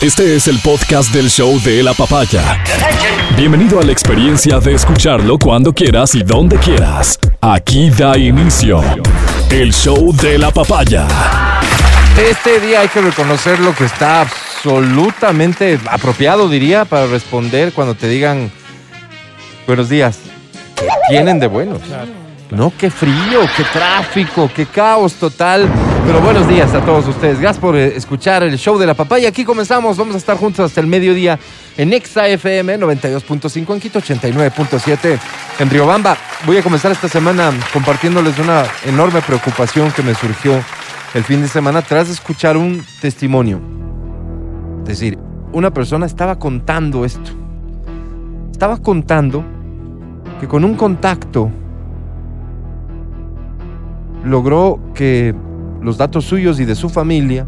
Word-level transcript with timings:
Este 0.00 0.34
es 0.34 0.48
el 0.48 0.58
podcast 0.60 1.12
del 1.12 1.28
show 1.28 1.60
de 1.60 1.82
la 1.82 1.92
papaya. 1.92 2.64
Bienvenido 3.36 3.80
a 3.80 3.82
la 3.82 3.92
experiencia 3.92 4.58
de 4.58 4.72
escucharlo 4.72 5.38
cuando 5.38 5.74
quieras 5.74 6.14
y 6.14 6.22
donde 6.22 6.56
quieras. 6.56 7.18
Aquí 7.42 7.90
da 7.90 8.16
inicio 8.16 8.80
el 9.50 9.74
show 9.74 10.10
de 10.16 10.38
la 10.38 10.50
papaya. 10.52 11.06
Este 12.18 12.60
día 12.60 12.80
hay 12.80 12.88
que 12.88 13.02
reconocer 13.02 13.60
lo 13.60 13.74
que 13.74 13.84
está 13.84 14.22
absolutamente 14.22 15.78
apropiado, 15.90 16.48
diría, 16.48 16.86
para 16.86 17.06
responder 17.06 17.74
cuando 17.74 17.94
te 17.94 18.08
digan 18.08 18.50
buenos 19.66 19.90
días. 19.90 20.18
¿Qué 20.76 20.88
tienen 21.10 21.38
de 21.38 21.46
buenos? 21.46 21.78
No, 22.50 22.72
qué 22.76 22.90
frío, 22.90 23.42
qué 23.56 23.62
tráfico, 23.72 24.50
qué 24.54 24.66
caos 24.66 25.14
total. 25.14 25.68
Pero 26.04 26.20
buenos 26.20 26.48
días 26.48 26.74
a 26.74 26.84
todos 26.84 27.06
ustedes. 27.06 27.38
Gracias 27.38 27.60
por 27.60 27.76
eh, 27.76 27.96
escuchar 27.96 28.42
el 28.42 28.58
show 28.58 28.76
de 28.76 28.86
la 28.86 28.94
papaya. 28.94 29.28
Aquí 29.28 29.44
comenzamos. 29.44 29.96
Vamos 29.96 30.16
a 30.16 30.18
estar 30.18 30.36
juntos 30.36 30.64
hasta 30.64 30.80
el 30.80 30.88
mediodía 30.88 31.38
en 31.76 31.92
Exa 31.92 32.26
FM 32.26 32.80
92.5 32.80 33.72
en 33.72 33.80
Quito, 33.80 34.00
89.7 34.00 35.18
en 35.60 35.70
Riobamba. 35.70 36.16
Voy 36.44 36.56
a 36.56 36.62
comenzar 36.62 36.90
esta 36.90 37.08
semana 37.08 37.52
compartiéndoles 37.72 38.36
una 38.40 38.64
enorme 38.84 39.22
preocupación 39.22 39.92
que 39.92 40.02
me 40.02 40.14
surgió 40.16 40.60
el 41.14 41.22
fin 41.22 41.42
de 41.42 41.48
semana 41.48 41.82
tras 41.82 42.08
escuchar 42.08 42.56
un 42.56 42.84
testimonio. 43.00 43.60
Es 44.82 44.98
decir, 44.98 45.16
una 45.52 45.70
persona 45.70 46.04
estaba 46.04 46.36
contando 46.36 47.04
esto. 47.04 47.30
Estaba 48.50 48.78
contando 48.78 49.44
que 50.40 50.48
con 50.48 50.64
un 50.64 50.74
contacto 50.74 51.52
logró 54.24 54.80
que 54.94 55.34
los 55.80 55.96
datos 55.96 56.24
suyos 56.24 56.60
y 56.60 56.64
de 56.64 56.74
su 56.74 56.88
familia 56.88 57.46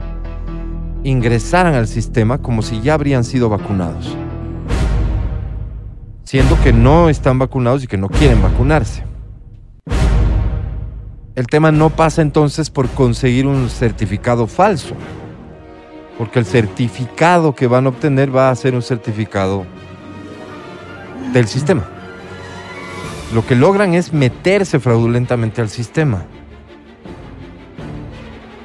ingresaran 1.05 1.75
al 1.75 1.87
sistema 1.87 2.39
como 2.39 2.63
si 2.63 2.81
ya 2.81 2.95
habrían 2.95 3.25
sido 3.25 3.49
vacunados, 3.49 4.17
siendo 6.25 6.61
que 6.63 6.73
no 6.73 7.09
están 7.09 7.39
vacunados 7.39 7.85
y 7.85 7.87
que 7.87 7.99
no 7.99 8.09
quieren 8.09 8.41
vacunarse. 8.41 9.05
El 11.35 11.47
tema 11.47 11.73
no 11.73 11.91
pasa 11.91 12.23
entonces 12.23 12.71
por 12.71 12.89
conseguir 12.89 13.47
un 13.47 13.69
certificado 13.69 14.47
falso, 14.47 14.95
porque 16.19 16.39
el 16.39 16.45
certificado 16.45 17.55
que 17.55 17.67
van 17.67 17.87
a 17.87 17.89
obtener 17.89 18.35
va 18.35 18.51
a 18.51 18.57
ser 18.57 18.75
un 18.75 18.83
certificado 18.83 19.65
del 21.33 21.49
sistema. 21.49 21.85
Lo 23.35 23.47
que 23.47 23.57
logran 23.57 23.95
es 23.95 24.13
meterse 24.13 24.79
fraudulentamente 24.79 25.63
al 25.63 25.71
sistema 25.71 26.27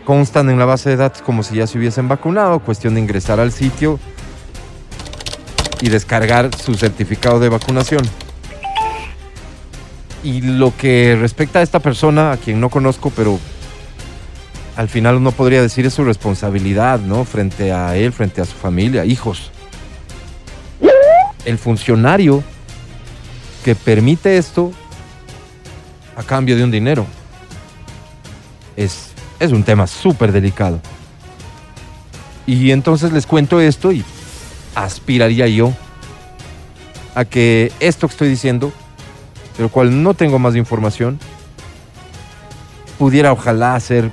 constan 0.08 0.50
en 0.50 0.58
la 0.58 0.64
base 0.64 0.90
de 0.90 0.96
datos 0.96 1.22
como 1.22 1.44
si 1.44 1.58
ya 1.58 1.68
se 1.68 1.78
hubiesen 1.78 2.08
vacunado, 2.08 2.60
cuestión 2.60 2.94
de 2.94 3.02
ingresar 3.02 3.42
al 3.42 3.52
sitio 3.52 4.00
y 5.82 5.90
descargar 5.90 6.50
su 6.56 6.76
certificado 6.76 7.42
de 7.42 7.50
vacunación. 7.50 8.08
Y 10.24 10.40
lo 10.40 10.72
que 10.78 11.18
respecta 11.20 11.60
a 11.60 11.62
esta 11.62 11.82
persona, 11.82 12.32
a 12.32 12.38
quien 12.38 12.62
no 12.62 12.70
conozco, 12.70 13.10
pero 13.10 13.38
al 14.78 14.88
final 14.88 15.18
uno 15.18 15.34
podría 15.34 15.62
decir 15.62 15.86
es 15.86 15.96
su 15.96 16.06
responsabilidad, 16.06 17.02
¿no? 17.02 17.26
Frente 17.26 17.74
a 17.74 17.98
él, 17.98 18.14
frente 18.14 18.40
a 18.40 18.46
su 18.46 18.56
familia, 18.56 19.04
hijos. 19.04 19.52
El 21.44 21.58
funcionario 21.58 22.46
que 23.66 23.76
permite 23.76 24.38
esto 24.38 24.72
a 26.16 26.24
cambio 26.24 26.56
de 26.56 26.64
un 26.64 26.72
dinero 26.72 27.06
es 28.78 29.07
es 29.40 29.52
un 29.52 29.64
tema 29.64 29.88
súper 29.88 30.32
delicado. 30.32 30.80
Y 32.46 32.72
entonces 32.72 33.12
les 33.12 33.26
cuento 33.26 33.60
esto 33.60 33.92
y 33.92 34.04
aspiraría 34.76 35.48
yo 35.48 35.74
a 37.16 37.26
que 37.26 37.72
esto 37.80 38.08
que 38.08 38.12
estoy 38.12 38.30
diciendo, 38.30 38.72
de 39.58 39.64
lo 39.64 39.70
cual 39.70 40.04
no 40.04 40.14
tengo 40.14 40.40
más 40.40 40.56
información, 40.56 41.20
pudiera 42.98 43.32
ojalá 43.32 43.80
ser 43.80 44.12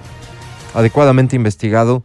adecuadamente 0.75 1.37
investigado 1.37 2.03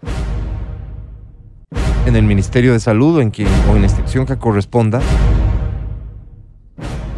en 2.06 2.16
el 2.16 2.24
Ministerio 2.24 2.74
de 2.74 2.79
Salud 2.79 3.18
o 3.18 3.22
en, 3.22 3.31
quien, 3.31 3.47
o 3.69 3.75
en 3.75 3.81
la 3.81 3.88
institución 3.88 4.25
que 4.25 4.38
corresponda 4.38 5.02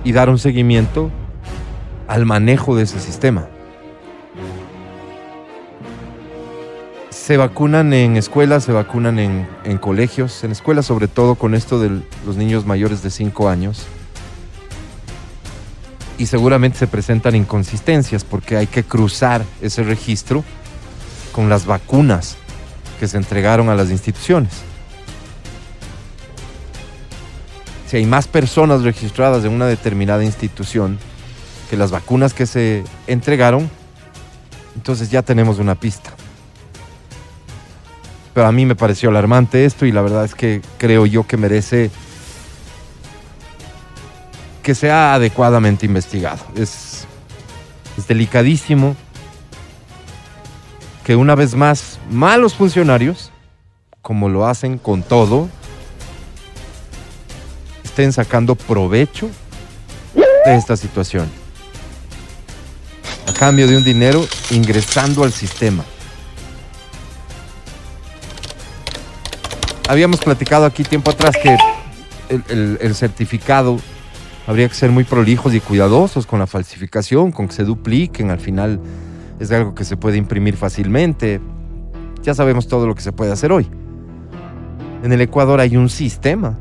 y 0.03 0.11
dar 0.13 0.29
un 0.29 0.40
seguimiento 0.40 1.11
al 2.07 2.25
manejo 2.25 2.75
de 2.75 2.84
ese 2.84 3.00
sistema. 3.00 3.47
Se 7.21 7.37
vacunan 7.37 7.93
en 7.93 8.17
escuelas, 8.17 8.63
se 8.63 8.71
vacunan 8.71 9.19
en, 9.19 9.77
colegios, 9.77 10.43
en 10.43 10.51
escuelas 10.51 10.87
sobre 10.87 11.07
todo 11.07 11.35
con 11.35 11.53
esto 11.53 11.79
de 11.79 12.01
los 12.25 12.35
niños 12.35 12.65
mayores 12.65 13.03
de 13.03 13.11
5 13.11 13.47
años. 13.47 13.83
Y 16.17 16.25
seguramente 16.25 16.79
se 16.79 16.87
presentan 16.87 17.35
inconsistencias 17.35 18.23
porque 18.23 18.57
hay 18.57 18.65
que 18.65 18.83
cruzar 18.83 19.45
ese 19.61 19.83
registro 19.83 20.43
con 21.31 21.47
las 21.47 21.67
vacunas 21.67 22.37
que 22.99 23.07
se 23.07 23.17
entregaron 23.17 23.69
a 23.69 23.75
las 23.75 23.91
instituciones. 23.91 24.53
Si 27.87 27.97
hay 27.97 28.05
más 28.07 28.27
personas 28.27 28.81
registradas 28.81 29.45
en 29.45 29.51
una 29.51 29.67
determinada 29.67 30.23
institución 30.23 30.97
que 31.69 31.77
las 31.77 31.91
vacunas 31.91 32.33
que 32.33 32.47
se 32.47 32.83
entregaron, 33.05 33.69
entonces 34.75 35.11
ya 35.11 35.21
tenemos 35.21 35.59
una 35.59 35.75
pista. 35.75 36.15
Pero 38.33 38.47
a 38.47 38.51
mí 38.51 38.65
me 38.65 38.75
pareció 38.75 39.09
alarmante 39.09 39.65
esto 39.65 39.85
y 39.85 39.91
la 39.91 40.01
verdad 40.01 40.25
es 40.25 40.35
que 40.35 40.61
creo 40.77 41.05
yo 41.05 41.27
que 41.27 41.37
merece 41.37 41.91
que 44.63 44.75
sea 44.75 45.15
adecuadamente 45.15 45.85
investigado. 45.85 46.43
Es, 46.55 47.05
es 47.97 48.07
delicadísimo 48.07 48.95
que 51.03 51.15
una 51.15 51.35
vez 51.35 51.55
más 51.55 51.99
malos 52.09 52.53
funcionarios, 52.53 53.31
como 54.01 54.29
lo 54.29 54.47
hacen 54.47 54.77
con 54.77 55.03
todo, 55.03 55.49
estén 57.83 58.13
sacando 58.13 58.55
provecho 58.55 59.29
de 60.45 60.55
esta 60.55 60.77
situación. 60.77 61.29
A 63.27 63.33
cambio 63.33 63.67
de 63.67 63.77
un 63.77 63.83
dinero 63.83 64.25
ingresando 64.51 65.23
al 65.23 65.33
sistema. 65.33 65.83
Habíamos 69.91 70.22
platicado 70.22 70.66
aquí 70.66 70.84
tiempo 70.84 71.12
atrás 71.12 71.35
que 71.35 71.57
el, 72.29 72.96
certificado 72.96 73.78
habría 74.47 74.69
que 74.69 74.74
ser 74.74 74.90
muy 74.90 75.03
prolijos 75.03 75.53
y 75.53 75.59
cuidadosos 75.59 76.25
con 76.25 76.40
la 76.40 76.47
falsificación, 76.47 77.34
con 77.34 77.50
que 77.50 77.53
se 77.53 77.66
dupliquen, 77.66 78.31
al 78.31 78.40
final 78.40 78.79
es 79.41 79.52
algo 79.52 79.75
que 79.75 79.84
se 79.84 79.97
puede 79.97 80.18
imprimir 80.18 80.56
fácilmente. 80.56 81.41
Ya 82.24 82.34
sabemos 82.34 82.69
todo 82.69 82.88
lo 82.88 82.96
que 82.96 83.02
se 83.02 83.12
puede 83.12 83.34
hacer 83.34 83.52
hoy. 83.52 83.68
En 85.03 85.12
el 85.12 85.19
Ecuador 85.19 85.59
hay 85.59 85.75
un 85.75 85.90
sistema 85.90 86.58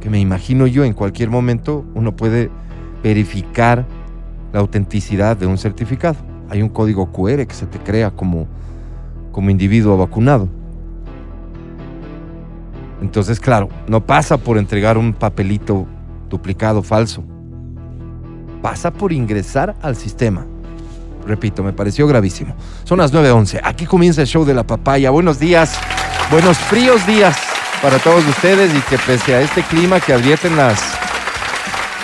que 0.00 0.08
me 0.08 0.18
imagino 0.18 0.66
yo 0.66 0.82
en 0.82 0.94
cualquier 0.94 1.28
momento 1.28 1.84
uno 1.94 2.16
puede 2.16 2.50
verificar 3.02 3.84
la 4.54 4.60
autenticidad 4.60 5.36
de 5.36 5.46
un 5.46 5.58
certificado. 5.58 6.16
Hay 6.48 6.62
un 6.62 6.70
código 6.70 7.12
QR 7.12 7.46
que 7.46 7.54
se 7.54 7.66
te 7.66 7.78
crea 7.78 8.12
como, 8.12 8.46
como 9.30 9.50
individuo 9.50 9.98
vacunado. 9.98 10.61
Entonces, 13.02 13.40
claro, 13.40 13.68
no 13.88 14.06
pasa 14.06 14.38
por 14.38 14.56
entregar 14.56 14.96
un 14.96 15.12
papelito 15.12 15.86
duplicado 16.30 16.82
falso. 16.82 17.24
Pasa 18.62 18.92
por 18.92 19.12
ingresar 19.12 19.74
al 19.82 19.96
sistema. 19.96 20.46
Repito, 21.26 21.64
me 21.64 21.72
pareció 21.72 22.06
gravísimo. 22.06 22.54
Son 22.84 22.98
las 22.98 23.12
9.11. 23.12 23.60
Aquí 23.64 23.86
comienza 23.86 24.22
el 24.22 24.28
show 24.28 24.44
de 24.44 24.54
la 24.54 24.64
papaya. 24.64 25.10
Buenos 25.10 25.40
días, 25.40 25.76
buenos 26.30 26.56
fríos 26.56 27.04
días 27.06 27.36
para 27.82 27.98
todos 27.98 28.24
ustedes 28.24 28.72
y 28.72 28.80
que 28.82 28.96
pese 28.98 29.34
a 29.34 29.40
este 29.40 29.62
clima 29.64 29.98
que 29.98 30.12
advierten 30.12 30.56
las, 30.56 30.80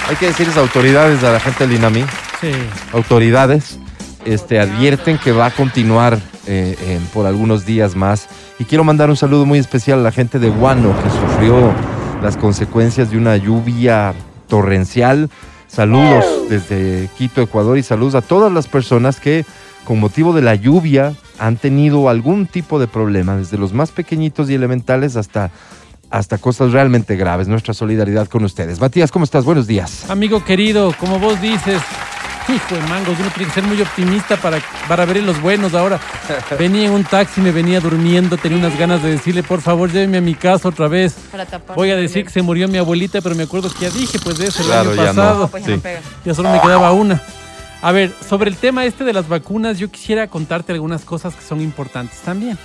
hay 0.09 0.17
que 0.17 0.27
decirles 0.27 0.57
autoridades 0.57 1.23
a 1.23 1.31
la 1.33 1.39
gente 1.39 1.69
del 1.69 1.81
sí. 2.41 2.51
autoridades, 2.93 3.79
este, 4.29 4.61
advierten 4.61 5.19
que 5.19 5.33
va 5.33 5.47
a 5.47 5.51
continuar 5.51 6.19
eh, 6.47 7.01
por 7.13 7.27
algunos 7.27 7.65
días 7.65 7.97
más 7.97 8.29
y 8.59 8.65
quiero 8.65 8.85
mandar 8.85 9.09
un 9.09 9.17
saludo 9.17 9.47
muy 9.47 9.59
especial 9.59 10.01
a 10.01 10.03
la 10.03 10.13
gente 10.13 10.39
de 10.39 10.51
Guano 10.51 10.95
que 11.03 11.11
sufrió 11.11 11.73
las 12.23 12.37
consecuencias 12.37 13.11
de 13.11 13.17
una 13.17 13.37
lluvia 13.37 14.15
torrencial. 14.49 15.31
Saludos 15.67 16.25
desde 16.49 17.09
Quito, 17.17 17.41
Ecuador 17.41 17.79
y 17.79 17.83
saludos 17.83 18.15
a 18.15 18.23
todas 18.23 18.53
las 18.53 18.67
personas 18.67 19.21
que 19.21 19.45
con 19.85 20.01
motivo 20.01 20.33
de 20.33 20.43
la 20.43 20.55
lluvia 20.55 21.15
han 21.39 21.57
tenido 21.57 22.09
algún 22.09 22.47
tipo 22.47 22.79
de 22.79 22.89
problema, 22.89 23.37
desde 23.37 23.57
los 23.59 23.73
más 23.73 23.91
pequeñitos 23.91 24.51
y 24.51 24.55
elementales 24.55 25.17
hasta 25.17 25.51
hasta 26.11 26.39
cosas 26.39 26.73
realmente 26.73 27.17
graves. 27.17 27.49
Nuestra 27.49 27.75
solidaridad 27.75 28.29
con 28.29 28.45
ustedes. 28.45 28.81
Matías, 28.81 29.11
¿cómo 29.11 29.25
estás? 29.25 29.45
Buenos 29.45 29.67
días. 29.67 30.09
Amigo 30.11 30.43
querido, 30.45 30.95
como 30.99 31.19
vos 31.19 31.41
dices, 31.41 31.83
Hijo 32.49 32.75
de 32.75 32.81
mangos, 32.89 33.19
uno 33.21 33.29
tiene 33.31 33.47
que 33.49 33.55
ser 33.61 33.65
muy 33.65 33.81
optimista 33.83 34.37
para, 34.39 34.59
para 34.89 35.05
ver 35.05 35.23
los 35.23 35.41
buenos 35.41 35.75
ahora. 35.75 36.01
Venía 36.59 36.87
en 36.87 36.93
un 36.93 37.05
taxi, 37.05 37.41
me 37.43 37.53
venía 37.53 37.79
durmiendo, 37.81 38.39
tenía 38.39 38.57
unas 38.59 38.79
ganas 38.79 39.03
de 39.03 39.11
decirle, 39.11 39.43
por 39.43 39.61
favor, 39.61 39.91
lléveme 39.93 40.19
a 40.19 40.21
mi 40.23 40.35
casa 40.35 40.69
otra 40.69 40.89
vez. 40.89 41.15
Para 41.31 41.45
tapar. 41.45 41.77
Voy 41.77 41.91
a 41.91 41.97
decir 41.97 42.25
que 42.25 42.31
se 42.31 42.41
murió 42.41 42.67
mi 42.67 42.79
abuelita, 42.79 43.21
pero 43.21 43.35
me 43.35 43.43
acuerdo 43.43 43.71
que 43.71 43.81
ya 43.81 43.91
dije, 43.91 44.19
pues 44.19 44.39
de 44.39 44.47
eso 44.47 44.63
el 44.63 44.69
Claro, 44.69 44.91
año 44.93 44.97
ya 44.97 45.13
no. 45.13 45.23
pasado. 45.23 45.49
Pues 45.49 45.63
ya 45.65 45.71
no 45.71 45.77
Sí. 45.77 45.83
pega. 45.83 46.01
Ya 46.25 46.35
solo 46.35 46.51
me 46.51 46.61
quedaba 46.61 46.91
una. 46.93 47.21
A 47.83 47.93
ver, 47.93 48.13
sobre 48.29 48.49
el 48.51 48.57
tema 48.57 48.85
este 48.87 49.05
de 49.05 49.13
las 49.13 49.29
vacunas, 49.29 49.79
yo 49.79 49.91
quisiera 49.91 50.27
contarte 50.27 50.73
algunas 50.73 51.03
cosas 51.05 51.35
que 51.35 51.43
son 51.43 51.61
importantes 51.61 52.19
también. 52.25 52.59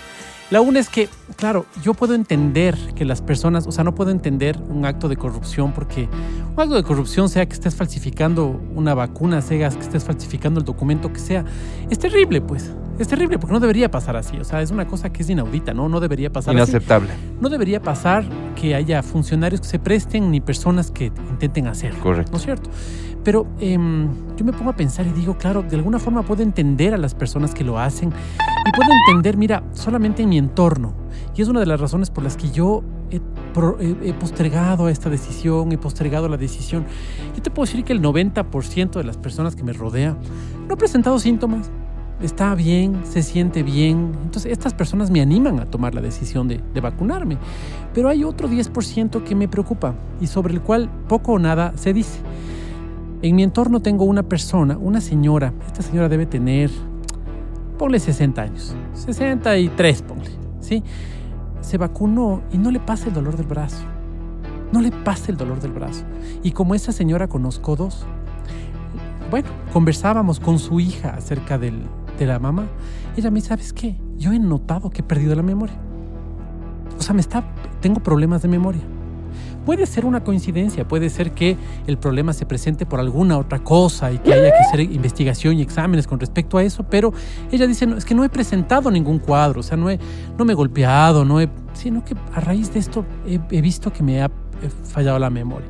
La 0.54 0.62
una 0.62 0.80
es 0.80 0.88
que, 0.88 1.10
claro, 1.36 1.66
yo 1.82 1.96
puedo 1.96 2.14
entender 2.14 2.78
que 2.94 3.06
las 3.06 3.24
personas, 3.24 3.66
o 3.66 3.72
sea, 3.72 3.84
no 3.84 3.96
puedo 3.96 4.12
entender 4.12 4.56
un 4.70 4.86
acto 4.86 5.10
de 5.10 5.18
corrupción 5.18 5.72
porque 5.74 6.08
un 6.56 6.62
acto 6.62 6.76
de 6.76 6.84
corrupción, 6.84 7.28
sea 7.28 7.44
que 7.48 7.54
estés 7.54 7.74
falsificando 7.74 8.62
una 8.76 8.94
vacuna, 8.94 9.42
sea 9.42 9.68
que 9.72 9.80
estés 9.80 10.04
falsificando 10.04 10.60
el 10.60 10.66
documento 10.68 11.12
que 11.12 11.20
sea, 11.20 11.44
es 11.90 11.98
terrible, 11.98 12.40
pues. 12.40 12.72
Es 13.00 13.08
terrible 13.08 13.40
porque 13.40 13.54
no 13.54 13.60
debería 13.60 13.90
pasar 13.90 14.16
así. 14.16 14.38
O 14.38 14.44
sea, 14.44 14.62
es 14.62 14.70
una 14.70 14.86
cosa 14.86 15.12
que 15.12 15.24
es 15.24 15.30
inaudita, 15.32 15.74
¿no? 15.74 15.90
No 15.90 16.00
debería 16.00 16.32
pasar 16.32 16.56
así 16.56 16.70
Inaceptable. 16.70 17.10
no 17.42 17.50
debería 17.50 17.82
pasar 17.82 18.24
que 18.56 18.76
haya 18.76 19.02
funcionarios 19.02 19.60
que 19.62 19.68
se 19.68 19.80
presten 19.80 20.30
ni 20.30 20.40
personas 20.40 20.92
que 20.92 21.06
intenten 21.32 21.66
hacerlo. 21.66 22.00
Correcto. 22.04 22.32
¿No 22.32 22.38
es 22.38 22.44
cierto? 22.44 22.70
Pero 23.24 23.48
em, 23.60 24.10
yo 24.36 24.44
me 24.46 24.52
pongo 24.54 24.72
a 24.72 24.76
pensar 24.76 25.08
y 25.08 25.12
digo, 25.12 25.38
claro, 25.38 25.64
de 25.64 25.76
alguna 25.76 26.00
forma 26.00 26.24
puedo 26.24 26.44
entender 26.44 26.94
a 26.94 26.98
las 26.98 27.16
personas 27.16 27.54
que 27.54 27.64
lo 27.64 27.80
hacen 27.80 28.10
y 28.10 28.72
puedo 28.76 28.90
entender, 29.08 29.38
mira, 29.38 29.64
solamente 29.74 30.24
en 30.24 30.30
mi 30.30 30.38
entorno. 30.38 30.94
Y 31.36 31.42
es 31.42 31.48
una 31.48 31.60
de 31.62 31.66
las 31.66 31.80
razones 31.80 32.10
por 32.10 32.24
las 32.24 32.36
que 32.36 32.52
yo 32.52 32.84
he, 33.12 33.22
pro- 33.54 33.78
he- 33.80 34.10
he 34.10 34.14
postergado 34.14 34.90
esta 34.90 35.10
decisión, 35.10 35.72
he 35.72 35.78
postergado 35.78 36.28
la 36.28 36.38
decisión. 36.38 36.86
Yo 37.36 37.42
te 37.42 37.50
puedo 37.50 37.66
decir 37.66 37.84
que 37.86 37.94
el 37.94 38.02
90% 38.02 38.92
de 39.00 39.04
las 39.04 39.18
personas 39.18 39.56
que 39.56 39.64
me 39.64 39.74
rodea 39.74 40.18
no 40.68 40.74
ha 40.74 40.78
presentado 40.78 41.18
síntomas. 41.20 41.72
Está 42.22 42.56
bien, 42.56 43.02
se 43.04 43.22
siente 43.24 43.64
bien. 43.64 44.12
Entonces, 44.24 44.52
estas 44.52 44.74
personas 44.74 45.12
me 45.12 45.20
animan 45.22 45.60
a 45.60 45.66
tomar 45.66 45.94
la 45.96 46.00
decisión 46.02 46.48
de, 46.48 46.62
de 46.74 46.80
vacunarme. 46.82 47.38
Pero 47.94 48.08
hay 48.10 48.24
otro 48.24 48.48
10% 48.50 49.24
que 49.24 49.36
me 49.36 49.48
preocupa 49.48 49.94
y 50.22 50.28
sobre 50.28 50.54
el 50.54 50.62
cual 50.62 50.90
poco 51.10 51.34
o 51.34 51.40
nada 51.40 51.74
se 51.76 51.92
dice. 51.94 52.20
En 53.24 53.38
mi 53.38 53.44
entorno 53.44 53.82
tengo 53.82 54.04
una 54.04 54.24
persona, 54.24 54.78
una 54.78 55.00
señora. 55.00 55.54
Esta 55.66 55.82
señora 55.82 56.10
debe 56.10 56.26
tener, 56.26 56.70
ponle 57.78 57.98
60 57.98 58.42
años. 58.42 58.76
63, 58.96 60.02
ponle. 60.02 60.30
¿Sí? 60.60 60.84
Se 61.62 61.78
vacunó 61.78 62.42
y 62.52 62.58
no 62.58 62.70
le 62.70 62.82
pasa 62.82 63.08
el 63.08 63.14
dolor 63.14 63.38
del 63.38 63.48
brazo. 63.48 63.86
No 64.74 64.82
le 64.82 64.92
pasa 64.92 65.32
el 65.32 65.38
dolor 65.38 65.62
del 65.62 65.72
brazo. 65.72 66.04
Y 66.44 66.52
como 66.52 66.76
esa 66.76 66.92
señora 66.92 67.30
conozco 67.30 67.78
dos, 67.78 68.06
bueno, 69.32 69.48
conversábamos 69.72 70.42
con 70.42 70.60
su 70.60 70.82
hija 70.82 71.14
acerca 71.16 71.58
del, 71.58 71.80
de 72.20 72.26
la 72.26 72.40
mamá. 72.40 72.66
Ella 73.16 73.32
me 73.32 73.36
dice, 73.36 73.48
¿sabes 73.48 73.72
qué? 73.72 73.96
Yo 74.18 74.34
he 74.34 74.40
notado 74.40 74.90
que 74.90 75.00
he 75.00 75.06
perdido 75.06 75.34
la 75.34 75.44
memoria. 75.44 75.78
O 77.00 77.02
sea, 77.02 77.14
me 77.14 77.22
está, 77.22 77.46
tengo 77.80 78.02
problemas 78.02 78.42
de 78.42 78.50
memoria. 78.50 78.82
Puede 79.66 79.86
ser 79.86 80.06
una 80.06 80.24
coincidencia, 80.24 80.88
puede 80.88 81.10
ser 81.10 81.32
que 81.32 81.58
el 81.88 81.98
problema 81.98 82.34
se 82.34 82.46
presente 82.46 82.86
por 82.86 83.00
alguna 83.00 83.38
otra 83.38 83.60
cosa 83.60 84.12
y 84.12 84.18
que 84.18 84.34
haya 84.34 84.52
que 84.52 84.60
hacer 84.68 84.82
investigación 84.82 85.58
y 85.58 85.62
exámenes 85.62 86.06
con 86.06 86.20
respecto 86.20 86.58
a 86.58 86.64
eso, 86.64 86.84
pero 86.84 87.14
ella 87.52 87.66
dice, 87.66 87.88
no, 87.88 87.96
es 87.96 88.04
que 88.04 88.14
no 88.14 88.24
he 88.26 88.30
presentado 88.30 88.92
ningún 88.92 89.20
cuadro, 89.20 89.62
o 89.62 89.64
sea, 89.64 89.78
no, 89.78 89.90
he, 89.90 90.00
no 90.38 90.44
me 90.44 90.54
he 90.54 90.56
golpeado, 90.56 91.24
no 91.24 91.40
he, 91.40 91.50
sino 91.74 92.04
que 92.04 92.16
a 92.34 92.40
raíz 92.42 92.74
de 92.74 92.80
esto 92.80 93.06
he, 93.26 93.62
visto 93.62 93.94
que 93.94 94.04
me 94.04 94.22
ha 94.22 94.30
fallado 94.84 95.18
la 95.18 95.30
memoria. 95.30 95.68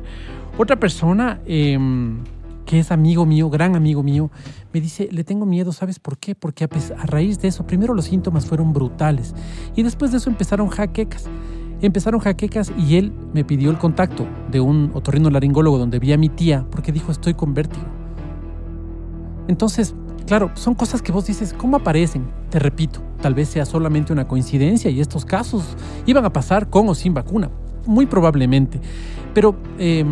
Otra 0.58 0.76
persona 0.76 1.40
em, 1.46 2.18
que 2.64 2.80
es 2.80 2.90
amigo 2.90 3.26
mío, 3.26 3.48
gran 3.48 3.76
amigo 3.76 4.02
mío, 4.02 4.30
me 4.72 4.80
dice, 4.80 5.08
le 5.12 5.22
tengo 5.22 5.46
miedo, 5.46 5.72
¿sabes 5.72 6.00
por 6.00 6.18
qué? 6.18 6.34
Porque 6.34 6.64
a, 6.64 6.68
a 6.98 7.06
raíz 7.06 7.40
de 7.40 7.48
eso, 7.48 7.64
primero 7.66 7.94
los 7.94 8.06
síntomas 8.06 8.46
fueron 8.46 8.72
brutales 8.72 9.34
y 9.76 9.82
después 9.82 10.10
de 10.10 10.18
eso 10.18 10.30
empezaron 10.30 10.68
jaquecas. 10.68 11.26
Empezaron 11.84 12.18
jaquecas 12.18 12.72
y 12.78 12.96
él 12.96 13.12
me 13.34 13.44
pidió 13.44 13.70
el 13.70 13.76
contacto 13.76 14.26
de 14.50 14.58
un 14.58 14.90
otorrinolaringólogo 14.94 15.76
donde 15.76 15.98
vi 15.98 16.14
a 16.14 16.16
mi 16.16 16.30
tía 16.30 16.64
porque 16.70 16.92
dijo, 16.92 17.12
estoy 17.12 17.34
con 17.34 17.52
vértigo. 17.52 17.84
Entonces, 19.48 19.94
claro, 20.26 20.50
son 20.54 20.74
cosas 20.74 21.02
que 21.02 21.12
vos 21.12 21.26
dices, 21.26 21.52
¿cómo 21.52 21.76
aparecen? 21.76 22.24
Te 22.48 22.58
repito, 22.58 23.00
tal 23.20 23.34
vez 23.34 23.50
sea 23.50 23.66
solamente 23.66 24.14
una 24.14 24.26
coincidencia 24.26 24.90
y 24.90 25.02
estos 25.02 25.26
casos 25.26 25.76
iban 26.06 26.24
a 26.24 26.32
pasar 26.32 26.70
con 26.70 26.88
o 26.88 26.94
sin 26.94 27.12
vacuna, 27.12 27.50
muy 27.84 28.06
probablemente. 28.06 28.80
Pero 29.34 29.54
eh, 29.78 30.06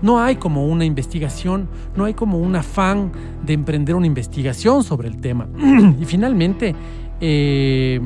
no 0.00 0.20
hay 0.20 0.36
como 0.36 0.66
una 0.66 0.86
investigación, 0.86 1.68
no 1.94 2.06
hay 2.06 2.14
como 2.14 2.38
un 2.38 2.56
afán 2.56 3.12
de 3.44 3.52
emprender 3.52 3.96
una 3.96 4.06
investigación 4.06 4.82
sobre 4.82 5.08
el 5.08 5.20
tema. 5.20 5.46
y 6.00 6.06
finalmente, 6.06 6.74
eh, 7.20 8.00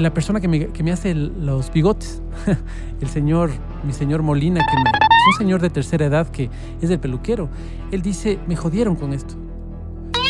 la 0.00 0.12
persona 0.14 0.40
que 0.40 0.48
me, 0.48 0.66
que 0.68 0.82
me 0.82 0.92
hace 0.92 1.10
el- 1.10 1.32
los 1.44 1.72
bigotes, 1.72 2.22
el 3.00 3.08
señor, 3.08 3.50
mi 3.84 3.92
señor 3.92 4.22
Molina, 4.22 4.60
que 4.60 4.76
me- 4.76 4.90
es 4.90 5.26
un 5.34 5.38
señor 5.38 5.60
de 5.60 5.70
tercera 5.70 6.06
edad 6.06 6.28
que 6.28 6.50
es 6.80 6.90
el 6.90 6.98
peluquero, 6.98 7.48
él 7.90 8.02
dice, 8.02 8.38
me 8.46 8.56
jodieron 8.56 8.96
con 8.96 9.12
esto. 9.12 9.34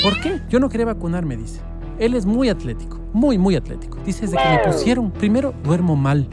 ¿Por 0.02 0.20
qué? 0.20 0.40
Yo 0.48 0.58
no 0.60 0.68
quería 0.68 0.86
vacunarme, 0.86 1.36
dice. 1.36 1.60
Él 1.98 2.14
es 2.14 2.26
muy 2.26 2.48
atlético, 2.48 2.98
muy, 3.12 3.38
muy 3.38 3.54
atlético. 3.56 3.98
Dice, 4.04 4.22
desde 4.22 4.36
que 4.36 4.48
me 4.48 4.58
pusieron, 4.72 5.10
primero 5.12 5.54
duermo 5.62 5.94
mal. 5.96 6.28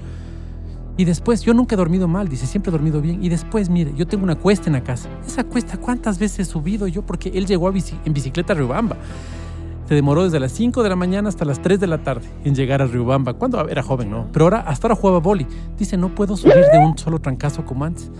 Y 0.97 1.05
después, 1.05 1.41
yo 1.41 1.53
nunca 1.53 1.75
he 1.75 1.77
dormido 1.77 2.07
mal, 2.07 2.27
dice, 2.27 2.45
siempre 2.47 2.69
he 2.69 2.73
dormido 2.73 2.99
bien. 2.99 3.23
Y 3.23 3.29
después, 3.29 3.69
mire, 3.69 3.93
yo 3.95 4.05
tengo 4.07 4.23
una 4.23 4.35
cuesta 4.35 4.67
en 4.67 4.73
la 4.73 4.83
casa. 4.83 5.07
Esa 5.25 5.43
cuesta, 5.43 5.77
¿cuántas 5.77 6.17
veces 6.19 6.39
he 6.39 6.45
subido 6.51 6.87
yo? 6.87 7.03
Porque 7.05 7.29
él 7.29 7.45
llegó 7.45 7.67
a 7.67 7.71
bici- 7.71 7.97
en 8.03 8.13
bicicleta 8.13 8.53
a 8.53 8.55
Riobamba. 8.57 8.97
Se 9.89 9.95
demoró 9.95 10.23
desde 10.23 10.39
las 10.39 10.51
5 10.51 10.83
de 10.83 10.89
la 10.89 10.95
mañana 10.95 11.29
hasta 11.29 11.45
las 11.45 11.63
3 11.63 11.79
de 11.79 11.87
la 11.87 12.03
tarde 12.03 12.29
en 12.43 12.53
llegar 12.53 12.79
a 12.79 12.85
Riobamba. 12.85 13.33
Cuando 13.33 13.67
era 13.67 13.81
joven, 13.81 14.11
¿no? 14.11 14.27
Pero 14.31 14.45
ahora, 14.45 14.59
hasta 14.59 14.85
ahora 14.85 14.95
jugaba 14.95 15.17
boli. 15.19 15.47
Dice, 15.79 15.97
no 15.97 16.13
puedo 16.13 16.37
subir 16.37 16.63
de 16.71 16.77
un 16.77 16.95
solo 16.95 17.17
trancazo 17.17 17.65
como 17.65 17.85
antes. 17.85 18.11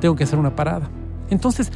Tengo 0.00 0.16
que 0.16 0.24
hacer 0.24 0.36
una 0.36 0.56
parada. 0.56 0.90
Entonces, 1.30 1.70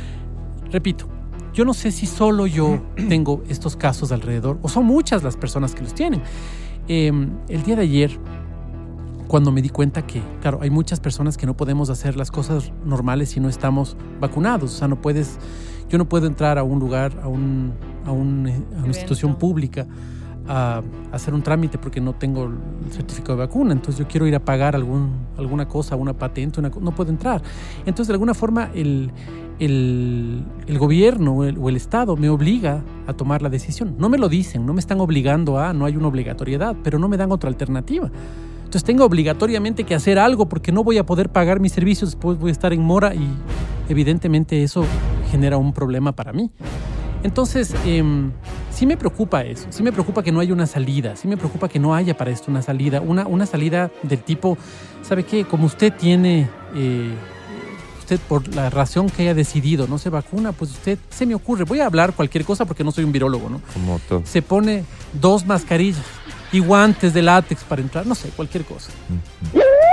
repito, 0.72 1.06
yo 1.54 1.64
no 1.64 1.74
sé 1.74 1.92
si 1.92 2.06
solo 2.06 2.48
yo 2.48 2.80
tengo 3.08 3.44
estos 3.48 3.76
casos 3.76 4.10
alrededor 4.10 4.58
o 4.62 4.68
son 4.68 4.84
muchas 4.84 5.22
las 5.22 5.36
personas 5.36 5.76
que 5.76 5.82
los 5.84 5.94
tienen. 5.94 6.22
Eh, 6.88 7.12
el 7.48 7.62
día 7.62 7.76
de 7.76 7.82
ayer, 7.82 8.18
cuando 9.28 9.52
me 9.52 9.62
di 9.62 9.68
cuenta 9.68 10.04
que, 10.04 10.22
claro, 10.40 10.58
hay 10.60 10.70
muchas 10.70 10.98
personas 10.98 11.36
que 11.36 11.46
no 11.46 11.56
podemos 11.56 11.88
hacer 11.88 12.16
las 12.16 12.32
cosas 12.32 12.72
normales 12.84 13.28
si 13.28 13.38
no 13.38 13.48
estamos 13.48 13.96
vacunados. 14.20 14.74
O 14.74 14.76
sea, 14.76 14.88
no 14.88 15.00
puedes, 15.00 15.38
yo 15.88 15.98
no 15.98 16.08
puedo 16.08 16.26
entrar 16.26 16.58
a 16.58 16.64
un 16.64 16.80
lugar, 16.80 17.20
a, 17.22 17.28
un, 17.28 17.74
a, 18.06 18.12
un, 18.12 18.48
eh, 18.48 18.62
a 18.76 18.78
una 18.78 18.88
institución 18.88 19.36
pública 19.36 19.86
a, 20.48 20.82
a 21.12 21.16
hacer 21.16 21.34
un 21.34 21.42
trámite 21.42 21.76
porque 21.78 22.00
no 22.00 22.14
tengo 22.14 22.44
el 22.44 22.92
certificado 22.92 23.38
de 23.38 23.46
vacuna. 23.46 23.72
Entonces 23.72 23.98
yo 23.98 24.06
quiero 24.08 24.26
ir 24.26 24.34
a 24.34 24.40
pagar 24.40 24.76
algún, 24.76 25.10
alguna 25.36 25.66
cosa, 25.66 25.96
una 25.96 26.12
patente, 26.12 26.60
una 26.60 26.70
no 26.80 26.92
puedo 26.92 27.10
entrar. 27.10 27.42
Entonces 27.80 28.08
de 28.08 28.14
alguna 28.14 28.34
forma 28.34 28.70
el, 28.74 29.10
el, 29.58 30.44
el 30.66 30.78
gobierno 30.78 31.32
o 31.32 31.44
el, 31.44 31.58
o 31.58 31.68
el 31.68 31.76
Estado 31.76 32.16
me 32.16 32.28
obliga 32.28 32.82
a 33.06 33.12
tomar 33.12 33.42
la 33.42 33.48
decisión. 33.48 33.96
No 33.98 34.08
me 34.08 34.18
lo 34.18 34.28
dicen, 34.28 34.64
no 34.66 34.72
me 34.72 34.80
están 34.80 35.00
obligando 35.00 35.58
a, 35.58 35.72
no 35.72 35.84
hay 35.84 35.96
una 35.96 36.08
obligatoriedad, 36.08 36.76
pero 36.82 36.98
no 36.98 37.08
me 37.08 37.16
dan 37.16 37.32
otra 37.32 37.48
alternativa. 37.48 38.10
Entonces 38.58 38.84
tengo 38.84 39.04
obligatoriamente 39.04 39.84
que 39.84 39.94
hacer 39.94 40.18
algo 40.18 40.48
porque 40.48 40.72
no 40.72 40.82
voy 40.82 40.98
a 40.98 41.06
poder 41.06 41.30
pagar 41.30 41.60
mis 41.60 41.72
servicios, 41.72 42.10
después 42.10 42.36
voy 42.38 42.48
a 42.48 42.52
estar 42.52 42.72
en 42.72 42.82
mora 42.82 43.14
y 43.14 43.28
evidentemente 43.88 44.62
eso 44.62 44.84
genera 45.30 45.56
un 45.56 45.72
problema 45.72 46.12
para 46.12 46.32
mí. 46.32 46.50
Entonces, 47.26 47.74
em, 47.84 48.30
sí 48.70 48.86
me 48.86 48.96
preocupa 48.96 49.42
eso, 49.42 49.66
sí 49.70 49.82
me 49.82 49.90
preocupa 49.90 50.22
que 50.22 50.30
no 50.30 50.38
haya 50.38 50.52
una 50.52 50.68
salida, 50.68 51.16
sí 51.16 51.26
me 51.26 51.36
preocupa 51.36 51.68
que 51.68 51.80
no 51.80 51.92
haya 51.92 52.16
para 52.16 52.30
esto 52.30 52.52
una 52.52 52.62
salida, 52.62 53.00
una, 53.00 53.26
una 53.26 53.46
salida 53.46 53.90
del 54.04 54.20
tipo, 54.20 54.56
¿sabe 55.02 55.24
qué? 55.24 55.44
Como 55.44 55.66
usted 55.66 55.92
tiene, 55.92 56.48
eh, 56.76 57.10
usted 57.98 58.20
por 58.28 58.46
la 58.54 58.70
razón 58.70 59.10
que 59.10 59.22
haya 59.22 59.34
decidido 59.34 59.88
no 59.88 59.98
se 59.98 60.08
vacuna, 60.08 60.52
pues 60.52 60.70
usted, 60.70 61.00
se 61.10 61.26
me 61.26 61.34
ocurre, 61.34 61.64
voy 61.64 61.80
a 61.80 61.86
hablar 61.86 62.14
cualquier 62.14 62.44
cosa 62.44 62.64
porque 62.64 62.84
no 62.84 62.92
soy 62.92 63.02
un 63.02 63.10
virólogo, 63.10 63.50
¿no? 63.50 63.60
Como 63.74 63.98
todo. 64.08 64.22
Se 64.24 64.40
pone 64.40 64.84
dos 65.12 65.44
mascarillas 65.44 66.04
y 66.52 66.60
guantes 66.60 67.12
de 67.12 67.22
látex 67.22 67.64
para 67.64 67.82
entrar, 67.82 68.06
no 68.06 68.14
sé, 68.14 68.28
cualquier 68.28 68.64
cosa. 68.64 68.92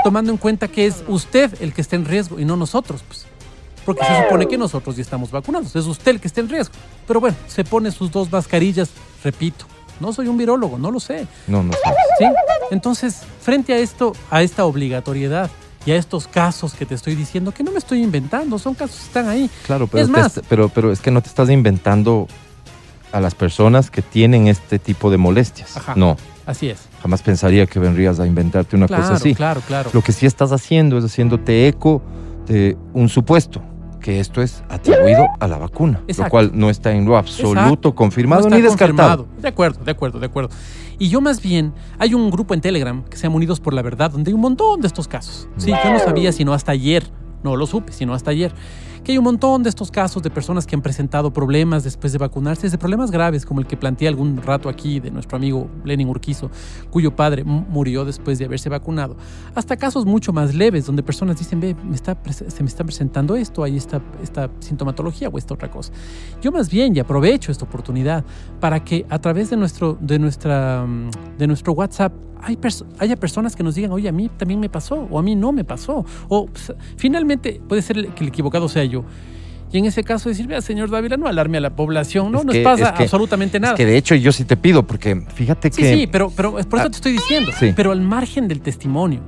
Tomando 0.03 0.31
en 0.31 0.37
cuenta 0.37 0.67
que 0.67 0.85
es 0.85 1.03
usted 1.07 1.51
el 1.61 1.73
que 1.73 1.81
está 1.81 1.95
en 1.95 2.05
riesgo 2.05 2.39
y 2.39 2.45
no 2.45 2.57
nosotros, 2.57 3.03
pues. 3.07 3.25
Porque 3.85 4.03
se 4.05 4.23
supone 4.23 4.47
que 4.47 4.57
nosotros 4.57 4.95
ya 4.95 5.01
estamos 5.01 5.29
vacunados, 5.31 5.75
es 5.75 5.85
usted 5.85 6.11
el 6.13 6.19
que 6.21 6.27
está 6.27 6.41
en 6.41 6.49
riesgo. 6.49 6.73
Pero 7.07 7.19
bueno, 7.19 7.35
se 7.47 7.63
pone 7.63 7.91
sus 7.91 8.11
dos 8.11 8.31
mascarillas, 8.31 8.89
repito, 9.23 9.65
no 9.99 10.13
soy 10.13 10.27
un 10.27 10.37
virólogo, 10.37 10.77
no 10.77 10.89
lo 10.91 10.99
sé. 10.99 11.27
No, 11.47 11.61
no 11.63 11.73
sé. 11.73 11.79
¿Sí? 12.19 12.25
Entonces, 12.71 13.21
frente 13.41 13.73
a 13.73 13.77
esto, 13.77 14.13
a 14.31 14.41
esta 14.41 14.65
obligatoriedad 14.65 15.49
y 15.85 15.91
a 15.91 15.97
estos 15.97 16.27
casos 16.27 16.73
que 16.73 16.85
te 16.85 16.95
estoy 16.95 17.15
diciendo, 17.15 17.51
que 17.53 17.63
no 17.63 17.71
me 17.71 17.77
estoy 17.77 18.01
inventando, 18.03 18.57
son 18.57 18.73
casos 18.73 18.97
que 18.99 19.03
están 19.05 19.27
ahí. 19.27 19.49
Claro, 19.65 19.87
pero, 19.87 20.03
Es 20.03 20.09
más- 20.09 20.41
pero, 20.47 20.69
pero 20.69 20.91
es 20.91 21.01
que 21.01 21.11
no 21.11 21.21
te 21.21 21.27
estás 21.27 21.49
inventando 21.49 22.27
a 23.11 23.19
las 23.19 23.35
personas 23.35 23.91
que 23.91 24.01
tienen 24.01 24.47
este 24.47 24.79
tipo 24.79 25.11
de 25.11 25.17
molestias. 25.17 25.75
Ajá. 25.77 25.93
No, 25.95 26.15
Así 26.45 26.69
es. 26.69 26.79
jamás 27.01 27.21
pensaría 27.21 27.65
que 27.67 27.79
vendrías 27.79 28.19
a 28.19 28.25
inventarte 28.25 28.75
una 28.75 28.87
claro, 28.87 29.03
cosa 29.03 29.13
así. 29.15 29.35
claro, 29.35 29.61
claro. 29.67 29.89
Lo 29.93 30.01
que 30.01 30.13
sí 30.13 30.25
estás 30.25 30.51
haciendo 30.51 30.97
es 30.97 31.03
haciéndote 31.05 31.67
eco 31.67 32.01
de 32.47 32.75
un 32.93 33.09
supuesto 33.09 33.61
que 34.03 34.19
esto 34.19 34.41
es 34.41 34.63
atribuido 34.69 35.25
a 35.39 35.47
la 35.47 35.57
vacuna, 35.57 36.03
lo 36.17 36.29
cual 36.29 36.51
no 36.53 36.69
está 36.69 36.91
en 36.91 37.05
lo 37.05 37.17
absoluto 37.17 37.59
Exacto. 37.61 37.95
confirmado 37.95 38.49
No 38.49 38.55
ni 38.55 38.61
descartado. 38.61 39.23
confirmado. 39.23 39.41
De 39.41 39.47
acuerdo, 39.47 39.83
de 39.83 39.91
acuerdo, 39.91 40.19
de 40.19 40.25
acuerdo. 40.25 40.49
Y 40.99 41.07
yo 41.07 41.21
más 41.21 41.41
bien, 41.41 41.73
hay 41.97 42.13
un 42.13 42.29
grupo 42.29 42.53
en 42.53 42.59
Telegram 42.61 43.03
que 43.05 43.15
se 43.15 43.23
llama 43.23 43.37
Unidos 43.37 43.61
por 43.61 43.73
la 43.73 43.81
Verdad, 43.81 44.11
donde 44.11 44.29
hay 44.29 44.35
un 44.35 44.41
montón 44.41 44.81
de 44.81 44.87
estos 44.87 45.07
casos. 45.07 45.47
Sí, 45.57 45.71
yo 45.71 45.91
no 45.91 45.99
sabía 45.99 46.33
sino 46.33 46.53
hasta 46.53 46.73
ayer, 46.73 47.09
no 47.43 47.55
lo 47.55 47.65
supe, 47.65 47.93
sino 47.93 48.13
hasta 48.13 48.31
ayer, 48.31 48.51
que 49.03 49.11
hay 49.11 49.17
un 49.17 49.25
montón 49.25 49.63
de 49.63 49.69
estos 49.69 49.91
casos 49.91 50.23
de 50.23 50.29
personas 50.29 50.65
que 50.65 50.75
han 50.75 50.81
presentado 50.81 51.31
problemas 51.33 51.83
después 51.83 52.13
de 52.13 52.19
vacunarse, 52.19 52.63
desde 52.63 52.77
problemas 52.77 53.11
graves, 53.11 53.45
como 53.45 53.59
el 53.59 53.67
que 53.67 53.75
planteé 53.75 54.07
algún 54.07 54.37
rato 54.37 54.69
aquí 54.69 54.99
de 54.99 55.11
nuestro 55.11 55.37
amigo 55.37 55.69
Lenin 55.83 56.07
Urquizo, 56.07 56.49
cuyo 56.89 57.15
padre 57.15 57.43
murió 57.43 58.05
después 58.05 58.39
de 58.39 58.45
haberse 58.45 58.69
vacunado, 58.69 59.17
hasta 59.55 59.75
casos 59.75 60.05
mucho 60.05 60.31
más 60.31 60.55
leves, 60.55 60.85
donde 60.85 61.03
personas 61.03 61.37
dicen, 61.37 61.59
ve, 61.59 61.75
me 61.83 61.95
está, 61.95 62.17
se 62.31 62.63
me 62.63 62.69
está 62.69 62.83
presentando 62.83 63.35
esto, 63.35 63.63
hay 63.63 63.75
esta, 63.75 64.01
esta 64.21 64.49
sintomatología 64.59 65.29
o 65.29 65.37
esta 65.37 65.53
otra 65.53 65.69
cosa. 65.69 65.91
Yo 66.41 66.51
más 66.51 66.69
bien, 66.69 66.95
y 66.95 66.99
aprovecho 66.99 67.51
esta 67.51 67.65
oportunidad 67.65 68.23
para 68.59 68.83
que 68.83 69.05
a 69.09 69.19
través 69.19 69.49
de 69.49 69.57
nuestro, 69.57 69.97
de 69.99 70.19
nuestra, 70.19 70.85
mm, 70.85 71.37
de 71.37 71.47
nuestro 71.47 71.73
WhatsApp 71.73 72.13
hay 72.43 72.55
pers- 72.57 72.85
haya 72.99 73.15
personas 73.15 73.55
que 73.55 73.63
nos 73.63 73.75
digan, 73.75 73.91
oye, 73.91 74.07
a 74.09 74.11
mí 74.11 74.29
también 74.37 74.59
me 74.59 74.69
pasó, 74.69 75.07
o 75.09 75.17
a 75.19 75.23
mí 75.23 75.35
no 75.35 75.51
me 75.51 75.63
pasó, 75.63 76.05
o 76.27 76.45
pues, 76.47 76.73
finalmente 76.97 77.61
puede 77.67 77.81
ser 77.81 78.07
que 78.09 78.23
el 78.23 78.27
equivocado 78.29 78.67
sea 78.69 78.83
yo. 78.83 79.03
Y 79.71 79.79
en 79.79 79.85
ese 79.85 80.03
caso 80.03 80.29
decir, 80.29 80.45
vea, 80.45 80.61
señor 80.61 80.91
Dávila, 80.91 81.17
no 81.17 81.27
alarme 81.27 81.57
a 81.57 81.61
la 81.61 81.75
población, 81.75 82.31
no 82.31 82.39
Es 82.39 82.45
nos 82.45 82.53
que- 82.55 82.63
pasa 82.63 82.89
es 82.89 82.91
que- 82.91 83.03
absolutamente 83.03 83.59
nada. 83.59 83.73
Es 83.73 83.77
que 83.77 83.85
de 83.87 83.97
hecho 83.97 84.13
yo 84.13 84.31
sí 84.31 84.45
te 84.45 84.55
pido, 84.55 84.85
porque 84.85 85.25
fíjate 85.33 85.71
sí, 85.71 85.81
que... 85.81 85.93
sí, 85.95 86.07
pero, 86.07 86.29
pero 86.35 86.59
es 86.59 86.65
por 86.67 86.77
eso 86.79 86.87
Ah, 86.87 86.91
te 86.91 86.97
estoy 86.97 87.13
diciendo. 87.13 87.51
sí. 87.57 87.73
Pero 87.75 87.91
al 87.91 88.01
margen 88.01 88.47
del 88.47 88.61
testimonio, 88.61 89.21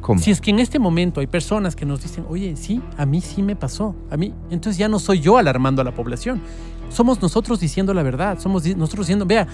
¿Cómo? 0.00 0.20
si 0.20 0.30
es 0.30 0.40
que 0.40 0.50
en 0.50 0.60
este 0.60 0.78
momento 0.78 1.20
hay 1.20 1.26
personas 1.26 1.74
que 1.74 1.84
nos 1.84 2.02
dicen, 2.02 2.24
oye, 2.28 2.54
sí, 2.56 2.80
a 2.96 3.04
mí 3.04 3.20
sí 3.20 3.42
me 3.42 3.56
pasó, 3.56 3.96
a 4.10 4.16
mí, 4.16 4.32
entonces 4.50 4.78
ya 4.78 4.88
no 4.88 4.98
soy 5.00 5.20
yo 5.20 5.38
alarmando 5.38 5.82
a 5.82 5.84
la 5.84 5.92
población. 5.92 6.40
Somos 6.88 7.20
nosotros 7.20 7.58
diciendo 7.60 7.92
la 7.92 8.02
verdad, 8.04 8.38
somos 8.38 8.64
nosotros 8.76 9.06
diciendo, 9.06 9.26
vea, 9.26 9.46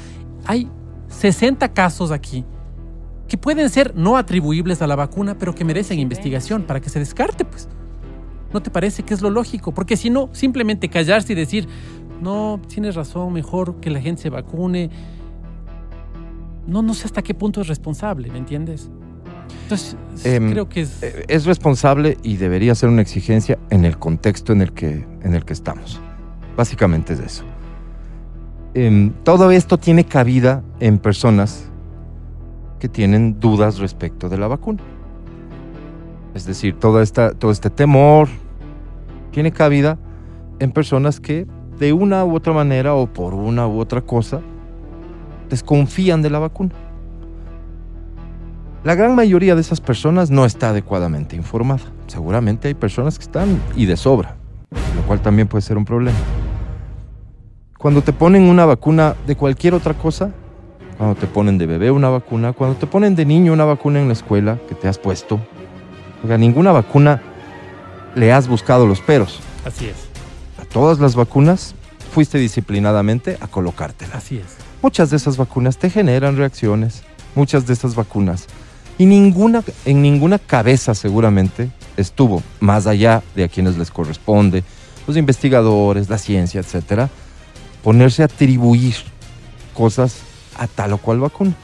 hay 0.44 0.68
60 1.08 1.72
casos 1.72 2.10
aquí 2.10 2.44
que 3.28 3.38
pueden 3.38 3.70
ser 3.70 3.94
no 3.96 4.16
atribuibles 4.16 4.82
a 4.82 4.86
la 4.86 4.96
vacuna, 4.96 5.36
pero 5.38 5.54
que 5.54 5.64
merecen 5.64 5.98
investigación 5.98 6.62
para 6.64 6.80
que 6.80 6.90
se 6.90 6.98
descarte, 6.98 7.44
pues. 7.44 7.68
¿No 8.52 8.62
te 8.62 8.70
parece 8.70 9.02
que 9.02 9.14
es 9.14 9.22
lo 9.22 9.30
lógico? 9.30 9.72
Porque 9.72 9.96
si 9.96 10.10
no, 10.10 10.28
simplemente 10.32 10.88
callarse 10.88 11.32
y 11.32 11.36
decir, 11.36 11.66
no, 12.20 12.60
tienes 12.68 12.94
razón, 12.94 13.32
mejor 13.32 13.80
que 13.80 13.90
la 13.90 14.00
gente 14.00 14.22
se 14.22 14.30
vacune. 14.30 14.90
No, 16.66 16.82
no 16.82 16.94
sé 16.94 17.06
hasta 17.06 17.22
qué 17.22 17.34
punto 17.34 17.60
es 17.60 17.66
responsable, 17.66 18.30
¿me 18.30 18.38
entiendes? 18.38 18.90
Entonces, 19.64 19.96
Em, 20.22 20.50
creo 20.50 20.68
que 20.68 20.82
es... 20.82 21.02
Eh, 21.02 21.24
es 21.28 21.44
responsable 21.46 22.18
y 22.22 22.36
debería 22.36 22.74
ser 22.74 22.88
una 22.88 23.02
exigencia 23.02 23.58
en 23.70 23.84
el 23.84 23.98
contexto 23.98 24.52
en 24.52 24.60
el 24.60 24.72
que, 24.72 25.06
en 25.22 25.34
el 25.34 25.44
que 25.44 25.52
estamos. 25.52 26.00
Básicamente 26.56 27.14
es 27.14 27.20
eso. 27.20 27.44
Em, 28.74 29.12
todo 29.24 29.50
esto 29.50 29.78
tiene 29.78 30.04
cabida 30.04 30.62
en 30.80 30.98
personas 30.98 31.70
tienen 32.88 33.40
dudas 33.40 33.78
respecto 33.78 34.28
de 34.28 34.38
la 34.38 34.48
vacuna. 34.48 34.82
Es 36.34 36.46
decir, 36.46 36.78
toda 36.78 37.02
esta, 37.02 37.32
todo 37.32 37.50
este 37.50 37.70
temor 37.70 38.28
tiene 39.30 39.52
cabida 39.52 39.98
en 40.58 40.72
personas 40.72 41.20
que 41.20 41.46
de 41.78 41.92
una 41.92 42.24
u 42.24 42.34
otra 42.34 42.52
manera 42.52 42.94
o 42.94 43.06
por 43.06 43.34
una 43.34 43.66
u 43.66 43.78
otra 43.78 44.00
cosa 44.00 44.40
desconfían 45.48 46.22
de 46.22 46.30
la 46.30 46.38
vacuna. 46.38 46.72
La 48.82 48.94
gran 48.94 49.14
mayoría 49.14 49.54
de 49.54 49.62
esas 49.62 49.80
personas 49.80 50.30
no 50.30 50.44
está 50.44 50.68
adecuadamente 50.68 51.36
informada. 51.36 51.82
Seguramente 52.06 52.68
hay 52.68 52.74
personas 52.74 53.18
que 53.18 53.24
están 53.24 53.60
y 53.76 53.86
de 53.86 53.96
sobra, 53.96 54.36
lo 54.94 55.02
cual 55.06 55.20
también 55.20 55.48
puede 55.48 55.62
ser 55.62 55.78
un 55.78 55.84
problema. 55.84 56.18
Cuando 57.78 58.02
te 58.02 58.12
ponen 58.12 58.42
una 58.42 58.66
vacuna 58.66 59.14
de 59.26 59.36
cualquier 59.36 59.74
otra 59.74 59.94
cosa, 59.94 60.32
cuando 60.96 61.14
te 61.16 61.26
ponen 61.26 61.58
de 61.58 61.66
bebé 61.66 61.90
una 61.90 62.08
vacuna, 62.08 62.52
cuando 62.52 62.76
te 62.76 62.86
ponen 62.86 63.14
de 63.14 63.24
niño 63.24 63.52
una 63.52 63.64
vacuna 63.64 64.00
en 64.00 64.06
la 64.08 64.12
escuela 64.12 64.58
que 64.68 64.74
te 64.74 64.88
has 64.88 64.98
puesto, 64.98 65.40
oiga, 66.22 66.38
ninguna 66.38 66.72
vacuna 66.72 67.20
le 68.14 68.32
has 68.32 68.48
buscado 68.48 68.86
los 68.86 69.00
peros. 69.00 69.40
Así 69.64 69.86
es, 69.86 69.96
A 70.60 70.64
todas 70.64 70.98
las 70.98 71.16
vacunas 71.16 71.74
fuiste 72.12 72.38
disciplinadamente 72.38 73.36
a 73.40 73.48
colocártelas. 73.48 74.14
así 74.14 74.36
es. 74.38 74.56
Muchas 74.82 75.10
de 75.10 75.16
esas 75.16 75.36
vacunas 75.36 75.78
te 75.78 75.90
generan 75.90 76.36
reacciones, 76.36 77.02
muchas 77.34 77.66
de 77.66 77.72
esas 77.72 77.94
vacunas. 77.94 78.46
Y 78.98 79.06
ninguna, 79.06 79.64
en 79.86 80.02
ninguna 80.02 80.38
cabeza 80.38 80.94
seguramente 80.94 81.70
estuvo, 81.96 82.42
más 82.60 82.86
allá 82.86 83.22
de 83.34 83.44
a 83.44 83.48
quienes 83.48 83.76
les 83.76 83.90
corresponde, 83.90 84.62
los 85.06 85.16
investigadores, 85.16 86.08
la 86.08 86.18
ciencia, 86.18 86.60
etcétera, 86.60 87.08
ponerse 87.82 88.22
a 88.22 88.26
atribuir 88.26 88.94
cosas 89.74 90.18
a 90.56 90.66
tal 90.66 90.92
o 90.92 90.98
cual 90.98 91.20
vacuna. 91.20 91.54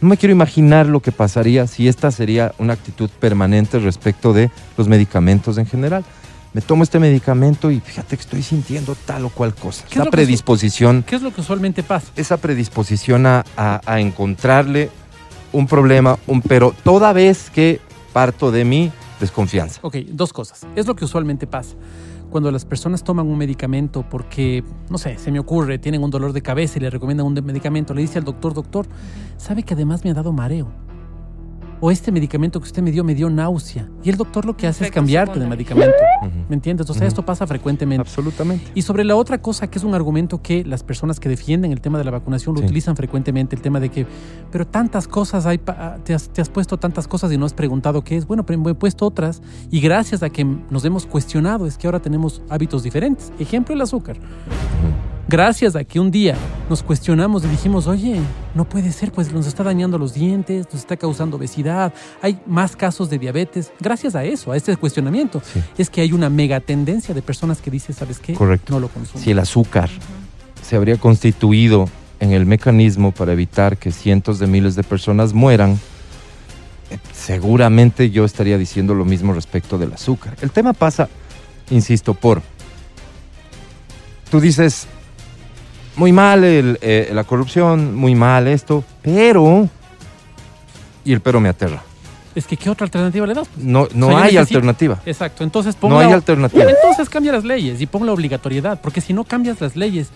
No 0.00 0.08
me 0.08 0.16
quiero 0.16 0.32
imaginar 0.32 0.86
lo 0.86 1.00
que 1.00 1.12
pasaría 1.12 1.66
si 1.66 1.88
esta 1.88 2.10
sería 2.10 2.52
una 2.58 2.72
actitud 2.74 3.10
permanente 3.20 3.78
respecto 3.78 4.32
de 4.32 4.50
los 4.76 4.88
medicamentos 4.88 5.58
en 5.58 5.66
general. 5.66 6.04
Me 6.54 6.62
tomo 6.62 6.82
este 6.82 6.98
medicamento 6.98 7.70
y 7.70 7.78
fíjate 7.80 8.16
que 8.16 8.22
estoy 8.22 8.42
sintiendo 8.42 8.94
tal 9.04 9.26
o 9.26 9.28
cual 9.28 9.54
cosa. 9.54 9.84
¿Qué 9.84 9.94
es 9.94 9.98
lo 9.98 10.04
que 10.06 10.10
predisposición 10.12 11.04
¿Qué 11.06 11.16
es 11.16 11.22
lo 11.22 11.32
que 11.32 11.42
usualmente 11.42 11.82
pasa? 11.82 12.06
esa 12.16 12.38
predisposición 12.38 13.26
a, 13.26 13.44
a- 13.56 13.80
a 13.84 14.00
encontrarle 14.00 14.90
un 15.52 15.66
problema, 15.66 16.18
un 16.26 16.40
pero, 16.42 16.74
toda 16.84 17.12
vez 17.12 17.50
que 17.50 17.80
parto 18.12 18.50
de 18.50 18.64
mi 18.64 18.90
desconfianza. 19.20 19.78
Ok, 19.82 19.96
dos 20.10 20.32
cosas. 20.32 20.66
Es 20.76 20.86
lo 20.86 20.94
que 20.96 21.04
usualmente 21.04 21.46
pasa. 21.46 21.74
Cuando 22.30 22.50
las 22.50 22.64
personas 22.64 23.02
toman 23.04 23.26
un 23.26 23.38
medicamento 23.38 24.04
porque, 24.08 24.62
no 24.90 24.98
sé, 24.98 25.18
se 25.18 25.32
me 25.32 25.38
ocurre, 25.38 25.78
tienen 25.78 26.02
un 26.02 26.10
dolor 26.10 26.32
de 26.32 26.42
cabeza 26.42 26.78
y 26.78 26.82
le 26.82 26.90
recomiendan 26.90 27.26
un 27.26 27.32
medicamento, 27.32 27.94
le 27.94 28.02
dice 28.02 28.18
al 28.18 28.24
doctor, 28.24 28.52
doctor, 28.52 28.86
¿sabe 29.38 29.62
que 29.62 29.74
además 29.74 30.04
me 30.04 30.10
ha 30.10 30.14
dado 30.14 30.32
mareo? 30.32 30.87
O 31.80 31.90
este 31.92 32.10
medicamento 32.10 32.58
que 32.60 32.66
usted 32.66 32.82
me 32.82 32.90
dio 32.90 33.04
me 33.04 33.14
dio 33.14 33.30
náusea. 33.30 33.88
Y 34.02 34.10
el 34.10 34.16
doctor 34.16 34.44
lo 34.44 34.56
que 34.56 34.66
hace 34.66 34.84
es 34.86 34.90
cambiarte 34.90 35.38
de 35.38 35.46
medicamento. 35.46 35.94
Ujú. 36.22 36.30
¿Me 36.48 36.56
entiendes? 36.56 36.90
O 36.90 36.92
sea, 36.92 37.02
Ujú. 37.02 37.08
esto 37.08 37.24
pasa 37.24 37.46
frecuentemente. 37.46 38.00
Absolutamente. 38.00 38.64
Y 38.74 38.82
sobre 38.82 39.04
la 39.04 39.14
otra 39.14 39.40
cosa, 39.40 39.68
que 39.70 39.78
es 39.78 39.84
un 39.84 39.94
argumento 39.94 40.42
que 40.42 40.64
las 40.64 40.82
personas 40.82 41.20
que 41.20 41.28
defienden 41.28 41.70
el 41.70 41.80
tema 41.80 41.98
de 41.98 42.04
la 42.04 42.10
vacunación 42.10 42.54
lo 42.54 42.60
Sí. 42.60 42.64
utilizan 42.66 42.96
frecuentemente, 42.96 43.54
el 43.54 43.62
tema 43.62 43.78
de 43.78 43.90
que, 43.90 44.06
pero 44.50 44.66
tantas 44.66 45.06
cosas 45.06 45.46
hay, 45.46 45.58
te 46.04 46.14
has, 46.14 46.28
te 46.30 46.40
has 46.40 46.48
puesto 46.48 46.78
tantas 46.78 47.06
cosas 47.06 47.30
y 47.32 47.38
no 47.38 47.46
has 47.46 47.54
preguntado 47.54 48.02
qué 48.02 48.16
es. 48.16 48.26
Bueno, 48.26 48.44
pero 48.44 48.58
me 48.58 48.70
he 48.72 48.74
puesto 48.74 49.06
otras 49.06 49.40
y 49.70 49.80
gracias 49.80 50.22
a 50.24 50.30
que 50.30 50.44
nos 50.44 50.84
hemos 50.84 51.06
cuestionado 51.06 51.66
es 51.66 51.78
que 51.78 51.86
ahora 51.86 52.00
tenemos 52.00 52.42
hábitos 52.48 52.82
diferentes. 52.82 53.32
Ejemplo, 53.38 53.74
el 53.74 53.80
azúcar. 53.82 54.16
Gracias 55.30 55.76
a 55.76 55.84
que 55.84 56.00
un 56.00 56.10
día 56.10 56.34
nos 56.70 56.82
cuestionamos 56.82 57.44
y 57.44 57.48
dijimos, 57.48 57.86
oye, 57.86 58.18
no 58.54 58.66
puede 58.66 58.90
ser, 58.92 59.12
pues 59.12 59.30
nos 59.30 59.46
está 59.46 59.62
dañando 59.62 59.98
los 59.98 60.14
dientes, 60.14 60.64
nos 60.72 60.76
está 60.80 60.96
causando 60.96 61.36
obesidad, 61.36 61.92
hay 62.22 62.40
más 62.46 62.74
casos 62.76 63.10
de 63.10 63.18
diabetes. 63.18 63.70
Gracias 63.78 64.14
a 64.14 64.24
eso, 64.24 64.52
a 64.52 64.56
este 64.56 64.74
cuestionamiento, 64.78 65.42
Sí. 65.52 65.60
es 65.76 65.90
que 65.90 66.00
hay 66.00 66.12
una 66.14 66.30
mega 66.30 66.60
tendencia 66.60 67.14
de 67.14 67.20
personas 67.20 67.60
que 67.60 67.70
dicen, 67.70 67.94
¿sabes 67.94 68.20
qué? 68.20 68.32
Correcto. 68.32 68.72
No 68.72 68.80
lo 68.80 68.88
consumo. 68.88 69.22
Si 69.22 69.30
el 69.30 69.38
azúcar 69.38 69.90
se 70.62 70.76
habría 70.76 70.96
constituido 70.96 71.90
en 72.20 72.32
el 72.32 72.46
mecanismo 72.46 73.12
para 73.12 73.32
evitar 73.34 73.76
que 73.76 73.92
cientos 73.92 74.38
de 74.38 74.46
miles 74.46 74.76
de 74.76 74.82
personas 74.82 75.34
mueran, 75.34 75.78
seguramente 77.12 78.08
yo 78.08 78.24
estaría 78.24 78.56
diciendo 78.56 78.94
lo 78.94 79.04
mismo 79.04 79.34
respecto 79.34 79.76
del 79.76 79.92
azúcar. 79.92 80.36
El 80.40 80.50
tema 80.52 80.72
pasa, 80.72 81.10
insisto, 81.68 82.14
por... 82.14 82.40
Tú 84.30 84.40
dices, 84.40 84.86
muy 85.98 86.12
mal 86.12 86.42
el, 86.44 86.78
eh, 86.80 87.10
la 87.12 87.24
corrupción, 87.24 87.94
muy 87.94 88.14
mal 88.14 88.46
esto, 88.48 88.82
pero... 89.02 89.68
Y 91.04 91.12
el 91.12 91.20
pero 91.20 91.40
me 91.40 91.48
aterra. 91.48 91.82
Es 92.34 92.46
que 92.46 92.56
¿qué 92.56 92.70
otra 92.70 92.84
alternativa 92.84 93.26
le 93.26 93.34
das? 93.34 93.48
No, 93.56 93.88
no 93.94 94.06
O 94.06 94.10
sea, 94.10 94.18
yo 94.18 94.24
hay 94.24 94.32
necesito- 94.34 94.40
alternativa. 94.40 95.00
Exacto, 95.06 95.42
entonces 95.42 95.74
pon 95.74 95.90
No 95.90 95.98
hay 95.98 96.12
alternativa. 96.12 96.64
Entonces 96.70 97.08
cambia 97.08 97.32
las 97.32 97.44
leyes 97.44 97.80
y 97.80 97.86
pon 97.86 98.06
la 98.06 98.12
obligatoriedad, 98.12 98.80
porque 98.80 99.00
si 99.00 99.12
no 99.12 99.24
cambias 99.24 99.60
las 99.60 99.74
leyes, 99.74 100.10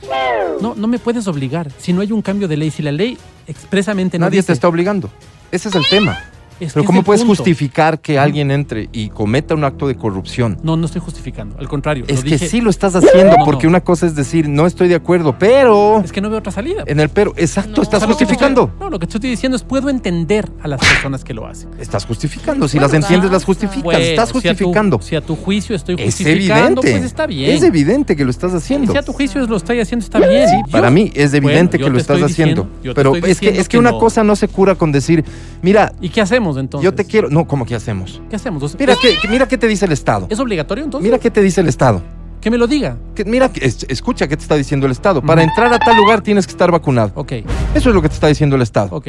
no, 0.60 0.74
no 0.76 0.86
me 0.86 0.98
puedes 0.98 1.26
obligar. 1.26 1.68
Si 1.78 1.92
no 1.92 2.00
hay 2.00 2.12
un 2.12 2.22
cambio 2.22 2.46
de 2.46 2.56
ley, 2.56 2.70
si 2.70 2.82
la 2.82 2.92
ley 2.92 3.18
expresamente 3.46 4.18
no 4.18 4.26
Nadie 4.26 4.38
dice, 4.38 4.48
te 4.48 4.52
está 4.52 4.68
obligando. 4.68 5.10
Ese 5.50 5.68
es 5.68 5.74
el 5.74 5.84
tema. 5.88 6.18
Es 6.60 6.72
Pero 6.72 6.82
es 6.82 6.86
¿cómo 6.86 7.02
puedes 7.02 7.22
punto. 7.22 7.36
justificar 7.42 8.00
que 8.00 8.18
alguien 8.18 8.50
entre 8.50 8.88
y 8.92 9.08
cometa 9.08 9.54
un 9.54 9.64
acto 9.64 9.88
de 9.88 9.96
corrupción? 9.96 10.58
No, 10.62 10.76
no 10.76 10.86
estoy 10.86 11.00
justificando, 11.00 11.56
al 11.58 11.68
contrario. 11.68 12.04
lo 12.08 12.14
Es 12.14 12.22
que 12.22 12.30
dije- 12.30 12.48
sí 12.48 12.60
lo 12.60 12.70
estás 12.70 12.94
haciendo, 12.94 13.36
No, 13.38 13.44
porque 13.44 13.64
no. 13.66 13.70
una 13.70 13.80
cosa 13.80 14.06
es 14.06 14.14
decir, 14.14 14.48
no 14.48 14.66
estoy 14.66 14.88
de 14.88 14.94
acuerdo, 14.94 15.36
pero 15.38 16.00
Es 16.04 16.12
que 16.12 16.20
no 16.20 16.30
veo 16.30 16.38
otra 16.38 16.52
salida. 16.52 16.84
en 16.86 17.00
el 17.00 17.08
pero, 17.08 17.32
exacto, 17.36 17.76
No. 17.76 17.82
estás 17.82 17.98
O 18.02 18.06
sea, 18.06 18.08
justificando. 18.08 18.64
estoy- 18.64 18.80
no, 18.80 18.90
lo 18.90 18.98
que 18.98 19.06
te 19.06 19.16
estoy 19.16 19.30
diciendo 19.30 19.56
es 19.56 19.62
puedo 19.62 19.88
entender 19.88 20.48
a 20.62 20.68
las 20.68 20.80
personas 20.80 21.24
que 21.24 21.34
lo 21.34 21.46
hacen. 21.46 21.70
Estás 21.78 22.04
justificando. 22.04 22.68
Si 22.68 22.78
Bueno, 22.78 22.88
las 22.92 23.02
entiendes, 23.02 23.30
las 23.30 23.44
justificas. 23.44 23.82
Bueno, 23.84 23.98
estás 24.00 24.28
si 24.28 24.30
a 24.30 24.42
tu- 24.42 24.48
justificando. 24.48 25.00
Si 25.02 25.16
a, 25.16 25.20
tu, 25.20 25.36
juicio 25.36 25.74
estoy 25.74 25.96
es 25.98 26.04
justificando, 26.04 26.80
evidente. 26.82 26.90
pues 26.92 27.02
está 27.04 27.26
bien. 27.26 27.50
Es 27.50 27.62
evidente 27.62 28.16
que 28.16 28.24
lo 28.24 28.30
estás 28.30 28.54
haciendo. 28.54 28.92
Si 28.92 28.98
a 28.98 29.02
tu 29.02 29.12
juicio 29.12 29.44
lo 29.46 29.56
estoy 29.56 29.80
haciendo, 29.80 30.04
está 30.04 30.18
bien. 30.18 30.48
Sí, 30.48 30.56
para 30.70 30.90
mí 30.90 31.10
es 31.14 31.34
evidente 31.34 31.78
que 31.78 31.88
lo 31.90 31.98
estás 31.98 32.22
haciendo. 32.22 32.68
pero 32.94 33.16
es 33.16 33.40
que 33.40 33.48
es 33.58 33.68
que 33.68 33.78
una 33.78 33.92
cosa 33.92 34.22
no 34.24 34.36
se 34.36 34.48
cura 34.48 34.74
con 34.74 34.92
decir, 34.92 35.24
mira, 35.62 35.92
¿Y 36.00 36.08
qué 36.08 36.20
hacemos? 36.20 36.51
Hacemos 36.52 36.64
entonces? 36.64 36.84
Yo 36.84 36.94
te 36.94 37.04
quiero. 37.04 37.28
No, 37.30 37.46
¿cómo 37.46 37.64
que 37.66 37.74
hacemos? 37.74 38.20
¿Qué 38.30 38.36
hacemos? 38.36 38.76
Mira 38.78 38.94
qué, 39.00 39.16
mira 39.28 39.46
qué 39.48 39.58
te 39.58 39.66
dice 39.68 39.84
el 39.86 39.92
Estado. 39.92 40.26
¿Es 40.30 40.38
obligatorio 40.38 40.84
entonces? 40.84 41.04
Mira 41.04 41.18
qué 41.18 41.30
te 41.30 41.40
dice 41.42 41.60
el 41.60 41.68
Estado. 41.68 42.02
Que 42.40 42.50
me 42.50 42.58
lo 42.58 42.66
diga. 42.66 42.96
Que- 43.14 43.24
mira, 43.24 43.50
es- 43.54 43.86
escucha 43.88 44.26
qué 44.26 44.36
te 44.36 44.42
está 44.42 44.56
diciendo 44.56 44.86
el 44.86 44.92
Estado. 44.92 45.22
Para 45.22 45.42
entrar 45.42 45.72
a 45.72 45.78
tal 45.78 45.96
lugar 45.96 46.22
tienes 46.22 46.46
que 46.46 46.50
estar 46.52 46.70
vacunado. 46.72 47.12
Ok, 47.14 47.32
Eso 47.74 47.88
es 47.90 47.94
lo 47.94 48.02
que 48.02 48.08
te 48.08 48.14
está 48.14 48.26
diciendo 48.26 48.56
el 48.56 48.62
Estado. 48.62 48.88
ok. 48.94 49.08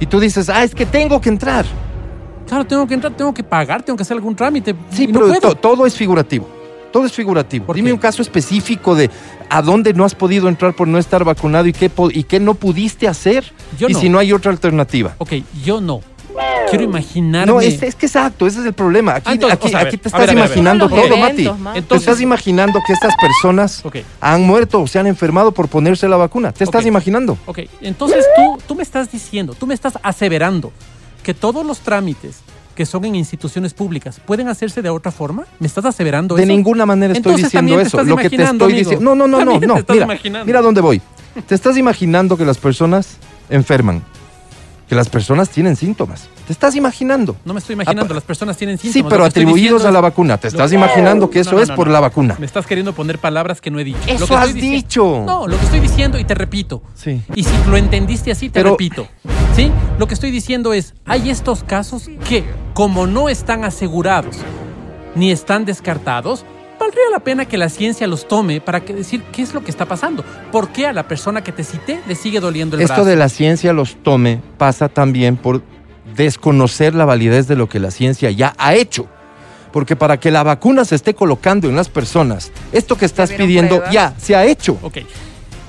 Y 0.00 0.06
tú 0.06 0.20
dices, 0.20 0.48
ah, 0.48 0.62
es 0.62 0.74
que 0.74 0.86
tengo 0.86 1.20
que 1.20 1.28
entrar. 1.28 1.64
Claro, 2.46 2.64
tengo 2.64 2.86
que 2.86 2.94
entrar, 2.94 3.14
tengo 3.16 3.34
que 3.34 3.42
pagar, 3.42 3.82
tengo 3.82 3.96
que 3.96 4.02
hacer 4.02 4.16
algún 4.16 4.34
trámite. 4.34 4.74
Sí, 4.90 5.06
no 5.08 5.20
pero 5.20 5.40
to- 5.40 5.54
todo 5.56 5.86
es 5.86 5.94
figurativo. 5.96 6.48
Todo 6.92 7.04
es 7.04 7.12
figurativo. 7.12 7.66
¿Por 7.66 7.76
Dime 7.76 7.88
qué? 7.90 7.92
un 7.94 7.98
caso 7.98 8.22
específico 8.22 8.94
de 8.94 9.10
a 9.50 9.60
dónde 9.60 9.92
no 9.92 10.04
has 10.06 10.14
podido 10.14 10.48
entrar 10.48 10.74
por 10.74 10.88
no 10.88 10.96
estar 10.98 11.22
vacunado 11.24 11.66
y 11.66 11.72
qué, 11.72 11.90
y 12.14 12.22
qué 12.22 12.40
no 12.40 12.54
pudiste 12.54 13.06
hacer. 13.06 13.44
Yo 13.78 13.88
y 13.88 13.92
no. 13.92 14.00
si 14.00 14.08
no 14.08 14.18
hay 14.18 14.32
otra 14.32 14.50
alternativa. 14.52 15.14
Ok, 15.18 15.34
yo 15.62 15.80
no. 15.82 16.00
Quiero 16.70 16.84
imaginarme. 16.84 17.52
No, 17.52 17.60
es, 17.60 17.82
es 17.82 17.94
que 17.94 18.06
exacto, 18.06 18.46
ese 18.46 18.60
es 18.60 18.66
el 18.66 18.72
problema. 18.74 19.16
Aquí, 19.16 19.24
Ah, 19.30 19.32
entonces, 19.32 19.58
aquí, 19.58 19.66
o 19.66 19.70
sea, 19.70 19.78
a 19.80 19.84
ver, 19.84 19.88
aquí 19.88 19.96
te 19.96 20.02
ver, 20.02 20.06
estás 20.08 20.20
ver, 20.20 20.28
ver. 20.36 20.36
imaginando 20.46 20.88
todo, 20.88 21.16
Mati. 21.16 21.44
man. 21.58 21.72
Te 21.72 21.78
Entonces- 21.80 22.08
estás 22.08 22.20
imaginando 22.20 22.78
que 22.86 22.92
estas 22.92 23.14
personas 23.16 23.82
han 24.20 24.42
muerto 24.42 24.80
o 24.82 24.86
se 24.86 24.98
han 24.98 25.06
enfermado 25.06 25.52
por 25.52 25.68
ponerse 25.68 26.08
la 26.08 26.16
vacuna. 26.16 26.52
Te 26.52 26.64
estás 26.64 26.84
imaginando. 26.86 27.38
ok. 27.46 27.60
Entonces 27.80 28.24
tú, 28.36 28.58
tú 28.66 28.74
me 28.74 28.82
estás 28.82 29.10
diciendo, 29.10 29.54
tú 29.58 29.66
me 29.66 29.74
estás 29.74 29.94
aseverando 30.02 30.72
que 31.22 31.32
todos 31.34 31.64
los 31.64 31.80
trámites 31.80 32.40
que 32.74 32.86
son 32.86 33.04
en 33.04 33.16
instituciones 33.16 33.74
públicas 33.74 34.20
pueden 34.24 34.46
hacerse 34.48 34.82
de 34.82 34.88
otra 34.90 35.10
forma. 35.10 35.46
¿Me 35.58 35.66
estás 35.66 35.84
aseverando 35.84 36.36
De 36.36 36.42
eso? 36.44 36.52
ninguna 36.52 36.86
manera 36.86 37.12
estoy 37.12 37.32
Entonces 37.32 37.46
diciendo 37.50 37.74
eso. 37.80 37.96
estás 37.98 38.06
Lo 38.06 38.16
que 38.16 38.30
te 38.30 38.36
estoy 38.42 38.72
diciendo. 38.72 39.04
No, 39.04 39.14
no, 39.16 39.26
no, 39.26 39.44
no, 39.44 39.52
También 39.52 39.68
no. 39.68 39.84
Mira, 39.88 40.04
imaginando. 40.04 40.46
mira 40.46 40.60
dónde 40.62 40.80
voy. 40.80 41.02
Te 41.46 41.54
estás 41.56 41.76
imaginando 41.76 42.36
que 42.36 42.44
las 42.44 42.58
personas 42.58 43.16
enferman. 43.50 44.04
Que 44.88 44.94
las 44.94 45.08
personas 45.10 45.50
tienen 45.50 45.76
síntomas. 45.76 46.28
Te 46.46 46.52
estás 46.52 46.74
imaginando. 46.74 47.36
No 47.44 47.52
me 47.52 47.60
estoy 47.60 47.74
imaginando, 47.74 48.12
Ah, 48.12 48.14
las 48.14 48.24
personas 48.24 48.56
tienen 48.56 48.78
Sí, 48.78 48.90
síntomas. 48.90 49.10
pero 49.10 49.18
Lo 49.18 49.24
que 49.24 49.28
estoy 49.28 49.42
atribuidos 49.42 49.84
a 49.84 49.90
la 49.90 50.00
vacuna. 50.00 50.38
Te 50.38 50.48
estás 50.48 50.70
Lo- 50.70 50.78
imaginando 50.78 51.28
que 51.28 51.40
eso 51.40 51.50
No, 51.52 51.56
no, 51.58 51.62
es 51.62 51.70
por 51.72 51.88
la 51.88 52.00
vacuna. 52.00 52.36
Me 52.38 52.46
estás 52.46 52.66
queriendo 52.66 52.94
poner 52.94 53.18
palabras 53.18 53.60
que 53.60 53.70
no 53.70 53.78
he 53.78 53.84
dicho. 53.84 53.98
Lo 53.98 54.04
Eso 54.14 54.16
que 54.16 54.22
estoy 54.24 54.36
has 54.36 54.54
diciendo- 54.54 54.76
dicho. 54.76 55.22
No, 55.26 55.46
lo 55.46 55.58
que 55.58 55.64
estoy 55.66 55.80
diciendo 55.80 56.18
y 56.18 56.24
te 56.24 56.34
repito. 56.34 56.82
Sí. 56.94 57.20
Y 57.34 57.44
si 57.44 57.50
lo 57.68 57.76
entendiste 57.76 58.30
así, 58.32 58.48
te 58.48 58.60
Pero- 58.60 58.70
repito. 58.70 59.06
¿Sí? 59.54 59.70
Lo 59.98 60.06
que 60.08 60.14
estoy 60.14 60.30
diciendo 60.30 60.72
es, 60.72 60.94
hay 61.04 61.28
estos 61.28 61.64
casos 61.64 62.08
que, 62.26 62.44
como 62.72 63.06
no 63.06 63.28
están 63.28 63.64
asegurados 63.64 64.36
ni 65.14 65.30
están 65.32 65.64
descartados, 65.66 66.46
valdría 66.88 67.10
la 67.10 67.20
pena 67.20 67.44
que 67.44 67.58
la 67.58 67.68
ciencia 67.68 68.06
los 68.06 68.26
tome 68.26 68.60
para 68.60 68.80
que 68.84 68.94
decir 68.94 69.22
qué 69.32 69.42
es 69.42 69.52
lo 69.52 69.62
que 69.62 69.70
está 69.70 69.84
pasando. 69.86 70.24
¿Por 70.50 70.70
qué 70.70 70.86
a 70.86 70.92
la 70.92 71.06
persona 71.06 71.42
que 71.44 71.52
te 71.52 71.62
cité 71.62 72.00
le 72.06 72.14
sigue 72.14 72.40
doliendo 72.40 72.76
el 72.76 72.82
Esto 72.82 72.94
brazo? 72.94 73.08
de 73.08 73.16
la 73.16 73.28
ciencia 73.28 73.72
los 73.72 73.96
tome 74.02 74.40
pasa 74.56 74.88
también 74.88 75.36
por 75.36 75.62
desconocer 76.16 76.94
la 76.94 77.04
validez 77.04 77.46
de 77.46 77.56
lo 77.56 77.68
que 77.68 77.78
la 77.78 77.90
ciencia 77.90 78.30
ya 78.30 78.54
ha 78.58 78.74
hecho. 78.74 79.06
Porque 79.72 79.96
para 79.96 80.18
que 80.18 80.30
la 80.30 80.42
vacuna 80.42 80.86
se 80.86 80.94
esté 80.94 81.14
colocando 81.14 81.68
en 81.68 81.76
las 81.76 81.90
personas, 81.90 82.50
esto 82.72 82.96
que 82.96 83.04
estás 83.04 83.30
pidiendo 83.32 83.76
pruebas? 83.76 83.92
ya 83.92 84.14
se 84.18 84.34
ha 84.34 84.46
hecho. 84.46 84.78
Ok, 84.80 84.98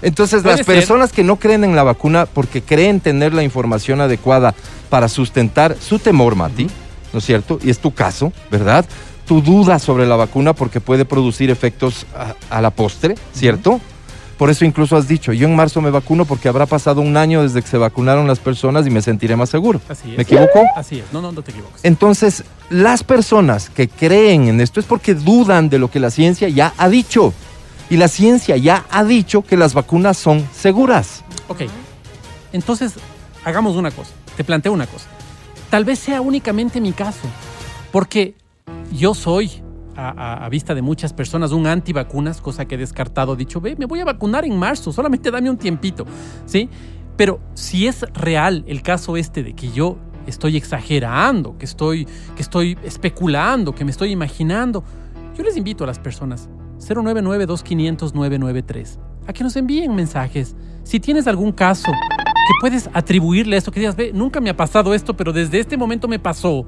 Entonces 0.02 0.46
las 0.46 0.58
ser. 0.58 0.66
personas 0.66 1.12
que 1.12 1.26
no 1.26 1.36
creen 1.36 1.66
en 1.66 1.76
la 1.76 1.84
vacuna 1.84 2.26
porque 2.26 2.62
creen 2.62 3.02
tener 3.02 3.34
la 3.34 3.44
información 3.44 4.00
adecuada 4.00 4.56
para 4.90 5.10
sustentar 5.10 5.76
su 5.82 6.00
temor, 6.00 6.36
Mati, 6.36 6.68
¿no 7.12 7.20
es 7.20 7.26
cierto? 7.26 7.60
Y 7.62 7.70
es 7.70 7.80
tu 7.80 7.94
caso, 7.94 8.32
¿verdad? 8.50 8.86
Tu 9.30 9.42
duda 9.42 9.80
sobre 9.80 10.06
la 10.08 10.16
vacuna 10.18 10.54
porque 10.54 10.82
puede 10.82 11.06
producir 11.06 11.52
efectos 11.52 12.06
a, 12.16 12.34
a 12.50 12.62
la 12.62 12.72
postre, 12.72 13.16
¿cierto? 13.32 13.80
Por 14.40 14.50
eso 14.50 14.66
incluso 14.66 14.98
has 14.98 15.08
dicho, 15.08 15.34
yo 15.34 15.48
en 15.48 15.56
marzo 15.56 15.82
me 15.82 15.92
vacuno 15.92 16.26
porque 16.26 16.48
habrá 16.50 16.66
pasado 16.66 17.02
un 17.02 17.16
año 17.16 17.44
desde 17.44 17.62
que 17.62 17.68
se 17.68 17.78
vacunaron 17.78 18.26
las 18.26 18.40
personas 18.40 18.88
y 18.88 18.90
me 18.90 19.04
sentiré 19.04 19.36
más 19.36 19.50
seguro. 19.50 19.82
así 19.88 20.12
es. 20.12 20.18
¿Me 20.18 20.24
equivoco? 20.24 20.64
Así 20.76 20.98
es, 20.98 21.06
no, 21.14 21.22
no, 21.22 21.32
no 21.32 21.44
te 21.44 21.52
equivocas. 21.52 21.80
Entonces, 21.84 22.44
las 22.72 23.04
personas 23.04 23.70
que 23.70 23.88
creen 23.88 24.48
en 24.48 24.62
esto 24.62 24.80
es 24.80 24.88
porque 24.88 25.14
dudan 25.14 25.70
de 25.70 25.78
lo 25.78 25.92
que 25.92 26.00
la 26.00 26.10
ciencia 26.10 26.50
ya 26.50 26.74
ha 26.78 26.90
dicho. 26.90 27.32
Y 27.92 27.98
la 27.98 28.08
ciencia 28.08 28.58
ya 28.58 28.86
ha 28.90 29.04
dicho 29.04 29.44
que 29.44 29.58
las 29.58 29.76
vacunas 29.76 30.18
son 30.18 30.48
seguras. 30.56 31.24
Ok, 31.50 31.64
entonces 32.52 32.94
hagamos 33.46 33.76
una 33.76 33.92
cosa, 33.92 34.12
te 34.38 34.44
planteo 34.44 34.72
una 34.72 34.88
cosa. 34.88 35.06
Tal 35.70 35.86
vez 35.86 36.00
sea 36.00 36.22
únicamente 36.22 36.82
mi 36.82 36.94
caso, 36.94 37.28
porque 37.92 38.34
yo 38.92 39.14
soy, 39.14 39.52
a, 39.96 40.48
vista 40.50 40.74
de 40.74 40.82
muchas 40.82 41.14
personas, 41.14 41.52
un 41.52 41.68
antivacunas, 41.68 42.42
cosa 42.42 42.66
que 42.66 42.76
he 42.76 42.78
descartado, 42.78 43.36
dicho, 43.36 43.60
ve, 43.60 43.76
me 43.78 43.86
voy 43.86 44.00
a 44.00 44.06
vacunar 44.06 44.46
en 44.46 44.58
marzo, 44.58 44.94
solamente 44.94 45.30
dame 45.30 45.50
un 45.50 45.58
tiempito, 45.58 46.06
¿sí? 46.46 46.70
Pero 47.18 47.42
si 47.54 47.88
es 47.88 48.06
real 48.14 48.64
el 48.68 48.82
caso 48.82 49.18
este 49.18 49.44
de 49.44 49.54
que 49.54 49.70
yo 49.72 49.98
estoy 50.26 50.56
exagerando, 50.56 51.58
que 51.58 51.66
estoy, 51.66 52.08
que 52.36 52.42
estoy 52.42 52.78
especulando, 52.84 53.76
que 53.76 53.84
me 53.84 53.92
estoy 53.92 54.12
imaginando, 54.12 54.86
yo 55.38 55.44
les 55.44 55.58
invito 55.58 55.84
a 55.84 55.88
las 55.88 56.00
personas 56.00 56.48
099-2500-993 56.80 59.00
a 59.28 59.34
que 59.34 59.44
nos 59.44 59.56
envíen 59.56 59.96
mensajes. 59.96 60.56
Si 60.84 61.00
tienes 61.00 61.28
algún 61.28 61.52
caso 61.52 61.92
que 61.92 62.54
puedes 62.62 62.90
atribuirle 62.94 63.56
a 63.56 63.60
esto, 63.60 63.72
que 63.72 63.80
digas, 63.80 63.96
ve, 63.96 64.12
nunca 64.14 64.42
me 64.42 64.50
ha 64.50 64.58
pasado 64.58 64.94
esto, 64.94 65.16
pero 65.16 65.32
desde 65.32 65.60
este 65.60 65.78
momento 65.78 66.08
me 66.08 66.18
pasó. 66.18 66.66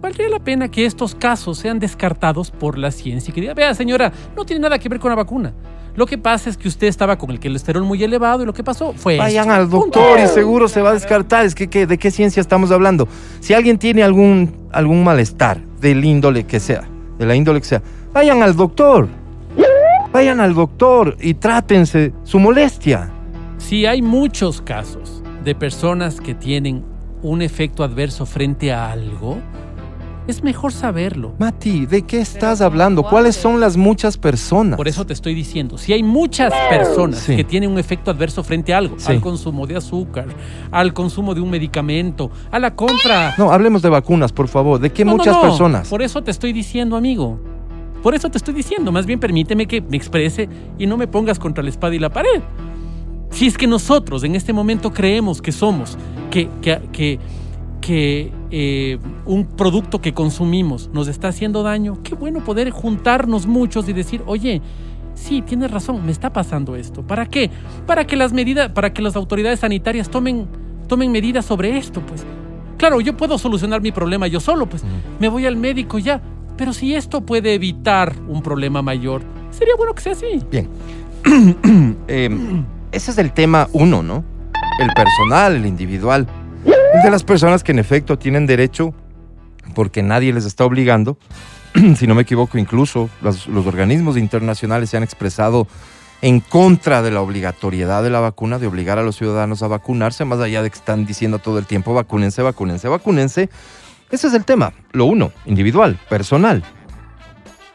Valdría 0.00 0.28
la 0.28 0.38
pena 0.38 0.68
que 0.70 0.84
estos 0.86 1.14
casos 1.14 1.58
sean 1.58 1.78
descartados 1.78 2.50
por 2.50 2.78
la 2.78 2.90
ciencia 2.90 3.30
y 3.30 3.34
que 3.34 3.40
diga, 3.40 3.54
vea 3.54 3.74
señora, 3.74 4.12
no 4.36 4.44
tiene 4.44 4.60
nada 4.62 4.78
que 4.78 4.88
ver 4.88 5.00
con 5.00 5.08
la 5.10 5.16
vacuna. 5.16 5.52
Lo 5.96 6.04
que 6.06 6.18
pasa 6.18 6.50
es 6.50 6.58
que 6.58 6.68
usted 6.68 6.86
estaba 6.88 7.16
con 7.16 7.30
el 7.30 7.40
colesterol 7.40 7.82
muy 7.82 8.02
elevado 8.04 8.42
y 8.42 8.46
lo 8.46 8.52
que 8.52 8.62
pasó 8.62 8.92
fue... 8.92 9.16
Vayan 9.16 9.46
esto. 9.48 9.54
al 9.60 9.70
doctor 9.70 10.20
y 10.22 10.26
seguro 10.28 10.68
se 10.68 10.82
va 10.82 10.90
a 10.90 10.92
descartar. 10.92 11.46
Es 11.46 11.54
que, 11.54 11.68
que- 11.68 11.86
¿de 11.86 11.96
qué 11.98 12.10
ciencia 12.10 12.40
estamos 12.42 12.70
hablando? 12.70 13.08
Si 13.40 13.54
alguien 13.54 13.78
tiene 13.78 14.02
algún, 14.02 14.54
algún 14.72 15.02
malestar 15.02 15.58
del 15.80 16.04
índole 16.04 16.44
que 16.44 16.60
sea, 16.60 16.82
de 17.18 17.24
la 17.24 17.34
índole 17.34 17.60
que 17.60 17.66
sea, 17.66 17.82
vayan 18.12 18.42
al 18.42 18.54
doctor. 18.56 19.08
Vayan 20.12 20.40
al 20.40 20.54
doctor 20.54 21.16
y 21.20 21.34
trátense 21.34 22.12
su 22.24 22.38
molestia. 22.38 23.10
Si 23.58 23.86
hay 23.86 24.02
muchos 24.02 24.60
casos 24.60 25.22
de 25.44 25.54
personas 25.54 26.20
que 26.20 26.34
tienen 26.34 26.84
un 27.22 27.40
efecto 27.40 27.82
adverso 27.84 28.26
frente 28.26 28.70
a 28.72 28.90
algo, 28.92 29.38
es 30.26 30.42
mejor 30.42 30.72
saberlo. 30.72 31.34
Mati, 31.38 31.86
¿de 31.86 32.02
qué 32.02 32.20
estás 32.20 32.60
hablando? 32.60 33.02
¿Cuáles 33.02 33.36
son 33.36 33.60
las 33.60 33.76
muchas 33.76 34.16
personas? 34.18 34.76
Por 34.76 34.88
eso 34.88 35.06
te 35.06 35.12
estoy 35.12 35.34
diciendo, 35.34 35.78
si 35.78 35.92
hay 35.92 36.02
muchas 36.02 36.52
personas 36.68 37.18
Sí. 37.20 37.36
que 37.36 37.44
tienen 37.44 37.70
un 37.70 37.78
efecto 37.78 38.10
adverso 38.10 38.42
frente 38.42 38.74
a 38.74 38.78
algo, 38.78 38.96
Sí. 38.98 39.12
al 39.12 39.20
consumo 39.20 39.66
de 39.66 39.76
azúcar, 39.76 40.26
al 40.70 40.92
consumo 40.92 41.34
de 41.34 41.40
un 41.40 41.50
medicamento, 41.50 42.30
a 42.50 42.58
la 42.58 42.74
compra... 42.74 43.34
No, 43.38 43.52
hablemos 43.52 43.82
de 43.82 43.88
vacunas, 43.88 44.32
por 44.32 44.48
favor. 44.48 44.80
¿De 44.80 44.90
qué 44.90 45.04
No, 45.04 45.12
no, 45.12 45.16
muchas 45.18 45.36
no. 45.36 45.42
personas? 45.42 45.88
Por 45.88 46.02
eso 46.02 46.22
te 46.22 46.30
estoy 46.30 46.52
diciendo, 46.52 46.96
amigo. 46.96 47.38
Por 48.02 48.14
eso 48.14 48.28
te 48.30 48.38
estoy 48.38 48.54
diciendo. 48.54 48.92
Más 48.92 49.06
bien 49.06 49.18
permíteme 49.18 49.66
que 49.66 49.80
me 49.80 49.96
exprese 49.96 50.48
y 50.78 50.86
no 50.86 50.96
me 50.96 51.06
pongas 51.08 51.38
contra 51.38 51.62
la 51.64 51.70
espada 51.70 51.94
y 51.94 51.98
la 51.98 52.10
pared. 52.10 52.40
Si 53.30 53.46
es 53.46 53.58
que 53.58 53.66
nosotros 53.66 54.22
en 54.24 54.34
este 54.36 54.52
momento 54.52 54.92
creemos 54.92 55.42
que 55.42 55.50
somos, 55.52 55.98
que, 56.30 56.48
que, 56.62 56.80
que, 56.92 57.18
que, 57.86 58.32
eh, 58.50 58.98
un 59.26 59.44
producto 59.44 60.00
que 60.00 60.12
consumimos 60.12 60.90
nos 60.92 61.06
está 61.06 61.28
haciendo 61.28 61.62
daño, 61.62 62.02
qué 62.02 62.16
bueno 62.16 62.42
poder 62.42 62.70
juntarnos 62.70 63.46
muchos 63.46 63.88
y 63.88 63.92
decir, 63.92 64.24
oye, 64.26 64.60
sí, 65.14 65.40
tienes 65.40 65.70
razón, 65.70 66.04
me 66.04 66.10
está 66.10 66.32
pasando 66.32 66.74
esto. 66.74 67.06
¿Para 67.06 67.26
qué? 67.26 67.48
Para 67.86 68.04
que 68.04 68.16
las 68.16 68.32
medidas, 68.32 68.72
para 68.72 68.92
que 68.92 69.02
las 69.02 69.14
autoridades 69.14 69.60
sanitarias 69.60 70.10
tomen, 70.10 70.48
tomen 70.88 71.12
medidas 71.12 71.44
sobre 71.44 71.78
esto, 71.78 72.00
pues. 72.00 72.26
Claro, 72.76 73.00
yo 73.00 73.16
puedo 73.16 73.38
solucionar 73.38 73.80
mi 73.80 73.92
problema 73.92 74.26
yo 74.26 74.40
solo, 74.40 74.66
pues 74.66 74.82
me 75.20 75.28
voy 75.28 75.46
al 75.46 75.54
médico 75.54 76.00
ya. 76.00 76.20
Pero 76.56 76.72
si 76.72 76.92
esto 76.92 77.20
puede 77.20 77.54
evitar 77.54 78.16
un 78.26 78.42
problema 78.42 78.82
mayor, 78.82 79.22
sería 79.52 79.76
bueno 79.76 79.94
que 79.94 80.02
sea 80.02 80.12
así. 80.12 80.42
Bien. 80.50 80.68
Eh, 82.08 82.64
ese 82.90 83.12
es 83.12 83.18
el 83.18 83.30
tema 83.32 83.68
uno, 83.72 84.02
¿no? 84.02 84.24
El 84.80 84.88
personal, 84.92 85.54
el 85.54 85.66
individual. 85.66 86.26
De 87.02 87.10
las 87.10 87.24
personas 87.24 87.62
que 87.62 87.72
en 87.72 87.78
efecto 87.78 88.18
tienen 88.18 88.46
derecho, 88.46 88.94
porque 89.74 90.02
nadie 90.02 90.32
les 90.32 90.44
está 90.44 90.64
obligando. 90.64 91.18
si 91.96 92.06
no 92.06 92.14
me 92.14 92.22
equivoco, 92.22 92.58
incluso 92.58 93.10
los, 93.20 93.46
los 93.46 93.66
organismos 93.66 94.16
internacionales 94.16 94.90
se 94.90 94.96
han 94.96 95.02
expresado 95.02 95.68
en 96.22 96.40
contra 96.40 97.02
de 97.02 97.10
la 97.10 97.20
obligatoriedad 97.20 98.02
de 98.02 98.10
la 98.10 98.20
vacuna, 98.20 98.58
de 98.58 98.66
obligar 98.66 98.98
a 98.98 99.02
los 99.02 99.16
ciudadanos 99.16 99.62
a 99.62 99.68
vacunarse, 99.68 100.24
más 100.24 100.40
allá 100.40 100.62
de 100.62 100.70
que 100.70 100.78
están 100.78 101.06
diciendo 101.06 101.38
todo 101.38 101.58
el 101.58 101.66
tiempo 101.66 101.94
vacúnense, 101.94 102.42
vacúnense, 102.42 102.88
vacúnense. 102.88 103.50
Ese 104.10 104.28
es 104.28 104.34
el 104.34 104.44
tema. 104.44 104.72
Lo 104.92 105.04
uno, 105.04 105.32
individual, 105.44 105.98
personal. 106.08 106.64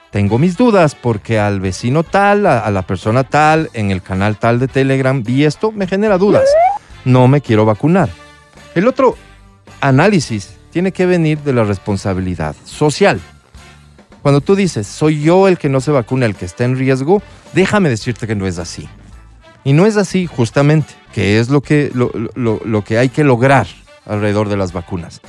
Tengo 0.10 0.40
mis 0.40 0.58
dudas 0.58 0.96
porque 0.96 1.40
al 1.40 1.62
vecino 1.62 2.04
tal, 2.04 2.46
a 2.46 2.70
la 2.70 2.82
persona 2.82 3.24
tal, 3.24 3.70
en 3.74 3.92
el 3.92 4.02
canal 4.02 4.38
tal 4.38 4.60
de 4.60 4.68
Telegram, 4.68 5.24
vi 5.24 5.46
esto, 5.46 5.72
me 5.72 5.88
genera 5.88 6.18
dudas. 6.18 6.50
No 7.06 7.28
me 7.28 7.40
quiero 7.40 7.66
vacunar. 7.66 8.10
El 8.76 8.88
otro 8.88 9.18
análisis 9.82 10.56
tiene 10.72 10.92
que 10.92 11.06
venir 11.06 11.40
de 11.40 11.54
la 11.54 11.64
responsabilidad 11.64 12.56
social. 12.66 13.20
Cuando 14.22 14.40
tú 14.42 14.56
dices, 14.56 14.88
soy 14.88 15.22
yo 15.22 15.48
el 15.48 15.58
que 15.58 15.68
no 15.70 15.82
se 15.82 15.92
vacuna, 15.92 16.26
el 16.26 16.36
que 16.36 16.46
está 16.46 16.64
en 16.64 16.78
riesgo, 16.78 17.22
déjame 17.54 17.90
decirte 17.90 18.28
que 18.28 18.36
no 18.36 18.46
es 18.48 18.60
así. 18.60 18.88
Y 19.64 19.74
no 19.74 19.86
es 19.86 19.98
así, 19.98 20.28
justamente, 20.28 20.94
que 21.14 21.40
es 21.40 21.50
lo 21.50 21.62
que, 21.62 21.92
lo, 21.94 22.12
lo- 22.36 22.62
lo 22.64 22.84
que 22.84 22.98
hay 22.98 23.10
que 23.10 23.24
lograr 23.24 23.68
alrededor 24.06 24.48
de 24.50 24.58
las 24.58 24.74
vacunas. 24.74 25.22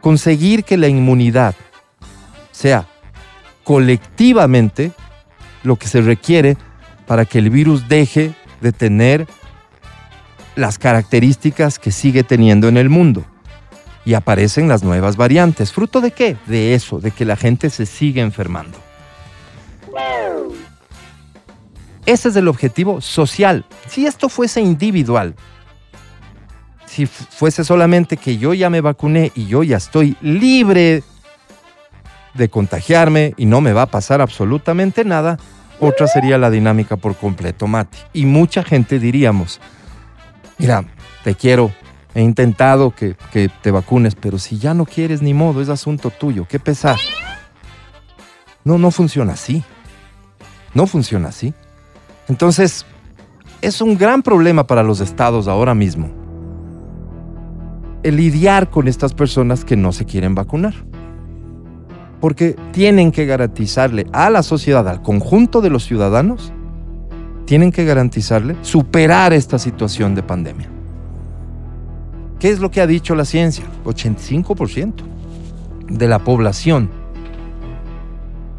conseguir 0.00 0.64
que 0.64 0.76
la 0.78 0.88
inmunidad 0.88 1.54
sea 2.52 2.86
colectivamente 3.64 4.92
lo 5.62 5.76
que 5.76 5.88
se 5.88 6.00
requiere 6.00 6.56
para 7.06 7.24
que 7.24 7.38
el 7.38 7.50
virus 7.50 7.88
deje 7.88 8.34
de 8.60 8.72
tener 8.72 9.26
las 10.60 10.78
características 10.78 11.78
que 11.78 11.90
sigue 11.90 12.22
teniendo 12.22 12.68
en 12.68 12.76
el 12.76 12.88
mundo. 12.88 13.24
Y 14.04 14.14
aparecen 14.14 14.68
las 14.68 14.82
nuevas 14.82 15.16
variantes. 15.16 15.72
¿Fruto 15.72 16.00
de 16.00 16.12
qué? 16.12 16.36
De 16.46 16.74
eso, 16.74 17.00
de 17.00 17.10
que 17.10 17.24
la 17.24 17.36
gente 17.36 17.70
se 17.70 17.86
sigue 17.86 18.20
enfermando. 18.20 18.78
Ese 22.06 22.28
es 22.30 22.36
el 22.36 22.48
objetivo 22.48 23.00
social. 23.00 23.64
Si 23.88 24.06
esto 24.06 24.28
fuese 24.28 24.60
individual, 24.60 25.34
si 26.86 27.06
fuese 27.06 27.62
solamente 27.62 28.16
que 28.16 28.36
yo 28.36 28.52
ya 28.52 28.68
me 28.68 28.80
vacuné 28.80 29.30
y 29.34 29.46
yo 29.46 29.62
ya 29.62 29.76
estoy 29.76 30.16
libre 30.20 31.04
de 32.34 32.48
contagiarme 32.48 33.34
y 33.36 33.46
no 33.46 33.60
me 33.60 33.72
va 33.72 33.82
a 33.82 33.90
pasar 33.90 34.20
absolutamente 34.20 35.04
nada, 35.04 35.38
otra 35.78 36.06
sería 36.08 36.36
la 36.36 36.50
dinámica 36.50 36.96
por 36.96 37.16
completo, 37.16 37.66
Mati. 37.66 37.98
Y 38.12 38.26
mucha 38.26 38.64
gente 38.64 38.98
diríamos, 38.98 39.60
mira, 40.60 40.84
te 41.24 41.34
quiero, 41.34 41.72
he 42.14 42.22
intentado 42.22 42.94
que, 42.94 43.16
que, 43.32 43.50
te 43.62 43.72
vacunes, 43.72 44.14
pero 44.14 44.38
si 44.38 44.58
ya 44.58 44.74
no 44.74 44.86
quieres 44.86 45.22
ni 45.22 45.34
modo, 45.34 45.60
es 45.60 45.68
asunto 45.68 46.10
tuyo, 46.10 46.46
qué 46.48 46.60
pesar. 46.60 46.98
No, 48.62 48.78
no 48.78 48.90
funciona 48.92 49.32
así. 49.32 49.64
No 50.74 50.86
funciona 50.86 51.30
así. 51.30 51.52
Entonces, 52.28 52.86
es 53.60 53.80
un 53.80 53.98
gran 53.98 54.22
problema 54.22 54.66
para 54.66 54.84
los 54.84 55.00
estados 55.00 55.48
ahora 55.48 55.74
mismo 55.74 56.20
el 58.02 58.16
lidiar 58.16 58.70
con 58.70 58.88
estas 58.88 59.14
personas 59.14 59.64
que 59.64 59.76
no 59.76 59.92
se 59.92 60.04
quieren 60.06 60.34
vacunar. 60.34 60.74
Porque 62.20 62.56
tienen 62.72 63.12
que 63.12 63.26
garantizarle 63.26 64.06
a 64.12 64.30
la 64.30 64.42
sociedad, 64.42 64.86
al 64.88 65.02
conjunto 65.02 65.60
de 65.60 65.70
los 65.70 65.84
ciudadanos, 65.84 66.52
tienen 67.50 67.72
que 67.72 67.84
garantizarle 67.84 68.54
superar 68.62 69.32
esta 69.32 69.58
situación 69.58 70.14
de 70.14 70.22
pandemia. 70.22 70.68
¿Qué 72.38 72.48
es 72.48 72.60
lo 72.60 72.70
que 72.70 72.80
ha 72.80 72.86
dicho 72.86 73.16
la 73.16 73.24
ciencia? 73.24 73.64
85% 73.84 74.92
de 75.88 76.06
la 76.06 76.20
población 76.20 76.90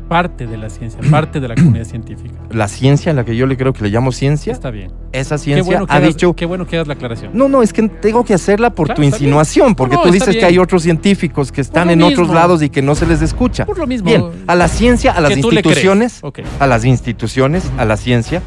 parte 0.09 0.45
de 0.45 0.57
la 0.57 0.69
ciencia, 0.69 0.99
parte 1.09 1.39
de 1.39 1.47
la 1.47 1.55
comunidad 1.55 1.85
científica. 1.85 2.35
La 2.49 2.67
ciencia, 2.67 3.11
en 3.11 3.15
la 3.15 3.23
que 3.23 3.33
yo 3.37 3.45
le 3.45 3.55
creo 3.55 3.71
que 3.71 3.81
le 3.83 3.89
llamo 3.89 4.11
ciencia. 4.11 4.51
Está 4.51 4.69
bien. 4.69 4.91
Esa 5.13 5.37
ciencia 5.37 5.85
ha 5.87 5.99
dicho. 6.01 6.33
Qué 6.33 6.45
bueno 6.45 6.67
que 6.67 6.75
hagas 6.75 6.89
la 6.89 6.95
aclaración. 6.95 7.31
No, 7.33 7.47
no, 7.47 7.63
es 7.63 7.71
que 7.71 7.87
tengo 7.87 8.25
que 8.25 8.33
hacerla 8.33 8.71
por 8.71 8.93
tu 8.93 9.03
insinuación, 9.03 9.73
porque 9.73 9.95
tú 10.03 10.11
dices 10.11 10.35
que 10.35 10.43
hay 10.43 10.57
otros 10.57 10.83
científicos 10.83 11.53
que 11.53 11.61
están 11.61 11.91
en 11.91 12.01
otros 12.01 12.27
lados 12.27 12.61
y 12.61 12.69
que 12.69 12.81
no 12.81 12.93
se 12.93 13.05
les 13.05 13.21
escucha. 13.21 13.65
Por 13.65 13.77
lo 13.77 13.87
mismo. 13.87 14.09
Bien, 14.09 14.25
a 14.47 14.55
la 14.55 14.67
ciencia, 14.67 15.13
a 15.13 15.21
las 15.21 15.37
instituciones, 15.37 16.21
a 16.59 16.67
las 16.67 16.83
instituciones, 16.83 17.71
a 17.77 17.85
la 17.85 17.95
ciencia, 17.95 18.41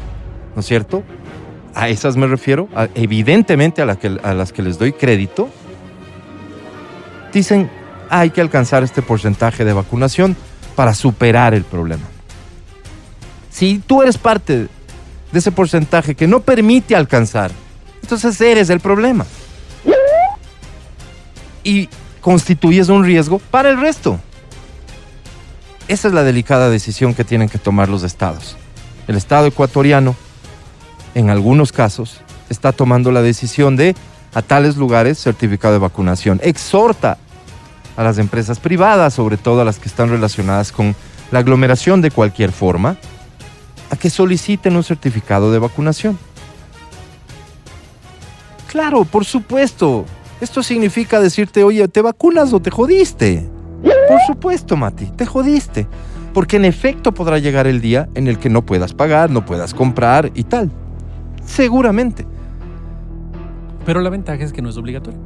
¿no 0.55 0.61
es 0.61 0.65
cierto? 0.65 1.03
A 1.73 1.89
esas 1.89 2.15
me 2.15 2.27
refiero, 2.27 2.69
evidentemente 2.95 3.81
a, 3.81 3.95
que, 3.95 4.17
a 4.23 4.33
las 4.33 4.53
que 4.53 4.63
les 4.63 4.79
doy 4.79 4.93
crédito. 4.93 5.49
Dicen, 7.33 7.69
hay 8.09 8.29
que 8.29 8.41
alcanzar 8.41 8.83
este 8.83 9.01
porcentaje 9.01 9.65
de 9.65 9.73
vacunación 9.73 10.37
para 10.75 10.93
superar 10.93 11.53
el 11.53 11.63
problema. 11.63 12.03
Si 13.49 13.81
tú 13.85 14.01
eres 14.01 14.17
parte 14.17 14.67
de 15.31 15.39
ese 15.39 15.51
porcentaje 15.51 16.15
que 16.15 16.27
no 16.27 16.39
permite 16.41 16.95
alcanzar, 16.95 17.51
entonces 18.01 18.39
eres 18.39 18.69
el 18.69 18.79
problema. 18.79 19.25
Y 21.63 21.89
constituyes 22.21 22.89
un 22.89 23.03
riesgo 23.03 23.39
para 23.39 23.69
el 23.69 23.79
resto. 23.79 24.19
Esa 25.87 26.07
es 26.07 26.13
la 26.13 26.23
delicada 26.23 26.69
decisión 26.69 27.13
que 27.13 27.23
tienen 27.23 27.49
que 27.49 27.57
tomar 27.57 27.89
los 27.89 28.03
estados. 28.03 28.55
El 29.07 29.15
estado 29.15 29.47
ecuatoriano, 29.47 30.15
en 31.15 31.29
algunos 31.29 31.71
casos, 31.71 32.21
está 32.49 32.71
tomando 32.71 33.11
la 33.11 33.23
decisión 33.23 33.75
de 33.75 33.95
a 34.35 34.41
tales 34.41 34.75
lugares 34.75 35.17
certificado 35.17 35.73
de 35.73 35.79
vacunación. 35.79 36.39
Exhorta 36.43 37.17
a 37.97 38.03
las 38.03 38.17
empresas 38.17 38.59
privadas, 38.59 39.13
sobre 39.13 39.37
todo 39.37 39.61
a 39.61 39.65
las 39.65 39.79
que 39.79 39.87
están 39.87 40.09
relacionadas 40.09 40.71
con 40.71 40.93
la 41.31 41.39
aglomeración 41.39 42.01
de 42.01 42.11
cualquier 42.11 42.51
forma, 42.51 42.97
a 43.89 43.95
que 43.95 44.09
soliciten 44.09 44.75
un 44.75 44.83
certificado 44.83 45.51
de 45.51 45.59
vacunación. 45.59 46.19
Claro, 48.67 49.05
por 49.05 49.23
supuesto. 49.23 50.05
Esto 50.41 50.61
significa 50.61 51.21
decirte, 51.21 51.63
oye, 51.63 51.87
¿te 51.87 52.01
vacunas 52.01 52.51
o 52.51 52.59
te 52.59 52.69
jodiste? 52.69 53.49
Por 53.81 54.19
supuesto, 54.27 54.75
Mati, 54.75 55.05
te 55.05 55.25
jodiste. 55.25 55.87
Porque 56.33 56.57
en 56.57 56.65
efecto 56.65 57.13
podrá 57.13 57.39
llegar 57.39 57.67
el 57.67 57.79
día 57.79 58.09
en 58.15 58.27
el 58.27 58.37
que 58.37 58.49
no 58.49 58.65
puedas 58.65 58.93
pagar, 58.93 59.29
no 59.29 59.45
puedas 59.45 59.73
comprar 59.73 60.31
y 60.35 60.43
tal. 60.43 60.69
Seguramente. 61.45 62.25
Pero 63.85 64.01
la 64.01 64.09
ventaja 64.09 64.43
es 64.43 64.51
que 64.51 64.61
no 64.61 64.69
es 64.69 64.77
obligatorio. 64.77 65.19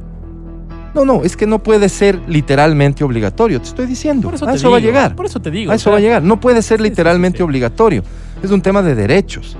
No, 0.94 1.04
no, 1.04 1.22
es 1.22 1.36
que 1.36 1.46
no 1.46 1.62
puede 1.62 1.88
ser 1.88 2.20
literalmente 2.26 3.04
obligatorio, 3.04 3.60
te 3.60 3.68
estoy 3.68 3.86
diciendo. 3.86 4.28
Por 4.28 4.34
eso, 4.34 4.44
a 4.44 4.50
te 4.50 4.56
eso 4.56 4.70
va 4.70 4.78
a 4.78 4.80
llegar. 4.80 5.14
Por 5.14 5.26
eso 5.26 5.40
te 5.40 5.50
digo. 5.50 5.70
A 5.70 5.76
eso 5.76 5.90
va 5.90 5.98
a 5.98 6.00
llegar. 6.00 6.22
No 6.22 6.40
puede 6.40 6.62
ser 6.62 6.80
literalmente 6.80 7.42
obligatorio. 7.42 8.02
Es 8.42 8.50
un 8.50 8.60
tema 8.60 8.82
de 8.82 8.94
derechos. 8.94 9.56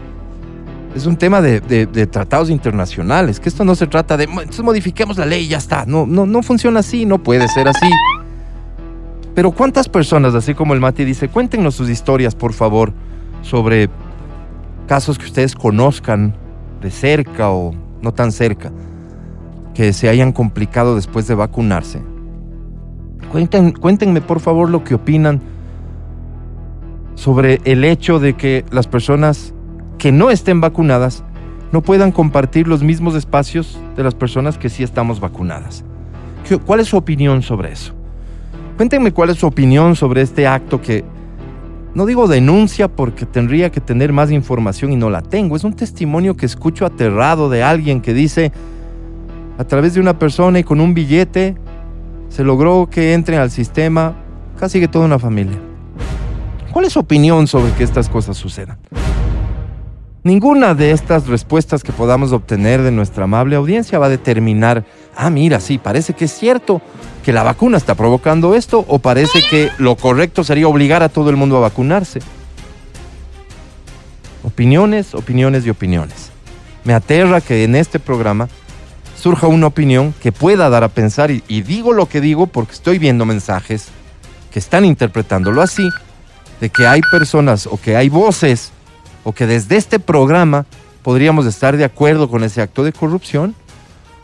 Es 0.95 1.07
un 1.07 1.17
tema 1.17 1.41
de, 1.41 1.61
tratados 2.11 2.51
internacionales. 2.51 3.39
Que 3.39 3.49
esto 3.49 3.65
no 3.65 3.77
se 3.77 3.87
trata 3.87 4.17
de. 4.17 4.25
Entonces 4.25 4.63
modifiquemos 4.63 5.19
la 5.19 5.27
ley 5.27 5.45
y 5.45 5.49
ya 5.49 5.59
está. 5.59 5.87
No, 5.87 6.05
no, 6.05 6.27
no 6.27 6.43
funciona 6.43 6.81
así, 6.81 7.07
no 7.07 7.23
puede 7.23 7.47
ser 7.49 7.69
así. 7.69 7.89
Pero 9.35 9.53
¿cuántas 9.53 9.89
personas, 9.89 10.35
así 10.35 10.55
como 10.55 10.75
el 10.75 10.81
Mati 10.81 11.05
dice, 11.05 11.29
cuéntenos 11.29 11.77
sus 11.77 11.89
historias, 11.89 12.35
por 12.35 12.53
favor, 12.53 12.93
sobre 13.43 13.89
casos 14.89 15.19
que 15.19 15.27
ustedes 15.27 15.55
conozcan 15.55 16.35
de 16.81 16.91
cerca 16.91 17.51
o 17.51 17.73
no 18.03 18.13
tan 18.13 18.33
cerca? 18.33 18.73
que 19.75 19.93
se 19.93 20.09
hayan 20.09 20.33
complicado 20.33 20.95
después 20.95 21.27
de 21.27 21.35
vacunarse. 21.35 22.03
cuéntenme 23.31 24.21
por 24.21 24.41
favor 24.41 24.69
lo 24.69 24.85
que 24.85 24.95
opinan 24.95 25.41
sobre 27.15 27.61
el 27.65 27.85
hecho 27.85 28.19
de 28.19 28.35
que 28.35 28.65
las 28.71 28.87
personas 28.87 29.55
que 29.99 30.13
no 30.13 30.31
estén 30.31 30.61
vacunadas 30.61 31.23
no 31.73 31.83
puedan 31.83 32.13
compartir 32.13 32.67
los 32.67 32.83
mismos 32.83 33.15
espacios 33.15 33.79
de 33.97 34.03
las 34.03 34.15
personas 34.15 34.59
que 34.59 34.69
sí 34.69 34.83
estamos 34.83 35.21
vacunadas. 35.21 35.85
¿Cuál 36.67 36.81
es 36.81 36.89
su 36.89 36.97
opinión 36.97 37.43
sobre 37.43 37.73
eso? 37.73 37.95
Cuéntenme 38.77 39.13
cuál 39.13 39.31
es 39.31 39.39
su 39.39 39.47
opinión 39.47 39.95
sobre 39.95 40.23
este 40.23 40.47
acto 40.47 40.83
que, 40.83 41.05
no 41.95 42.07
digo 42.07 42.29
denuncia 42.29 42.89
porque 42.89 43.27
tendría 43.27 43.71
que 43.71 43.81
tener 43.81 44.13
más 44.13 44.31
información 44.31 44.93
y 44.93 44.97
no 44.97 45.11
la 45.11 45.23
tengo, 45.23 45.57
es 45.57 45.65
un 45.65 45.75
testimonio 45.75 46.37
que 46.37 46.47
escucho 46.47 46.87
aterrado 46.87 47.49
de 47.49 47.63
alguien 47.63 48.01
que 48.01 48.15
dice, 48.15 48.53
a 49.59 49.65
través 49.65 49.95
de 49.95 50.01
una 50.01 50.19
persona 50.19 50.59
y 50.59 50.65
con 50.65 50.81
un 50.81 50.95
billete 50.95 51.57
se 52.29 52.45
logró 52.45 52.89
que 52.91 53.13
entren 53.13 53.41
al 53.41 53.51
sistema 53.51 54.15
casi 54.59 54.81
que 54.81 54.89
toda 54.89 55.05
una 55.05 55.19
familia. 55.19 55.59
¿Cuál 56.73 56.85
es 56.85 56.93
su 56.93 57.01
opinión 57.01 57.47
sobre 57.47 57.73
que 57.73 57.83
estas 57.83 58.09
cosas 58.09 58.37
sucedan? 58.37 58.79
Ninguna 60.23 60.75
de 60.75 60.91
estas 60.91 61.29
respuestas 61.29 61.83
que 61.83 61.93
podamos 61.93 62.33
obtener 62.33 62.83
de 62.83 62.91
nuestra 62.91 63.25
amable 63.25 63.57
audiencia 63.57 63.99
va 63.99 64.07
a 64.07 64.11
determinar, 64.11 64.85
ah, 65.17 65.31
mira, 65.31 65.61
sí, 65.61 65.79
parece 65.79 66.13
que 66.13 66.27
es 66.27 66.33
cierto 66.33 66.83
que 67.25 67.33
la 67.33 67.43
vacuna 67.43 67.79
está 67.79 67.95
provocando 67.95 68.55
esto 68.55 68.85
o 68.87 68.99
parece 68.99 69.41
que 69.49 69.71
lo 69.79 69.97
correcto 69.97 70.45
sería 70.45 70.69
obligar 70.69 71.03
a 71.03 71.09
todo 71.09 71.31
el 71.31 71.37
mundo 71.37 71.57
a 71.57 71.61
vacunarse. 71.61 72.21
Opiniones, 74.43 75.15
opiniones 75.15 75.65
y 75.65 75.71
opiniones. 75.71 76.31
Me 76.85 76.93
aterra 76.93 77.41
que 77.41 77.65
en 77.65 77.75
este 77.75 77.99
programa 77.99 78.51
surja 79.19 79.47
una 79.47 79.69
opinión 79.69 80.15
que 80.21 80.33
pueda 80.33 80.69
dar 80.69 80.85
a 80.85 80.89
pensar, 80.89 81.31
y, 81.31 81.63
digo 81.63 81.95
lo 81.95 82.07
que 82.11 82.21
digo 82.21 82.47
porque 82.47 82.73
estoy 82.73 82.99
viendo 82.99 83.25
mensajes 83.25 83.89
que 84.53 84.59
están 84.59 84.85
interpretándolo 84.85 85.63
así, 85.63 85.89
de 86.61 86.69
que 86.69 86.87
hay 86.87 87.01
personas 87.11 87.67
o 87.67 87.79
que 87.81 87.97
hay 87.97 88.11
voces 88.11 88.73
o 89.31 89.33
que 89.33 89.47
desde 89.47 89.77
este 89.77 90.01
programa 90.01 90.67
podríamos 91.05 91.47
estar 91.47 91.77
de 91.77 91.85
acuerdo 91.85 92.29
con 92.29 92.43
ese 92.43 92.63
acto 92.63 92.83
de 92.83 92.93
corrupción 92.93 93.55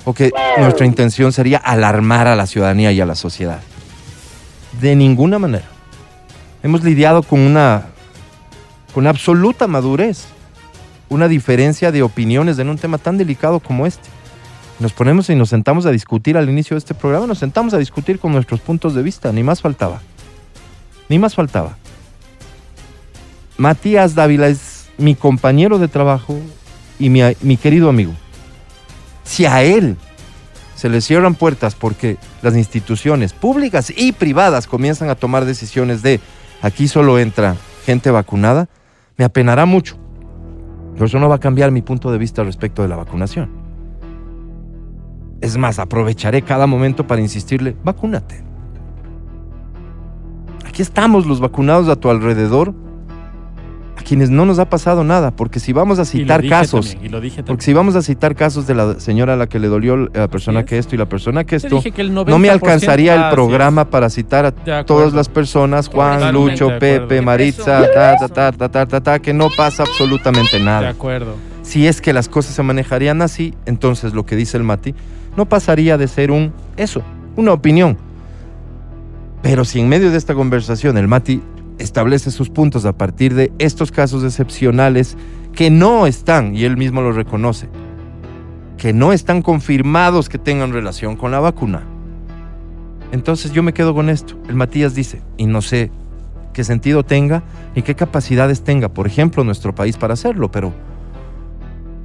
o 0.05 0.13
que 0.15 0.33
nuestra 0.59 0.85
intención 0.85 1.31
sería 1.33 1.59
alarmar 1.59 2.27
a 2.27 2.35
la 2.35 2.49
ciudadanía 2.49 2.91
y 2.91 3.01
a 3.01 3.07
la 3.07 3.15
sociedad. 3.15 3.61
De 4.81 4.97
ninguna 4.97 5.39
manera. 5.39 5.67
Hemos 6.65 6.83
lidiado 6.83 7.23
con 7.23 7.39
una 7.39 7.87
con 8.93 9.07
absoluta 9.07 9.69
madurez, 9.69 10.27
una 11.09 11.29
diferencia 11.29 11.93
de 11.93 12.03
opiniones 12.03 12.59
en 12.59 12.69
un 12.69 12.77
tema 12.77 12.99
tan 12.99 13.17
delicado 13.17 13.61
como 13.61 13.87
este 13.87 14.09
nos 14.81 14.93
ponemos 14.93 15.31
y 15.31 15.37
nos 15.37 15.51
sentamos 15.51 15.87
a 15.87 15.93
discutir 15.93 16.37
al 16.37 16.51
inicio 16.51 16.75
de 16.75 16.81
este 16.81 16.95
programa, 16.95 17.29
nos 17.29 17.39
sentamos 17.39 17.75
a 17.75 17.79
discutir 17.79 18.19
con 18.19 18.33
nuestros 18.33 18.61
puntos 18.61 18.93
de 18.93 19.03
vista, 19.05 19.31
ni 19.31 19.45
más 19.45 19.63
faltaba. 19.63 20.03
Ni 21.09 21.21
más 21.21 21.37
faltaba. 21.37 21.77
Matías 23.57 24.17
Dávila 24.17 24.49
es 24.49 24.66
mi 24.99 25.15
compañero 25.15 25.79
de 25.79 25.89
trabajo 25.89 26.39
y 26.99 27.11
mi, 27.11 27.57
querido 27.57 27.89
amigo. 27.89 28.13
Si 29.25 29.45
a 29.45 29.63
él 29.63 29.97
se 30.75 30.89
les 30.89 31.05
cierran 31.05 31.35
puertas 31.35 31.75
porque 31.75 32.17
las 32.43 32.57
instituciones 32.57 33.33
públicas 33.33 33.93
y 33.95 34.13
privadas 34.13 34.67
comienzan 34.67 35.09
a 35.11 35.15
tomar 35.15 35.45
decisiones 35.45 36.03
de 36.03 36.21
aquí 36.63 36.89
solo 36.89 37.19
entra 37.19 37.57
gente 37.85 38.11
vacunada, 38.11 38.69
me 39.17 39.25
apenará 39.25 39.67
mucho. 39.67 39.97
Pero 40.95 41.07
eso 41.07 41.19
no 41.19 41.29
va 41.29 41.37
a 41.37 41.41
cambiar 41.41 41.71
mi 41.71 41.83
punto 41.83 42.11
de 42.11 42.19
vista 42.19 42.43
respecto 42.43 42.83
de 42.83 42.89
la 42.89 42.97
vacunación. 42.97 43.51
Es 45.41 45.57
más, 45.59 45.79
aprovecharé 45.79 46.43
cada 46.43 46.67
momento 46.67 47.07
para 47.07 47.21
insistirle, 47.21 47.77
vacúnate. 47.85 48.43
Aquí 50.67 50.83
estamos 50.83 51.27
los 51.27 51.41
vacunados 51.41 51.89
a 51.89 51.97
tu 51.97 52.11
alrededor, 52.11 52.75
a 53.97 54.03
quienes 54.03 54.29
no 54.29 54.45
nos 54.45 54.59
ha 54.59 54.69
pasado 54.69 55.05
nada, 55.05 55.31
porque 55.31 55.59
si 55.59 55.73
vamos 55.73 55.99
a 55.99 56.05
citar 56.05 56.47
casos, 56.47 56.91
también, 56.91 57.07
y 57.07 57.09
lo 57.09 57.21
dije 57.21 57.43
porque 57.43 57.65
si 57.65 57.73
vamos 57.73 57.97
a 57.97 58.03
citar 58.03 58.35
casos 58.37 58.67
de 58.67 58.75
la 58.75 59.01
señora 59.01 59.33
a 59.33 59.37
la 59.37 59.47
que 59.49 59.59
le 59.59 59.69
dolió 59.69 59.97
la 60.13 60.29
persona 60.29 60.61
es. 60.61 60.67
que 60.67 60.79
esto 60.79 60.95
y 60.95 60.99
la 60.99 61.07
persona 61.07 61.45
que 61.45 61.57
esto, 61.57 61.81
que 61.83 62.05
no 62.05 62.25
me 62.25 62.49
90% 62.49 62.51
alcanzaría 62.51 63.15
el 63.15 63.23
es. 63.23 63.33
programa 63.33 63.89
para 63.89 64.11
citar 64.11 64.45
a 64.45 64.51
De 64.51 64.85
todas 64.85 65.15
las 65.15 65.29
personas, 65.31 65.89
Juan, 65.89 66.33
Lucho, 66.33 66.69
de. 66.69 66.79
Pepe, 66.79 67.23
Maritza, 67.23 67.91
ta, 67.93 68.17
ta, 68.17 68.29
ta, 68.29 68.53
ta, 68.53 68.69
ta, 68.69 68.87
ta, 68.87 69.01
ta, 69.01 69.19
que 69.19 69.33
no 69.33 69.49
pasa 69.57 69.85
absolutamente 69.85 70.59
De 70.59 70.65
nada. 70.65 70.91
acuerdo. 70.91 71.35
Si 71.63 71.87
es 71.87 72.01
que 72.01 72.13
las 72.13 72.29
cosas 72.29 72.55
se 72.55 72.63
manejarían 72.63 73.23
así, 73.23 73.55
entonces 73.65 74.13
lo 74.13 74.27
que 74.27 74.37
dice 74.37 74.57
el 74.57 74.63
Mati 74.63 74.95
no 75.37 75.47
pasaría 75.47 75.97
de 75.99 76.07
ser 76.07 76.31
un 76.31 76.53
eso, 76.77 77.03
una 77.37 77.53
opinión. 77.53 77.97
Pero 79.43 79.65
si 79.65 79.81
en 79.81 79.89
medio 79.89 80.11
de 80.11 80.19
esta 80.19 80.35
conversación 80.35 80.97
el 80.99 81.09
Mati 81.09 81.41
establece 81.79 82.31
sus 82.31 82.51
puntos 82.51 82.85
a 82.85 82.97
partir 82.97 83.35
de 83.35 83.53
estos 83.59 83.93
casos 83.93 84.25
excepcionales 84.25 85.17
que 85.55 85.71
no 85.71 86.07
están, 86.07 86.55
y 86.55 86.65
él 86.65 86.77
mismo 86.77 87.01
lo 87.01 87.13
reconoce, 87.13 87.69
que 88.77 88.93
no 88.93 89.13
están 89.13 89.43
confirmados 89.43 90.29
que 90.29 90.39
tengan 90.39 90.73
relación 90.73 91.17
con 91.17 91.31
la 91.31 91.41
vacuna. 91.41 91.83
Entonces 93.13 93.53
yo 93.53 93.63
me 93.63 93.73
quedo 93.73 93.95
con 93.95 94.11
esto. 94.11 94.37
El 94.49 94.57
Matías 94.57 94.95
dice, 94.95 95.23
y 95.37 95.47
no 95.47 95.63
sé 95.63 95.91
qué 96.53 96.65
sentido 96.65 97.05
tenga 97.05 97.43
ni 97.75 97.83
qué 97.83 97.95
capacidades 97.95 98.65
tenga, 98.65 98.89
por 98.89 99.07
ejemplo, 99.07 99.45
nuestro 99.45 99.75
país 99.75 99.97
para 99.97 100.15
hacerlo, 100.15 100.51
pero 100.51 100.73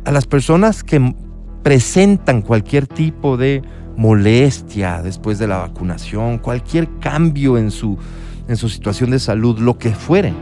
a 0.05 0.11
las 0.11 0.25
personas 0.25 0.83
que 0.83 1.15
presentan 1.63 2.41
cualquier 2.41 2.87
tipo 2.87 3.37
de 3.37 3.61
molestia 3.97 5.01
después 5.01 5.39
de 5.39 5.47
la 5.47 5.57
vacunación, 5.57 6.37
cualquier 6.37 6.89
cambio 6.99 7.57
en 7.57 7.71
su, 7.71 7.97
en 8.47 8.57
su 8.57 8.69
situación 8.69 9.11
de 9.11 9.19
salud, 9.19 9.59
lo 9.59 9.77
que 9.77 9.91
fuere, 9.91 10.33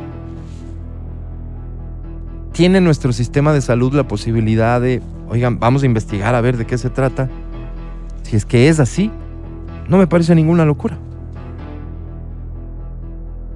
¿tiene 2.52 2.82
nuestro 2.82 3.14
sistema 3.14 3.54
de 3.54 3.62
salud 3.62 3.94
la 3.94 4.08
posibilidad 4.08 4.82
de, 4.82 5.02
oigan, 5.30 5.60
vamos 5.60 5.84
a 5.84 5.86
investigar 5.86 6.36
a 6.36 6.42
ver 6.42 6.58
de 6.58 6.66
qué 6.66 6.78
se 6.78 6.90
trata? 6.90 7.30
Si 8.24 8.36
es 8.36 8.46
que 8.46 8.70
es 8.70 8.80
así, 8.80 9.12
no 9.88 9.98
me 9.98 10.08
parece 10.08 10.36
ninguna 10.36 10.66
locura. 10.66 10.98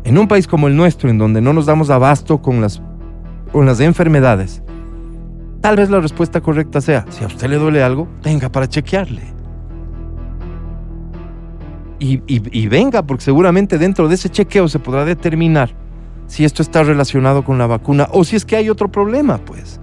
En 0.03 0.17
un 0.17 0.27
país 0.27 0.47
como 0.47 0.67
el 0.67 0.75
nuestro, 0.75 1.09
en 1.09 1.17
donde 1.17 1.41
no 1.41 1.53
nos 1.53 1.65
damos 1.65 1.89
abasto 1.89 2.41
con 2.41 2.59
las, 2.59 2.81
con 3.51 3.65
las 3.65 3.79
enfermedades, 3.79 4.63
Tal 5.63 5.77
vez 5.77 5.89
la 5.89 6.01
respuesta 6.01 6.41
correcta 6.41 6.81
sea, 6.81 7.05
si 7.09 7.23
a 7.23 7.27
usted 7.27 7.47
le 7.47 7.55
duele 7.55 7.81
algo, 7.81 8.09
venga 8.21 8.51
para 8.51 8.67
chequearle. 8.67 9.32
Y, 12.05 12.67
venga, 12.67 13.03
porque 13.03 13.23
seguramente 13.23 13.77
dentro 13.77 14.09
de 14.09 14.15
ese 14.15 14.27
chequeo 14.29 14.67
se 14.67 14.77
podrá 14.77 15.05
determinar 15.05 15.73
si 16.27 16.43
esto 16.43 16.61
está 16.61 16.83
relacionado 16.83 17.45
con 17.45 17.57
la 17.57 17.65
vacuna 17.65 18.09
o 18.11 18.25
si 18.25 18.35
es 18.35 18.43
que 18.43 18.57
hay 18.57 18.69
otro 18.69 18.91
problema, 18.91 19.37
pues. 19.37 19.79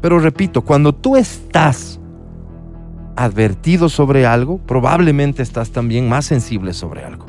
Pero 0.00 0.18
repito, 0.20 0.62
cuando 0.62 0.94
tú 0.94 1.16
estás 1.16 2.00
advertido 3.14 3.90
sobre 3.90 4.24
algo, 4.24 4.56
probablemente 4.56 5.42
estás 5.42 5.70
también 5.70 6.08
más 6.08 6.24
sensible 6.24 6.72
sobre 6.72 7.04
algo. 7.04 7.26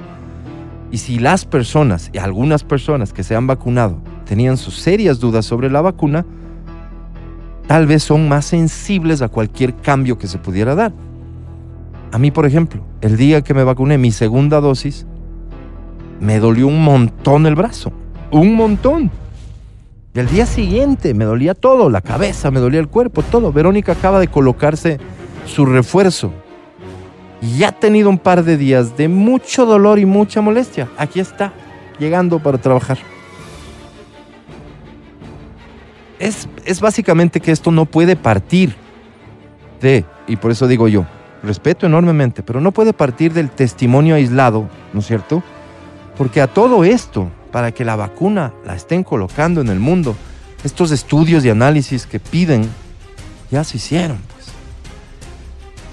Y 0.89 0.99
si 0.99 1.19
las 1.19 1.43
personas, 1.43 2.09
y 2.13 2.19
algunas 2.19 2.63
personas 2.63 3.11
que 3.11 3.23
se 3.23 3.35
han 3.35 3.47
vacunado, 3.47 4.01
tenían 4.23 4.55
sus 4.55 4.75
serias 4.75 5.19
dudas 5.19 5.45
sobre 5.45 5.69
la 5.69 5.81
vacuna, 5.81 6.25
tal 7.67 7.85
vez 7.85 8.03
son 8.03 8.29
más 8.29 8.45
sensibles 8.45 9.21
a 9.21 9.27
cualquier 9.27 9.75
cambio 9.75 10.17
que 10.17 10.27
se 10.27 10.37
pudiera 10.37 10.73
dar. 10.73 10.93
A 12.11 12.17
mí, 12.17 12.31
por 12.31 12.45
ejemplo, 12.45 12.83
el 13.01 13.17
día 13.17 13.41
que 13.41 13.53
me 13.53 13.63
vacuné 13.63 13.97
mi 13.97 14.11
segunda 14.11 14.59
dosis, 14.59 15.05
me 16.19 16.39
dolió 16.39 16.67
un 16.67 16.83
montón 16.83 17.45
el 17.45 17.55
brazo, 17.55 17.91
un 18.31 18.55
montón. 18.55 19.09
Y 20.13 20.19
al 20.19 20.27
día 20.27 20.45
siguiente 20.45 21.13
me 21.13 21.23
dolía 21.23 21.53
todo, 21.53 21.89
la 21.89 22.01
cabeza, 22.01 22.51
me 22.51 22.59
dolía 22.59 22.81
el 22.81 22.89
cuerpo, 22.89 23.23
todo. 23.23 23.53
Verónica 23.53 23.93
acaba 23.93 24.19
de 24.19 24.27
colocarse 24.27 24.99
su 25.45 25.65
refuerzo. 25.65 26.31
Y 27.41 27.59
ya 27.59 27.69
ha 27.69 27.71
tenido 27.71 28.09
un 28.09 28.19
par 28.19 28.43
de 28.43 28.57
días 28.57 28.97
de 28.97 29.07
mucho 29.07 29.65
dolor 29.65 29.97
y 29.97 30.05
mucha 30.05 30.41
molestia. 30.41 30.89
Aquí 30.97 31.19
está, 31.19 31.53
llegando 31.97 32.39
para 32.39 32.57
trabajar. 32.57 32.97
es, 36.21 36.47
es 36.65 36.79
básicamente 36.79 37.39
que 37.39 37.51
esto 37.51 37.71
no 37.71 37.85
puede 37.85 38.15
partir 38.15 38.75
de, 39.81 40.05
y 40.27 40.35
por 40.35 40.51
eso 40.51 40.67
digo 40.67 40.87
yo, 40.87 41.05
respeto 41.43 41.85
enormemente, 41.85 42.43
pero 42.43 42.61
no 42.61 42.71
puede 42.71 42.93
partir 42.93 43.33
del 43.33 43.49
testimonio 43.49 44.15
aislado, 44.15 44.69
¿no 44.93 44.99
es 44.99 45.07
cierto? 45.07 45.43
Porque 46.17 46.41
a 46.41 46.47
todo 46.47 46.83
esto, 46.83 47.29
para 47.51 47.71
que 47.71 47.85
la 47.85 47.95
vacuna 47.95 48.53
la 48.65 48.75
estén 48.75 49.03
colocando 49.03 49.61
en 49.61 49.69
el 49.69 49.79
mundo, 49.79 50.15
estos 50.63 50.91
estudios 50.91 51.43
y 51.43 51.49
análisis 51.49 52.05
que 52.05 52.19
piden, 52.19 52.69
ya 53.49 53.63
se 53.63 53.77
hicieron, 53.77 54.19
pues. 54.33 54.47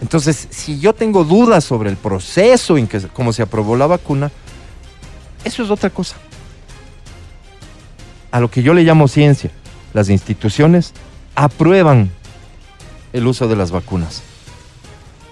Entonces, 0.02 0.48
si 0.50 0.78
yo 0.78 0.92
tengo 0.92 1.24
dudas 1.24 1.64
sobre 1.64 1.90
el 1.90 1.96
proceso 1.96 2.76
en 2.76 2.86
que 2.86 3.00
se 3.00 3.42
aprobó 3.42 3.76
la 3.76 3.86
vacuna, 3.86 4.30
eso 5.44 5.62
es 5.62 5.70
otra 5.70 5.90
cosa. 5.90 6.16
A 8.30 8.38
lo 8.38 8.50
que 8.50 8.62
yo 8.62 8.74
le 8.74 8.84
llamo 8.84 9.08
ciencia, 9.08 9.50
las 9.94 10.10
instituciones 10.10 10.92
aprueban 11.34 12.10
el 13.12 13.26
uso 13.26 13.48
de 13.48 13.56
las 13.56 13.70
vacunas 13.70 14.22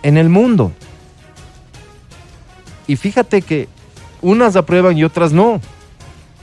en 0.07 0.17
el 0.17 0.29
mundo. 0.29 0.71
Y 2.87 2.95
fíjate 2.95 3.43
que 3.43 3.69
unas 4.23 4.55
aprueban 4.55 4.97
y 4.97 5.03
otras 5.03 5.33
no. 5.33 5.61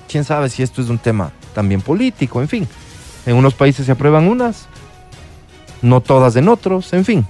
¿Quién 0.10 0.26
sabe 0.26 0.50
si 0.50 0.64
esto 0.64 0.82
es 0.82 0.90
un 0.90 0.98
tema 0.98 1.32
también 1.56 1.80
político? 1.80 2.42
En 2.42 2.50
fin, 2.50 2.68
en 3.26 3.38
unos 3.38 3.54
países 3.54 3.86
se 3.86 3.94
aprueban 3.94 4.28
unas, 4.28 4.68
no 5.82 6.02
todas 6.02 6.36
en 6.36 6.50
otros, 6.50 6.92
en 6.92 7.06
fin. 7.06 7.26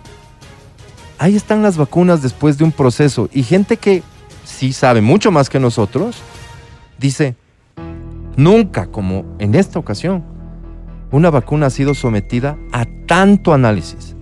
Ahí 1.19 1.35
están 1.35 1.61
las 1.61 1.77
vacunas 1.77 2.23
después 2.23 2.57
de 2.57 2.63
un 2.63 2.71
proceso 2.71 3.29
y 3.31 3.43
gente 3.43 3.77
que 3.77 4.01
sí 4.43 4.73
sabe 4.73 5.01
mucho 5.01 5.31
más 5.31 5.51
que 5.51 5.59
nosotros, 5.59 6.15
dice, 6.97 7.35
nunca 8.35 8.87
como 8.87 9.23
en 9.37 9.53
esta 9.53 9.77
ocasión, 9.77 10.23
una 11.11 11.29
vacuna 11.29 11.67
ha 11.67 11.69
sido 11.69 11.93
sometida 11.93 12.57
a 12.71 12.87
tanto 13.05 13.53
análisis. 13.53 14.15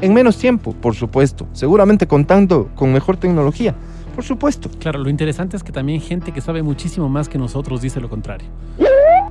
En 0.00 0.12
menos 0.14 0.36
tiempo, 0.38 0.72
por 0.74 0.94
supuesto. 0.94 1.46
Seguramente 1.52 2.06
contando 2.06 2.68
con 2.74 2.92
mejor 2.92 3.16
tecnología, 3.16 3.74
por 4.14 4.24
supuesto. 4.24 4.68
Claro, 4.78 4.98
lo 5.00 5.08
interesante 5.08 5.56
es 5.56 5.62
que 5.62 5.72
también 5.72 6.00
gente 6.00 6.32
que 6.32 6.40
sabe 6.40 6.62
muchísimo 6.62 7.08
más 7.08 7.28
que 7.28 7.38
nosotros 7.38 7.80
dice 7.80 8.00
lo 8.00 8.08
contrario. 8.10 8.46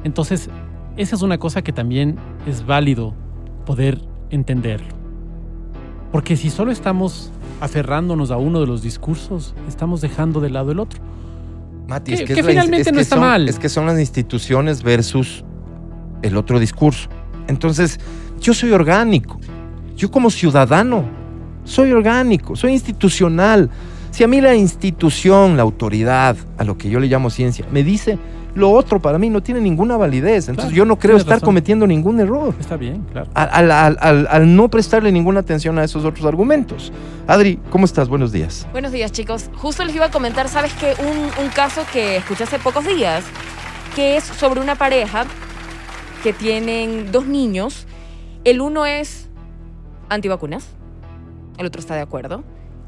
Entonces, 0.04 0.49
esa 0.97 1.15
es 1.15 1.21
una 1.21 1.38
cosa 1.38 1.62
que 1.62 1.71
también 1.73 2.15
es 2.47 2.65
válido 2.65 3.13
poder 3.65 3.99
entenderlo. 4.30 4.93
Porque 6.12 6.38
si 6.38 6.49
solo 6.49 6.71
estamos 6.71 7.32
aferrándonos 7.62 8.32
a 8.32 8.38
uno 8.38 8.60
de 8.62 8.67
los 8.67 8.82
discursos, 8.82 9.54
estamos 9.67 10.01
dejando 10.01 10.39
de 10.39 10.49
lado 10.49 10.71
el 10.71 10.80
otro. 10.80 10.99
Mati, 11.88 12.12
Que- 12.15 12.23
es 12.23 12.28
que, 12.28 12.34
es 12.39 12.45
finalmente 12.45 12.89
es 12.89 12.93
no 12.95 12.99
está 13.01 13.15
son- 13.15 13.23
mal. 13.25 13.49
Es 13.49 13.60
que 13.60 13.69
son 13.69 13.86
las 13.86 13.99
instituciones 13.99 14.82
versus 14.82 15.43
el 16.21 16.38
otro 16.38 16.60
discurso. 16.60 17.10
Entonces, 17.47 17.99
yo 18.39 18.54
soy 18.54 18.71
orgánico. 18.71 19.39
Yo 19.95 20.12
como 20.12 20.29
ciudadano 20.29 21.03
soy 21.63 21.91
orgánico, 21.91 22.55
soy 22.55 22.73
institucional. 22.73 23.69
Si 24.12 24.23
a 24.23 24.27
mí 24.27 24.39
la 24.41 24.55
institución, 24.55 25.58
la 25.58 25.63
autoridad, 25.63 26.38
a 26.58 26.63
lo 26.63 26.77
que 26.77 26.89
yo 26.89 26.99
le 26.99 27.08
llamo 27.08 27.29
ciencia, 27.29 27.65
me 27.71 27.84
dice 27.84 28.17
lo 28.55 28.71
otro 28.71 29.01
para 29.01 29.17
mí 29.17 29.29
no 29.29 29.43
tiene 29.43 29.60
ninguna 29.60 29.97
validez. 29.97 30.47
Entonces 30.47 30.71
Claro, 30.71 30.77
yo 30.77 30.86
no 30.86 30.97
creo 30.97 31.17
estar 31.17 31.34
razón. 31.34 31.47
cometiendo 31.47 31.86
ningún 31.86 32.21
error. 32.21 32.55
Está 32.58 32.77
bien, 32.77 33.03
claro. 33.12 33.29
Al, 33.34 33.49
al- 33.51 33.71
al- 33.71 33.97
al- 33.99 34.27
al 34.31 34.55
no 34.55 34.69
prestarle 34.69 35.12
ninguna 35.12 35.41
atención 35.41 35.77
a 35.77 35.84
esos 35.84 36.05
otros 36.05 36.25
argumentos. 36.25 36.93
Adri, 37.27 37.60
¿cómo 37.69 37.84
estás? 37.84 38.08
Buenos 38.08 38.31
días. 38.31 38.65
Buenos 38.71 38.93
días, 38.93 39.12
chicos. 39.12 39.49
Justo 39.55 39.84
les 39.84 39.93
iba 39.93 40.05
a 40.05 40.12
comentar, 40.12 40.47
¿sabes 40.47 40.71
qué? 40.79 40.93
Un, 41.03 41.43
un 41.43 41.49
caso 41.53 41.81
que 41.91 42.15
escuché 42.15 42.45
hace 42.45 42.58
pocos 42.60 42.86
días, 42.88 43.25
que 43.93 44.15
es 44.15 44.23
sobre 44.23 44.62
una 44.62 44.75
pareja 44.75 45.25
que 46.23 46.31
tienen 46.31 47.12
dos 47.12 47.25
niños. 47.25 47.88
El 48.45 48.62
uno 48.62 48.86
es 48.86 49.25
antivacunas, 50.10 50.68
el 51.58 51.65
otro 51.65 51.80
está 51.80 51.96
de 51.96 52.02
acuerdo. 52.02 52.44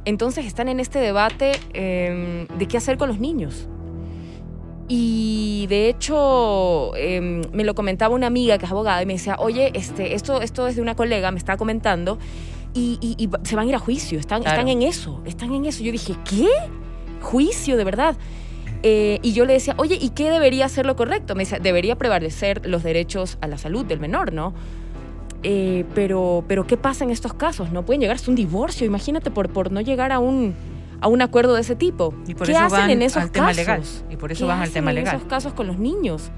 Entonces 0.05 0.45
están 0.45 0.67
en 0.69 0.79
este 0.79 0.99
debate 0.99 1.51
eh, 1.73 2.47
de 2.57 2.67
qué 2.67 2.77
hacer 2.77 2.97
con 2.97 3.09
los 3.09 3.19
niños. 3.19 3.67
Y 4.89 5.65
de 5.67 5.89
hecho, 5.89 6.95
eh, 6.95 7.41
me 7.51 7.63
lo 7.65 7.75
comentaba 7.75 8.15
una 8.15 8.27
amiga 8.27 8.57
que 8.57 8.65
es 8.65 8.71
abogada 8.71 9.01
y 9.03 9.05
me 9.05 9.13
decía, 9.13 9.35
oye, 9.37 9.71
este, 9.73 10.15
esto, 10.15 10.41
esto 10.41 10.65
es 10.67 10.77
de 10.77 10.81
una 10.81 10.95
colega, 10.95 11.29
me 11.31 11.37
estaba 11.37 11.57
comentando 11.57 12.17
y, 12.73 12.97
y- 13.01 13.21
y 13.25 13.29
se 13.45 13.55
van 13.57 13.65
a 13.65 13.69
ir 13.69 13.75
a 13.75 13.79
juicio. 13.79 14.17
Están, 14.17 14.43
Claro. 14.43 14.59
están 14.59 14.69
en 14.69 14.81
eso, 14.83 15.21
están 15.25 15.53
en 15.53 15.65
eso. 15.65 15.83
Yo 15.83 15.91
dije, 15.91 16.15
¿qué? 16.29 16.47
Juicio, 17.21 17.75
de 17.75 17.83
verdad. 17.83 18.15
Eh, 18.83 19.19
y 19.23 19.33
yo 19.33 19.43
le 19.45 19.53
decía, 19.53 19.73
oye, 19.77 19.97
¿y 19.99 20.09
qué 20.11 20.29
debería 20.29 20.69
ser 20.69 20.85
lo 20.85 20.95
correcto? 20.95 21.35
Me 21.35 21.43
decía, 21.43 21.59
debería 21.59 21.97
prevalecer 21.97 22.65
los 22.65 22.81
derechos 22.83 23.37
a 23.41 23.47
la 23.47 23.57
salud 23.57 23.83
del 23.85 23.99
menor, 23.99 24.31
¿no? 24.31 24.53
Eh, 25.49 25.85
pero, 25.95 26.43
pero, 26.45 26.67
¿qué 26.67 26.75
pasa 26.75 27.05
en 27.05 27.09
estos 27.09 27.33
casos? 27.33 27.71
No 27.71 27.85
pueden 27.85 28.01
llegar 28.01 28.17
hasta 28.17 28.29
un 28.29 28.35
divorcio, 28.35 28.85
imagínate, 28.85 29.31
por, 29.31 29.47
por 29.49 29.71
no 29.71 29.79
llegar 29.79 30.11
a 30.11 30.19
un, 30.19 30.53
a 30.99 31.07
un 31.07 31.21
acuerdo 31.21 31.53
de 31.53 31.61
ese 31.61 31.73
tipo. 31.75 32.13
Y 32.27 32.35
por 32.35 32.47
¿Qué 32.47 32.51
eso 32.51 32.61
hacen 32.63 32.79
van 32.79 32.89
en 32.89 33.01
esos 33.01 33.23
al 33.23 33.31
tema 33.31 33.45
casos? 33.47 33.57
legal. 33.57 33.81
Y 34.09 34.17
por 34.17 34.31
eso 34.33 34.41
¿Qué 34.41 34.47
van 34.49 34.57
al 34.57 34.63
hacen 34.63 34.73
tema 34.73 34.91
en 34.91 34.95
legal. 34.95 35.15
esos 35.15 35.27
casos 35.27 35.53
con 35.53 35.65
los 35.67 35.77
niños? 35.79 36.31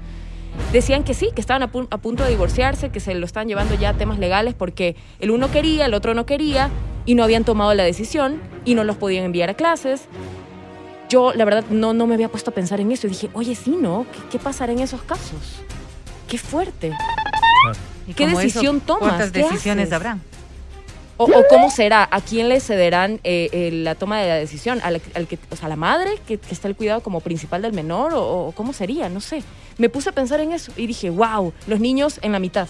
Decían 0.72 1.02
que 1.02 1.14
sí, 1.14 1.30
que 1.34 1.40
estaban 1.40 1.64
a, 1.64 1.72
pu- 1.72 1.88
a 1.90 1.98
punto 1.98 2.22
de 2.22 2.30
divorciarse, 2.30 2.90
que 2.90 3.00
se 3.00 3.12
lo 3.16 3.26
estaban 3.26 3.48
llevando 3.48 3.74
ya 3.74 3.88
a 3.88 3.94
temas 3.94 4.20
legales 4.20 4.54
porque 4.54 4.94
el 5.18 5.32
uno 5.32 5.50
quería, 5.50 5.86
el 5.86 5.94
otro 5.94 6.14
no 6.14 6.24
quería 6.24 6.70
y 7.04 7.16
no 7.16 7.24
habían 7.24 7.42
tomado 7.42 7.74
la 7.74 7.82
decisión 7.82 8.40
y 8.64 8.76
no 8.76 8.84
los 8.84 8.94
podían 8.96 9.24
enviar 9.24 9.50
a 9.50 9.54
clases. 9.54 10.02
Yo, 11.08 11.32
la 11.34 11.44
verdad, 11.44 11.64
no, 11.70 11.94
no 11.94 12.06
me 12.06 12.14
había 12.14 12.28
puesto 12.28 12.50
a 12.52 12.54
pensar 12.54 12.80
en 12.80 12.92
eso 12.92 13.08
y 13.08 13.10
dije, 13.10 13.28
oye, 13.32 13.56
sí, 13.56 13.76
¿no? 13.80 14.06
¿Qué, 14.12 14.18
qué 14.32 14.38
pasará 14.38 14.72
en 14.72 14.78
esos 14.78 15.02
casos? 15.02 15.62
Qué 16.28 16.38
fuerte. 16.38 16.92
Y 18.06 18.14
¿Qué 18.14 18.26
decisión 18.26 18.76
eso, 18.76 18.86
tomas? 18.86 19.08
¿Cuántas 19.08 19.30
¿Qué 19.30 19.42
decisiones 19.42 19.84
haces? 19.84 19.92
habrán? 19.94 20.20
O, 21.16 21.24
o 21.24 21.44
cómo 21.50 21.70
será? 21.70 22.08
¿A 22.10 22.20
quién 22.22 22.48
le 22.48 22.60
cederán 22.60 23.20
eh, 23.24 23.50
eh, 23.52 23.70
la 23.72 23.94
toma 23.94 24.18
de 24.20 24.28
la 24.28 24.34
decisión? 24.36 24.80
¿A 24.82 24.90
la, 24.90 25.00
al 25.14 25.26
que, 25.26 25.38
o 25.50 25.56
sea, 25.56 25.66
¿a 25.66 25.68
la 25.68 25.76
madre 25.76 26.12
que, 26.26 26.38
que 26.38 26.54
está 26.54 26.66
el 26.66 26.74
cuidado 26.74 27.02
como 27.02 27.20
principal 27.20 27.60
del 27.60 27.74
menor? 27.74 28.14
¿O, 28.14 28.46
o 28.48 28.52
cómo 28.52 28.72
sería? 28.72 29.08
No 29.10 29.20
sé. 29.20 29.42
Me 29.76 29.88
puse 29.90 30.08
a 30.08 30.12
pensar 30.12 30.40
en 30.40 30.52
eso 30.52 30.72
y 30.78 30.86
dije, 30.86 31.10
wow, 31.10 31.52
los 31.66 31.78
niños 31.78 32.18
en 32.22 32.32
la 32.32 32.38
mitad. 32.38 32.68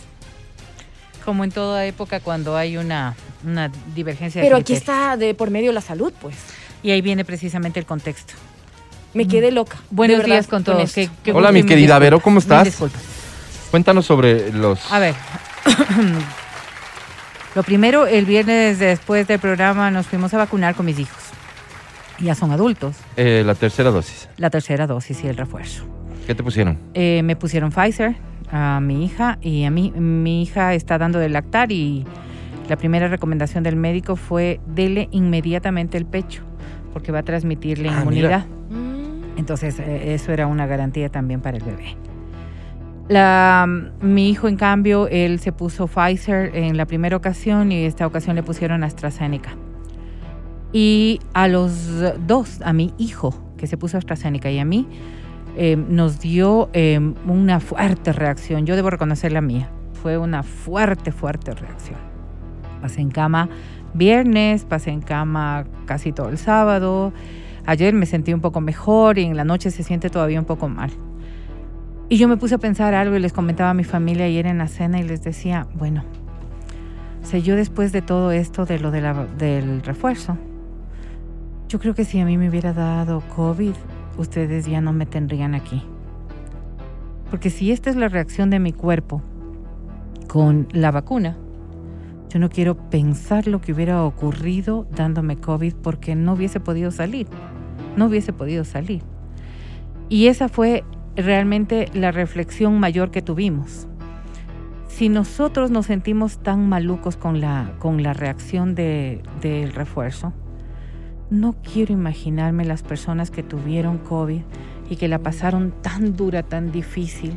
Como 1.24 1.44
en 1.44 1.52
toda 1.52 1.86
época 1.86 2.18
cuando 2.20 2.56
hay 2.56 2.76
una, 2.76 3.14
una 3.44 3.70
divergencia 3.94 4.40
de 4.40 4.46
Pero 4.48 4.56
aquí 4.56 4.72
está 4.72 5.16
de 5.16 5.34
por 5.34 5.50
medio 5.50 5.70
la 5.70 5.80
salud, 5.80 6.12
pues. 6.20 6.34
Y 6.82 6.90
ahí 6.90 7.02
viene 7.02 7.24
precisamente 7.24 7.78
el 7.78 7.86
contexto. 7.86 8.34
Me 9.14 9.28
quedé 9.28 9.50
loca. 9.52 9.76
de 9.76 9.82
Buenos 9.90 10.24
días 10.24 10.46
con 10.48 10.64
todos. 10.64 10.82
esto. 10.82 10.94
Qué- 10.94 11.10
qué 11.24 11.32
Hola, 11.32 11.52
mi 11.52 11.62
querida. 11.62 11.98
Vero, 11.98 12.20
¿cómo 12.20 12.38
estás? 12.40 12.64
disculpas. 12.64 13.00
Cuéntanos 13.70 14.06
sobre 14.06 14.52
los... 14.52 14.90
A 14.92 14.98
ver. 14.98 15.14
Lo 17.54 17.62
primero, 17.64 18.06
el 18.06 18.26
viernes 18.26 18.78
después 18.78 19.26
del 19.26 19.38
programa 19.40 19.90
nos 19.90 20.06
fuimos 20.06 20.32
a 20.34 20.38
vacunar 20.38 20.74
con 20.76 20.86
mis 20.86 20.98
hijos. 21.00 21.18
Ya 22.20 22.34
son 22.34 22.52
adultos. 22.52 22.96
eh, 23.16 23.42
la 23.44 23.54
tercera 23.54 23.90
dosis. 23.90 24.28
La 24.36 24.50
tercera 24.50 24.86
dosis 24.86 25.24
y 25.24 25.26
el 25.28 25.36
refuerzo. 25.36 25.84
¿Qué 26.26 26.34
te 26.34 26.42
pusieron? 26.44 26.78
Eh, 26.94 27.22
me 27.24 27.34
pusieron 27.34 27.70
Pfizer 27.72 28.14
a 28.52 28.78
mi 28.80 29.04
hija 29.04 29.38
y 29.40 29.64
a 29.64 29.70
mí, 29.70 29.90
mi 29.92 30.42
hija 30.42 30.74
está 30.74 30.98
dando 30.98 31.18
de 31.18 31.28
lactar 31.28 31.72
y 31.72 32.04
la 32.68 32.76
primera 32.76 33.08
recomendación 33.08 33.64
del 33.64 33.74
médico 33.76 34.14
fue 34.16 34.60
dele 34.66 35.08
inmediatamente 35.10 35.96
el 35.98 36.06
pecho 36.06 36.42
porque 36.92 37.10
va 37.10 37.20
a 37.20 37.22
transmitirle 37.24 37.88
Ah, 37.88 37.98
inmunidad. 38.00 38.44
Entonces, 39.36 39.78
eh, 39.80 40.14
eso 40.14 40.32
era 40.32 40.46
una 40.46 40.66
garantía 40.66 41.08
también 41.08 41.40
para 41.40 41.56
el 41.56 41.64
bebé. 41.64 41.96
La, 43.10 43.66
mi 44.00 44.30
hijo, 44.30 44.46
en 44.46 44.54
cambio, 44.54 45.08
él 45.08 45.40
se 45.40 45.50
puso 45.50 45.88
Pfizer 45.88 46.54
en 46.54 46.76
la 46.76 46.86
primera 46.86 47.16
ocasión 47.16 47.72
y 47.72 47.84
esta 47.84 48.06
ocasión 48.06 48.36
le 48.36 48.44
pusieron 48.44 48.84
AstraZeneca. 48.84 49.50
Y 50.72 51.18
a 51.34 51.48
los 51.48 51.88
dos, 52.24 52.62
a 52.62 52.72
mi 52.72 52.94
hijo, 52.98 53.34
que 53.56 53.66
se 53.66 53.76
puso 53.76 53.98
AstraZeneca, 53.98 54.48
y 54.52 54.60
a 54.60 54.64
mí, 54.64 54.86
eh, 55.56 55.74
nos 55.74 56.20
dio 56.20 56.70
eh, 56.72 57.00
una 57.26 57.58
fuerte 57.58 58.12
reacción. 58.12 58.64
Yo 58.64 58.76
debo 58.76 58.90
reconocer 58.90 59.32
la 59.32 59.40
mía. 59.40 59.68
Fue 60.00 60.16
una 60.16 60.44
fuerte, 60.44 61.10
fuerte 61.10 61.52
reacción. 61.52 61.98
Pasé 62.80 63.00
en 63.00 63.10
cama 63.10 63.48
viernes, 63.92 64.64
pasé 64.64 64.90
en 64.90 65.00
cama 65.00 65.64
casi 65.84 66.12
todo 66.12 66.28
el 66.28 66.38
sábado. 66.38 67.12
Ayer 67.66 67.92
me 67.92 68.06
sentí 68.06 68.32
un 68.32 68.40
poco 68.40 68.60
mejor 68.60 69.18
y 69.18 69.24
en 69.24 69.36
la 69.36 69.42
noche 69.42 69.72
se 69.72 69.82
siente 69.82 70.10
todavía 70.10 70.38
un 70.38 70.46
poco 70.46 70.68
mal. 70.68 70.92
Y 72.10 72.18
yo 72.18 72.28
me 72.28 72.36
puse 72.36 72.56
a 72.56 72.58
pensar 72.58 72.92
algo 72.92 73.16
y 73.16 73.20
les 73.20 73.32
comentaba 73.32 73.70
a 73.70 73.74
mi 73.74 73.84
familia 73.84 74.26
ayer 74.26 74.46
en 74.46 74.58
la 74.58 74.68
cena 74.68 75.00
y 75.00 75.04
les 75.04 75.22
decía, 75.22 75.66
bueno, 75.74 76.04
sea, 77.30 77.40
yo 77.40 77.54
después 77.54 77.92
de 77.92 78.02
todo 78.02 78.32
esto 78.32 78.66
de 78.66 78.80
lo 78.80 78.90
del 78.90 79.82
refuerzo, 79.82 80.36
yo 81.68 81.78
creo 81.78 81.94
que 81.94 82.04
si 82.04 82.18
a 82.18 82.24
mí 82.24 82.36
me 82.36 82.48
hubiera 82.48 82.72
dado 82.72 83.22
COVID, 83.36 83.74
ustedes 84.18 84.66
ya 84.66 84.80
no 84.80 84.92
me 84.92 85.06
tendrían 85.06 85.54
aquí. 85.54 85.84
Porque 87.30 87.50
si 87.50 87.70
esta 87.70 87.88
es 87.88 87.94
la 87.94 88.08
reacción 88.08 88.50
de 88.50 88.58
mi 88.58 88.72
cuerpo 88.72 89.22
con 90.26 90.66
la 90.72 90.90
vacuna, 90.90 91.36
yo 92.28 92.40
no 92.40 92.48
quiero 92.48 92.76
pensar 92.90 93.46
lo 93.46 93.60
que 93.60 93.72
hubiera 93.72 94.02
ocurrido 94.02 94.88
dándome 94.90 95.36
COVID 95.36 95.74
porque 95.74 96.16
no 96.16 96.32
hubiese 96.32 96.58
podido 96.58 96.90
salir. 96.90 97.28
No 97.96 98.06
hubiese 98.06 98.32
podido 98.32 98.64
salir. 98.64 99.02
Y 100.08 100.26
esa 100.26 100.48
fue 100.48 100.82
realmente 101.16 101.88
la 101.94 102.12
reflexión 102.12 102.78
mayor 102.80 103.10
que 103.10 103.22
tuvimos. 103.22 103.86
Si 104.88 105.08
nosotros 105.08 105.70
nos 105.70 105.86
sentimos 105.86 106.38
tan 106.42 106.68
malucos 106.68 107.16
con 107.16 107.40
la, 107.40 107.72
con 107.78 108.02
la 108.02 108.12
reacción 108.12 108.74
de- 108.74 109.22
del 109.40 109.72
refuerzo, 109.72 110.32
no 111.30 111.54
quiero 111.62 111.92
imaginarme 111.92 112.64
las 112.64 112.82
personas 112.82 113.30
que 113.30 113.42
tuvieron 113.42 113.98
COVID 113.98 114.42
y 114.90 114.96
que 114.96 115.08
la 115.08 115.20
pasaron 115.20 115.72
tan 115.80 116.16
dura, 116.16 116.42
tan 116.42 116.72
difícil. 116.72 117.34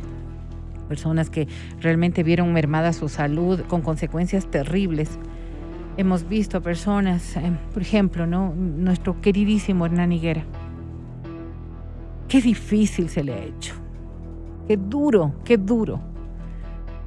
Personas 0.88 1.30
que 1.30 1.48
realmente 1.80 2.22
vieron 2.22 2.52
mermada 2.52 2.92
su 2.92 3.08
salud 3.08 3.60
con 3.68 3.80
consecuencias 3.82 4.50
terribles. 4.50 5.18
Hemos 5.96 6.28
visto 6.28 6.58
a 6.58 6.60
personas, 6.60 7.36
eh, 7.36 7.52
por 7.72 7.82
ejemplo, 7.82 8.26
¿no? 8.26 8.52
nuestro 8.54 9.20
queridísimo 9.20 9.86
Hernán 9.86 10.12
Higuera. 10.12 10.44
Qué 12.28 12.40
difícil 12.40 13.08
se 13.08 13.22
le 13.22 13.32
ha 13.34 13.42
hecho. 13.42 13.74
Qué 14.66 14.76
duro, 14.76 15.34
qué 15.44 15.56
duro. 15.58 16.00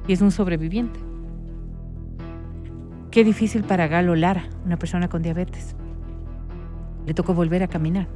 Y 0.06 0.12
es 0.12 0.20
un 0.20 0.30
sobreviviente. 0.30 1.00
Qué 3.10 3.24
difícil 3.24 3.64
para 3.64 3.88
Galo 3.88 4.14
Lara, 4.14 4.44
una 4.64 4.78
persona 4.78 5.08
con 5.08 5.22
diabetes. 5.22 5.74
Le 7.06 7.14
tocó 7.14 7.34
volver 7.34 7.62
a 7.62 7.68
caminar. 7.68 8.06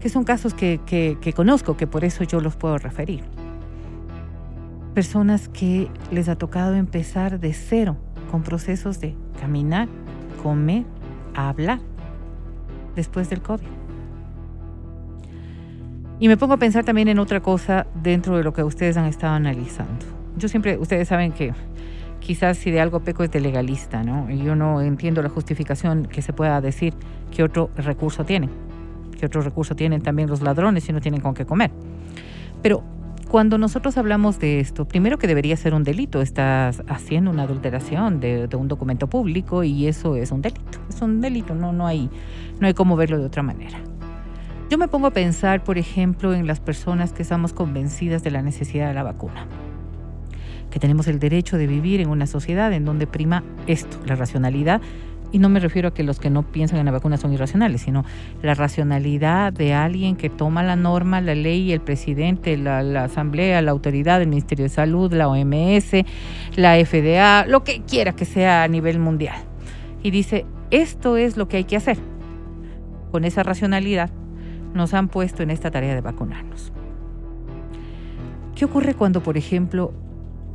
Que 0.00 0.08
son 0.08 0.24
casos 0.24 0.54
que, 0.54 0.80
que- 0.86 1.32
conozco, 1.32 1.76
que 1.76 1.86
por 1.86 2.04
eso 2.04 2.24
yo 2.24 2.40
los 2.40 2.56
puedo 2.56 2.78
referir. 2.78 3.22
Personas 4.94 5.48
que 5.48 5.90
les 6.12 6.28
ha 6.28 6.36
tocado 6.36 6.74
empezar 6.74 7.40
de 7.40 7.52
cero 7.52 7.96
con 8.30 8.42
procesos 8.42 9.00
de 9.00 9.16
caminar, 9.40 9.88
comer, 10.42 10.84
hablar 11.34 11.80
después 12.94 13.28
del 13.28 13.42
COVID. 13.42 13.66
Y 16.20 16.28
me 16.28 16.36
pongo 16.36 16.54
a 16.54 16.56
pensar 16.56 16.84
también 16.84 17.08
en 17.08 17.18
otra 17.18 17.40
cosa 17.40 17.86
dentro 18.02 18.36
de 18.36 18.44
lo 18.44 18.52
que 18.52 18.62
ustedes 18.62 18.96
han 18.96 19.06
estado 19.06 19.34
analizando. 19.34 20.06
Yo 20.36 20.48
siempre, 20.48 20.78
ustedes 20.78 21.08
saben 21.08 21.32
que 21.32 21.52
quizás 22.20 22.56
si 22.56 22.70
de 22.70 22.80
algo 22.80 23.00
peco 23.00 23.24
es 23.24 23.30
de 23.30 23.40
legalista, 23.40 24.02
¿no? 24.02 24.30
Y 24.30 24.38
yo 24.42 24.54
no 24.54 24.80
entiendo 24.80 25.22
la 25.22 25.28
justificación 25.28 26.06
que 26.06 26.22
se 26.22 26.32
pueda 26.32 26.60
decir 26.60 26.94
que 27.34 27.42
otro 27.42 27.70
recurso 27.76 28.24
tienen. 28.24 28.50
Que 29.18 29.26
otro 29.26 29.42
recurso 29.42 29.74
tienen 29.74 30.02
también 30.02 30.28
los 30.28 30.40
ladrones 30.40 30.84
si 30.84 30.92
no 30.92 31.00
tienen 31.00 31.20
con 31.20 31.34
qué 31.34 31.44
comer. 31.44 31.70
Pero 32.62 32.82
cuando 33.28 33.58
nosotros 33.58 33.98
hablamos 33.98 34.38
de 34.38 34.60
esto, 34.60 34.86
primero 34.86 35.18
que 35.18 35.26
debería 35.26 35.56
ser 35.56 35.74
un 35.74 35.82
delito, 35.82 36.22
estás 36.22 36.82
haciendo 36.86 37.30
una 37.30 37.42
adulteración 37.42 38.20
de, 38.20 38.46
de 38.46 38.56
un 38.56 38.68
documento 38.68 39.08
público 39.08 39.64
y 39.64 39.88
eso 39.88 40.14
es 40.14 40.30
un 40.30 40.40
delito. 40.40 40.78
Es 40.88 41.02
un 41.02 41.20
delito, 41.20 41.54
no, 41.54 41.72
no, 41.72 41.86
hay, 41.86 42.08
no 42.60 42.66
hay 42.68 42.74
cómo 42.74 42.94
verlo 42.94 43.18
de 43.18 43.26
otra 43.26 43.42
manera. 43.42 43.80
Yo 44.70 44.78
me 44.78 44.88
pongo 44.88 45.08
a 45.08 45.10
pensar, 45.10 45.62
por 45.62 45.76
ejemplo, 45.76 46.32
en 46.32 46.46
las 46.46 46.58
personas 46.58 47.12
que 47.12 47.22
estamos 47.22 47.52
convencidas 47.52 48.24
de 48.24 48.30
la 48.30 48.40
necesidad 48.40 48.88
de 48.88 48.94
la 48.94 49.02
vacuna, 49.02 49.46
que 50.70 50.78
tenemos 50.80 51.06
el 51.06 51.18
derecho 51.18 51.58
de 51.58 51.66
vivir 51.66 52.00
en 52.00 52.08
una 52.08 52.26
sociedad 52.26 52.72
en 52.72 52.86
donde 52.86 53.06
prima 53.06 53.44
esto, 53.66 53.98
la 54.06 54.16
racionalidad, 54.16 54.80
y 55.32 55.38
no 55.38 55.50
me 55.50 55.60
refiero 55.60 55.88
a 55.88 55.94
que 55.94 56.02
los 56.02 56.18
que 56.18 56.30
no 56.30 56.44
piensan 56.44 56.78
en 56.78 56.86
la 56.86 56.92
vacuna 56.92 57.18
son 57.18 57.32
irracionales, 57.32 57.82
sino 57.82 58.04
la 58.40 58.54
racionalidad 58.54 59.52
de 59.52 59.74
alguien 59.74 60.16
que 60.16 60.30
toma 60.30 60.62
la 60.62 60.76
norma, 60.76 61.20
la 61.20 61.34
ley, 61.34 61.72
el 61.72 61.80
presidente, 61.80 62.56
la, 62.56 62.82
la 62.82 63.04
asamblea, 63.04 63.60
la 63.60 63.72
autoridad, 63.72 64.22
el 64.22 64.28
Ministerio 64.28 64.62
de 64.62 64.70
Salud, 64.70 65.12
la 65.12 65.28
OMS, 65.28 65.92
la 66.56 66.82
FDA, 66.82 67.46
lo 67.46 67.64
que 67.64 67.82
quiera 67.82 68.12
que 68.16 68.24
sea 68.24 68.62
a 68.62 68.68
nivel 68.68 68.98
mundial. 68.98 69.36
Y 70.02 70.10
dice, 70.10 70.46
esto 70.70 71.18
es 71.18 71.36
lo 71.36 71.48
que 71.48 71.58
hay 71.58 71.64
que 71.64 71.76
hacer. 71.76 71.98
Con 73.10 73.24
esa 73.24 73.42
racionalidad 73.42 74.10
nos 74.74 74.92
han 74.92 75.08
puesto 75.08 75.42
en 75.42 75.50
esta 75.50 75.70
tarea 75.70 75.94
de 75.94 76.00
vacunarnos. 76.00 76.72
¿Qué 78.54 78.64
ocurre 78.64 78.94
cuando, 78.94 79.22
por 79.22 79.36
ejemplo, 79.36 79.92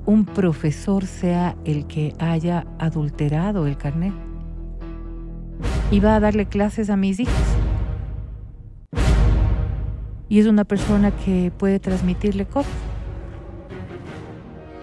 un 0.05 0.26
profesor 0.26 1.05
sea 1.05 1.55
el 1.65 1.88
que 1.88 2.13
haya 2.20 2.65
adulterado 2.78 3.67
el 3.67 3.78
carnet 3.78 4.13
y 5.91 5.99
va 5.99 6.15
a 6.15 6.20
darle 6.20 6.45
clases 6.45 6.89
a 6.89 6.95
mis 6.95 7.20
hijos? 7.20 7.34
Y 10.30 10.39
es 10.39 10.45
una 10.45 10.63
persona 10.63 11.11
que 11.11 11.51
puede 11.57 11.80
transmitirle 11.80 12.45
COVID. 12.45 12.67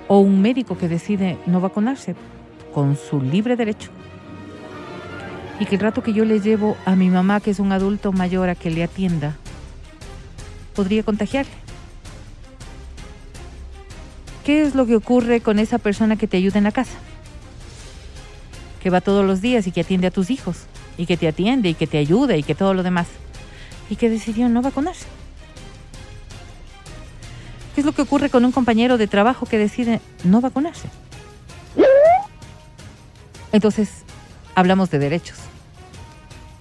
O 0.09 0.19
un 0.19 0.43
médico 0.43 0.77
que 0.77 0.89
decide 0.89 1.39
no 1.47 1.61
vacunarse 1.61 2.15
con 2.75 2.97
su 2.97 3.21
libre 3.21 3.57
derecho. 3.57 3.91
Y 5.59 5.67
que 5.67 5.77
el 5.77 5.81
rato 5.81 6.03
que 6.03 6.13
yo 6.13 6.25
le 6.25 6.41
llevo 6.41 6.77
a 6.85 6.97
mi 6.97 7.09
mamá, 7.09 7.41
que 7.41 7.51
es 7.51 7.59
un 7.59 7.73
adulto 7.73 8.13
mayor, 8.13 8.49
a 8.49 8.55
que 8.55 8.71
le 8.71 8.85
atienda, 8.85 9.37
podría 10.75 11.03
contagiarle. 11.03 11.53
¿Qué 14.45 14.63
es 14.63 14.75
lo 14.75 14.87
que 14.87 14.97
ocurre 14.97 15.41
con 15.41 15.59
esa 15.59 15.79
persona 15.79 16.17
que 16.17 16.29
te 16.29 16.37
ayuda 16.37 16.59
en 16.59 16.65
la 16.65 16.73
casa? 16.73 16.99
Que 18.83 18.91
va 18.91 19.01
todos 19.01 19.25
los 19.25 19.41
días 19.41 19.67
y 19.67 19.73
que 19.73 19.81
atiende 19.81 20.07
a 20.07 20.11
tus 20.11 20.31
hijos, 20.31 20.59
y 20.97 21.07
que 21.07 21.17
te 21.17 21.27
atiende 21.27 21.71
y 21.71 21.75
que 21.75 21.87
te 21.87 21.99
ayuda 21.99 22.37
y 22.37 22.43
que 22.43 22.55
todo 22.55 22.75
lo 22.75 22.83
demás, 22.83 23.09
y 23.91 23.97
que 23.97 24.11
decidió 24.11 24.49
no 24.49 24.63
vacunarse. 24.63 25.07
¿Qué 27.75 27.81
es 27.81 27.85
lo 27.85 27.93
que 27.93 28.03
ocurre 28.03 28.31
con 28.31 28.45
un 28.45 28.53
compañero 28.53 28.99
de 28.99 29.07
trabajo 29.07 29.47
que 29.47 29.59
decide 29.59 30.01
no 30.25 30.41
vacunarse? 30.41 30.89
Entonces, 33.53 34.05
hablamos 34.57 34.91
de 34.91 34.99
derechos. 34.99 35.39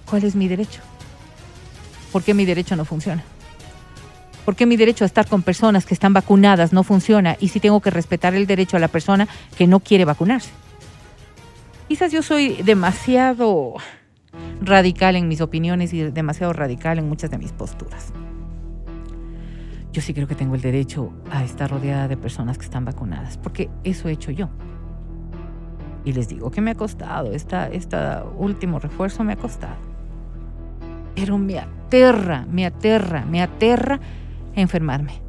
¿Cuál 0.08 0.22
es 0.22 0.36
mi 0.36 0.46
derecho? 0.46 0.82
¿Por 2.12 2.22
qué 2.22 2.34
mi 2.34 2.44
derecho 2.44 2.76
no 2.76 2.84
funciona? 2.84 3.24
¿Por 4.44 4.54
qué 4.54 4.66
mi 4.66 4.76
derecho 4.76 5.04
a 5.04 5.06
estar 5.06 5.26
con 5.26 5.42
personas 5.42 5.86
que 5.86 5.94
están 5.94 6.12
vacunadas 6.12 6.72
no 6.72 6.84
funciona 6.84 7.36
y 7.40 7.48
si 7.48 7.58
tengo 7.58 7.80
que 7.80 7.90
respetar 7.90 8.34
el 8.34 8.46
derecho 8.46 8.76
a 8.76 8.80
la 8.80 8.86
persona 8.86 9.26
que 9.56 9.66
no 9.66 9.80
quiere 9.80 10.04
vacunarse? 10.04 10.50
Quizás 11.88 12.12
yo 12.12 12.22
soy 12.22 12.62
demasiado 12.62 13.74
radical 14.60 15.16
en 15.16 15.26
mis 15.26 15.40
opiniones 15.40 15.92
y 15.92 16.02
demasiado 16.02 16.52
radical 16.52 16.98
en 16.98 17.08
muchas 17.08 17.30
de 17.30 17.38
mis 17.38 17.52
posturas. 17.52 18.12
Yo 19.92 20.02
sí 20.02 20.12
creo 20.12 20.28
que 20.28 20.34
tengo 20.34 20.54
el 20.54 20.60
derecho 20.60 21.12
a 21.30 21.42
estar 21.42 21.70
rodeada 21.70 22.06
de 22.06 22.18
personas 22.18 22.58
que 22.58 22.66
están 22.66 22.84
vacunadas, 22.84 23.38
porque 23.38 23.70
eso 23.82 24.08
he 24.08 24.12
hecho 24.12 24.30
yo. 24.30 24.50
Y 26.06 26.12
les 26.12 26.28
digo 26.28 26.50
que 26.50 26.60
me 26.62 26.70
ha 26.70 26.74
costado, 26.76 27.32
este 27.32 27.96
último 28.38 28.78
refuerzo 28.78 29.24
me 29.24 29.34
ha 29.34 29.36
costado. 29.36 29.74
Pero 31.16 31.36
me 31.36 31.58
aterra, 31.58 32.46
me 32.48 32.64
aterra, 32.64 33.26
me 33.26 33.42
aterra 33.42 34.00
enfermarme. 34.54 35.20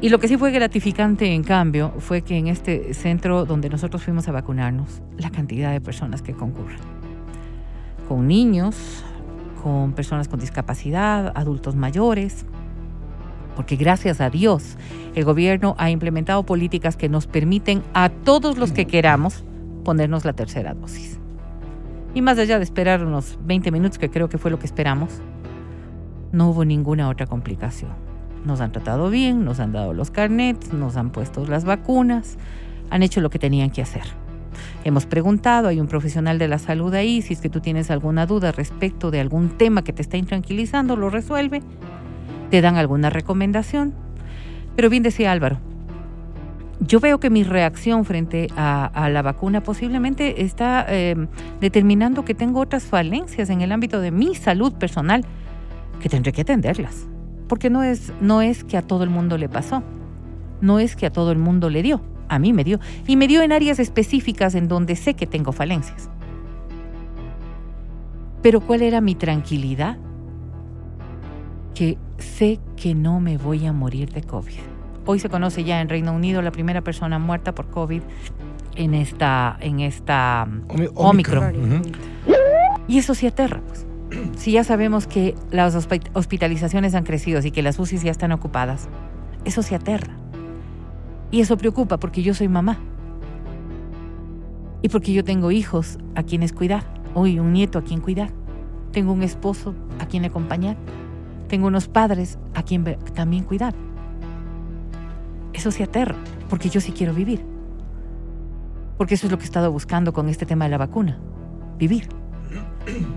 Y 0.00 0.08
lo 0.08 0.18
que 0.18 0.26
sí 0.26 0.36
fue 0.36 0.50
gratificante, 0.50 1.32
en 1.32 1.44
cambio, 1.44 1.92
fue 1.98 2.22
que 2.22 2.36
en 2.36 2.48
este 2.48 2.92
centro 2.94 3.44
donde 3.44 3.68
nosotros 3.68 4.02
fuimos 4.02 4.26
a 4.26 4.32
vacunarnos, 4.32 5.00
la 5.16 5.30
cantidad 5.30 5.70
de 5.70 5.80
personas 5.80 6.20
que 6.20 6.32
concurren. 6.32 6.80
Con 8.08 8.26
niños, 8.26 9.04
con 9.62 9.92
personas 9.92 10.26
con 10.26 10.40
discapacidad, 10.40 11.30
adultos 11.36 11.76
mayores, 11.76 12.44
porque 13.56 13.76
gracias 13.76 14.20
a 14.20 14.30
Dios 14.30 14.76
el 15.14 15.24
gobierno 15.24 15.74
ha 15.78 15.90
implementado 15.90 16.44
políticas 16.44 16.96
que 16.96 17.08
nos 17.08 17.26
permiten 17.26 17.82
a 17.94 18.08
todos 18.08 18.58
los 18.58 18.72
que 18.72 18.86
queramos 18.86 19.44
ponernos 19.84 20.24
la 20.24 20.32
tercera 20.32 20.74
dosis. 20.74 21.18
Y 22.14 22.22
más 22.22 22.38
allá 22.38 22.58
de 22.58 22.64
esperar 22.64 23.04
unos 23.04 23.38
20 23.44 23.70
minutos, 23.70 23.98
que 23.98 24.10
creo 24.10 24.28
que 24.28 24.38
fue 24.38 24.50
lo 24.50 24.58
que 24.58 24.66
esperamos, 24.66 25.20
no 26.30 26.50
hubo 26.50 26.64
ninguna 26.64 27.08
otra 27.08 27.26
complicación. 27.26 27.90
Nos 28.44 28.60
han 28.60 28.72
tratado 28.72 29.08
bien, 29.10 29.44
nos 29.44 29.60
han 29.60 29.72
dado 29.72 29.94
los 29.94 30.10
carnets, 30.10 30.72
nos 30.72 30.96
han 30.96 31.10
puesto 31.10 31.46
las 31.46 31.64
vacunas, 31.64 32.36
han 32.90 33.02
hecho 33.02 33.20
lo 33.20 33.30
que 33.30 33.38
tenían 33.38 33.70
que 33.70 33.82
hacer. 33.82 34.02
Hemos 34.84 35.06
preguntado, 35.06 35.68
hay 35.68 35.80
un 35.80 35.86
profesional 35.86 36.38
de 36.38 36.48
la 36.48 36.58
salud 36.58 36.92
ahí, 36.94 37.22
si 37.22 37.34
es 37.34 37.40
que 37.40 37.48
tú 37.48 37.60
tienes 37.60 37.90
alguna 37.90 38.26
duda 38.26 38.52
respecto 38.52 39.10
de 39.10 39.20
algún 39.20 39.50
tema 39.50 39.84
que 39.84 39.92
te 39.92 40.02
está 40.02 40.16
intranquilizando, 40.16 40.96
lo 40.96 41.08
resuelve, 41.08 41.62
te 42.52 42.60
dan 42.60 42.76
alguna 42.76 43.08
recomendación. 43.08 43.94
Pero 44.76 44.90
bien 44.90 45.02
decía 45.02 45.32
Álvaro, 45.32 45.58
yo 46.80 47.00
veo 47.00 47.18
que 47.18 47.30
mi 47.30 47.44
reacción 47.44 48.04
frente 48.04 48.48
a, 48.58 49.08
la 49.10 49.22
vacuna 49.22 49.62
posiblemente 49.62 50.42
está 50.42 50.84
eh, 50.86 51.28
determinando 51.62 52.26
que 52.26 52.34
tengo 52.34 52.60
otras 52.60 52.84
falencias 52.84 53.48
en 53.48 53.62
el 53.62 53.72
ámbito 53.72 54.02
de 54.02 54.10
mi 54.10 54.34
salud 54.34 54.74
personal 54.74 55.24
que 55.98 56.10
tendré 56.10 56.32
que 56.32 56.42
atenderlas. 56.42 57.06
Porque 57.48 57.70
no 57.70 57.84
es, 57.84 58.12
no 58.20 58.42
es 58.42 58.64
que 58.64 58.76
a 58.76 58.82
todo 58.82 59.02
el 59.02 59.08
mundo 59.08 59.38
le 59.38 59.48
pasó, 59.48 59.82
no 60.60 60.78
es 60.78 60.94
que 60.94 61.06
a 61.06 61.10
todo 61.10 61.32
el 61.32 61.38
mundo 61.38 61.70
le 61.70 61.82
dio, 61.82 62.02
a 62.28 62.38
mí 62.38 62.52
me 62.52 62.64
dio, 62.64 62.80
y 63.06 63.16
me 63.16 63.28
dio 63.28 63.40
en 63.40 63.52
áreas 63.52 63.78
específicas 63.78 64.54
en 64.54 64.68
donde 64.68 64.96
sé 64.96 65.14
que 65.14 65.26
tengo 65.26 65.52
falencias. 65.52 66.10
Pero 68.42 68.60
¿cuál 68.60 68.82
era 68.82 69.00
mi 69.00 69.14
tranquilidad? 69.14 69.96
Que 71.74 71.96
sé 72.22 72.58
que 72.76 72.94
no 72.94 73.20
me 73.20 73.36
voy 73.36 73.66
a 73.66 73.72
morir 73.72 74.12
de 74.12 74.22
COVID. 74.22 74.60
Hoy 75.04 75.18
se 75.18 75.28
conoce 75.28 75.64
ya 75.64 75.80
en 75.80 75.88
Reino 75.88 76.12
Unido 76.12 76.42
la 76.42 76.52
primera 76.52 76.80
persona 76.80 77.18
muerta 77.18 77.54
por 77.54 77.68
COVID 77.68 78.02
en 78.76 78.94
esta, 78.94 79.56
en 79.60 79.80
esta 79.80 80.48
Omicron. 80.94 81.82
Y 82.88 82.98
eso 82.98 83.14
sí 83.14 83.26
aterra, 83.26 83.60
pues 83.66 83.86
si 84.36 84.52
ya 84.52 84.64
sabemos 84.64 85.06
que 85.06 85.34
las 85.50 85.74
hospitalizaciones 86.14 86.94
han 86.94 87.04
crecido 87.04 87.40
y 87.44 87.50
que 87.50 87.62
las 87.62 87.78
UCIs 87.78 88.02
ya 88.02 88.10
están 88.10 88.32
ocupadas, 88.32 88.88
eso 89.44 89.62
se 89.62 89.74
aterra. 89.74 90.14
Y 91.30 91.40
eso 91.40 91.56
preocupa 91.56 91.98
porque 91.98 92.22
yo 92.22 92.34
soy 92.34 92.48
mamá. 92.48 92.78
Y 94.82 94.88
porque 94.88 95.12
yo 95.12 95.24
tengo 95.24 95.50
hijos 95.50 95.98
a 96.14 96.22
quienes 96.22 96.52
cuidar. 96.52 96.84
Hoy 97.14 97.38
un 97.38 97.52
nieto 97.52 97.78
a 97.78 97.84
quien 97.84 98.00
cuidar. 98.00 98.30
Tengo 98.90 99.12
un 99.12 99.22
esposo 99.22 99.74
a 99.98 100.06
quien 100.06 100.24
acompañar. 100.24 100.76
Tengo 101.52 101.66
unos 101.66 101.86
padres 101.86 102.38
a 102.54 102.62
quien 102.62 102.96
también 103.12 103.44
cuidar. 103.44 103.74
Eso 105.52 105.70
se 105.70 105.82
aterra 105.82 106.14
porque 106.48 106.70
yo 106.70 106.80
sí 106.80 106.92
quiero 106.92 107.12
vivir. 107.12 107.44
Porque 108.96 109.16
eso 109.16 109.26
es 109.26 109.30
lo 109.30 109.36
que 109.36 109.44
he 109.44 109.48
estado 109.48 109.70
buscando 109.70 110.14
con 110.14 110.30
este 110.30 110.46
tema 110.46 110.64
de 110.64 110.70
la 110.70 110.78
vacuna. 110.78 111.18
Vivir. 111.76 112.08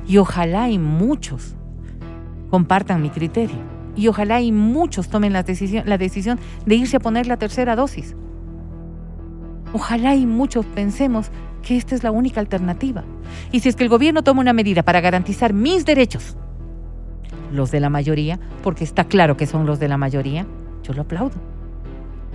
Y 0.06 0.18
ojalá 0.18 0.70
y 0.70 0.78
muchos 0.78 1.56
compartan 2.50 3.02
mi 3.02 3.10
criterio. 3.10 3.56
Y 3.96 4.10
ojalá 4.10 4.42
y 4.42 4.52
muchos 4.52 5.08
tomen 5.08 5.32
la 5.32 5.44
decisión, 5.44 5.86
la 5.88 5.98
decisión 5.98 6.38
de 6.66 6.76
irse 6.76 6.98
a 6.98 7.00
poner 7.00 7.28
la 7.28 7.38
tercera 7.38 7.78
dosis. 7.78 8.18
Ojalá 9.72 10.14
y 10.14 10.26
muchos 10.26 10.66
pensemos 10.66 11.32
que 11.62 11.78
esta 11.78 11.96
es 11.96 12.04
la 12.04 12.12
única 12.12 12.42
alternativa. 12.42 13.06
Y 13.54 13.62
si 13.62 13.70
es 13.70 13.78
que 13.78 13.84
el 13.84 13.90
gobierno 13.90 14.24
toma 14.24 14.42
una 14.42 14.52
medida 14.52 14.84
para 14.84 15.00
garantizar 15.00 15.54
mis 15.54 15.86
derechos, 15.86 16.36
los 17.56 17.72
de 17.72 17.80
la 17.80 17.90
mayoría, 17.90 18.40
porque 18.64 18.84
está 18.84 19.06
claro 19.06 19.38
que 19.38 19.48
son 19.48 19.66
los 19.66 19.80
de 19.80 19.88
la 19.88 19.98
mayoría, 19.98 20.46
yo 20.84 20.94
lo 20.94 21.02
aplaudo. 21.02 21.36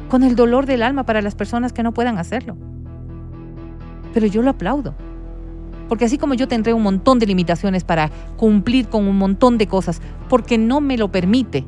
Con 0.09 0.23
el 0.23 0.35
dolor 0.35 0.67
del 0.67 0.83
alma 0.83 1.05
para 1.05 1.23
las 1.23 1.35
personas 1.35 1.73
que 1.73 1.83
no 1.83 1.93
puedan 1.93 2.19
hacerlo. 2.19 2.57
Pero 4.13 4.27
yo 4.27 4.43
lo 4.43 4.51
aplaudo. 4.51 4.95
Porque 5.89 6.05
así 6.05 6.19
como 6.19 6.35
yo 6.35 6.49
tendré 6.49 6.73
un 6.73 6.83
montón 6.83 7.19
de 7.19 7.27
limitaciones 7.27 7.85
para 7.85 8.11
cumplir 8.37 8.89
con 8.89 9.07
un 9.07 9.19
montón 9.19 9.59
de 9.59 9.67
cosas, 9.67 10.01
porque 10.29 10.57
no 10.57 10.81
me 10.81 10.97
lo 10.97 11.11
permite, 11.11 11.65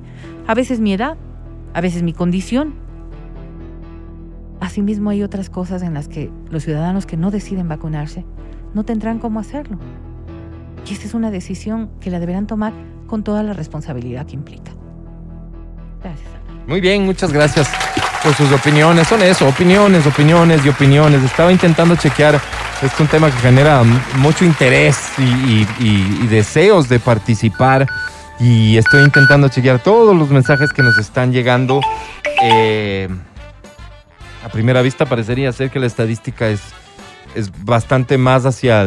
a 0.47 0.55
veces 0.55 0.81
mi 0.81 0.93
edad, 0.93 1.17
a 1.75 1.81
veces 1.81 2.03
mi 2.03 2.13
condición. 2.13 2.75
Asimismo 4.61 5.11
hay 5.11 5.23
otras 5.23 5.51
cosas 5.51 5.83
en 5.83 5.95
las 5.95 6.09
que 6.09 6.31
los 6.51 6.63
ciudadanos 6.63 7.05
que 7.05 7.17
no 7.17 7.31
deciden 7.33 7.69
vacunarse 7.69 8.25
no 8.75 8.85
tendrán 8.85 9.19
cómo 9.19 9.41
hacerlo. 9.41 9.79
Y 10.87 10.93
esta 10.93 11.07
es 11.07 11.15
una 11.15 11.31
decisión 11.31 11.91
que 12.01 12.11
la 12.11 12.19
deberán 12.21 12.47
tomar 12.47 12.73
con 13.07 13.23
toda 13.23 13.43
la 13.43 13.53
responsabilidad 13.53 14.27
que 14.27 14.35
implica. 14.35 14.73
Gracias. 16.03 16.29
Muy 16.67 16.81
bien, 16.81 17.05
muchas 17.05 17.33
gracias 17.33 17.71
por 18.23 18.35
sus 18.35 18.51
opiniones. 18.53 19.09
Son 19.09 19.23
eso, 19.23 19.49
opiniones, 19.49 20.07
opiniones 20.07 20.65
y 20.65 20.69
opiniones. 20.69 21.23
Estaba 21.23 21.53
intentando 21.53 21.97
chequear 21.97 22.41
es 22.83 22.99
un 22.99 23.07
tema 23.07 23.31
que 23.31 23.37
genera 23.39 23.85
mucho 24.17 24.45
interés 24.45 24.99
y, 25.19 26.27
deseos 26.27 26.89
de 26.89 26.99
participar. 26.99 27.87
Y 28.41 28.77
estoy 28.77 29.05
intentando 29.05 29.49
chequear 29.49 29.79
todos 29.79 30.17
los 30.17 30.31
mensajes 30.31 30.73
que 30.73 30.83
nos 30.83 30.99
están 30.99 31.33
llegando. 31.33 31.81
Eh, 32.43 33.09
a 34.45 34.49
primera 34.49 34.83
vista 34.83 35.07
parecería 35.07 35.53
ser 35.53 35.71
que 35.71 35.79
la 35.79 35.87
estadística 35.87 36.49
es, 36.49 36.61
es 37.37 37.53
bastante 37.65 38.19
más 38.19 38.47
hacia 38.47 38.85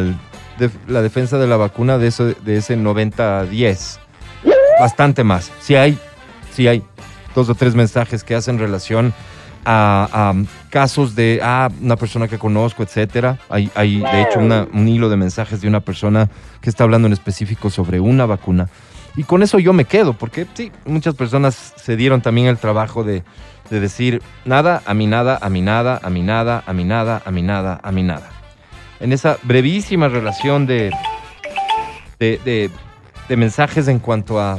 la 0.88 1.02
defensa 1.02 1.38
de 1.38 1.46
la 1.46 1.56
vacuna 1.56 1.98
de, 1.98 2.08
eso, 2.08 2.26
de 2.26 2.56
ese 2.56 2.76
90-10. 2.76 3.98
Bastante 4.80 5.24
más. 5.24 5.50
Si 5.60 5.74
hay, 5.74 5.98
sí 6.52 6.68
hay 6.68 6.82
dos 7.34 7.48
o 7.48 7.54
tres 7.54 7.74
mensajes 7.74 8.24
que 8.24 8.34
hacen 8.34 8.58
relación 8.58 9.14
a, 9.64 10.34
casos 10.70 11.14
de 11.14 11.40
ah, 11.42 11.68
una 11.80 11.96
persona 11.96 12.28
que 12.28 12.38
conozco, 12.38 12.82
etcétera. 12.82 13.38
Hay, 13.48 13.70
hay 13.74 14.00
de 14.00 14.22
hecho 14.22 14.38
un 14.38 14.88
hilo 14.88 15.08
de 15.08 15.16
mensajes 15.16 15.60
de 15.60 15.68
una 15.68 15.80
persona 15.80 16.28
que 16.60 16.70
está 16.70 16.84
hablando 16.84 17.06
en 17.06 17.12
específico 17.12 17.70
sobre 17.70 18.00
una 18.00 18.26
vacuna. 18.26 18.68
Y 19.16 19.24
con 19.24 19.42
eso 19.42 19.58
yo 19.58 19.72
me 19.72 19.86
quedo, 19.86 20.12
porque 20.12 20.46
sí, 20.52 20.70
muchas 20.84 21.14
personas 21.14 21.72
se 21.76 21.96
dieron 21.96 22.20
también 22.20 22.48
el 22.48 22.58
trabajo 22.58 23.02
de, 23.02 23.22
de 23.70 23.80
decir 23.80 24.22
nada, 24.44 24.82
a 24.84 24.92
mí 24.92 25.06
nada, 25.06 25.38
a 25.40 25.48
mí 25.48 25.62
nada, 25.62 25.98
a 26.02 26.10
mí 26.10 26.22
nada, 26.22 26.62
a 26.66 26.72
mí 26.74 26.84
nada, 26.84 27.22
a 27.24 27.30
mí 27.30 27.42
nada, 27.42 27.80
a 27.82 27.92
mí 27.92 28.02
nada. 28.02 28.35
En 29.00 29.12
esa 29.12 29.38
brevísima 29.42 30.08
relación 30.08 30.66
de, 30.66 30.90
de, 32.18 32.70
de, 33.28 33.36
mensajes 33.36 33.88
en 33.88 33.98
cuanto 33.98 34.40
a 34.40 34.58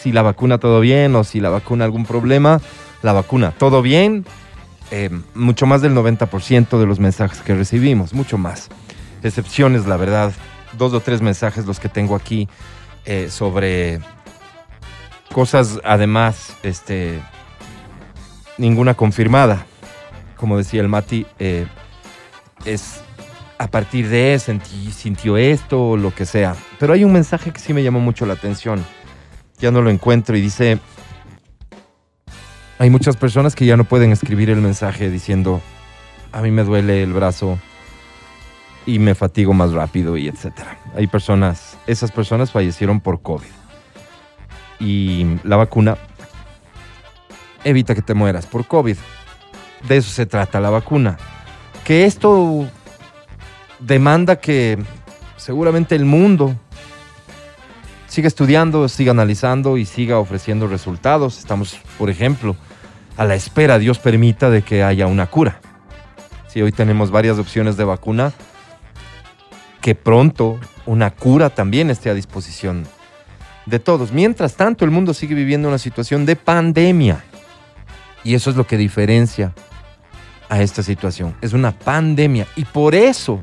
si 0.00 0.12
la 0.12 0.22
vacuna 0.22 0.58
todo 0.58 0.80
bien 0.80 1.16
o 1.16 1.24
si 1.24 1.40
la 1.40 1.50
vacuna 1.50 1.84
algún 1.84 2.06
problema, 2.06 2.60
la 3.02 3.12
vacuna. 3.12 3.52
¿Todo 3.58 3.82
bien? 3.82 4.24
Eh, 4.92 5.10
mucho 5.34 5.66
más 5.66 5.82
del 5.82 5.94
90% 5.94 6.78
de 6.78 6.86
los 6.86 7.00
mensajes 7.00 7.40
que 7.40 7.54
recibimos, 7.54 8.12
mucho 8.14 8.38
más. 8.38 8.68
decepciones, 9.22 9.86
la 9.86 9.96
verdad. 9.96 10.32
Dos 10.78 10.92
o 10.92 11.00
tres 11.00 11.22
mensajes 11.22 11.66
los 11.66 11.80
que 11.80 11.88
tengo 11.88 12.14
aquí 12.14 12.48
eh, 13.04 13.28
sobre 13.30 14.00
cosas, 15.32 15.80
además, 15.84 16.56
este, 16.62 17.20
ninguna 18.58 18.94
confirmada. 18.94 19.66
Como 20.36 20.56
decía 20.58 20.82
el 20.82 20.88
Mati, 20.88 21.26
eh, 21.38 21.66
es 22.64 23.00
a 23.58 23.68
partir 23.68 24.08
de 24.08 24.38
sentí, 24.38 24.92
sintió 24.92 25.36
esto 25.36 25.90
o 25.90 25.96
lo 25.96 26.14
que 26.14 26.26
sea. 26.26 26.54
Pero 26.78 26.92
hay 26.92 27.04
un 27.04 27.12
mensaje 27.12 27.52
que 27.52 27.60
sí 27.60 27.72
me 27.72 27.82
llamó 27.82 28.00
mucho 28.00 28.26
la 28.26 28.34
atención. 28.34 28.84
Ya 29.58 29.70
no 29.70 29.80
lo 29.80 29.90
encuentro 29.90 30.36
y 30.36 30.40
dice, 30.40 30.78
hay 32.78 32.90
muchas 32.90 33.16
personas 33.16 33.54
que 33.54 33.64
ya 33.64 33.76
no 33.76 33.84
pueden 33.84 34.12
escribir 34.12 34.50
el 34.50 34.60
mensaje 34.60 35.08
diciendo, 35.10 35.62
a 36.32 36.42
mí 36.42 36.50
me 36.50 36.64
duele 36.64 37.02
el 37.02 37.12
brazo 37.12 37.58
y 38.84 38.98
me 38.98 39.14
fatigo 39.14 39.54
más 39.54 39.72
rápido 39.72 40.16
y 40.16 40.28
etcétera. 40.28 40.78
Hay 40.94 41.06
personas, 41.06 41.78
esas 41.86 42.12
personas 42.12 42.50
fallecieron 42.50 43.00
por 43.00 43.22
COVID. 43.22 43.46
Y 44.78 45.38
la 45.42 45.56
vacuna 45.56 45.96
evita 47.64 47.94
que 47.94 48.02
te 48.02 48.12
mueras 48.12 48.46
por 48.46 48.66
COVID. 48.66 48.96
De 49.88 49.96
eso 49.96 50.10
se 50.10 50.26
trata 50.26 50.60
la 50.60 50.70
vacuna. 50.70 51.16
Que 51.86 52.04
esto 52.04 52.68
demanda 53.78 54.40
que 54.40 54.76
seguramente 55.36 55.94
el 55.94 56.04
mundo 56.04 56.56
siga 58.08 58.26
estudiando, 58.26 58.88
siga 58.88 59.12
analizando 59.12 59.78
y 59.78 59.84
siga 59.84 60.18
ofreciendo 60.18 60.66
resultados. 60.66 61.38
Estamos, 61.38 61.78
por 61.96 62.10
ejemplo, 62.10 62.56
a 63.16 63.24
la 63.24 63.36
espera, 63.36 63.78
Dios 63.78 64.00
permita, 64.00 64.50
de 64.50 64.62
que 64.62 64.82
haya 64.82 65.06
una 65.06 65.28
cura. 65.28 65.60
Si 66.48 66.60
hoy 66.60 66.72
tenemos 66.72 67.12
varias 67.12 67.38
opciones 67.38 67.76
de 67.76 67.84
vacuna, 67.84 68.32
que 69.80 69.94
pronto 69.94 70.58
una 70.86 71.12
cura 71.12 71.50
también 71.50 71.88
esté 71.90 72.10
a 72.10 72.14
disposición 72.14 72.84
de 73.64 73.78
todos. 73.78 74.10
Mientras 74.10 74.56
tanto, 74.56 74.84
el 74.84 74.90
mundo 74.90 75.14
sigue 75.14 75.36
viviendo 75.36 75.68
una 75.68 75.78
situación 75.78 76.26
de 76.26 76.34
pandemia. 76.34 77.22
Y 78.24 78.34
eso 78.34 78.50
es 78.50 78.56
lo 78.56 78.66
que 78.66 78.76
diferencia 78.76 79.54
a 80.48 80.62
esta 80.62 80.82
situación. 80.82 81.34
Es 81.40 81.52
una 81.52 81.72
pandemia. 81.72 82.46
Y 82.56 82.64
por 82.64 82.94
eso 82.94 83.42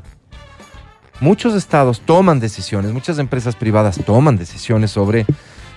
muchos 1.20 1.54
estados 1.54 2.00
toman 2.00 2.40
decisiones, 2.40 2.92
muchas 2.92 3.18
empresas 3.18 3.56
privadas 3.56 3.98
toman 4.04 4.36
decisiones 4.36 4.90
sobre 4.90 5.26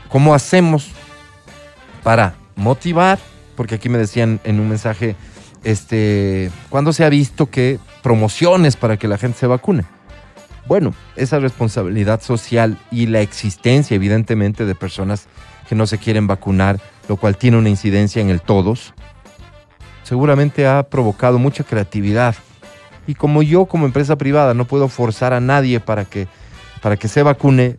cómo 0.09 0.33
hacemos 0.33 0.89
para 2.03 2.35
motivar, 2.55 3.19
porque 3.55 3.75
aquí 3.75 3.89
me 3.89 3.97
decían 3.97 4.39
en 4.43 4.59
un 4.59 4.69
mensaje, 4.69 5.15
este, 5.63 6.51
¿cuándo 6.69 6.93
se 6.93 7.03
ha 7.03 7.09
visto 7.09 7.49
que 7.49 7.79
promociones 8.01 8.75
para 8.75 8.97
que 8.97 9.07
la 9.07 9.17
gente 9.17 9.37
se 9.39 9.47
vacune? 9.47 9.83
Bueno, 10.67 10.93
esa 11.15 11.39
responsabilidad 11.39 12.21
social 12.21 12.77
y 12.91 13.05
la 13.05 13.21
existencia, 13.21 13.95
evidentemente, 13.95 14.65
de 14.65 14.75
personas 14.75 15.27
que 15.69 15.75
no 15.75 15.87
se 15.87 15.97
quieren 15.97 16.27
vacunar, 16.27 16.79
lo 17.07 17.15
cual 17.15 17.37
tiene 17.37 17.57
una 17.57 17.69
incidencia 17.69 18.21
en 18.21 18.29
el 18.29 18.41
todos, 18.41 18.93
seguramente 20.07 20.65
ha 20.65 20.83
provocado 20.83 21.37
mucha 21.37 21.65
creatividad 21.65 22.33
y 23.07 23.15
como 23.15 23.43
yo 23.43 23.65
como 23.65 23.85
empresa 23.85 24.17
privada 24.17 24.53
no 24.53 24.63
puedo 24.63 24.87
forzar 24.87 25.33
a 25.33 25.41
nadie 25.41 25.81
para 25.81 26.05
que, 26.05 26.29
para 26.81 26.95
que 26.95 27.09
se 27.09 27.23
vacune, 27.23 27.77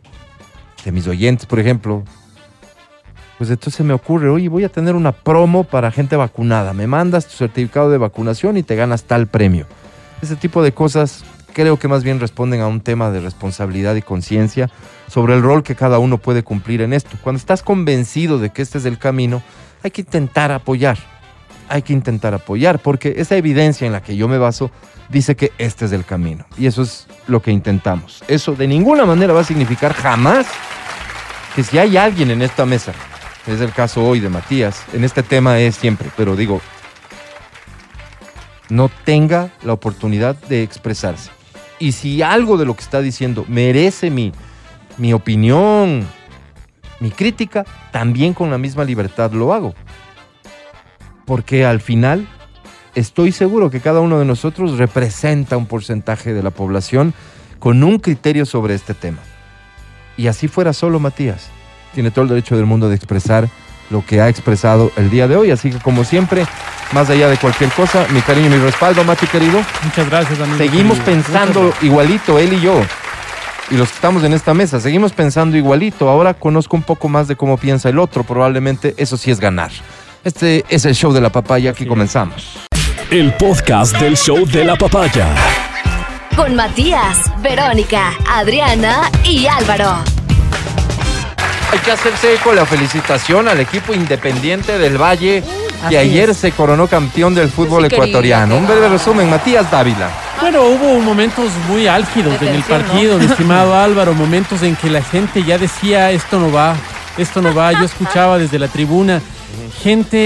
de 0.85 0.93
mis 0.93 1.07
oyentes, 1.07 1.47
por 1.47 1.59
ejemplo, 1.59 2.05
pues 3.39 3.49
entonces 3.51 3.85
me 3.85 3.95
ocurre, 3.95 4.29
oye, 4.29 4.49
voy 4.49 4.64
a 4.64 4.68
tener 4.68 4.95
una 4.95 5.12
promo 5.12 5.64
para 5.64 5.91
gente 5.91 6.16
vacunada. 6.16 6.72
Me 6.72 6.87
mandas 6.87 7.26
tu 7.26 7.35
certificado 7.35 7.91
de 7.91 7.99
vacunación 7.99 8.57
y 8.57 8.62
te 8.62 8.76
ganas 8.76 9.05
tal 9.05 9.26
premio. 9.26 9.66
Ese 10.20 10.37
tipo 10.37 10.62
de 10.62 10.72
cosas 10.72 11.24
creo 11.53 11.79
que 11.79 11.89
más 11.89 12.05
bien 12.05 12.20
responden 12.20 12.61
a 12.61 12.68
un 12.68 12.81
tema 12.81 13.11
de 13.11 13.20
responsabilidad 13.20 13.95
y 13.97 14.03
conciencia 14.03 14.70
sobre 15.09 15.35
el 15.35 15.43
rol 15.43 15.62
que 15.62 15.74
cada 15.74 15.99
uno 15.99 16.18
puede 16.18 16.43
cumplir 16.43 16.83
en 16.83 16.93
esto. 16.93 17.16
Cuando 17.22 17.39
estás 17.39 17.62
convencido 17.62 18.39
de 18.39 18.51
que 18.51 18.62
este 18.62 18.79
es 18.79 18.85
el 18.85 18.99
camino, 18.99 19.43
hay 19.83 19.91
que 19.91 20.03
intentar 20.03 20.53
apoyar. 20.53 20.99
Hay 21.69 21.83
que 21.83 21.93
intentar 21.93 22.35
apoyar, 22.35 22.79
porque 22.79 23.14
esa 23.16 23.37
evidencia 23.37 23.87
en 23.87 23.93
la 23.93 24.03
que 24.03 24.16
yo 24.16 24.29
me 24.29 24.39
baso 24.39 24.71
dice 25.09 25.37
que 25.37 25.53
este 25.59 25.85
es 25.85 25.93
el 25.93 26.05
camino. 26.05 26.47
Y 26.57 26.66
eso 26.66 26.83
es 26.83 27.07
lo 27.27 27.43
que 27.43 27.51
intentamos. 27.51 28.23
Eso 28.29 28.55
de 28.55 28.66
ninguna 28.66 29.05
manera 29.05 29.33
va 29.33 29.41
a 29.41 29.45
significar 29.45 29.93
jamás 29.93 30.47
que 31.55 31.62
si 31.62 31.79
hay 31.79 31.97
alguien 31.97 32.31
en 32.31 32.43
esta 32.43 32.66
mesa, 32.66 32.93
es 33.47 33.61
el 33.61 33.73
caso 33.73 34.05
hoy 34.05 34.21
de 34.21 34.29
Matías, 34.29 34.85
en 34.93 35.05
este 35.05 35.23
tema 35.23 35.59
es 35.59 35.75
siempre, 35.75 36.11
pero 36.16 36.37
digo, 36.37 36.61
no 38.69 38.91
tenga 39.05 39.51
la 39.62 39.73
oportunidad 39.73 40.37
de 40.37 40.62
expresarse. 40.62 41.31
Y 41.79 41.93
si 41.93 42.23
algo 42.23 42.57
de 42.57 42.66
lo 42.66 42.75
que 42.75 42.83
está 42.83 43.01
diciendo 43.01 43.45
merece 43.49 44.11
mi, 44.11 44.33
mi 44.99 45.12
opinión, 45.12 46.07
mi 47.01 47.11
crítica, 47.11 47.64
también 47.93 48.35
con 48.35 48.51
la 48.51 48.59
misma 48.59 48.85
libertad 48.85 49.33
lo 49.33 49.53
hago. 49.53 49.75
Porque 51.29 51.66
al 51.66 51.83
final 51.83 52.26
estoy 52.95 53.33
seguro 53.33 53.70
que 53.70 53.81
cada 53.81 54.01
uno 54.01 54.18
de 54.18 54.24
nosotros 54.24 54.79
representa 54.79 55.59
un 55.59 55.66
porcentaje 55.66 56.33
de 56.33 56.43
la 56.43 56.51
población 56.51 57.12
con 57.59 57.85
un 57.85 57.99
criterio 57.99 58.47
sobre 58.47 58.74
este 58.74 58.95
tema. 58.95 59.18
Y 60.16 60.29
así 60.29 60.49
fuera 60.49 60.72
solo 60.72 60.99
Matías. 60.99 61.51
Tiene 61.93 62.11
todo 62.11 62.22
el 62.22 62.31
derecho 62.31 62.57
del 62.57 62.64
mundo 62.64 62.89
de 62.89 62.97
expresar 62.97 63.47
lo 63.91 64.05
que 64.07 64.22
ha 64.22 64.31
expresado 64.31 64.91
el 64.97 65.11
día 65.11 65.29
de 65.29 65.37
hoy. 65.37 65.51
Así 65.51 65.70
que 65.70 65.79
como 65.79 66.03
siempre, 66.03 66.47
más 66.93 67.11
allá 67.11 67.29
de 67.29 67.37
cualquier 67.37 67.70
cosa, 67.72 68.07
mi 68.11 68.22
cariño 68.22 68.47
y 68.47 68.51
mi 68.51 68.57
respaldo, 68.57 69.05
Mati 69.05 69.26
querido. 69.26 69.61
Muchas 69.85 70.09
gracias, 70.09 70.41
amigo. 70.41 70.57
Seguimos 70.57 70.99
querido. 71.01 71.22
pensando 71.22 71.74
igualito, 71.83 72.39
él 72.39 72.55
y 72.55 72.61
yo. 72.62 72.81
Y 73.70 73.76
los 73.76 73.91
que 73.91 73.97
estamos 73.97 74.24
en 74.24 74.33
esta 74.33 74.55
mesa, 74.55 74.81
seguimos 74.81 75.12
pensando 75.12 75.59
igualito. 75.59 76.09
Ahora 76.09 76.33
conozco 76.33 76.74
un 76.74 76.85
poco 76.85 77.11
más 77.11 77.29
de 77.29 77.37
cómo 77.37 77.59
piensa 77.59 77.91
el 77.91 77.99
otro. 77.99 78.24
Probablemente 78.24 78.95
eso 78.97 79.18
sí 79.18 79.31
es 79.31 79.41
ganar. 79.41 79.70
Este 80.25 80.64
es 80.69 80.85
el 80.85 80.95
show 80.95 81.12
de 81.12 81.21
la 81.21 81.31
papaya. 81.31 81.71
Aquí 81.71 81.87
comenzamos. 81.87 82.59
El 83.11 83.33
podcast 83.35 83.97
del 83.99 84.16
show 84.16 84.45
de 84.47 84.64
la 84.64 84.77
papaya. 84.77 85.27
Con 86.37 86.55
Matías, 86.55 87.19
Verónica, 87.41 88.12
Adriana 88.29 89.11
y 89.25 89.47
Álvaro. 89.47 89.95
Hay 91.73 91.79
que 91.81 91.93
hacerse 91.93 92.35
eco 92.35 92.53
la 92.53 92.64
felicitación 92.64 93.49
al 93.49 93.61
equipo 93.61 93.93
independiente 93.93 94.79
del 94.79 94.97
Valle 95.01 95.43
Así 95.83 95.91
que 95.91 95.99
ayer 95.99 96.31
es. 96.31 96.39
se 96.39 96.53
coronó 96.53 96.87
campeón 96.87 97.35
del 97.35 97.49
fútbol 97.51 97.87
Sí, 97.89 97.95
ecuatoriano. 97.95 98.57
Un 98.57 98.66
breve 98.66 98.89
resumen, 98.89 99.29
Matías 99.29 99.71
Dávila. 99.71 100.11
Bueno, 100.41 100.62
hubo 100.62 100.99
momentos 101.01 101.51
muy 101.69 101.87
álgidos 101.87 102.41
en 102.43 102.49
el 102.49 102.62
partido, 102.62 103.19
mi 103.19 103.25
estimado 103.31 103.75
Álvaro, 103.77 104.14
momentos 104.14 104.62
en 104.62 104.77
que 104.77 104.89
la 104.91 105.03
gente 105.03 105.43
ya 105.45 105.59
decía, 105.59 106.11
esto 106.11 106.39
no 106.39 106.51
va, 106.51 106.75
esto 107.16 107.43
no 107.43 107.55
va. 107.55 107.73
Yo 107.73 107.85
escuchaba 107.85 108.39
desde 108.39 108.59
la 108.59 108.69
tribuna 108.69 109.21
gente, 109.82 110.18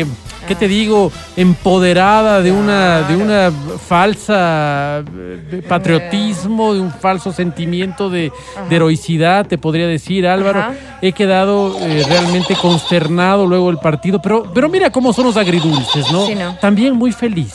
eh, 0.00 0.06
¿qué 0.46 0.54
te 0.54 0.68
digo?, 0.68 1.12
empoderada 1.36 2.40
de 2.42 2.52
una, 2.52 3.02
de 3.02 3.16
una 3.16 3.52
falsa 3.86 5.02
eh, 5.16 5.62
patriotismo, 5.68 6.74
de 6.74 6.80
un 6.80 6.92
falso 6.92 7.32
sentimiento 7.32 8.10
de, 8.10 8.32
de 8.68 8.76
heroicidad, 8.76 9.46
te 9.46 9.58
podría 9.58 9.86
decir, 9.86 10.26
Álvaro. 10.26 10.60
Ajá. 10.60 10.74
He 11.02 11.12
quedado 11.12 11.76
eh, 11.80 12.04
realmente 12.08 12.56
consternado 12.56 13.46
luego 13.46 13.68
del 13.68 13.78
partido, 13.78 14.20
pero, 14.20 14.50
pero 14.52 14.68
mira 14.68 14.90
cómo 14.90 15.12
son 15.12 15.26
los 15.26 15.36
agridulces, 15.36 16.10
¿no? 16.10 16.26
Sí, 16.26 16.34
¿no? 16.34 16.56
También 16.58 16.94
muy 16.94 17.12
feliz 17.12 17.54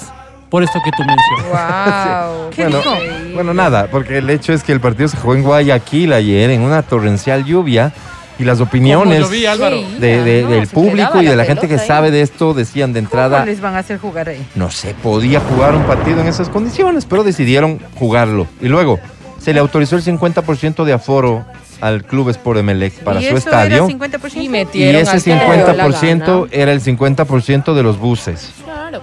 por 0.54 0.62
esto 0.62 0.80
que 0.86 0.92
tú 0.92 1.04
mencionas. 1.04 1.48
Wow. 1.48 2.50
¿Qué 2.56 2.62
bueno, 2.64 2.78
dijo? 2.78 3.34
bueno, 3.34 3.54
nada, 3.56 3.88
porque 3.90 4.20
el 4.20 4.30
hecho 4.30 4.54
es 4.54 4.64
que 4.64 4.72
el 4.72 4.80
partido 4.80 5.08
se 5.08 5.18
jugó 5.18 5.34
en 5.34 5.42
Guayaquil 5.42 6.14
ayer 6.14 6.52
en 6.52 6.62
una 6.62 6.84
torrencial 6.84 7.44
lluvia 7.44 7.92
y 8.40 8.44
las 8.46 8.60
opiniones 8.62 9.22
Como 9.22 9.32
yo 9.34 9.40
vi, 9.40 9.46
Álvaro. 9.46 9.78
Sí. 9.78 9.96
de- 10.00 10.24
de- 10.24 10.42
no, 10.44 10.50
del 10.50 10.68
público 10.68 11.22
y 11.22 11.26
de 11.26 11.36
la 11.36 11.46
gente 11.46 11.68
que 11.68 11.78
sabe 11.78 12.12
de 12.12 12.22
esto 12.22 12.54
decían 12.54 12.92
de 12.94 13.00
¿Cómo 13.02 13.08
entrada, 13.08 13.46
les 13.46 13.62
van 13.62 13.76
a 13.76 13.80
hacer 13.80 13.98
jugar 14.00 14.30
ahí? 14.30 14.46
no 14.56 14.72
se 14.72 14.94
podía 14.96 15.40
jugar 15.40 15.76
un 15.76 15.84
partido 15.84 16.22
en 16.22 16.28
esas 16.28 16.50
condiciones, 16.50 17.06
pero 17.06 17.24
decidieron 17.24 17.80
jugarlo. 17.96 18.48
Y 18.62 18.68
luego 18.68 19.00
se 19.40 19.54
le 19.54 19.60
autorizó 19.60 19.96
el 19.98 20.04
50% 20.04 20.84
de 20.86 20.94
aforo 20.94 21.46
al 21.82 22.04
Club 22.06 22.30
Sport 22.30 22.60
Emelec 22.60 22.94
para 23.04 23.20
¿Y 23.20 23.24
su 23.26 23.30
eso 23.36 23.38
estadio. 23.50 23.76
era 23.76 23.86
50%? 23.88 24.70
Y 24.74 24.80
Y 24.80 24.84
ese 24.84 25.12
al 25.12 25.22
que 25.24 25.30
le 25.30 25.36
dio 25.36 25.68
la 25.74 25.84
50% 25.84 26.42
gana. 26.42 26.48
era 26.52 26.72
el 26.72 26.82
50% 26.82 27.74
de 27.74 27.84
los 27.84 28.00
buses. 28.00 28.52
Claro. 28.64 29.02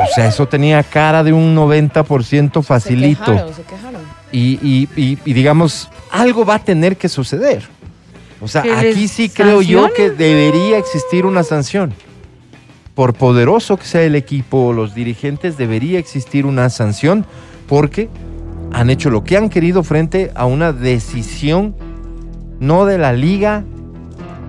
O 0.00 0.14
sea, 0.14 0.26
eso 0.26 0.46
tenía 0.46 0.82
cara 0.82 1.22
de 1.24 1.32
un 1.32 1.54
90% 1.56 2.62
facilito. 2.62 3.24
Se 3.24 3.32
quejaron, 3.32 3.54
se 3.54 3.62
quejaron. 3.62 4.00
Y, 4.32 4.58
y- 4.62 4.88
y- 4.96 5.18
y 5.24 5.32
digamos, 5.32 5.88
algo 6.10 6.44
va 6.44 6.56
a 6.56 6.58
tener 6.58 6.96
que 6.96 7.08
suceder. 7.08 7.66
O 8.40 8.48
sea, 8.48 8.62
¿Que 8.62 8.72
aquí 8.72 9.08
sí 9.08 9.28
creo 9.28 9.62
yo 9.62 9.92
que 9.94 10.10
debería 10.10 10.78
existir 10.78 11.26
una 11.26 11.42
sanción. 11.42 11.92
Por 12.94 13.14
poderoso 13.14 13.76
que 13.76 13.84
sea 13.84 14.02
el 14.02 14.14
equipo 14.14 14.66
o 14.66 14.72
los 14.72 14.94
dirigentes, 14.94 15.56
debería 15.56 15.98
existir 15.98 16.46
una 16.46 16.68
sanción 16.70 17.24
porque 17.68 18.08
han 18.72 18.90
hecho 18.90 19.10
lo 19.10 19.24
que 19.24 19.36
han 19.36 19.48
querido 19.48 19.82
frente 19.82 20.30
a 20.34 20.46
una 20.46 20.72
decisión 20.72 21.74
no 22.60 22.86
de 22.86 22.98
la 22.98 23.12
liga, 23.12 23.64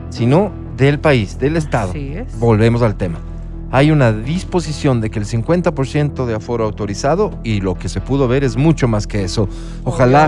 sino 0.09 0.51
del 0.77 0.99
país, 0.99 1.37
del 1.39 1.57
Estado. 1.57 1.91
Así 1.91 2.13
es. 2.13 2.39
Volvemos 2.39 2.81
al 2.81 2.95
tema. 2.95 3.19
hay 3.71 3.91
una 3.91 4.11
disposición 4.11 4.99
de 4.99 5.11
que 5.11 5.19
el 5.19 5.25
50% 5.25 6.25
de 6.25 6.33
aforo 6.33 6.65
autorizado 6.65 7.39
y 7.43 7.61
lo 7.61 7.75
que 7.77 7.87
se 7.87 8.01
pudo 8.01 8.27
ver 8.27 8.43
es 8.43 8.57
mucho 8.57 8.87
más 8.87 9.05
que 9.05 9.23
eso. 9.23 9.47
Ojalá 9.83 10.27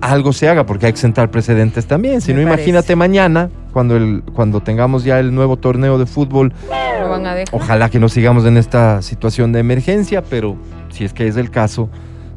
algo 0.00 0.32
se 0.32 0.48
haga 0.48 0.66
porque 0.66 0.86
hay 0.86 0.92
que 0.92 0.98
sentar 0.98 1.30
precedentes 1.30 1.86
también. 1.86 2.20
Si 2.20 2.32
Me 2.34 2.42
no, 2.42 2.48
parece. 2.48 2.62
imagínate 2.70 2.96
mañana, 2.96 3.48
cuando, 3.72 3.96
el, 3.96 4.22
cuando 4.34 4.60
tengamos 4.60 5.04
ya 5.04 5.18
el 5.20 5.34
nuevo 5.34 5.56
torneo 5.56 5.98
de 5.98 6.06
fútbol, 6.06 6.52
Lo 7.00 7.08
van 7.10 7.26
a 7.26 7.34
dejar. 7.34 7.54
ojalá 7.54 7.88
que 7.88 7.98
no 7.98 8.08
sigamos 8.08 8.44
en 8.44 8.56
esta 8.56 9.02
situación 9.02 9.52
de 9.52 9.60
emergencia, 9.60 10.22
pero 10.22 10.56
si 10.90 11.04
es 11.04 11.12
que 11.12 11.26
es 11.28 11.36
el 11.36 11.50
caso, 11.50 11.88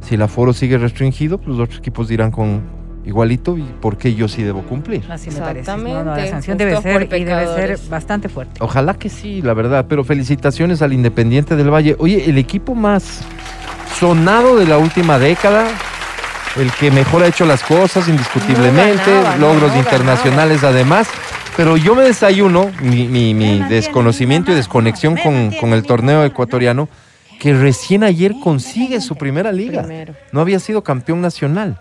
si 0.02 0.16
el 0.16 0.22
aforo 0.22 0.54
sigue 0.54 0.78
restringido, 0.78 1.38
pues 1.38 1.50
los 1.50 1.60
otros 1.66 1.80
equipos 1.80 2.08
dirán 2.08 2.32
con 2.32 2.62
igualito 3.06 3.58
y 3.58 3.64
por 3.82 3.98
qué 3.98 4.14
yo 4.14 4.28
sí 4.28 4.44
debo 4.44 4.62
cumplir. 4.64 5.04
Así 5.10 5.32
me 5.32 5.40
parece. 5.40 5.72
No, 5.76 6.04
no, 6.04 6.16
la 6.16 6.28
sanción 6.28 6.58
debe 6.58 6.80
ser 6.82 7.04
y 7.18 7.24
debe 7.24 7.46
ser 7.48 7.80
bastante 7.90 8.30
fuerte. 8.30 8.54
Ojalá 8.64 8.94
que 8.94 9.10
sí, 9.10 9.42
la 9.42 9.54
verdad, 9.54 9.86
pero 9.90 10.04
felicitaciones 10.04 10.82
al 10.82 10.94
Independiente 10.94 11.56
del 11.56 11.74
Valle. 11.74 11.96
Oye, 12.00 12.30
el 12.30 12.38
equipo 12.38 12.76
más 12.76 13.22
sonado 13.98 14.58
de 14.58 14.66
la 14.68 14.78
última 14.78 15.18
década, 15.18 15.68
el 16.58 16.72
que 16.74 16.92
mejor 16.92 17.24
ha 17.24 17.28
hecho 17.28 17.46
las 17.46 17.64
cosas 17.64 18.08
indiscutiblemente, 18.08 19.04
No 19.12 19.16
ganaba, 19.22 19.36
no, 19.38 19.54
logros 19.54 19.72
no 19.74 19.78
internacionales 19.80 20.64
además, 20.64 21.08
pero 21.56 21.78
yo 21.78 21.96
me 21.96 22.04
desayuno, 22.04 22.72
mi, 22.82 23.08
mi- 23.08 23.34
mi 23.34 23.60
desconocimiento 23.70 24.52
y 24.52 24.56
desconexión 24.56 25.16
con, 25.18 25.52
con 25.52 25.74
el 25.74 25.84
torneo 25.84 26.24
ecuatoriano, 26.24 26.90
que 27.40 27.54
recién 27.54 28.04
ayer 28.04 28.34
consigue 28.44 29.00
su 29.02 29.16
primera 29.16 29.52
liga. 29.52 29.82
Primero. 29.84 30.14
No 30.32 30.42
había 30.42 30.60
sido 30.60 30.84
campeón 30.84 31.22
nacional. 31.22 31.80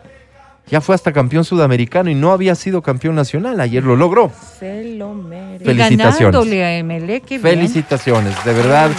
Ya 0.70 0.80
fue 0.80 0.94
hasta 0.94 1.12
campeón 1.12 1.44
sudamericano 1.44 2.10
y 2.10 2.14
no 2.14 2.32
había 2.32 2.54
sido 2.54 2.82
campeón 2.82 3.14
nacional. 3.14 3.60
Ayer 3.60 3.82
lo 3.82 3.96
logró. 3.96 4.30
Se 4.58 4.84
lo 4.96 5.14
merece. 5.14 5.64
Y 5.64 5.66
Felicitaciones. 5.66 6.18
ganándole 6.18 6.64
a 6.64 6.76
Emelec, 6.76 7.24
qué 7.24 7.38
bien. 7.38 7.56
Felicitaciones, 7.56 8.44
de 8.44 8.52
verdad. 8.52 8.90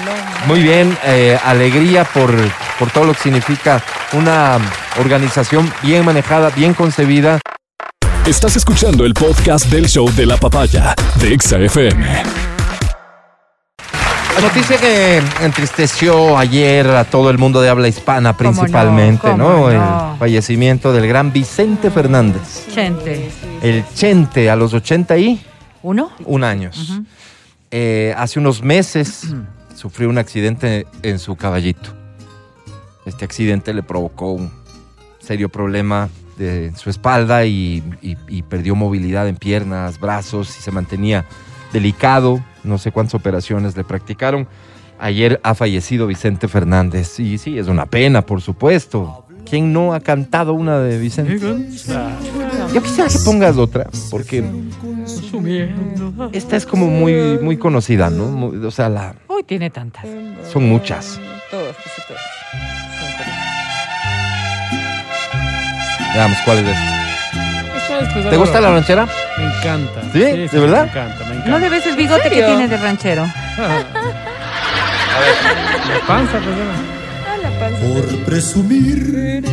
Muy 0.48 0.62
bien, 0.62 0.98
eh, 1.06 1.38
alegría 1.46 2.06
por, 2.06 2.34
por 2.80 2.90
todo 2.92 3.06
lo 3.06 3.14
que 3.14 3.20
significa 3.20 3.84
una 4.14 4.58
organización 5.00 5.72
bien 5.84 6.04
manejada, 6.06 6.50
bien 6.50 6.74
concebida. 6.74 7.40
Estás 8.26 8.56
escuchando 8.56 9.06
el 9.06 9.14
podcast 9.14 9.68
del 9.68 9.88
show 9.88 10.10
de 10.16 10.26
la 10.26 10.38
papaya 10.38 10.96
de 11.22 11.34
Exa 11.34 11.58
FM. 11.60 12.06
La 12.06 12.59
noticia 14.42 14.78
que 14.78 15.22
entristeció 15.42 16.38
ayer 16.38 16.88
a 16.88 17.04
todo 17.06 17.30
el 17.30 17.38
mundo 17.38 17.62
de 17.62 17.70
habla 17.70 17.88
hispana 17.88 18.34
¿Cómo 18.34 18.50
no? 18.52 18.56
principalmente, 18.58 19.22
¿Cómo 19.32 19.38
¿no? 19.38 19.72
no? 19.72 20.12
El 20.14 20.18
fallecimiento 20.20 20.94
del 20.94 21.08
gran 21.08 21.32
Vicente 21.34 21.90
Fernández. 21.92 22.68
Chente. 22.74 23.30
El 23.62 23.84
Chente 23.94 24.50
a 24.50 24.56
los 24.56 24.74
81 24.74 25.40
¿Uno? 26.26 26.46
años. 26.46 26.90
Ujú. 26.90 27.04
Eh, 27.72 28.14
hace 28.18 28.40
unos 28.40 28.62
meses 28.64 29.34
sufrió 29.76 30.10
un 30.10 30.18
accidente 30.18 30.88
en 31.04 31.20
su 31.20 31.36
caballito. 31.36 31.92
Este 33.06 33.26
accidente 33.26 33.74
le 33.74 33.84
provocó 33.84 34.32
un 34.34 34.52
serio 35.20 35.50
problema 35.50 36.10
de 36.38 36.68
en 36.68 36.76
su 36.78 36.90
espalda 36.90 37.46
y, 37.46 37.84
y- 38.02 38.18
y 38.28 38.42
perdió 38.44 38.76
movilidad 38.76 39.28
en 39.28 39.36
piernas, 39.36 40.00
brazos 40.00 40.58
y 40.58 40.62
se 40.62 40.72
mantenía 40.72 41.26
delicado. 41.74 42.44
No 42.64 42.78
sé 42.78 42.92
cuántas 42.92 43.16
operaciones 43.16 43.76
le 43.78 43.84
practicaron. 43.84 44.48
Ayer 45.00 45.40
ha 45.44 45.56
fallecido 45.56 46.08
Vicente 46.08 46.48
Fernández. 46.48 47.20
Y 47.20 47.38
sí, 47.38 47.58
es 47.58 47.68
una 47.68 47.86
pena, 47.86 48.22
por 48.22 48.42
supuesto. 48.42 49.26
¿Quién 49.50 49.74
no 49.74 49.94
ha 49.94 50.00
cantado 50.02 50.54
una 50.54 50.80
de 50.80 51.00
Vicente? 51.00 51.40
Yo 52.74 52.84
quisiera 52.84 53.10
que 53.10 53.18
pongas 53.26 53.58
otra, 53.58 53.90
porque 54.12 54.44
esta 56.34 56.56
es 56.56 56.66
como 56.68 56.88
muy, 56.88 57.40
muy 57.42 57.58
conocida, 57.58 58.10
¿no? 58.12 58.26
Muy- 58.28 58.58
o 58.64 58.70
sea, 58.72 58.90
la, 58.90 59.16
Uy, 59.28 59.44
tiene 59.44 59.70
tantas. 59.72 60.06
son 60.52 60.68
muchas. 60.70 61.20
Todos, 61.50 61.76
todos. 62.08 62.20
Veamos 66.14 66.38
cuál 66.46 66.58
es 66.60 66.68
esta. 66.68 66.99
Pues, 68.14 68.30
¿Te 68.30 68.38
gusta 68.38 68.62
la 68.62 68.72
ranchera? 68.72 69.08
Me 69.38 69.46
encanta. 69.46 70.02
¿Sí? 70.14 70.20
¿De 70.20 70.60
verdad? 70.60 70.84
Me 70.86 70.90
encanta, 70.90 71.26
me 71.26 71.32
encanta. 71.32 71.50
¿No 71.50 71.60
le 71.60 71.70
ves 71.70 71.86
el 71.88 71.96
bigote 71.96 72.24
que 72.24 72.30
serio? 72.30 72.46
tiene 72.48 72.68
de 72.68 72.78
ranchero? 72.78 73.24
La 75.90 76.08
panza, 76.08 76.34
pues. 76.40 76.56
Ah, 77.28 77.38
la 77.42 77.50
panza. 77.60 77.80
Por 77.82 78.24
presumir, 78.26 79.44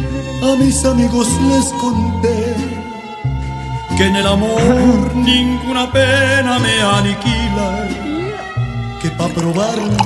a 0.42 0.57
mis 0.57 0.84
amigos 0.84 1.28
les 1.49 1.64
conté 1.80 2.55
que 3.97 4.05
en 4.07 4.16
el 4.16 4.26
amor 4.26 5.14
ninguna 5.14 5.90
pena 5.90 6.59
me 6.59 6.80
aniquila. 6.82 7.88
Que 9.07 9.12
pa' 9.12 9.28
probarles 9.28 9.96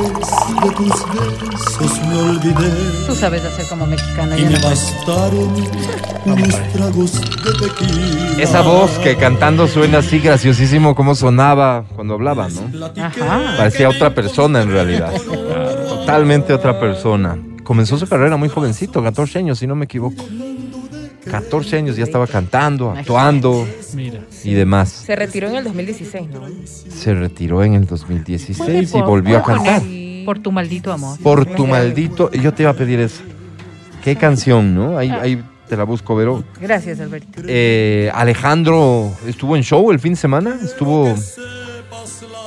de 0.63 0.71
tus 0.77 0.91
besos 0.91 2.01
me 2.07 2.17
olvidé 2.21 2.71
Tú 3.07 3.15
sabes 3.15 3.43
hacer 3.47 3.67
como 3.67 3.87
mexicano. 3.87 4.37
y 4.37 4.45
me 4.45 4.51
no. 4.51 4.69
bastaron 4.69 5.55
unos 6.27 6.73
tragos 6.75 7.13
de 7.15 7.53
tequila. 7.67 8.43
Esa 8.43 8.61
voz 8.61 8.91
que 8.99 9.17
cantando 9.17 9.67
suena 9.69 9.99
así 9.99 10.19
graciosísimo 10.19 10.95
como 10.95 11.15
sonaba 11.15 11.87
cuando 11.97 12.13
hablaba, 12.13 12.49
¿no? 12.51 12.87
Ajá. 13.03 13.55
Parecía 13.57 13.89
otra 13.89 14.15
persona 14.15 14.61
en 14.61 14.71
realidad. 14.71 15.15
Totalmente 15.89 16.53
otra 16.53 16.79
persona. 16.79 17.39
Comenzó 17.65 17.97
su 17.97 18.07
carrera 18.07 18.37
muy 18.37 18.51
jovencito, 18.51 19.03
14 19.03 19.39
años, 19.39 19.61
si 19.61 19.67
no 19.67 19.77
me 19.77 19.87
equivoco. 19.87 20.23
14 21.25 21.77
años 21.77 21.97
ya 21.97 22.05
estaba 22.05 22.27
cantando, 22.27 22.91
actuando 22.91 23.67
Mira. 23.95 24.21
y 24.45 24.53
demás. 24.55 24.89
Se 24.91 25.15
retiró 25.17 25.49
en 25.49 25.57
el 25.57 25.65
2016, 25.65 26.29
¿no? 26.29 26.43
Se 26.67 27.15
retiró 27.15 27.63
en 27.65 27.75
el 27.75 27.87
2016 27.87 28.95
y 28.95 29.01
volvió 29.03 29.39
a 29.39 29.43
cantar. 29.43 29.83
Por 30.25 30.39
tu 30.39 30.53
maldito 30.53 30.93
amor. 30.93 31.19
Por 31.21 31.45
tu 31.47 31.67
maldito. 31.67 32.31
Yo 32.33 32.53
te 32.55 32.63
iba 32.63 32.71
a 32.71 32.75
pedir 32.75 33.01
eso. 33.01 33.23
Qué 34.05 34.17
canción, 34.17 34.75
¿no? 34.75 34.97
Ahí, 34.97 35.11
ahí 35.11 35.43
te 35.69 35.77
la 35.77 35.85
busco, 35.85 36.15
Vero. 36.17 36.43
Gracias, 36.61 37.01
Alberto. 37.01 37.43
Eh, 37.47 38.11
Alejandro 38.15 39.13
estuvo 39.27 39.57
en 39.57 39.63
show 39.63 39.91
el 39.91 39.99
fin 39.99 40.13
de 40.13 40.17
semana. 40.19 40.59
Estuvo. 40.63 41.15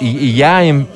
Y, 0.01 0.07
y 0.07 0.33
ya 0.35 0.63
en- 0.63 0.87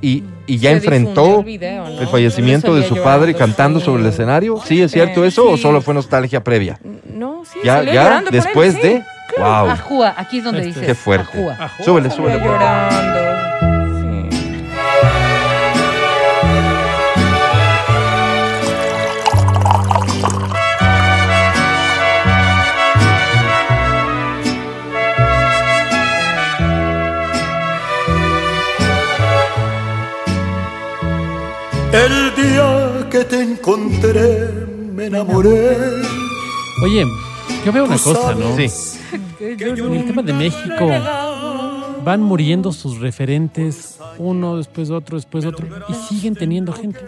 y, 0.00 0.22
y 0.46 0.58
ya 0.58 0.70
enfrentó 0.72 1.40
el 1.40 1.44
video, 1.44 1.88
¿no? 1.88 2.00
el 2.00 2.06
fallecimiento 2.08 2.74
de 2.74 2.86
su 2.86 3.02
padre 3.02 3.34
cantando 3.34 3.78
sí. 3.80 3.86
sobre 3.86 4.02
el 4.02 4.08
escenario. 4.08 4.60
¿Sí 4.64 4.82
es 4.82 4.92
cierto 4.92 5.24
eso 5.24 5.48
o 5.48 5.56
solo 5.56 5.80
fue 5.80 5.94
nostalgia 5.94 6.42
previa? 6.44 6.78
No, 7.12 7.42
sí, 7.44 7.58
Ya, 7.64 7.82
ya, 7.82 8.18
él, 8.18 8.26
después 8.30 8.74
sí. 8.74 8.80
de. 8.80 9.02
¡Wow! 9.38 9.70
Ajúa, 9.70 10.14
aquí 10.16 10.38
es 10.38 10.44
donde 10.44 10.60
Este. 10.60 10.68
dices. 10.80 10.86
¡Qué 10.86 10.94
fuerte! 10.94 11.38
Ajúa. 11.38 11.54
Ajúa. 11.58 11.84
Súbele, 11.84 12.10
súbele. 12.10 12.38
llorando. 12.38 13.33
El 31.94 32.34
día 32.34 33.08
que 33.08 33.24
te 33.24 33.40
encontré 33.40 34.50
me 34.92 35.06
enamoré. 35.06 35.76
Oye, 36.82 37.04
yo 37.64 37.72
veo 37.72 37.84
una 37.84 37.98
cosa, 37.98 38.34
¿no? 38.34 38.56
Sí. 38.56 38.66
En 39.38 39.94
el 39.94 40.04
tema 40.04 40.22
de 40.22 40.32
México 40.32 40.90
van 42.04 42.20
muriendo 42.20 42.72
sus 42.72 42.98
referentes, 42.98 44.00
uno 44.18 44.56
después 44.56 44.90
otro, 44.90 45.16
después 45.16 45.44
otro, 45.44 45.68
y 45.88 45.94
siguen 45.94 46.34
teniendo 46.34 46.72
gente. 46.72 46.98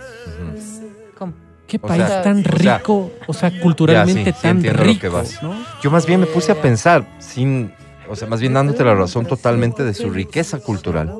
¿Cómo? 1.18 1.32
Qué 1.66 1.78
O 1.78 1.80
país 1.80 2.07
sea, 2.07 2.22
tan 2.22 2.39
o 2.39 2.43
sea, 2.45 2.78
rico, 2.78 3.11
o 3.26 3.34
sea, 3.34 3.61
culturalmente 3.61 4.30
ya, 4.30 4.32
sí, 4.32 4.37
sí 4.37 4.43
tan 4.43 4.62
lo 4.62 4.72
rico, 4.84 5.01
que 5.01 5.09
vas. 5.09 5.43
¿no? 5.43 5.53
Yo 5.82 5.91
más 5.91 6.07
bien 6.07 6.20
me 6.20 6.26
puse 6.26 6.53
a 6.53 6.62
pensar, 6.62 7.05
sin, 7.18 7.72
o 8.09 8.14
sea, 8.14 8.28
más 8.28 8.41
bien 8.41 8.55
dándote 8.55 8.84
la 8.84 8.95
razón 8.95 9.26
totalmente 9.26 9.82
de 9.82 9.95
su 9.95 10.11
riqueza 10.11 10.61
cultural, 10.61 11.12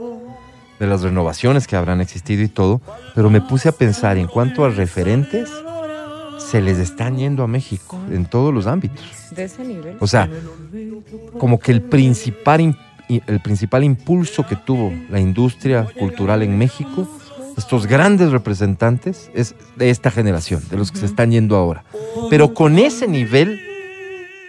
de 0.79 0.87
las 0.87 1.03
renovaciones 1.03 1.66
que 1.66 1.77
habrán 1.77 2.01
existido 2.01 2.43
y 2.43 2.49
todo, 2.49 2.81
pero 3.14 3.31
me 3.31 3.41
puse 3.41 3.68
a 3.68 3.72
pensar 3.72 4.18
en 4.18 4.27
cuanto 4.27 4.64
a 4.64 4.70
referentes, 4.70 5.51
se 6.39 6.61
les 6.61 6.79
están 6.79 7.16
yendo 7.16 7.43
a 7.43 7.47
México 7.47 7.99
en 8.11 8.27
todos 8.27 8.53
los 8.53 8.66
ámbitos. 8.66 9.05
De 9.31 9.45
ese 9.45 9.64
nivel. 9.64 9.97
O 10.01 10.07
sea, 10.07 10.29
como 11.39 11.59
que 11.59 11.72
el 11.72 11.83
principal, 11.83 12.79
el 13.09 13.41
principal 13.41 13.85
impulso 13.85 14.47
que 14.47 14.57
tuvo 14.57 14.93
la 15.11 15.18
industria 15.18 15.87
cultural 15.99 16.43
en 16.43 16.57
México, 16.57 17.09
estos 17.57 17.87
grandes 17.87 18.31
representantes, 18.31 19.31
es 19.35 19.55
de 19.77 19.91
esta 19.91 20.11
generación, 20.11 20.62
de 20.70 20.77
los 20.77 20.93
que 20.93 20.99
se 20.99 21.07
están 21.07 21.31
yendo 21.31 21.57
ahora. 21.57 21.85
Pero 22.29 22.53
con 22.53 22.79
ese 22.79 23.09
nivel, 23.09 23.61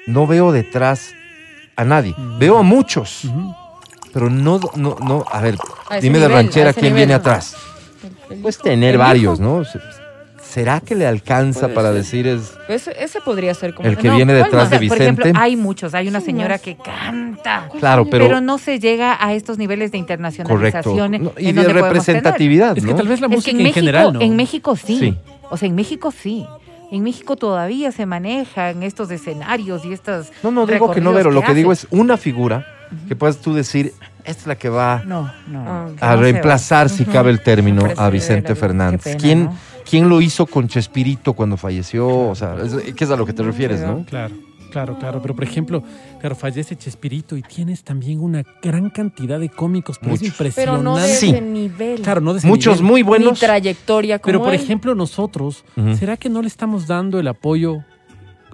no 0.07 0.27
veo 0.27 0.51
detrás 0.51 1.13
a 1.77 1.85
nadie. 1.85 2.13
Veo 2.37 2.57
a 2.57 2.63
muchos. 2.63 3.27
Pero 4.17 4.31
no, 4.31 4.59
no, 4.75 4.95
no. 4.99 5.23
A 5.31 5.41
ver, 5.41 5.57
A 5.89 5.99
dime 5.99 6.17
de 6.17 6.25
nivel, 6.27 6.31
ranchera 6.43 6.73
quién 6.73 6.85
nivel. 6.85 6.95
viene 6.95 7.13
atrás. 7.13 7.55
Puedes 8.41 8.57
tener 8.57 8.97
varios, 8.97 9.39
hijo. 9.39 9.47
¿no? 9.59 9.63
Se- 9.63 9.79
¿será 10.41 10.79
que 10.79 10.95
le 10.95 11.05
alcanza 11.05 11.61
Puede 11.61 11.73
para 11.75 11.87
ser. 11.89 11.97
decir 11.97 12.25
es 12.27 12.53
Ese, 12.67 12.95
ese 13.03 13.21
podría 13.21 13.53
ser 13.53 13.75
como... 13.75 13.87
el 13.87 13.95
que 13.97 14.07
No, 14.07 14.15
viene 14.15 14.33
¿cuál 14.33 14.43
detrás 14.45 14.69
de 14.71 14.75
Por 14.77 14.81
Vicente? 14.81 15.03
ejemplo, 15.03 15.31
hay 15.35 15.55
muchos. 15.55 15.93
Hay 15.93 16.07
una 16.07 16.19
señora 16.19 16.57
que 16.57 16.75
canta. 16.77 17.69
Claro, 17.79 18.05
pero, 18.09 18.25
Pero, 18.25 18.41
no 18.41 18.57
se 18.57 18.79
llega 18.79 19.17
a 19.23 19.33
estos 19.33 19.59
niveles 19.59 19.91
de 19.91 19.99
internacionalización. 19.99 21.11
No, 21.11 21.33
y 21.37 21.49
en 21.49 21.55
de 21.57 21.63
donde 21.63 21.81
representatividad, 21.81 22.75
Es 22.77 22.83
que 22.83 22.91
¿no? 22.91 22.97
tal 22.97 23.07
vez 23.07 23.21
la. 23.21 23.27
Es 23.27 23.33
música 23.33 23.45
que 23.45 23.51
en 23.51 23.57
en 23.57 23.63
México, 23.65 23.79
general, 23.79 24.13
¿no? 24.13 24.21
en 24.21 24.35
México 24.35 24.75
sí. 24.75 24.97
Sí. 24.99 25.17
O 25.49 25.57
sea, 25.57 25.67
en 25.67 25.75
México 25.75 26.11
sí. 26.11 26.47
En 26.91 27.03
México 27.03 27.35
todavía 27.35 27.91
se 27.91 28.05
manejan 28.05 28.81
estos 28.81 29.11
escenarios 29.11 29.83
y 29.85 29.91
estas. 29.93 30.31
No, 30.41 30.51
no 30.51 30.65
digo 30.65 30.89
que 30.91 31.01
no, 31.01 31.13
pero 31.13 31.29
lo 31.31 31.41
que 31.43 31.53
digo 31.53 31.71
es 31.73 31.85
una 31.91 32.17
figura 32.17 32.65
que 33.07 33.15
puedas 33.15 33.37
tú 33.37 33.53
decir, 33.53 33.93
esta 34.23 34.41
es 34.41 34.47
la 34.47 34.55
que 34.55 34.69
va 34.69 35.03
No, 35.05 35.31
no. 35.47 35.63
Ah, 35.67 35.87
a 35.99 36.15
reemplazar, 36.15 36.89
si 36.89 37.05
cabe 37.05 37.31
el 37.31 37.41
término, 37.41 37.83
a 37.97 38.09
Vicente 38.09 38.55
Fernández. 38.55 39.01
qué 39.03 39.09
pena, 39.11 39.21
¿Quién, 39.21 39.43
¿no? 39.45 39.57
¿Quién 39.89 40.09
lo 40.09 40.19
hizo 40.21 40.45
con 40.45 40.67
Chespirito 40.67 41.33
cuando 41.33 41.55
falleció? 41.57 42.07
O 42.07 42.35
sea, 42.35 42.55
es, 42.63 42.93
que 42.93 43.03
es 43.03 43.09
a 43.09 43.15
lo 43.15 43.25
que 43.25 43.33
te 43.33 43.41
refieres, 43.43 43.79
¿no? 43.81 44.03
Claro, 44.05 44.35
claro, 44.71 44.97
claro. 44.99 45.21
Pero 45.21 45.33
por 45.33 45.45
ejemplo, 45.45 45.81
claro, 46.19 46.35
fallece 46.35 46.75
Chespirito 46.75 47.37
y 47.37 47.41
tienes 47.41 47.83
también 47.85 48.19
una 48.19 48.43
gran 48.61 48.89
cantidad 48.89 49.39
de 49.39 49.47
cómicos, 49.47 49.97
pero 50.01 50.13
es 50.15 50.21
Muchos. 50.21 50.35
Pero 50.37 50.47
impresionante. 50.49 50.83
no 50.83 50.97
de 50.97 51.07
Sí. 51.07 51.29
ese 51.29 51.39
nivel. 51.41 52.01
Claro, 52.01 52.19
no 52.19 52.33
de 52.33 52.39
ese 52.39 52.47
Muchos 52.47 52.75
nivel. 52.81 52.91
muy 52.91 53.01
Ni 53.03 53.07
buenos. 53.07 53.39
trayectoria 53.39 54.19
como 54.19 54.29
Pero 54.33 54.43
por 54.43 54.53
él. 54.53 54.59
ejemplo, 54.61 54.93
nosotros. 54.93 55.63
¿será 55.97 56.17
que 56.17 56.27
no 56.29 56.41
le 56.41 56.49
estamos 56.49 56.85
dando 56.85 57.17
el 57.19 57.27
apoyo, 57.29 57.77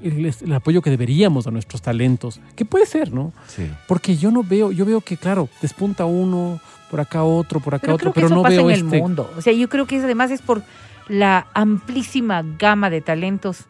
el, 0.04 0.34
el 0.42 0.54
apoyo 0.54 0.82
que 0.82 0.90
deberíamos 0.90 1.48
a 1.48 1.52
nuestros 1.52 1.82
talentos? 1.82 2.40
Que 2.56 2.66
puede 2.66 2.86
ser, 2.86 3.12
¿no? 3.14 3.34
Sí. 3.48 3.70
Porque 3.88 4.16
yo 4.18 4.32
no 4.32 4.44
veo, 4.44 4.72
yo 4.72 4.86
veo 4.86 5.02
que, 5.02 5.18
claro, 5.18 5.50
despunta 5.62 6.06
uno, 6.06 6.60
por 6.92 7.00
acá 7.02 7.24
otro, 7.24 7.60
por 7.60 7.76
acá 7.76 7.82
Pero 7.84 7.96
otro, 7.96 8.12
creo 8.12 8.14
que 8.14 8.16
pero 8.20 8.28
eso 8.28 8.36
no 8.36 8.44
pasa 8.44 8.56
veo 8.58 8.70
en 8.70 8.76
el 8.76 8.86
este. 8.86 8.98
mundo. 9.00 9.32
O 9.38 9.42
sea, 9.42 9.54
yo 9.54 9.68
creo 9.70 9.86
que 9.88 9.96
eso 9.98 10.06
además 10.06 10.32
es 10.32 10.42
por 10.42 10.62
la 11.08 11.48
amplísima 11.54 12.44
gama 12.58 12.90
de 12.90 13.02
talentos 13.02 13.66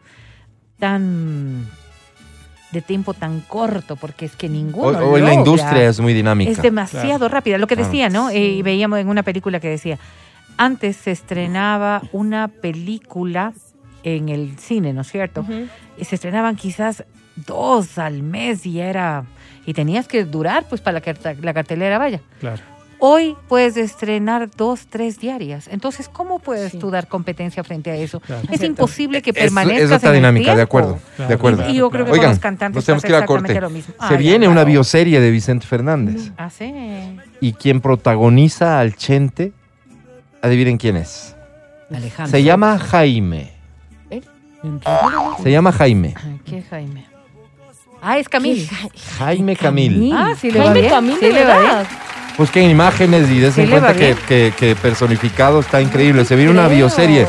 tan 0.78 1.66
de 2.72 2.82
tiempo 2.82 3.14
tan 3.14 3.40
corto, 3.40 3.94
porque 3.94 4.24
es 4.26 4.34
que 4.34 4.46
O, 4.46 4.50
ninguno. 4.50 4.98
o 4.98 5.12
la 5.16 5.18
logra. 5.18 5.34
industria 5.34 5.88
es 5.88 6.00
muy 6.00 6.12
dinámica. 6.12 6.50
Es 6.50 6.60
demasiado 6.60 7.28
rápida. 7.28 7.56
Lo 7.56 7.68
que 7.68 7.76
decía, 7.76 8.08
¿no? 8.08 8.30
Sí. 8.30 8.36
Eh, 8.36 8.48
y 8.54 8.62
veíamos 8.62 8.98
en 8.98 9.08
una 9.08 9.22
película 9.22 9.60
que 9.60 9.68
decía, 9.68 9.98
antes 10.56 10.96
se 10.96 11.12
estrenaba 11.12 12.02
una 12.10 12.48
película 12.48 13.52
en 14.02 14.28
el 14.28 14.58
cine, 14.58 14.92
¿no 14.92 15.02
es 15.02 15.10
cierto? 15.10 15.46
Y 15.48 15.68
se 16.02 16.14
estrenaban 16.16 16.56
quizás 16.56 17.04
dos 17.36 17.98
al 17.98 18.22
mes 18.22 18.64
y 18.66 18.80
era 18.80 19.24
y 19.66 19.74
tenías 19.74 20.08
que 20.08 20.24
durar 20.24 20.64
pues 20.68 20.80
para 20.80 20.94
la, 20.94 21.00
carta- 21.00 21.34
la 21.40 21.54
cartelera 21.54 21.98
vaya. 21.98 22.20
Claro. 22.40 22.62
Hoy 23.00 23.36
puedes 23.48 23.76
estrenar 23.76 24.48
dos, 24.56 24.86
tres 24.88 25.18
diarias. 25.18 25.68
Entonces, 25.70 26.08
¿cómo 26.08 26.38
puedes 26.38 26.72
Sí. 26.72 26.78
tú 26.78 26.90
dar 26.90 27.06
competencia 27.06 27.62
frente 27.64 27.90
a 27.90 27.96
eso? 27.96 28.20
Claro. 28.20 28.46
Es 28.50 28.62
imposible 28.62 29.20
que 29.20 29.30
Es- 29.30 29.36
permanezcas 29.36 29.90
es 29.90 29.92
otra 29.92 30.10
en 30.10 30.14
el 30.16 30.20
dinámica, 30.22 30.56
de 30.56 30.62
acuerdo, 30.62 30.98
Claro. 31.16 31.28
de 31.28 31.34
acuerdo. 31.34 31.68
Y 31.68 31.74
yo 31.74 31.90
creo 31.90 32.04
que 32.06 32.12
Oigan, 32.12 32.26
con 32.26 32.30
los 32.30 32.38
cantantes 32.38 32.76
nos 32.76 32.84
tenemos 32.86 33.02
pasa 33.02 33.12
que 33.12 33.18
ir 33.18 33.22
a 33.22 33.26
corte. 33.26 33.60
lo 33.60 33.68
mismo. 33.70 33.94
Se 34.08 34.14
Ay, 34.14 34.16
viene 34.16 34.48
una 34.48 34.64
bioserie 34.64 35.20
de 35.20 35.30
Vicente 35.30 35.66
Fernández. 35.66 36.30
Ah, 36.38 36.48
sí. 36.50 36.72
Y 37.40 37.52
quien 37.54 37.80
protagoniza 37.82 38.78
al 38.80 38.94
Chente, 38.96 39.52
adivinen 40.40 40.78
quién 40.78 40.96
es. 40.96 41.34
Alejandro. 41.90 42.30
Se 42.30 42.42
llama 42.42 42.78
Jaime. 42.78 43.52
Se 45.42 45.50
llama 45.50 45.72
Jaime. 45.72 46.14
Ay, 46.16 46.40
¿Qué 46.44 46.62
Jaime? 46.68 47.06
Ah, 48.02 48.18
es 48.18 48.28
Camil. 48.28 48.68
Jaime 49.18 49.56
Camil. 49.56 50.12
Ah, 50.14 50.32
sí 50.38 50.50
le 50.50 50.58
va 50.58 50.64
Jaime 50.66 50.80
bien. 50.80 50.92
Camil, 50.92 51.16
Sí 51.18 51.26
de 51.26 51.32
le 51.32 51.44
va 51.44 51.58
bien. 51.58 51.72
Busquen 52.36 52.70
imágenes 52.70 53.30
y 53.30 53.38
des 53.38 53.54
Sí 53.54 53.62
le 53.66 53.66
va 53.80 53.80
cuenta 53.80 53.92
que, 53.98 54.06
bien. 54.14 54.18
que- 54.28 54.52
que 54.58 54.76
personificado 54.76 55.60
está 55.60 55.80
increíble. 55.80 56.24
Se 56.24 56.36
viene 56.36 56.50
una 56.50 56.66
Creo. 56.66 56.76
bioserie 56.78 57.26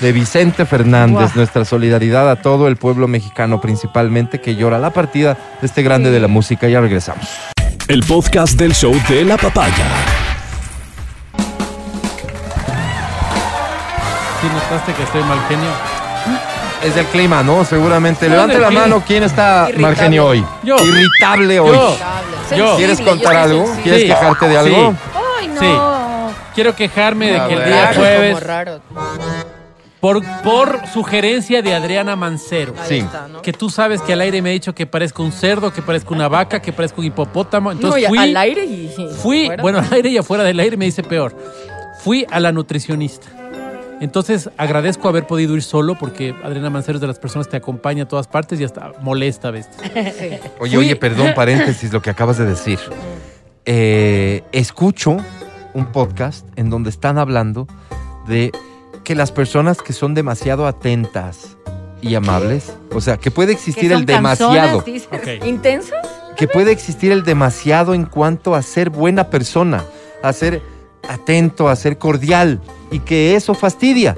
de 0.00 0.12
Vicente 0.12 0.64
Fernández. 0.66 1.14
Guau. 1.16 1.30
Nuestra 1.36 1.64
solidaridad 1.64 2.30
a 2.30 2.36
todo 2.36 2.68
el 2.68 2.76
pueblo 2.76 3.08
mexicano, 3.08 3.60
principalmente, 3.60 4.40
que 4.40 4.54
llora 4.54 4.78
la 4.78 4.90
partida 4.90 5.36
de 5.60 5.66
este 5.66 5.82
grande 5.82 6.10
de 6.10 6.20
la 6.20 6.28
música. 6.28 6.68
Ya 6.68 6.80
regresamos. 6.80 7.26
El 7.88 8.02
podcast 8.04 8.56
del 8.58 8.74
show 8.74 8.94
de 9.08 9.24
la 9.24 9.36
papaya. 9.36 9.86
¿Sí 14.40 14.48
notaste 14.52 14.92
que 14.92 15.02
estoy 15.02 15.22
mal 15.24 15.38
genio? 15.48 15.70
Es 16.84 16.96
el 16.96 17.06
clima, 17.06 17.42
¿no? 17.42 17.64
Seguramente. 17.64 18.26
No, 18.28 18.34
Levante 18.34 18.58
la 18.58 18.68
clima. 18.68 18.80
mano. 18.82 19.02
¿Quién 19.06 19.22
está 19.22 19.66
Irritable. 19.68 19.82
mal 19.82 19.96
genio 19.96 20.26
hoy? 20.26 20.44
Yo. 20.62 20.76
Irritable 20.84 21.60
hoy. 21.60 21.78
Yo. 22.56 22.76
¿Quieres 22.76 23.00
contar 23.00 23.36
algo? 23.36 23.58
sensible. 23.66 23.82
¿Quieres 23.82 24.00
Sí. 24.02 24.06
quejarte 24.08 24.48
de 24.48 24.58
algo? 24.58 24.90
Sí. 24.90 24.96
Ay, 25.40 25.48
no. 25.48 25.60
Sí. 25.60 26.36
Quiero 26.54 26.74
quejarme 26.76 27.32
de 27.32 27.48
que 27.48 27.54
el 27.54 27.64
día 27.64 27.84
Raro, 27.86 27.94
jueves, 28.00 28.34
como 28.34 28.46
raro. 28.46 28.80
por, 30.00 30.22
por 30.42 30.86
sugerencia 30.92 31.62
de 31.62 31.74
Adriana 31.74 32.14
Mancero, 32.16 32.74
Ahí 32.82 32.88
Sí. 32.88 32.98
está, 32.98 33.28
¿no? 33.28 33.40
que 33.40 33.52
tú 33.52 33.70
sabes 33.70 34.02
que 34.02 34.12
al 34.12 34.20
aire 34.20 34.42
me 34.42 34.50
ha 34.50 34.52
dicho 34.52 34.74
que 34.74 34.84
parezco 34.84 35.22
un 35.22 35.32
cerdo, 35.32 35.72
que 35.72 35.80
parezco 35.80 36.12
una 36.12 36.28
vaca, 36.28 36.60
que 36.60 36.72
parezco 36.72 37.00
un 37.00 37.06
hipopótamo. 37.06 37.70
No, 37.70 37.76
Entonces 37.76 38.02
y 38.02 38.06
fui, 38.06 38.18
al 38.18 38.36
aire 38.36 38.64
y... 38.64 38.92
fui 39.16 39.46
fuera. 39.46 39.62
bueno, 39.62 39.78
al 39.78 39.92
aire 39.92 40.10
y 40.10 40.18
afuera 40.18 40.42
del 40.44 40.58
aire 40.60 40.76
me 40.76 40.84
dice 40.86 41.02
peor. 41.02 41.34
Fui 42.02 42.26
a 42.30 42.40
la 42.40 42.50
nutricionista. 42.52 43.28
Entonces 44.02 44.50
agradezco 44.56 45.08
haber 45.08 45.28
podido 45.28 45.54
ir 45.54 45.62
solo 45.62 45.96
porque 45.96 46.34
Adriana 46.42 46.70
Mancero 46.70 46.96
es 46.96 47.00
de 47.00 47.06
las 47.06 47.20
personas 47.20 47.46
que 47.46 47.52
te 47.52 47.56
acompaña 47.58 48.02
a 48.02 48.08
todas 48.08 48.26
partes 48.26 48.58
y 48.58 48.64
hasta 48.64 48.94
molesta 49.00 49.46
a 49.46 49.50
veces. 49.52 49.76
Oye, 50.58 50.76
oye, 50.76 50.96
perdón, 50.96 51.30
paréntesis, 51.36 51.92
lo 51.92 52.02
que 52.02 52.10
acabas 52.10 52.36
de 52.36 52.44
decir. 52.44 52.80
Eh, 53.64 54.42
escucho 54.50 55.18
un 55.72 55.86
podcast 55.92 56.44
en 56.56 56.68
donde 56.68 56.90
están 56.90 57.16
hablando 57.16 57.68
de 58.26 58.50
que 59.04 59.14
las 59.14 59.30
personas 59.30 59.80
que 59.80 59.92
son 59.92 60.14
demasiado 60.14 60.66
atentas 60.66 61.56
y 62.00 62.16
amables, 62.16 62.76
o 62.92 63.00
sea, 63.00 63.18
que 63.18 63.30
puede 63.30 63.52
Que 63.52 63.58
existir 63.58 63.92
son 63.92 64.00
el 64.00 64.06
demasiado, 64.06 64.82
canzonas, 64.82 64.84
dices. 64.84 65.08
Ok. 65.12 65.46
¿Intensas? 65.46 66.08
que 66.36 66.48
puede 66.48 66.72
existir 66.72 67.12
el 67.12 67.22
demasiado 67.22 67.94
en 67.94 68.06
cuanto 68.06 68.56
a 68.56 68.62
ser 68.62 68.90
buena 68.90 69.30
persona, 69.30 69.84
a 70.24 70.32
ser 70.32 70.60
atento, 71.08 71.68
a 71.68 71.76
ser 71.76 71.98
cordial, 71.98 72.60
y 72.92 73.00
que 73.00 73.34
eso 73.34 73.54
fastidia. 73.54 74.14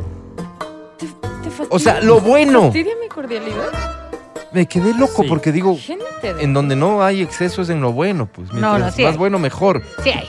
¿Te 0.99 1.07
fastidia? 1.51 1.69
O 1.71 1.79
sea, 1.79 2.01
lo 2.03 2.21
bueno. 2.21 2.65
¿Fastidia 2.65 2.93
mi 3.01 3.09
cordialidad? 3.09 3.69
Me 4.53 4.67
quedé 4.67 4.95
loco 4.95 5.23
Sí. 5.23 5.29
porque 5.29 5.51
digo, 5.51 5.77
Gente 5.79 6.05
de... 6.35 6.43
en 6.45 6.53
donde 6.53 6.77
no 6.77 7.03
hay 7.03 7.23
excesos 7.23 7.71
en 7.71 7.81
lo 7.81 7.93
bueno, 7.93 8.27
pues 8.27 8.53
mientras 8.53 8.81
no, 8.81 8.91
sí 8.93 9.03
más 9.03 9.13
hay. 9.13 9.19
bueno, 9.19 9.39
mejor. 9.39 9.83
Sí 10.05 10.11
hay. 10.11 10.29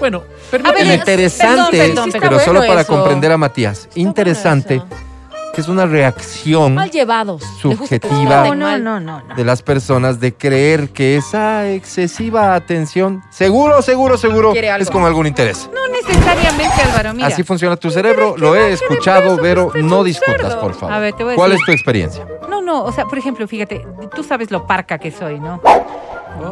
Bueno, 0.00 0.22
es- 0.50 0.98
interesante, 0.98 1.78
perdón, 1.78 1.94
perdón, 1.94 2.10
pero 2.12 2.22
perdón. 2.22 2.40
solo 2.44 2.60
Está 2.60 2.68
para 2.72 2.80
eso. 2.80 2.92
comprender 2.92 3.30
a 3.30 3.36
Matías. 3.38 3.84
Está 3.86 4.00
interesante 4.00 4.78
bueno. 4.78 4.96
Que 5.52 5.60
es 5.60 5.68
una 5.68 5.86
reacción 5.86 6.74
Mal 6.74 6.90
llevados. 6.90 7.42
Subjetiva. 7.60 8.44
No, 8.44 8.54
no, 8.54 8.66
mal. 8.66 8.82
no, 8.84 9.00
no, 9.00 9.22
no. 9.22 9.34
de 9.34 9.44
las 9.44 9.62
personas 9.62 10.18
de 10.20 10.34
creer 10.34 10.90
que 10.90 11.16
esa 11.16 11.70
excesiva 11.70 12.54
atención, 12.54 13.22
seguro, 13.30 13.82
seguro, 13.82 14.16
seguro, 14.16 14.52
es 14.54 14.90
con 14.90 15.04
algún 15.04 15.26
interés. 15.26 15.68
No 15.74 15.88
necesariamente, 15.88 16.82
Álvaro, 16.82 17.14
mira. 17.14 17.28
Así 17.28 17.42
funciona 17.42 17.76
tu 17.76 17.90
cerebro, 17.90 18.36
lo 18.36 18.56
he 18.56 18.72
escuchado, 18.72 19.36
Vero, 19.36 19.72
no 19.74 20.04
discutas, 20.04 20.54
por 20.56 20.74
favor. 20.74 20.94
A 20.94 20.98
ver, 20.98 21.14
te 21.14 21.24
voy 21.24 21.34
a 21.34 21.36
¿Cuál 21.36 21.50
decir. 21.50 21.62
es 21.62 21.66
tu 21.66 21.72
experiencia? 21.72 22.26
No, 22.52 22.60
no, 22.60 22.84
o 22.84 22.92
sea, 22.92 23.06
por 23.06 23.16
ejemplo, 23.16 23.48
fíjate, 23.48 23.82
tú 24.14 24.22
sabes 24.22 24.50
lo 24.50 24.66
parca 24.66 24.98
que 24.98 25.10
soy, 25.10 25.40
¿no? 25.40 25.58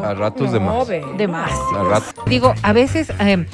A 0.03 0.15
ratos 0.15 0.51
de 0.51 0.59
No, 0.59 0.79
más. 0.79 0.89
ve. 0.89 1.05
De 1.19 1.29
más. 1.29 1.51
A 1.77 1.83
ratos. 1.85 2.15
Digo, 2.25 2.55
a 2.63 2.73
veces, 2.73 3.13
eh, 3.21 3.47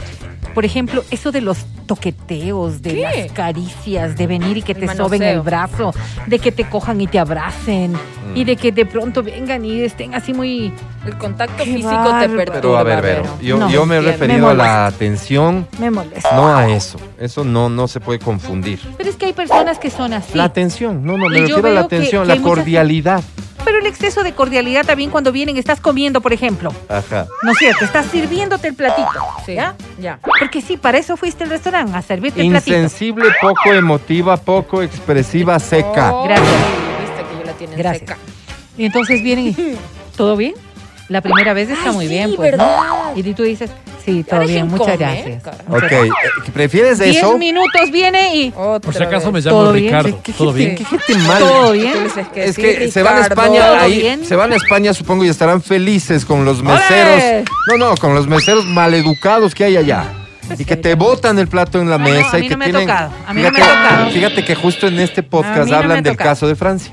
por 0.55 0.65
ejemplo, 0.65 1.03
eso 1.11 1.33
de 1.33 1.41
los 1.41 1.67
toqueteos, 1.87 2.83
de 2.83 2.91
¿Qué? 2.95 3.01
las 3.03 3.33
caricias, 3.33 4.17
de 4.17 4.27
venir 4.27 4.57
y 4.59 4.63
que 4.63 4.73
El 4.73 4.81
te 4.81 4.95
soben 4.97 5.23
el 5.23 5.41
brazo, 5.41 5.93
de 6.27 6.39
que 6.39 6.51
te 6.53 6.69
cojan 6.69 7.01
y 7.01 7.07
te 7.07 7.19
abracen, 7.21 7.95
y 8.35 8.43
de 8.45 8.57
que 8.57 8.73
de 8.73 8.85
pronto 8.87 9.23
vengan 9.23 9.65
y 9.65 9.81
estén 9.83 10.15
así 10.15 10.33
muy... 10.35 10.73
El 11.07 11.17
contacto 11.17 11.63
Qué 11.63 11.75
físico 11.75 12.19
te 12.21 12.29
perturba. 12.29 12.53
Pero 12.61 12.77
a 12.77 12.83
ver, 12.83 13.01
Vero, 13.01 13.23
yo, 13.41 13.57
No, 13.59 13.71
yo 13.71 13.87
me 13.87 13.99
he 13.99 14.01
referido 14.01 14.47
Me 14.47 14.51
a 14.51 14.55
la 14.55 14.87
atención, 14.89 15.69
Me 15.79 15.89
molesta. 15.93 16.35
no 16.35 16.49
a 16.57 16.69
eso. 16.69 16.99
Eso 17.21 17.45
no, 17.45 17.69
no 17.69 17.87
se 17.87 18.01
puede 18.01 18.19
confundir. 18.19 18.81
Pero 18.97 19.09
es 19.11 19.15
que 19.15 19.27
hay 19.27 19.33
personas 19.33 19.79
que 19.79 19.89
son 19.89 20.13
así. 20.13 20.37
La 20.37 20.43
atención, 20.45 21.07
no, 21.07 21.17
no, 21.17 21.29
me 21.29 21.39
Y 21.39 21.41
refiero 21.43 21.69
a 21.69 21.71
la 21.71 21.81
atención, 21.83 22.23
que 22.23 22.29
la 22.29 22.36
muchas- 22.41 22.57
cordialidad. 22.59 23.23
Pero 23.65 23.79
el 23.81 23.87
exceso 23.87 24.23
de 24.23 24.33
cordialidad 24.33 24.87
también 24.87 25.11
cuando 25.11 25.33
vienen, 25.33 25.57
estás 25.57 25.81
comiendo, 25.81 26.21
por 26.21 26.33
ejemplo. 26.33 26.73
Ajá. 26.89 27.27
¿No 27.43 27.51
es 27.51 27.59
cierto? 27.59 27.85
Estás 27.85 28.07
sirviéndote 28.07 28.69
el 28.69 28.75
platito. 28.75 29.11
Sí, 29.45 29.55
¿Ya? 29.55 29.75
ya. 29.99 30.21
Porque 30.39 30.61
sí, 30.63 30.77
para 30.77 30.99
eso 30.99 31.17
fuiste 31.17 31.43
al 31.43 31.51
restaurante, 31.51 31.97
a 31.97 32.01
servirte 32.03 32.41
el 32.43 32.51
platito. 32.51 32.77
Insensible, 32.77 33.25
poco 33.41 33.73
emotiva, 33.73 34.37
poco 34.37 34.83
expresiva, 34.83 35.59
seca. 35.59 36.15
Oh, 36.15 36.25
Gracias. 36.25 36.49
Viste 37.01 37.25
que 37.33 37.39
yo 37.41 37.45
la 37.45 37.53
tienen 37.55 37.77
Gracias. 37.79 38.01
seca. 38.09 38.19
Y 38.79 38.85
entonces 38.85 39.21
vienen 39.23 39.49
y, 39.49 39.57
¿todo 40.17 40.37
bien? 40.37 40.55
La 41.09 41.21
primera 41.21 41.53
vez 41.53 41.69
está 41.71 41.91
Ay, 41.91 41.95
muy 41.95 42.07
sí, 42.07 42.11
bien, 42.13 42.35
pues, 42.35 42.51
¿verdad? 42.51 42.77
¿no? 43.15 43.19
Y 43.19 43.23
tú 43.35 43.45
dices, 43.45 43.71
sí, 44.05 44.25
todo 44.29 44.41
bien, 44.41 44.67
muchas 44.67 44.97
comer, 44.97 44.99
gracias. 44.99 45.43
Ok, 45.69 45.93
eh, 45.93 46.09
¿prefieres 46.53 46.99
Diez 46.99 47.19
eso? 47.19 47.39
minutos 47.39 47.91
viene 47.93 48.35
y 48.35 48.53
Otra 48.57 48.81
Por 48.81 48.95
si 48.95 49.03
acaso 49.05 49.31
me 49.31 49.41
llamo 49.41 49.57
¿Todo 49.59 49.73
bien? 49.73 49.85
Ricardo. 49.87 50.21
¿Qué 50.25 50.33
¿Todo 50.33 50.53
gente, 50.53 50.65
bien? 50.65 50.77
qué 50.77 50.85
gente 50.85 51.15
mal? 51.29 51.39
todo 51.39 51.73
bien. 51.73 51.95
que 52.35 52.45
Es 52.45 52.55
sí, 52.57 52.63
que 52.63 52.91
se 52.91 53.03
van 53.05 53.19
a. 53.19 53.21
España, 53.23 53.67
¿Todo 53.67 53.77
ahí, 53.77 53.99
bien? 54.01 54.25
se 54.25 54.35
van 54.35 54.53
a 54.53 54.57
España, 54.57 54.93
supongo, 54.95 55.25
y 55.25 55.29
estarán 55.29 55.63
felices 55.63 56.25
con 56.25 56.45
los 56.45 56.61
meseros. 56.63 57.49
No, 57.69 57.77
no, 57.77 57.95
con 57.97 58.15
los 58.15 58.27
meseros 58.27 58.65
maleducados 58.67 59.55
que 59.55 59.63
hay 59.65 59.77
allá. 59.77 60.13
y 60.59 60.65
que 60.65 60.77
te 60.77 60.95
botan 60.97 61.39
el 61.39 61.47
plato 61.49 61.81
en 61.81 61.89
la 61.89 61.99
no, 61.99 62.05
mesa 62.05 62.37
a 62.37 62.39
y 62.39 62.43
mí 62.43 62.49
que 62.49 62.55
no 62.55 62.59
me 62.59 62.65
ha 62.65 62.69
tienen. 62.69 62.87
tocado, 62.89 63.11
a 63.27 63.35
mí 63.35 63.43
no 63.43 63.51
me 63.51 63.55
fíjate, 63.57 63.73
ha 63.73 63.89
tocado. 63.89 64.11
fíjate 64.11 64.45
que 64.45 64.55
justo 64.57 64.87
en 64.89 64.99
este 65.01 65.23
podcast 65.23 65.73
hablan 65.73 65.99
ha 65.99 66.03
del 66.03 66.17
tocado. 66.17 66.31
caso 66.31 66.49
de 66.49 66.57
Francia. 66.57 66.93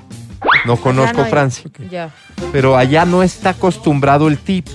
No 0.65 0.77
conozco 0.77 1.17
no 1.17 1.23
hay- 1.25 1.29
Francia, 1.31 1.69
Ya. 1.89 2.09
pero 2.51 2.77
allá 2.77 3.05
no 3.05 3.21
está 3.23 3.49
acostumbrado 3.51 4.27
el 4.27 4.37
tip, 4.37 4.67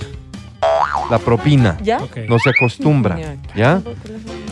la 1.09 1.17
propina. 1.19 1.77
¿Ya? 1.81 1.97
Ok. 2.01 2.17
No 2.27 2.37
se 2.39 2.49
acostumbra, 2.51 3.17
Ya. 3.55 3.81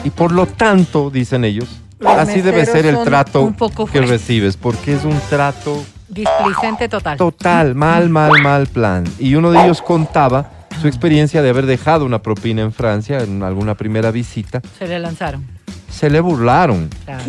Y 0.03 0.09
por 0.09 0.31
lo 0.31 0.45
tanto, 0.47 1.09
dicen 1.09 1.43
ellos, 1.45 1.81
Los 1.99 2.13
así 2.13 2.41
debe 2.41 2.59
meseros 2.59 2.75
ser 2.81 2.85
el 2.88 2.95
son 2.95 3.05
trato 3.05 3.41
un 3.43 3.53
poco 3.53 3.85
que 3.85 3.91
fuertes. 3.93 4.09
recibes, 4.09 4.57
porque 4.57 4.93
es 4.95 5.03
un 5.03 5.19
trato 5.29 5.83
Displicente 6.09 6.88
total. 6.89 7.17
total, 7.17 7.75
mal, 7.75 8.09
mal, 8.09 8.31
mal 8.41 8.67
plan. 8.67 9.03
Y 9.19 9.35
uno 9.35 9.51
de 9.51 9.63
ellos 9.63 9.81
contaba 9.81 10.51
su 10.81 10.88
experiencia 10.88 11.41
de 11.41 11.49
haber 11.49 11.65
dejado 11.65 12.05
una 12.05 12.21
propina 12.21 12.61
en 12.61 12.71
Francia 12.71 13.19
en 13.19 13.41
alguna 13.43 13.75
primera 13.75 14.11
visita. 14.11 14.61
Se 14.77 14.88
le 14.88 14.99
lanzaron. 14.99 15.45
Se 15.89 16.09
le 16.09 16.19
burlaron. 16.19 16.89
Claro. 17.05 17.23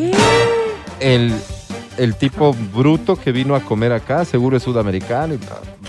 El, 1.00 1.32
el 1.98 2.14
tipo 2.14 2.54
bruto 2.74 3.16
que 3.16 3.32
vino 3.32 3.54
a 3.54 3.60
comer 3.60 3.92
acá, 3.92 4.24
seguro 4.24 4.56
es 4.56 4.62
sudamericano 4.62 5.34
y 5.34 5.38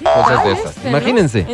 cosas 0.03 0.43
de 0.43 0.51
esas. 0.53 0.75
Este. 0.77 0.89
Imagínense. 0.89 1.45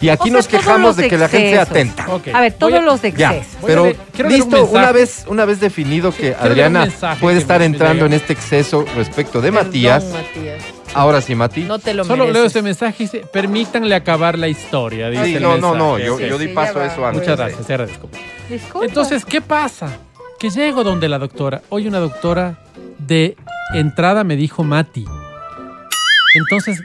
Y 0.00 0.08
aquí 0.10 0.22
O 0.22 0.24
sea, 0.26 0.32
nos 0.34 0.48
quejamos 0.48 0.96
de 0.96 1.08
que 1.08 1.18
la 1.18 1.28
gente 1.28 1.50
sea 1.50 1.62
excesos. 1.62 1.92
atenta. 2.00 2.36
A 2.38 2.40
ver, 2.40 2.52
todos 2.54 2.82
los 2.84 3.02
de 3.02 3.12
Ya, 3.12 3.34
exceso. 3.34 3.58
Voy 3.60 3.70
a 3.70 3.74
pero 3.74 3.84
leer- 3.86 3.96
un 4.26 4.32
listo, 4.32 4.64
una 4.66 4.92
vez, 4.92 5.24
una 5.28 5.44
vez 5.44 5.60
definido 5.60 6.10
que 6.12 6.32
Quiero 6.32 6.38
Adriana 6.40 6.88
puede 7.20 7.38
estar 7.38 7.62
entrando 7.62 8.06
en 8.06 8.12
este 8.12 8.32
exceso 8.32 8.84
respecto 8.96 9.40
de 9.40 9.50
Perdón, 9.52 9.66
Matías. 9.66 10.04
Matías. 10.04 10.62
Ahora 10.94 11.20
sí, 11.20 11.34
Mati. 11.34 11.64
No 11.64 11.78
te 11.78 11.92
lo 11.92 12.04
Solo 12.04 12.24
mereces. 12.24 12.34
leo 12.34 12.46
este 12.46 12.62
mensaje 12.62 13.02
y 13.02 13.06
dice, 13.06 13.18
permítanle 13.30 13.94
acabar 13.94 14.38
la 14.38 14.48
historia. 14.48 15.10
Dice 15.10 15.24
Sí, 15.24 15.34
el 15.34 15.42
no, 15.42 15.58
no, 15.58 15.74
no, 15.74 15.98
yo, 15.98 16.16
di 16.38 16.46
Sí, 16.46 16.52
paso 16.54 16.80
a 16.80 16.86
eso 16.86 17.04
antes. 17.04 17.20
Muchas 17.22 17.36
gracias, 17.36 17.66
te 17.66 17.72
agradezco. 17.74 18.08
Disculpa. 18.48 18.86
Entonces, 18.86 19.24
¿qué 19.26 19.40
pasa? 19.42 19.98
Que 20.38 20.48
llego 20.50 20.84
donde 20.84 21.08
la 21.08 21.18
doctora. 21.18 21.60
Hoy 21.68 21.86
una 21.88 21.98
doctora 21.98 22.58
de 23.08 23.36
entrada 23.74 24.22
me 24.22 24.36
dijo 24.36 24.62
Mati. 24.62 25.04
Entonces, 26.34 26.80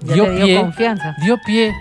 ya 0.00 0.14
dio 0.14 0.24
te 0.24 0.30
dio 0.36 0.44
pie, 0.46 0.60
confianza. 0.60 1.16
dio 1.22 1.36
pie 1.44 1.74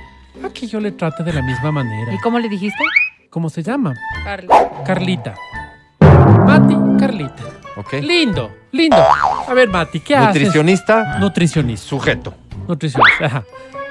a 0.44 0.50
que 0.50 0.68
yo 0.68 0.80
le 0.80 0.92
trate 0.92 1.24
de 1.24 1.32
la 1.32 1.42
misma 1.42 1.72
manera. 1.72 2.14
¿Y 2.14 2.18
cómo 2.18 2.40
le 2.40 2.50
dijiste? 2.50 2.84
¿Cómo 3.30 3.50
se 3.50 3.62
llama? 3.62 3.94
Carla. 4.24 4.70
Carlita. 4.86 5.36
Mati, 6.46 6.76
Carlita. 7.00 7.44
Ok. 7.76 7.94
Lindo, 8.02 8.52
lindo. 8.72 8.98
A 9.48 9.54
ver, 9.54 9.70
Mati, 9.70 10.00
¿qué 10.00 10.16
haces? 10.16 10.42
Nutricionista, 10.42 11.20
Nutricionista. 11.20 11.88
sujeto. 11.88 12.34
Nutricionista, 12.68 13.26
ajá. 13.26 13.44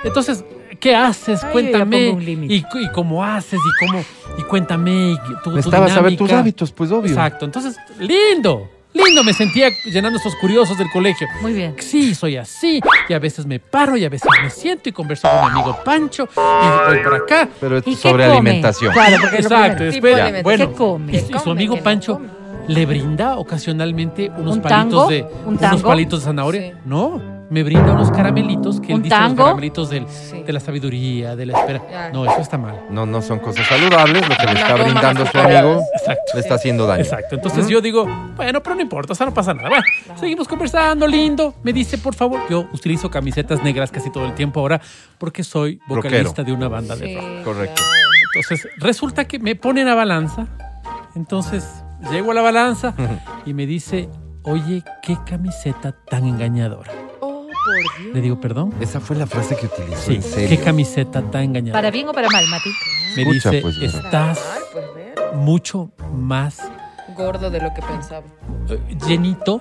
Entonces, 0.02 0.44
¿qué 0.80 0.94
haces? 0.96 1.42
Ay, 1.44 1.52
cuéntame. 1.52 2.08
Y, 2.48 2.56
y 2.56 2.88
cómo 2.92 3.24
haces 3.24 3.60
y 3.60 3.86
cómo 3.86 4.04
y 4.38 4.42
cuéntame 4.42 5.12
y 5.12 5.16
tu, 5.16 5.34
tu 5.44 5.50
Necesitabas 5.52 5.92
saber 5.92 6.16
tus 6.16 6.32
hábitos, 6.32 6.72
pues 6.72 6.90
obvio. 6.90 7.10
Exacto. 7.10 7.44
Entonces, 7.44 7.76
lindo. 8.00 8.68
Lindo 8.94 9.22
me 9.22 9.32
sentía 9.32 9.70
llenando 9.84 10.18
esos 10.18 10.34
curiosos 10.36 10.76
del 10.78 10.90
colegio. 10.90 11.28
Muy 11.40 11.52
bien. 11.52 11.76
Sí, 11.78 12.14
soy 12.14 12.36
así. 12.36 12.80
Y 13.08 13.12
a 13.12 13.18
veces 13.18 13.46
me 13.46 13.60
paro 13.60 13.96
y 13.96 14.04
a 14.04 14.08
veces 14.08 14.28
me 14.42 14.50
siento 14.50 14.88
y 14.88 14.92
converso 14.92 15.28
con 15.28 15.40
mi 15.40 15.46
amigo 15.60 15.78
Pancho 15.84 16.28
y 16.36 16.88
voy 16.88 16.98
por 17.04 17.14
acá. 17.14 17.48
Pero 17.60 17.78
es 17.78 17.86
¿Y 17.86 17.90
qué 17.94 17.96
sobre 17.96 18.24
come? 18.26 18.36
alimentación. 18.38 18.92
Claro, 18.92 19.16
porque 19.20 19.36
es 19.38 19.44
Exacto. 19.44 19.84
Después, 19.84 20.14
de 20.16 20.22
alimentación. 20.22 20.42
bueno, 20.44 20.68
¿Qué 20.70 20.74
come? 20.76 21.12
y, 21.12 21.16
y 21.16 21.22
¿Qué 21.22 21.38
su 21.38 21.50
amigo 21.50 21.74
¿Qué 21.74 21.80
no 21.80 21.84
Pancho 21.84 22.20
le 22.66 22.86
brinda 22.86 23.36
ocasionalmente 23.36 24.30
unos 24.36 24.56
¿Un 24.56 24.62
palitos 24.62 25.08
tango? 25.08 25.08
de 25.08 25.22
¿Un 25.22 25.48
unos 25.48 25.60
tango? 25.60 25.82
palitos 25.88 26.20
de 26.20 26.24
zanahoria. 26.26 26.60
Sí. 26.62 26.72
No, 26.84 27.37
me 27.50 27.62
brinda 27.62 27.92
unos 27.92 28.10
caramelitos 28.10 28.80
que 28.80 28.88
él 28.88 28.94
¿Un 28.96 29.02
dice 29.02 29.14
los 29.16 29.24
tango? 29.28 29.44
caramelitos 29.44 29.90
del, 29.90 30.06
Sí. 30.08 30.42
de 30.42 30.52
la 30.52 30.60
sabiduría, 30.60 31.34
de 31.36 31.46
la 31.46 31.58
espera. 31.58 32.10
No, 32.12 32.24
eso 32.26 32.40
está 32.40 32.58
mal. 32.58 32.82
No, 32.90 33.06
no 33.06 33.22
son 33.22 33.38
cosas 33.38 33.66
saludables. 33.66 34.28
Lo 34.28 34.36
que 34.36 34.46
le 34.46 34.52
está 34.60 34.74
brindando 34.74 35.26
su 35.26 35.38
amigo 35.38 35.82
Exacto. 35.98 36.22
le 36.34 36.40
está 36.40 36.54
haciendo 36.56 36.86
daño. 36.86 37.02
Exacto. 37.02 37.34
Entonces 37.36 37.68
yo 37.68 37.80
digo, 37.80 38.06
bueno, 38.36 38.62
pero 38.62 38.74
no 38.76 38.82
importa, 38.82 39.12
o 39.12 39.16
sea, 39.16 39.26
no 39.26 39.32
pasa 39.34 39.54
nada. 39.54 39.68
Bueno, 39.68 39.84
seguimos 40.18 40.46
conversando, 40.48 41.06
lindo. 41.06 41.54
Me 41.62 41.72
dice, 41.72 41.98
por 41.98 42.14
favor, 42.14 42.40
yo 42.50 42.66
utilizo 42.72 43.10
camisetas 43.10 43.62
negras 43.62 43.90
casi 43.90 44.10
todo 44.10 44.24
el 44.26 44.34
tiempo 44.34 44.60
ahora 44.60 44.80
porque 45.18 45.42
soy 45.44 45.80
vocalista 45.88 46.28
Rockero. 46.42 46.44
de 46.44 46.52
una 46.52 46.68
banda 46.68 46.96
de 46.96 47.14
rock. 47.16 47.44
Correcto. 47.44 47.82
Entonces, 48.34 48.68
resulta 48.78 49.24
que 49.26 49.38
me 49.38 49.56
ponen 49.56 49.88
a 49.88 49.94
balanza. 49.94 50.46
Entonces, 51.14 51.66
llego 52.10 52.32
a 52.32 52.34
la 52.34 52.42
balanza 52.42 52.94
y 53.46 53.54
me 53.54 53.66
dice, 53.66 54.08
oye, 54.44 54.82
qué 55.02 55.16
camiseta 55.26 55.92
tan 55.92 56.26
engañadora. 56.26 56.92
Por 57.68 58.02
Dios. 58.04 58.14
Le 58.14 58.20
digo, 58.20 58.40
perdón. 58.40 58.74
Esa 58.80 59.00
fue 59.00 59.16
la 59.16 59.26
frase 59.26 59.56
que 59.56 59.66
utilizó. 59.66 60.00
Sí, 60.02 60.14
en 60.16 60.22
serio. 60.22 60.48
qué 60.48 60.58
camiseta 60.64 61.22
tan 61.22 61.42
engañadora. 61.42 61.78
¿Para 61.78 61.90
bien 61.90 62.08
o 62.08 62.12
para 62.12 62.28
mal, 62.30 62.46
Mati? 62.48 62.70
me 63.16 63.22
Escucha, 63.22 63.50
dice, 63.50 63.62
pues, 63.62 63.78
estás 63.78 64.38
Ay, 64.54 64.62
pues 64.72 64.84
mucho 65.34 65.90
más 66.14 66.60
Gordo 67.16 67.50
de 67.50 67.60
lo 67.60 67.74
que 67.74 67.82
pensaba. 67.82 68.24
eh, 68.68 68.78
llenito. 69.06 69.58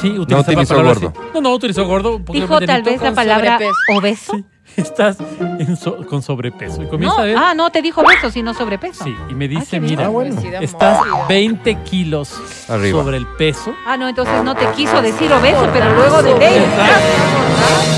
Sí, 0.00 0.10
No 0.10 0.22
utilizaba 0.22 0.40
utilizó 0.52 0.74
gordo. 0.82 1.08
así. 1.08 1.30
No, 1.34 1.40
no, 1.42 1.54
utilizó 1.54 1.86
gordo. 1.86 2.18
Dijo 2.32 2.58
tal 2.60 2.82
llenito. 2.82 2.90
vez 2.90 3.02
la 3.02 3.12
palabra 3.12 3.58
sobrepeso. 3.58 3.98
obeso. 3.98 4.32
Sí, 4.36 4.44
estás 4.80 5.16
en 5.58 5.76
so- 5.76 5.98
con 6.06 6.22
sobrepeso. 6.22 6.82
Y 6.82 6.86
comienza 6.86 7.16
No, 7.16 7.22
a 7.22 7.26
ver. 7.26 7.36
ah, 7.36 7.54
no 7.54 7.70
te 7.70 7.82
dijo 7.82 8.00
obeso, 8.00 8.30
sino 8.30 8.54
sobrepeso. 8.54 9.04
Sí, 9.04 9.14
y 9.28 9.34
me 9.34 9.44
Ah, 9.46 9.48
dice, 9.48 9.80
mira, 9.80 10.06
Ah, 10.06 10.08
bueno. 10.08 10.34
Obesidad 10.34 10.62
estás 10.62 10.98
mórbida. 11.06 11.26
20 11.28 11.74
kilos 11.82 12.34
Arriba. 12.68 12.98
sobre 13.02 13.16
el 13.16 13.26
peso. 13.26 13.74
Ah, 13.86 13.96
no, 13.96 14.08
entonces 14.08 14.42
no 14.44 14.54
te 14.54 14.66
quiso 14.72 15.00
decir 15.02 15.32
obeso, 15.32 15.68
pero 15.72 15.94
luego 15.94 16.22
de 16.22 16.38
ley. 16.38 16.62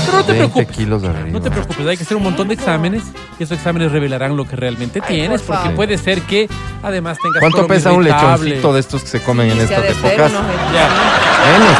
Pero 0.05 0.17
no 0.17 0.23
te 0.25 0.31
20 0.33 0.49
preocupes. 0.53 0.77
kilos 0.77 1.01
de 1.01 1.07
arriba. 1.09 1.29
No 1.29 1.41
te 1.41 1.51
preocupes, 1.51 1.87
hay 1.87 1.97
que 1.97 2.03
hacer 2.03 2.17
un 2.17 2.23
montón 2.23 2.47
de 2.47 2.53
exámenes 2.55 3.03
y 3.39 3.43
esos 3.43 3.57
exámenes 3.57 3.91
revelarán 3.91 4.35
lo 4.35 4.45
que 4.47 4.55
realmente 4.55 4.99
tienes, 5.01 5.41
por 5.43 5.55
porque 5.57 5.69
puede 5.75 5.97
ser 5.97 6.21
que 6.23 6.49
además 6.83 7.17
tengas 7.21 7.39
¿Cuánto 7.39 7.67
pesa 7.67 7.91
un 7.91 8.03
lechoncito 8.03 8.73
de 8.73 8.79
estos 8.79 9.01
que 9.03 9.07
se 9.07 9.21
comen 9.23 9.51
en 9.51 9.59
estas 9.61 9.83
épocas? 9.85 10.31
Ya, 10.73 10.89
Menos, 11.51 11.77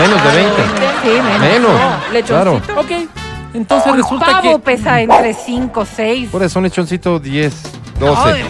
menos 0.00 0.24
de 0.24 0.42
20. 0.42 0.62
Sí, 1.02 1.08
menos. 1.22 1.40
Menos. 1.40 1.80
No, 1.80 2.12
lechoncito. 2.12 2.72
Claro. 2.74 2.80
ok. 2.80 3.25
Entonces 3.56 3.90
Un 3.92 3.98
resulta 3.98 4.26
pavo 4.26 4.52
que 4.52 4.58
pesa 4.58 5.00
entre 5.00 5.32
5, 5.34 5.86
6. 5.96 6.28
Por 6.30 6.42
eso 6.42 6.58
un 6.58 6.64
lechoncito 6.64 7.18
10, 7.18 7.54
12, 7.98 8.44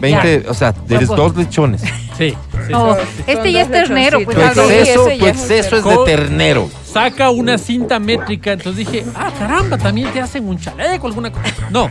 20, 0.00 0.44
o 0.48 0.54
sea, 0.54 0.74
eres 0.88 1.08
Pues, 1.08 1.16
dos 1.16 1.36
lechones. 1.36 1.80
sí, 2.16 2.34
sí, 2.66 2.72
No, 2.72 2.96
este 3.26 3.52
ya 3.52 3.62
es 3.62 3.70
ternero, 3.70 4.18
Tu 4.18 4.24
pues 4.26 4.36
Sí, 4.36 4.42
exceso, 4.60 5.04
tu 5.04 5.10
ya 5.10 5.30
es 5.30 5.38
exceso 5.40 5.76
es 5.76 5.84
de 5.84 5.96
ternero. 6.04 6.68
saca 6.84 7.30
una 7.30 7.56
cinta 7.58 7.98
métrica, 7.98 8.52
entonces 8.52 8.86
dije, 8.86 9.04
ah, 9.14 9.30
caramba, 9.38 9.78
también 9.78 10.10
te 10.12 10.20
hacen 10.20 10.46
un 10.48 10.58
chaleco, 10.58 11.06
alguna 11.06 11.30
cosa. 11.32 11.44
No, 11.70 11.88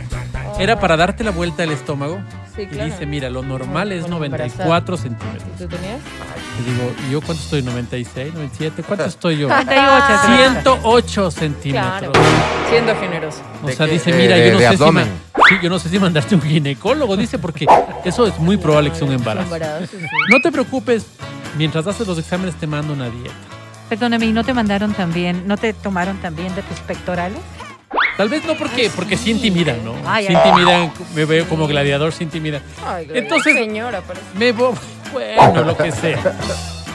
era 0.58 0.78
para 0.78 0.96
darte 0.96 1.24
la 1.24 1.30
vuelta 1.32 1.62
al 1.64 1.70
estómago. 1.72 2.18
Sí, 2.54 2.62
Y 2.70 2.84
dice, 2.84 3.06
mira, 3.06 3.30
lo 3.30 3.42
normal 3.42 3.92
es 3.92 4.02
Bueno, 4.02 4.16
94 4.18 4.96
centímetros. 4.96 5.42
¿Tú 5.56 5.66
tenías? 5.68 6.00
Y 6.60 6.70
digo, 6.70 6.92
¿y 7.08 7.12
yo 7.12 7.20
cuánto 7.20 7.42
estoy? 7.42 7.62
¿96, 7.62 8.32
97? 8.32 8.82
¿Cuánto 8.82 9.04
estoy 9.06 9.38
yo? 9.38 9.48
98. 9.48 10.62
108 10.62 11.30
centímetros. 11.30 12.12
Claro. 12.12 12.12
Siendo 12.70 12.94
generoso. 12.96 13.38
O 13.62 13.66
¿De 13.66 13.72
sea, 13.74 13.86
qué? 13.86 13.92
dice, 13.92 14.12
De- 14.12 14.18
mira, 14.18 14.36
de- 14.36 14.46
yo 14.46 14.52
no 14.54 14.58
de 14.58 14.64
sé 14.68 14.76
si 14.76 14.82
abdomen. 14.82 15.08
ma- 15.08 15.42
sí, 15.48 15.54
yo 15.62 15.70
no 15.70 15.78
sé 15.78 15.88
si 15.88 15.98
mandarte 15.98 16.34
un 16.34 16.42
ginecólogo, 16.42 17.16
dice, 17.16 17.38
porque 17.38 17.66
eso 18.04 18.26
es 18.26 18.38
muy 18.38 18.56
probable 18.56 18.90
que 18.90 18.96
sea 18.96 19.06
un 19.06 19.14
embarazo. 19.14 19.54
Embarazo, 19.54 19.86
sí. 19.90 19.98
No 20.30 20.40
te 20.40 20.50
preocupes, 20.52 21.06
mientras 21.56 21.86
haces 21.86 22.06
los 22.06 22.18
exámenes 22.18 22.54
te 22.56 22.66
mando 22.66 22.92
una 22.92 23.08
dieta. 23.08 23.30
Perdóname, 23.88 24.26
¿y 24.26 24.32
no 24.32 24.44
te 24.44 24.54
mandaron 24.54 24.92
también, 24.92 25.48
no 25.48 25.56
te 25.56 25.72
tomaron 25.72 26.18
también 26.18 26.54
de 26.54 26.62
tus 26.62 26.78
pectorales? 26.80 27.38
Tal 28.20 28.28
vez 28.28 28.44
no 28.44 28.54
porque, 28.54 28.90
porque 28.94 29.16
sí 29.16 29.30
intimidan, 29.30 29.82
¿no? 29.82 29.94
Ay, 30.04 30.26
sí 30.26 30.34
ay. 30.34 30.46
intimidan, 30.50 30.92
me 31.14 31.24
veo 31.24 31.48
como 31.48 31.66
gladiador, 31.66 32.12
sí 32.12 32.24
intimidan. 32.24 32.60
Ay, 32.86 33.06
Gloria, 33.06 33.22
Entonces- 33.22 33.54
señora, 33.54 34.02
parece. 34.02 34.26
Me 34.36 34.52
voy, 34.52 34.74
bueno, 35.14 35.62
lo 35.62 35.74
que 35.74 35.90
sea. 35.90 36.18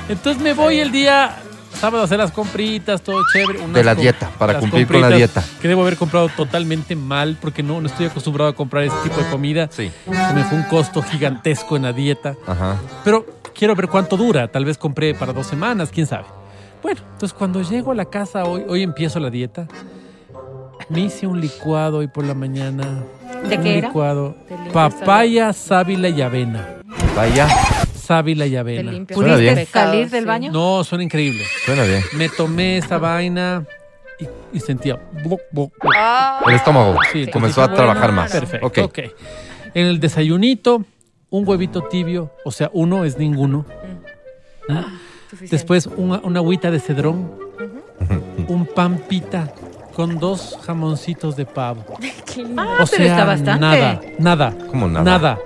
Entonces 0.07 0.39
me 0.39 0.53
voy 0.53 0.79
el 0.79 0.91
día 0.91 1.35
sábado 1.81 2.03
a 2.03 2.05
hacer 2.05 2.19
las 2.19 2.29
compritas, 2.29 3.01
todo 3.01 3.23
chévere. 3.33 3.57
unas 3.57 3.73
De 3.73 3.83
la 3.83 3.95
dieta, 3.95 4.29
para 4.37 4.59
cumplir 4.59 4.85
con 4.85 5.01
la 5.01 5.09
dieta. 5.09 5.43
Que 5.59 5.67
debo 5.67 5.81
haber 5.81 5.97
comprado 5.97 6.29
totalmente 6.29 6.95
mal 6.95 7.39
porque 7.41 7.63
no, 7.63 7.81
no 7.81 7.87
estoy 7.87 8.05
acostumbrado 8.05 8.51
a 8.51 8.53
comprar 8.53 8.83
ese 8.83 8.95
tipo 9.01 9.17
de 9.17 9.27
comida. 9.31 9.67
Sí. 9.71 9.91
Se 10.05 10.33
me 10.35 10.43
fue 10.43 10.59
un 10.59 10.65
costo 10.65 11.01
gigantesco 11.01 11.75
en 11.75 11.81
la 11.81 11.91
dieta. 11.91 12.35
Ajá. 12.45 12.77
Pero 13.03 13.25
quiero 13.55 13.73
ver 13.73 13.87
cuánto 13.87 14.15
dura. 14.15 14.47
Tal 14.47 14.63
vez 14.63 14.77
compré 14.77 15.15
para 15.15 15.33
dos 15.33 15.47
semanas, 15.47 15.89
quién 15.91 16.05
sabe. 16.05 16.25
Bueno, 16.83 17.01
entonces 17.13 17.35
cuando 17.35 17.63
llego 17.63 17.93
a 17.93 17.95
la 17.95 18.05
casa 18.05 18.43
hoy, 18.43 18.63
hoy 18.67 18.83
empiezo 18.83 19.19
la 19.19 19.31
dieta. 19.31 19.67
Me 20.89 21.01
hice 21.01 21.25
un 21.27 21.41
licuado 21.41 21.99
hoy 21.99 22.07
por 22.07 22.25
la 22.25 22.33
mañana. 22.33 23.03
¿De 23.49 23.57
un 23.57 23.63
qué 23.63 23.77
era? 23.77 23.87
licuado. 23.87 24.35
Te 24.47 24.55
Papaya, 24.71 25.51
sábila 25.53 26.09
y 26.09 26.21
avena. 26.21 26.67
Vaya, 27.15 27.47
Sábila 27.95 28.45
y 28.45 28.55
avena. 28.55 28.91
Suena 29.11 29.35
bien. 29.35 29.55
¿Pudiste 29.55 29.71
salir 29.71 30.09
del 30.11 30.23
sí. 30.23 30.27
baño? 30.27 30.51
No, 30.51 30.83
suena 30.83 31.03
increíble. 31.03 31.43
suena 31.65 31.83
bien. 31.83 32.01
Me 32.13 32.29
tomé 32.29 32.77
esa 32.77 32.99
vaina 32.99 33.65
y, 34.19 34.57
y 34.57 34.59
sentía. 34.59 34.99
Ah, 35.97 36.43
El 36.47 36.53
estómago 36.53 36.97
Sí, 37.11 37.25
comenzó 37.27 37.63
a 37.63 37.73
trabajar 37.73 38.11
bueno, 38.11 38.21
más. 38.21 38.31
Perfecto. 38.31 38.67
Ok. 38.67 38.77
ok. 38.83 38.99
En 39.73 39.87
el 39.87 39.99
desayunito, 39.99 40.85
un 41.31 41.47
huevito 41.47 41.81
tibio, 41.83 42.31
o 42.45 42.51
sea, 42.51 42.69
uno 42.73 43.05
es 43.05 43.17
ninguno. 43.17 43.65
Suficiente. 45.29 45.55
Después 45.55 45.87
una, 45.97 46.19
una 46.23 46.39
agüita 46.39 46.69
de 46.69 46.79
cedrón, 46.79 47.31
un 48.47 48.67
pan 48.67 48.99
pita 49.09 49.51
con 49.95 50.19
dos 50.19 50.57
jamoncitos 50.65 51.35
de 51.35 51.45
pavo. 51.45 51.83
Qué 52.33 52.43
lindo. 52.43 52.61
Ah, 52.61 52.83
o 52.83 52.85
pero 52.85 52.87
sea, 52.87 53.05
está 53.05 53.25
bastante. 53.25 53.59
nada, 53.61 54.01
nada, 54.19 54.53
¿Cómo 54.69 54.87
nada? 54.87 55.03
nada, 55.03 55.39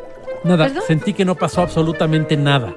Nada, 0.44 0.66
¿Perdón? 0.68 0.84
sentí 0.88 1.14
que 1.14 1.26
no 1.26 1.36
pasó 1.36 1.62
absolutamente 1.62 2.36
nada. 2.38 2.74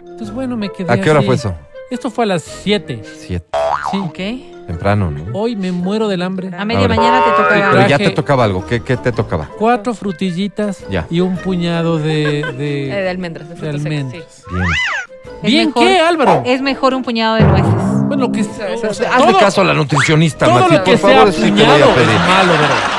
Entonces, 0.00 0.32
bueno, 0.34 0.56
me 0.56 0.70
quedé 0.70 0.90
¿A 0.92 1.00
qué 1.00 1.10
hora 1.10 1.18
así. 1.20 1.26
fue 1.26 1.34
eso? 1.36 1.54
Esto 1.90 2.10
fue 2.10 2.24
a 2.24 2.28
las 2.28 2.42
7. 2.42 3.02
Siete. 3.18 3.46
Sí. 3.90 3.98
Ok. 3.98 4.66
Temprano, 4.66 5.10
¿no? 5.10 5.24
Hoy 5.38 5.54
me 5.56 5.70
muero 5.72 6.08
del 6.08 6.20
hambre. 6.22 6.50
A 6.56 6.64
media 6.64 6.82
Ahora. 6.82 6.96
mañana 6.96 7.22
te 7.24 7.30
toca. 7.30 7.70
Pero 7.72 7.88
ya 7.88 7.98
te 7.98 8.10
tocaba 8.10 8.44
algo. 8.44 8.66
¿Qué, 8.66 8.80
qué 8.80 8.96
te 8.98 9.12
tocaba? 9.12 9.48
Cuatro 9.58 9.94
frutillitas 9.94 10.84
Ya. 10.90 11.06
y 11.08 11.20
un 11.20 11.36
puñado 11.36 11.96
de, 11.98 12.42
de 12.58 12.86
de, 12.88 13.08
almendras, 13.08 13.48
de 13.48 13.54
de 13.54 13.60
frutos 13.60 13.82
secos, 13.82 13.86
almendras. 13.98 14.24
sí. 14.34 14.42
Bien. 14.54 14.64
Es 15.42 15.50
¿Bien 15.50 15.66
mejor- 15.68 15.84
qué, 15.84 16.00
Álvaro? 16.00 16.42
Es 16.44 16.60
mejor 16.60 16.94
un 16.94 17.02
puñado 17.02 17.36
de 17.36 17.42
nueces. 17.44 17.72
Bueno, 18.08 18.26
lo 18.26 18.32
que 18.32 18.40
es, 18.40 18.48
eso- 18.48 18.88
o 18.88 18.94
sea, 18.94 19.14
Hazle 19.14 19.26
todo, 19.32 19.38
caso 19.38 19.60
a 19.60 19.64
la 19.64 19.74
nutricionista, 19.74 20.46
todo 20.46 20.60
Mati. 20.60 20.74
lo 20.74 20.84
que 20.84 20.90
Por 20.96 21.00
sea 21.10 21.18
favor, 21.18 21.32
sí 21.32 21.40
te 21.42 21.50
voy 21.50 21.60
puñado 21.60 21.74
a 21.74 21.78
es 21.88 21.94
pedir. 21.94 22.20
malo, 22.20 22.52
bro. 22.54 22.98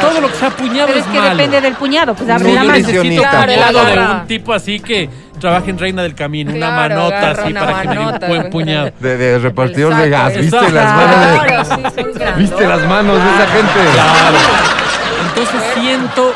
Todo 0.00 0.20
lo 0.20 0.28
que 0.28 0.34
sea 0.34 0.50
puñado 0.50 0.86
Pero 0.88 0.98
es, 1.00 1.06
es 1.06 1.12
que 1.12 1.18
malo. 1.18 1.30
depende 1.36 1.60
del 1.60 1.74
puñado, 1.74 2.14
pues 2.14 2.28
No, 2.28 2.34
abre 2.34 2.44
la 2.44 2.50
yo 2.50 2.56
mano. 2.58 2.72
necesito 2.72 2.92
Nutricionista. 3.04 3.30
Claro, 3.46 3.84
de 3.84 3.98
un 4.20 4.26
tipo 4.26 4.52
así 4.52 4.80
que 4.80 5.10
trabaja 5.40 5.70
en 5.70 5.78
Reina 5.78 6.02
del 6.02 6.14
Camino, 6.14 6.50
una 6.52 6.58
Claro, 6.66 6.94
manota 6.94 7.18
agarra 7.18 7.42
así 7.42 7.50
una 7.52 7.60
para 7.60 7.82
que 7.82 7.88
me 7.88 7.94
dé 7.94 7.98
un 8.00 8.06
manota, 8.06 8.26
buen 8.28 8.50
puñado. 8.50 8.90
De, 9.00 9.16
de 9.16 9.38
repartidor 9.38 9.96
de 9.96 10.08
gas. 10.10 10.36
¿Viste 10.36 10.50
saco. 10.50 10.70
las 10.72 10.94
manos? 10.94 11.32
de- 11.32 11.46
Claro, 11.46 11.64
sí, 11.64 11.70
son 11.70 12.12
grandes. 12.14 12.36
¿Viste 12.38 12.66
las 12.68 12.82
manos 12.86 13.16
de 13.22 13.30
esa 13.30 13.46
gente? 13.48 13.72
Claro. 13.94 14.36
Entonces 15.28 15.60
siento 15.74 16.32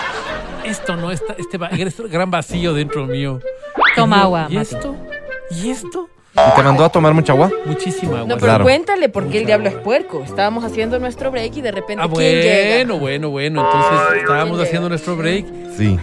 esto, 0.65 0.97
¿no? 0.97 1.11
Esta, 1.11 1.35
este, 1.39 1.59
este 1.83 2.03
gran 2.09 2.31
vacío 2.31 2.75
dentro 2.75 3.07
mío. 3.07 3.41
Toma 3.97 4.17
Y 4.17 4.19
yo, 4.21 4.25
agua, 4.25 4.47
¿Y 4.51 4.55
Mati. 4.57 4.75
esto? 4.75 4.97
¿Y 5.51 5.71
esto? 5.71 6.09
¿Y 6.35 6.55
te 6.57 6.63
mandó 6.63 6.85
a 6.85 6.89
tomar 6.89 7.13
mucha 7.13 7.33
agua? 7.33 7.51
Muchísima 7.67 8.13
agua. 8.21 8.29
No, 8.29 8.35
pero 8.37 8.47
Claro. 8.47 8.65
cuéntale 8.65 9.09
por 9.09 9.29
qué 9.29 9.39
el 9.39 9.47
diablo 9.47 9.69
es 9.69 9.75
puerco. 9.75 10.23
Estábamos 10.23 10.65
haciendo 10.65 10.99
nuestro 11.01 11.31
break 11.31 11.57
y 11.57 11.61
de 11.61 11.73
repente 11.73 12.03
Ah, 12.05 12.09
¿quién 12.13 12.41
llega? 12.41 12.75
bueno, 12.77 12.99
bueno, 12.99 13.31
bueno. 13.31 13.65
Entonces 13.67 14.21
estábamos 14.23 14.53
llega? 14.59 14.63
haciendo 14.65 14.89
nuestro 14.89 15.17
break 15.17 15.47
Sí. 15.77 15.99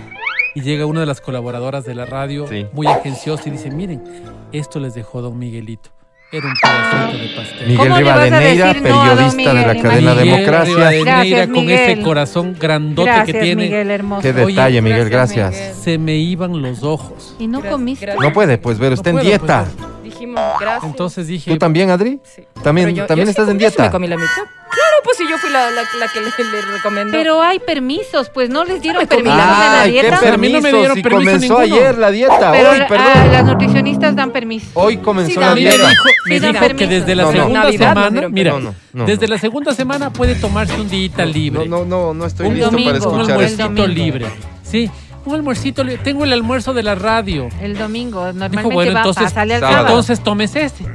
y 0.56 0.62
llega 0.62 0.86
una 0.86 1.00
de 1.00 1.06
las 1.06 1.22
colaboradoras 1.22 1.86
de 1.86 1.96
la 1.96 2.06
radio, 2.06 2.46
Sí. 2.48 2.68
muy 2.74 2.88
agenciosa, 2.88 3.48
y 3.48 3.52
dice, 3.54 3.72
miren, 3.72 4.04
esto 4.52 4.80
les 4.82 4.94
dejó 4.96 5.22
don 5.22 5.40
Miguelito. 5.40 5.92
Era 6.30 6.46
un 6.48 6.54
pedacito 6.62 7.18
de 7.24 7.36
pastel. 7.36 7.68
Miguel 7.68 7.78
¿Cómo 7.78 7.98
le 8.00 8.04
vas 8.04 8.18
a 8.18 8.24
Rivadeneira, 8.26 8.74
no 8.74 8.84
periodista 8.84 9.54
de 9.54 9.54
la 9.54 9.68
Miguel? 9.68 9.82
cadena 9.82 10.12
Miguel 10.14 10.26
Democracia. 10.30 10.74
Rivadeneira 10.76 11.14
Gracias, 11.16 11.48
con 11.48 11.70
ese 11.70 11.88
Miguel. 11.88 12.02
corazón 12.04 12.56
grandote 12.60 13.10
Gracias, 13.10 13.26
que 13.38 13.42
tiene. 13.44 13.64
Miguel 13.64 13.92
hermoso. 13.92 14.22
Qué 14.22 14.30
Oye, 14.32 14.46
detalle, 14.48 14.82
Miguel, 14.82 15.10
gracias, 15.10 15.38
gracias. 15.52 15.68
Miguel. 15.70 15.84
Se 15.84 15.98
me 15.98 16.16
iban 16.18 16.62
los 16.62 16.84
ojos. 16.84 17.36
Y 17.40 17.48
no 17.48 17.60
Gracias, 17.60 17.72
comiste. 17.74 18.06
gracias. 18.08 18.24
No 18.28 18.34
puede, 18.34 18.58
pues, 18.58 18.78
ver, 18.78 18.92
está 18.94 19.12
No 19.14 19.20
en 19.20 19.24
puedo, 19.26 19.38
dieta. 19.38 19.66
pues, 19.78 19.88
Dijimos 20.20 20.60
gracias. 20.60 20.84
Entonces 20.84 21.28
dije, 21.28 21.52
¿Tú 21.52 21.58
también, 21.58 21.90
Adri? 21.92 22.20
Sí. 22.24 22.44
¿También, 22.64 22.90
yo- 22.96 23.06
también 23.06 23.28
yo 23.28 23.34
sí 23.34 23.40
estás 23.40 23.48
en 23.50 23.58
comí- 23.58 23.62
yo 23.62 23.70
sí 23.70 23.76
dieta? 23.76 23.84
me 23.84 23.92
comí 23.92 24.08
la 24.08 24.16
mitad. 24.18 24.30
Claro, 24.70 24.98
pues 25.04 25.18
si 25.18 25.28
yo 25.30 25.38
fui 25.38 25.50
la, 25.50 25.70
la, 25.72 25.82
la 25.84 26.08
que 26.12 26.20
le, 26.20 26.28
le 26.52 26.62
recomendó. 26.76 27.12
Pero 27.18 27.42
hay 27.42 27.60
permisos, 27.60 28.30
pues 28.30 28.50
no 28.50 28.66
les 28.66 28.82
dieron 28.82 29.06
comí 29.06 29.24
permisos 29.24 29.40
en 29.40 29.48
la 29.48 29.82
Ay, 29.82 29.94
qué 29.94 30.02
dieta. 30.02 30.18
A 30.18 30.38
mí 30.38 30.52
no 30.52 30.62
me 30.62 30.62
permiso, 30.62 30.78
dieron 30.78 30.96
si 30.98 31.04
permiso 31.04 31.32
comenzó 31.32 31.60
ninguno. 31.60 31.60
ayer 31.78 31.98
la 31.98 32.12
dieta. 32.12 32.52
Pero 32.52 32.70
Hoy, 32.72 32.80
ah, 32.82 32.86
perdón. 32.88 33.32
las 33.32 33.46
nutricionistas 33.46 34.16
dan 34.16 34.32
permiso. 34.32 34.68
Hoy 34.74 34.98
comenzó 34.98 35.34
Sí, 35.34 35.40
la 35.40 35.52
a 35.52 35.56
mí 35.56 35.64
me 35.64 35.70
dieta. 35.70 35.90
dijo, 35.90 36.04
me 36.26 36.40
Sí, 36.40 36.48
dijo 36.48 36.76
que 36.76 36.88
desde 36.88 37.16
la 37.16 37.24
No, 37.24 37.32
no. 37.32 37.38
segunda 37.38 37.60
Navidad 37.64 37.90
semana, 37.90 38.30
mira. 38.30 38.52
No, 38.52 38.60
no, 38.60 38.76
no, 38.94 39.06
desde 39.06 39.28
no. 39.28 39.34
la 39.36 39.40
segunda 39.40 39.74
semana 39.74 40.10
puede 40.12 40.36
tomarse 40.36 40.76
un 40.80 40.90
día 40.90 41.26
libre. 41.26 41.66
No, 41.68 41.80
no, 41.80 41.86
no, 41.86 42.14
no 42.14 42.26
estoy 42.26 42.48
un 42.48 42.56
listo 42.56 42.72
domingo, 42.72 42.92
para 42.92 42.98
un 43.10 43.22
escuchar 43.22 43.42
esto. 43.42 43.64
almuercito 43.64 43.64
domingo. 43.84 43.88
libre. 43.88 44.26
Sí, 44.64 44.92
un 45.30 45.36
almuercito. 45.36 45.84
Tengo 46.04 46.24
el 46.24 46.34
almuerzo 46.34 46.74
de 46.74 46.84
la 46.84 46.96
radio. 46.96 47.50
El 47.62 47.78
domingo, 47.78 48.22
normalmente 48.26 48.58
Dijo, 48.64 48.72
bueno, 48.72 48.94
va 48.94 49.00
entonces, 49.00 49.32
sale 49.34 49.56
al 49.56 49.60
sábado. 49.62 49.78
sábado. 49.78 49.88
entonces 49.96 50.24
tómese 50.24 50.64
este. 50.66 50.86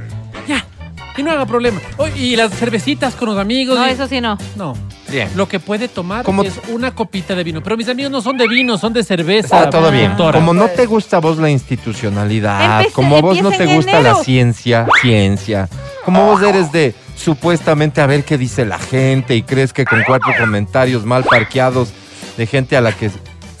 Ya. 0.47 0.65
Y 1.15 1.21
no 1.23 1.31
haga 1.31 1.45
problema. 1.45 1.79
Oh, 1.97 2.07
y 2.07 2.35
las 2.35 2.51
cervecitas 2.53 3.13
con 3.15 3.29
los 3.29 3.37
amigos. 3.37 3.77
No, 3.77 3.87
y- 3.87 3.91
eso 3.91 4.07
sí 4.07 4.19
no. 4.19 4.37
No. 4.55 4.73
Bien. 5.11 5.29
Lo 5.35 5.47
que 5.47 5.59
puede 5.59 5.87
tomar 5.87 6.25
Como- 6.25 6.41
es 6.41 6.59
una 6.69 6.89
copita 6.95 7.35
de 7.35 7.43
vino. 7.43 7.61
Pero 7.61 7.77
mis 7.77 7.87
amigos 7.87 8.11
no 8.11 8.19
son 8.21 8.35
de 8.35 8.47
vino, 8.47 8.79
son 8.79 8.93
de 8.93 9.03
cerveza. 9.03 9.57
Está 9.59 9.69
todo 9.69 9.91
bien. 9.91 10.07
doctora. 10.09 10.39
Como 10.39 10.55
no 10.55 10.67
te 10.69 10.87
gusta 10.87 11.17
a 11.17 11.19
vos 11.19 11.37
la 11.37 11.51
institucionalidad, 11.51 12.79
Empecé- 12.81 12.93
como 12.93 13.17
a 13.17 13.21
vos 13.21 13.39
no 13.41 13.49
empieza 13.51 13.63
te 13.65 13.69
en 13.69 13.75
gusta 13.75 13.99
enero. 13.99 14.17
la 14.17 14.23
ciencia, 14.23 14.87
ciencia, 15.01 15.69
como 16.03 16.25
vos 16.25 16.41
eres 16.41 16.71
de 16.71 16.95
supuestamente 17.15 18.01
a 18.01 18.07
ver 18.07 18.23
qué 18.23 18.37
dice 18.39 18.65
la 18.65 18.79
gente 18.79 19.35
y 19.35 19.43
crees 19.43 19.71
que 19.71 19.85
con 19.85 20.01
cuatro 20.07 20.33
comentarios 20.39 21.05
mal 21.05 21.23
parqueados 21.23 21.89
de 22.37 22.47
gente 22.47 22.75
a 22.75 22.81
la 22.81 22.91
que 22.91 23.11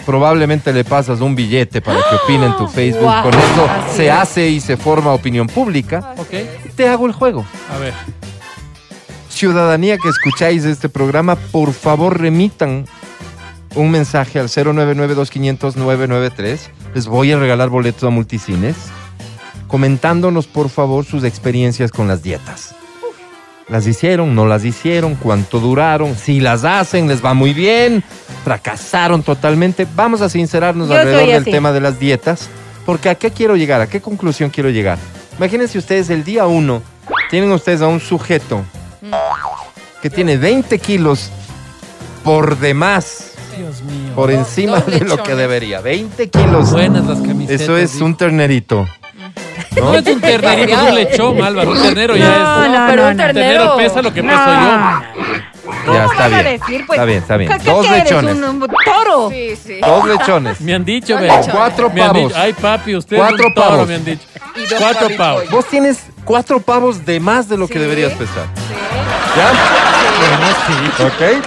probablemente 0.05 0.73
le 0.73 0.83
pasas 0.83 1.21
un 1.21 1.35
billete 1.35 1.81
para 1.81 1.99
que 2.09 2.15
opine 2.23 2.45
en 2.47 2.57
tu 2.57 2.67
Facebook, 2.75 3.11
con 3.23 3.33
eso 3.33 3.67
Así 3.87 3.95
se 3.97 4.05
es. 4.07 4.11
hace 4.11 4.49
y 4.49 4.59
se 4.61 4.75
forma 4.77 5.11
opinión 5.13 5.47
pública, 5.47 6.13
Ok. 6.17 6.33
te 6.75 6.87
hago 6.87 7.05
el 7.05 7.11
juego. 7.13 7.45
A 7.73 7.77
ver. 7.77 7.93
Ciudadanía 9.29 9.97
que 9.97 10.09
escucháis 10.09 10.63
este 10.65 10.89
programa, 10.89 11.35
por 11.35 11.73
favor 11.73 12.19
remitan 12.19 12.85
un 13.75 13.89
mensaje 13.89 14.39
al 14.39 14.49
099-2500-993. 14.49 16.59
Les 16.93 17.07
voy 17.07 17.31
a 17.31 17.39
regalar 17.39 17.69
boletos 17.69 18.03
a 18.03 18.11
multicines, 18.11 18.75
comentándonos 19.67 20.45
por 20.45 20.69
favor 20.69 21.05
sus 21.05 21.23
experiencias 21.23 21.91
con 21.91 22.07
las 22.07 22.21
dietas. 22.21 22.75
¿Las 23.73 23.87
hicieron? 23.87 24.35
¿No 24.35 24.45
las 24.45 24.63
hicieron? 24.65 25.15
¿Cuánto 25.15 25.59
duraron? 25.59 26.15
Si 26.15 26.39
las 26.39 26.63
hacen, 26.63 27.07
les 27.07 27.25
va 27.25 27.33
muy 27.33 27.55
bien. 27.55 28.03
¿Fracasaron 28.43 29.23
totalmente? 29.23 29.87
Vamos 29.95 30.21
a 30.21 30.29
sincerarnos 30.29 30.89
Yo 30.89 30.93
alrededor 30.93 31.25
del 31.25 31.43
tema 31.45 31.71
de 31.71 31.81
las 31.81 31.97
dietas, 31.97 32.49
porque 32.85 33.09
¿a 33.09 33.15
qué 33.15 33.31
quiero 33.31 33.55
llegar? 33.55 33.81
¿A 33.81 33.87
qué 33.87 33.99
conclusión 33.99 34.51
quiero 34.51 34.69
llegar? 34.69 34.99
Imagínense 35.39 35.79
ustedes 35.79 36.11
el 36.11 36.23
día 36.23 36.45
uno, 36.45 36.83
tienen 37.31 37.51
ustedes 37.51 37.81
a 37.81 37.87
un 37.87 37.99
sujeto 37.99 38.63
que 40.03 40.11
tiene 40.11 40.37
20 40.37 40.77
kilos 40.77 41.31
por 42.23 42.59
demás, 42.59 43.31
Dios 43.57 43.81
mío. 43.81 44.13
por 44.13 44.29
encima 44.29 44.81
de 44.81 44.99
lo 44.99 45.17
que 45.23 45.33
debería. 45.33 45.81
20 45.81 46.29
kilos. 46.29 46.71
Buenas 46.71 47.07
las 47.07 47.21
camisetas. 47.21 47.61
Eso 47.61 47.75
es 47.75 47.99
un 48.01 48.15
ternerito. 48.15 48.87
No 49.75 49.93
es 49.95 50.05
un 50.07 50.21
ternerito, 50.21 50.73
es 50.73 50.81
un 50.89 50.95
lechón, 50.95 51.41
Álvaro. 51.43 51.71
Un 51.71 51.81
ternero 51.81 52.15
ya 52.15 52.25
es. 52.25 52.69
no, 52.71 52.85
pero 52.87 52.87
no, 52.87 52.91
un 52.91 52.97
no. 52.97 53.07
Un 53.09 53.17
ternero 53.17 53.33
ternero. 53.33 53.77
pesa 53.77 54.01
lo 54.01 54.13
que 54.13 54.21
No. 54.23 54.29
peso 54.29 54.45
yo. 54.45 55.93
Ya 55.93 56.05
está 56.05 56.05
¿Cómo 56.05 56.05
vas 56.05 56.21
a 56.21 56.27
bien. 56.27 56.43
decir, 56.59 56.83
pues? 56.85 56.97
Está 56.97 57.05
bien, 57.05 57.17
está 57.19 57.37
bien. 57.37 57.51
¿Qué- 57.51 57.59
qué 57.59 57.69
Dos 57.71 57.89
lechones. 57.89 58.35
Un, 58.35 58.43
un 58.43 58.59
toro. 58.85 59.29
Sí, 59.29 59.55
sí. 59.55 59.79
Dos 59.81 60.05
lechones. 60.07 60.61
Me 60.61 60.73
han 60.75 60.85
dicho, 60.85 61.17
ve. 61.17 61.29
Cuatro 61.51 61.89
Me 61.89 62.01
han 62.01 62.07
pavos. 62.13 62.27
dicho, 62.29 62.39
ay 62.41 62.53
papi, 62.53 62.95
usted 62.95 63.17
Cuatro 63.17 63.47
un 63.47 63.53
toro, 63.53 63.69
pavos. 63.69 63.87
me 63.87 63.95
han 63.95 64.05
dicho. 64.05 64.23
Y 64.55 64.65
dos 64.67 64.79
Cuatro 64.79 65.07
pavos. 65.17 65.17
pavos. 65.17 65.49
Vos 65.49 65.65
tienes 65.67 66.03
cuatro 66.23 66.59
pavos 66.59 67.05
de 67.05 67.19
más 67.19 67.49
de 67.49 67.57
lo 67.57 67.67
que 67.67 67.79
deberías 67.79 68.11
pesar. 68.13 68.45
Sí, 68.55 68.73
¿Ya? 69.35 69.51
Bueno, 70.19 70.55
sí. 70.67 71.03
¿Ok? 71.03 71.43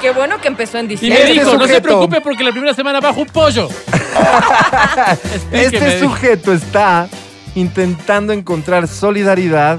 Qué 0.00 0.10
bueno 0.10 0.40
que 0.40 0.48
empezó 0.48 0.78
en 0.78 0.86
Y 0.86 0.88
me 0.88 0.94
diciembre. 0.94 1.22
Este 1.22 1.32
dijo, 1.34 1.44
no 1.54 1.66
se 1.66 1.74
sujeto- 1.74 1.82
preocupe 1.82 2.20
porque 2.20 2.44
la 2.44 2.52
primera 2.52 2.74
semana 2.74 3.00
bajo 3.00 3.20
un 3.20 3.26
pollo. 3.26 3.68
Explíqueme, 5.34 5.64
Este 5.64 6.00
sujeto 6.00 6.52
está 6.52 7.08
intentando 7.54 8.32
encontrar 8.32 8.86
solidaridad 8.88 9.78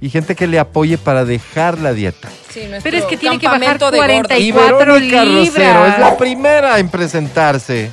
y 0.00 0.10
gente 0.10 0.34
que 0.34 0.46
le 0.46 0.58
apoye 0.58 0.98
para 0.98 1.24
dejar 1.24 1.78
la 1.78 1.92
dieta. 1.92 2.28
Sí, 2.52 2.60
nuestro 2.68 2.82
Pero 2.82 2.96
es 2.98 3.04
que 3.04 3.16
tiene 3.16 3.38
que 3.38 3.46
bajar 3.46 3.60
campamento 3.78 3.90
de 3.90 3.98
40 3.98 4.28
gordos. 4.34 4.40
y 4.44 4.48
Y 4.48 4.52
cuatro 4.52 4.76
Verónica 4.78 5.24
libras. 5.24 5.48
Rosero 5.54 5.86
es 5.86 5.98
la 5.98 6.16
primera 6.16 6.78
en 6.78 6.88
presentarse, 6.88 7.90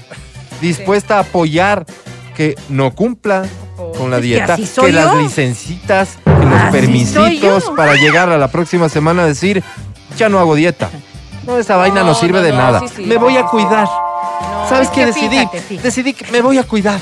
dispuesta 0.61 1.17
a 1.17 1.19
apoyar 1.21 1.85
que 2.35 2.55
no 2.69 2.91
cumpla 2.93 3.43
con 3.97 4.09
la 4.09 4.17
Es 4.17 4.21
que 4.21 4.27
dieta, 4.27 4.53
así 4.55 4.65
soy 4.65 4.87
que 4.87 4.91
las 4.93 5.13
yo. 5.13 5.21
licencitas, 5.21 6.17
que 6.25 6.31
los 6.31 6.53
Así 6.53 6.71
soy 6.71 6.71
permisitos 6.81 7.65
yo. 7.65 7.75
para 7.75 7.93
llegar 7.95 8.29
a 8.29 8.37
la 8.37 8.47
próxima 8.49 8.89
semana 8.89 9.23
a 9.23 9.25
decir, 9.27 9.63
ya 10.17 10.29
no 10.29 10.39
hago 10.39 10.55
dieta. 10.55 10.89
No, 11.45 11.57
esa 11.57 11.75
vaina 11.75 12.01
no 12.01 12.07
No, 12.07 12.15
sirve 12.15 12.39
no, 12.39 12.45
de 12.45 12.51
nada. 12.53 12.79
sí, 12.81 12.87
sí. 12.95 13.01
Me 13.05 13.17
voy 13.17 13.37
a 13.37 13.43
cuidar. 13.45 13.87
¿Sabes 14.69 14.87
es 14.87 14.93
qué 14.93 15.01
que 15.01 15.05
decidí? 15.07 15.37
fíjate. 15.39 15.77
Decidí 15.79 16.13
que 16.13 16.31
me 16.31 16.41
voy 16.41 16.57
a 16.57 16.63
cuidar. 16.63 16.99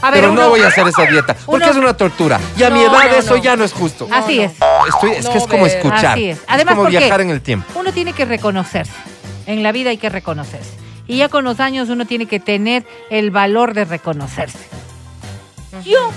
A 0.00 0.10
ver, 0.10 0.20
pero 0.20 0.32
uno- 0.32 0.42
no 0.42 0.48
voy 0.48 0.60
a 0.62 0.68
hacer 0.68 0.86
esa 0.88 1.02
dieta, 1.10 1.34
porque 1.46 1.64
uno- 1.64 1.70
es 1.72 1.76
una 1.78 1.96
tortura. 1.96 2.40
Y 2.56 2.62
a 2.64 2.70
mi 2.70 2.80
edad 2.80 2.90
no, 2.92 3.16
eso 3.16 3.36
no. 3.36 3.42
ya 3.42 3.54
no 3.54 3.64
es 3.64 3.72
justo. 3.72 4.08
Así 4.10 4.40
es. 4.40 4.52
Estoy, 4.88 5.12
es 5.12 5.28
que 5.28 5.38
es 5.38 5.46
como 5.46 5.66
escuchar. 5.66 6.06
Así 6.06 6.30
es. 6.30 6.40
Además, 6.48 6.74
como 6.74 6.84
¿por 6.84 6.90
qué? 6.92 6.98
viajar 6.98 7.20
en 7.20 7.30
el 7.30 7.40
tiempo. 7.40 7.66
Uno 7.78 7.92
tiene 7.92 8.12
que 8.12 8.24
reconocerse. 8.24 8.92
En 9.46 9.62
la 9.62 9.70
vida 9.72 9.90
hay 9.90 9.98
que 9.98 10.08
reconocerse. 10.08 10.70
Y 11.06 11.18
ya 11.18 11.28
con 11.28 11.44
los 11.44 11.60
años 11.60 11.88
uno 11.88 12.04
tiene 12.06 12.26
que 12.26 12.40
tener 12.40 12.84
el 13.10 13.30
valor 13.30 13.74
de 13.74 13.84
reconocerse. 13.84 14.58
Yo 15.84 16.10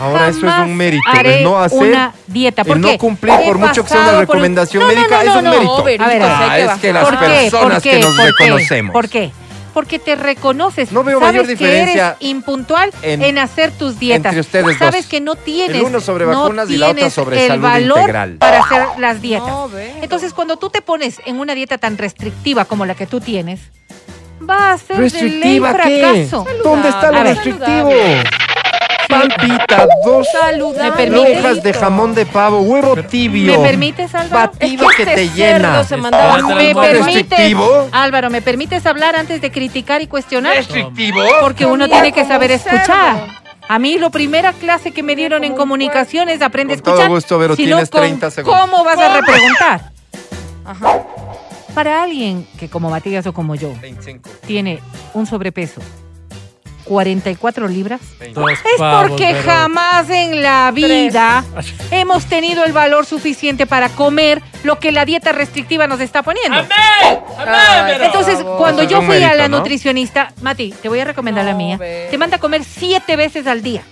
Ahora 0.00 0.28
eso 0.28 0.46
es 0.48 0.58
un 0.58 0.76
mérito. 0.76 1.02
haré 1.12 1.38
El 1.38 1.44
no 1.44 1.58
hacer, 1.58 1.78
una 1.78 2.12
dieta. 2.26 2.64
¿Por 2.64 2.76
el 2.78 2.82
qué? 2.84 2.92
no 2.92 2.98
cumplir, 2.98 3.34
por 3.46 3.58
mucho 3.58 3.82
que 3.84 3.88
sea 3.90 3.98
una 3.98 4.06
pasado 4.06 4.26
por- 4.26 4.34
recomendación 4.36 4.82
No, 4.82 4.88
no, 4.88 4.94
médica, 4.94 5.22
no, 5.24 5.30
es 5.30 5.36
un 5.36 5.44
no, 5.44 5.50
mérito. 5.50 5.78
no, 5.78 5.84
Verito, 5.84 6.04
A 6.04 6.08
ver, 6.08 6.22
Ah, 6.24 6.52
que 6.56 6.62
es 6.64 6.72
que 6.80 6.92
las 6.92 7.04
¿Por 7.04 7.18
qué? 7.18 7.26
personas 7.26 7.72
¿Por 7.74 7.82
que 7.82 7.98
nos 8.00 8.14
¿Por 8.16 8.24
reconocemos. 8.26 8.92
¿Por 8.92 9.08
qué? 9.08 9.30
Porque 9.74 9.98
te 9.98 10.16
reconoces. 10.16 10.92
No 10.92 11.02
veo 11.02 11.18
Sabes 11.18 11.32
mayor 11.32 11.46
que 11.46 11.52
diferencia 11.52 12.06
eres 12.08 12.16
impuntual 12.20 12.92
en- 13.00 13.22
en, 13.22 13.38
hacer 13.38 13.70
tus 13.70 13.98
dietas. 13.98 14.26
entre 14.34 14.40
ustedes 14.40 14.76
Sabes 14.78 15.02
dos. 15.04 15.06
que 15.10 15.20
no 15.22 15.34
tienes. 15.34 15.76
El 15.76 15.82
uno 15.84 16.00
sobre 16.00 16.26
no 16.26 16.42
vacunas 16.42 16.68
y 16.68 16.76
la 16.76 16.86
otra 16.88 16.94
tienes 16.96 17.14
sobre 17.14 17.42
el 17.44 17.48
salud 17.48 17.62
valor 17.62 17.98
integral. 18.00 18.36
para 18.38 18.58
hacer 18.60 18.82
las 18.98 19.22
dietas. 19.22 19.48
No. 19.48 19.70
Entonces, 20.02 20.34
cuando 20.34 20.58
tú 20.58 20.68
te 20.68 20.82
pones 20.82 21.22
en 21.24 21.38
una 21.40 21.54
dieta 21.54 21.78
tan 21.78 21.96
restrictiva 21.96 22.66
como 22.66 22.84
la 22.84 22.94
que 22.94 23.06
tú 23.06 23.20
tienes, 23.20 23.60
va 24.46 24.72
a 24.72 24.78
ser 24.78 24.98
¿Restrictiva 24.98 25.72
de 25.72 25.78
qué? 25.84 25.88
ley 25.88 26.26
fracaso. 26.26 26.46
¿Dónde 26.62 26.88
está 26.90 27.10
lo 27.12 27.22
restrictivo? 27.22 27.90
Pampita, 29.12 29.86
dos 30.04 30.26
Saludable. 30.40 31.06
lonjas 31.10 31.62
de 31.62 31.72
jamón 31.72 32.14
de 32.14 32.26
pavo, 32.26 32.60
huevo 32.60 32.96
tibio. 33.04 33.58
¿Me 33.60 33.68
permites, 33.68 34.14
Álvaro? 34.14 34.50
Batido 34.52 34.90
Es 34.90 34.96
que 34.96 35.04
que 35.04 35.14
te 35.14 35.22
este 35.24 35.36
llena. 35.36 35.84
se 35.84 35.96
mandaba 35.96 36.38
¿Me 36.54 36.74
permites. 36.74 37.56
Álvaro, 37.92 38.30
¿me 38.30 38.42
permites 38.42 38.86
hablar 38.86 39.16
antes 39.16 39.40
de 39.40 39.50
criticar 39.50 40.02
y 40.02 40.06
cuestionar? 40.06 40.56
¿Restrictivo? 40.56 41.20
Porque 41.40 41.66
uno 41.66 41.88
tiene 41.88 42.12
que 42.12 42.24
saber 42.24 42.50
escuchar. 42.52 43.26
A 43.68 43.78
mí 43.78 43.96
la 43.98 44.10
primera 44.10 44.52
clase 44.52 44.90
que 44.90 45.02
me 45.02 45.14
dieron 45.16 45.44
en 45.44 45.54
comunicaciones 45.54 46.42
aprende 46.42 46.74
a 46.74 46.76
Con 46.76 46.84
todo 46.84 46.94
escuchar. 46.94 47.10
gusto, 47.10 47.38
Vero, 47.38 47.56
tienes 47.56 47.88
con 47.90 48.00
30 48.00 48.30
segundos. 48.30 48.60
¿Cómo 48.60 48.84
vas 48.84 48.98
a 48.98 49.14
repreguntar? 49.20 49.92
Ajá. 50.64 51.02
Para 51.74 52.02
alguien 52.02 52.46
que 52.58 52.68
como 52.68 52.90
Matías 52.90 53.26
o 53.26 53.32
como 53.32 53.54
yo 53.54 53.72
25. 53.80 54.28
tiene 54.46 54.80
un 55.14 55.26
sobrepeso 55.26 55.80
44 56.84 57.68
libras, 57.68 58.00
Dos 58.34 58.50
es 58.52 58.58
pavos, 58.78 59.10
porque 59.10 59.28
pero- 59.32 59.42
jamás 59.44 60.10
en 60.10 60.42
la 60.42 60.70
vida 60.72 61.44
hemos 61.90 62.26
tenido 62.26 62.64
el 62.64 62.72
valor 62.72 63.06
suficiente 63.06 63.66
para 63.66 63.88
comer 63.90 64.42
lo 64.64 64.78
que 64.78 64.92
la 64.92 65.04
dieta 65.04 65.32
restrictiva 65.32 65.86
nos 65.86 66.00
está 66.00 66.22
poniendo. 66.22 66.58
Ay, 66.58 67.16
por 67.94 68.02
Entonces, 68.02 68.38
cuando 68.58 68.82
yo 68.82 69.02
fui 69.02 69.22
a 69.22 69.34
la 69.34 69.48
nutricionista, 69.48 70.32
Mati, 70.40 70.72
te 70.72 70.88
voy 70.88 71.00
a 71.00 71.04
recomendar 71.04 71.44
la 71.44 71.54
mía, 71.54 71.76
ve. 71.76 72.08
te 72.10 72.18
manda 72.18 72.36
a 72.36 72.40
comer 72.40 72.62
siete 72.64 73.16
veces 73.16 73.46
al 73.46 73.62
día. 73.62 73.82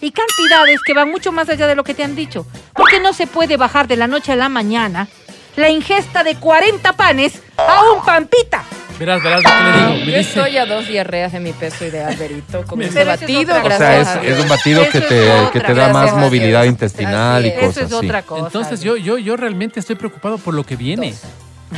Y 0.00 0.12
cantidades 0.12 0.80
que 0.86 0.94
van 0.94 1.10
mucho 1.10 1.32
más 1.32 1.48
allá 1.48 1.66
de 1.66 1.74
lo 1.74 1.82
que 1.82 1.92
te 1.92 2.04
han 2.04 2.14
dicho. 2.14 2.46
Porque 2.72 3.00
no 3.00 3.12
se 3.12 3.26
puede 3.26 3.56
bajar 3.56 3.88
de 3.88 3.96
la 3.96 4.06
noche 4.06 4.30
a 4.32 4.36
la 4.36 4.48
mañana 4.48 5.08
la 5.56 5.70
ingesta 5.70 6.22
de 6.22 6.36
40 6.36 6.92
panes 6.92 7.42
a 7.56 7.82
un 7.92 8.04
pampita. 8.04 8.62
Verás, 8.98 9.22
verás 9.22 9.42
lo 9.42 9.48
que 9.50 9.56
le 9.64 9.78
digo. 9.78 9.90
Me 10.06 10.12
Yo 10.12 10.18
dice, 10.18 10.20
estoy 10.20 10.56
a 10.56 10.66
dos 10.66 10.88
diarreas 10.88 11.32
de 11.32 11.40
mi 11.40 11.52
peso 11.52 11.84
ideal, 11.84 12.16
Verito, 12.16 12.64
con 12.66 12.82
ese 12.82 12.92
Pero 12.94 13.12
eso 13.12 13.14
es 13.14 13.20
batido, 13.20 13.56
otra 13.58 13.74
O 13.74 13.78
sea, 13.78 13.90
gracias 13.94 14.16
es, 14.16 14.22
Dios. 14.22 14.40
un 14.40 14.48
batido 14.48 14.82
que 14.82 14.88
Eso 14.88 14.98
es 14.98 15.08
te, 15.08 15.30
otra, 15.30 15.50
que 15.52 15.60
te 15.60 15.66
da 15.74 15.74
gracias 15.88 15.92
más 15.92 16.14
movilidad 16.14 16.64
intestinal 16.64 17.46
y 17.46 17.48
es. 17.50 17.54
cosas 17.54 17.70
Eso 17.76 17.80
es 17.86 17.92
así. 17.92 18.06
otra 18.06 18.22
cosa. 18.22 18.46
entonces 18.46 18.80
yo, 18.82 18.96
yo, 18.96 19.18
yo 19.18 19.36
realmente 19.36 19.78
estoy 19.80 19.94
preocupado 19.96 20.38
por 20.38 20.54
lo 20.54 20.64
que 20.64 20.74
viene. 20.76 21.14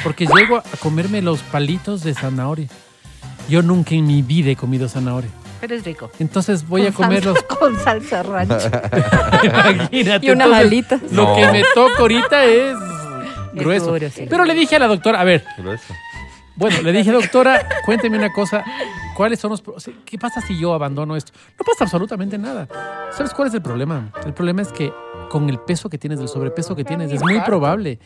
Porque 0.05 0.25
llego 0.27 0.59
a 0.59 0.63
comerme 0.79 1.21
los 1.21 1.41
palitos 1.41 2.05
de 2.05 2.15
zanahoria. 2.15 2.69
Yo 3.49 3.61
nunca 3.63 3.95
en 3.95 4.07
mi 4.07 4.23
vida 4.23 4.51
he 4.53 4.57
comido 4.57 4.89
zanahoria. 4.89 5.31
Pero 5.61 5.75
es 5.75 5.85
rico. 5.85 6.11
Entonces 6.21 6.67
voy 6.67 6.87
a 6.87 6.93
Con 6.93 7.11
salsa- 7.11 7.47
Con 7.59 7.79
salsa 7.81 8.23
ranch. 8.23 8.51
Imagínate. 9.45 10.27
Y 10.27 10.31
entonces, 10.31 10.59
alitas. 10.61 11.01
Lo 11.13 11.25
No. 11.25 11.37
que 11.37 11.53
me 11.53 11.63
toca 11.75 11.99
ahorita 11.99 12.45
es 12.45 12.77
grueso. 13.53 13.93
duro, 13.93 14.09
sí. 14.15 14.27
Pero 14.31 14.45
le 14.45 14.55
dije 14.55 14.77
a 14.77 14.79
la 14.79 14.87
doctora, 14.87 15.21
a 15.21 15.25
ver, 15.25 15.45
bueno, 16.61 16.83
le 16.83 16.93
dije, 16.93 17.11
doctora, 17.11 17.67
cuénteme 17.85 18.19
una 18.19 18.33
cosa. 18.33 18.65
¿Cuáles 19.17 19.41
son 19.41 19.51
los 19.51 19.63
¿Qué 20.05 20.19
pasa 20.19 20.41
si 20.41 20.59
yo 20.59 20.75
abandono 20.75 21.17
esto? 21.17 21.33
No 21.59 21.65
pasa 21.65 21.85
absolutamente 21.85 22.39
nada. 22.39 22.69
¿Sabes 23.13 23.35
cuál 23.35 23.49
es 23.49 23.55
el 23.55 23.63
problema? 23.63 24.13
El 24.25 24.35
problema 24.35 24.63
es 24.63 24.71
que 24.71 24.93
con 25.31 25.49
el 25.49 25.59
peso 25.59 25.89
que 25.89 25.99
tienes, 25.99 26.21
el 26.21 26.29
sobrepeso 26.29 26.77
que 26.77 26.85
tienes, 26.85 27.11
es 27.11 27.23
muy 27.23 27.41
probable 27.41 27.99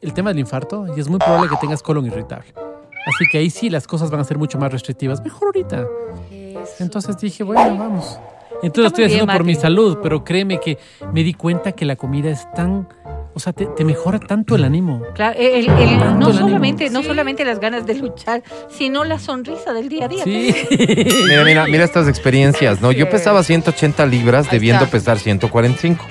el 0.00 0.12
tema 0.12 0.30
del 0.30 0.38
infarto 0.38 0.86
y 0.94 1.00
es 1.00 1.08
muy 1.08 1.18
probable 1.18 1.48
que 1.48 1.56
tengas 1.56 1.82
colon 1.82 2.06
irritable. 2.06 2.52
Así 3.06 3.26
que 3.30 3.38
ahí 3.38 3.50
sí 3.50 3.70
las 3.70 3.86
cosas 3.86 4.10
van 4.10 4.20
a 4.20 4.24
ser 4.24 4.38
mucho 4.38 4.58
más 4.58 4.70
restrictivas. 4.70 5.22
Mejor 5.22 5.46
ahorita. 5.48 5.86
Entonces 6.78 7.16
dije, 7.18 7.42
bueno, 7.42 7.76
vamos. 7.78 8.18
Entonces 8.62 8.82
lo 8.82 8.86
estoy 8.86 9.04
bien, 9.04 9.16
haciendo 9.16 9.32
por 9.32 9.44
mi 9.44 9.54
salud, 9.54 9.98
pero 10.02 10.24
créeme 10.24 10.60
que 10.60 10.78
me 11.12 11.22
di 11.22 11.34
cuenta 11.34 11.72
que 11.72 11.84
la 11.84 11.96
comida 11.96 12.30
es 12.30 12.50
tan, 12.52 12.88
o 13.34 13.40
sea, 13.40 13.52
te, 13.52 13.66
te 13.66 13.84
mejora 13.84 14.18
tanto 14.18 14.54
el 14.56 14.64
ánimo. 14.64 15.02
Claro, 15.14 15.36
el- 15.38 15.66
no, 15.66 15.78
el 15.78 15.88
ánimo. 16.02 16.32
solamente, 16.32 16.88
no 16.90 17.00
Sí. 17.02 17.06
solamente 17.08 17.44
las 17.44 17.60
ganas 17.60 17.84
de 17.86 17.94
luchar, 17.94 18.42
sino 18.70 19.04
la 19.04 19.18
sonrisa 19.18 19.72
del 19.72 19.88
día 19.88 20.04
a 20.06 20.08
día. 20.08 20.24
Sí. 20.24 20.54
Mira, 21.28 21.44
mira, 21.44 21.66
mira 21.66 21.84
estas 21.84 22.08
experiencias, 22.08 22.80
¿no? 22.80 22.92
Yo 22.92 23.08
pesaba 23.10 23.42
180 23.42 24.06
libras 24.06 24.50
debiendo 24.50 24.86
pesar 24.86 25.18
145. 25.18 26.04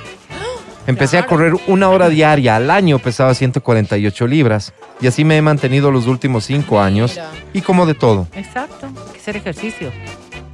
Empecé 0.86 1.18
a 1.18 1.26
correr 1.26 1.54
una 1.68 1.90
hora 1.90 2.10
diaria. 2.10 2.58
Al 2.58 2.70
año 2.70 3.00
pesaba 3.00 3.34
148 3.34 4.28
libras. 4.28 4.74
Y 5.00 5.08
así 5.08 5.24
me 5.24 5.38
he 5.38 5.42
mantenido 5.42 5.92
los 5.92 6.08
últimos 6.08 6.44
cinco 6.44 6.82
años. 6.82 7.18
Y 7.54 7.62
como 7.62 7.86
de 7.86 7.94
todo. 7.94 8.28
Exacto, 8.36 8.88
hay 8.88 9.14
que 9.14 9.20
hacer 9.20 9.38
ejercicio. 9.38 9.92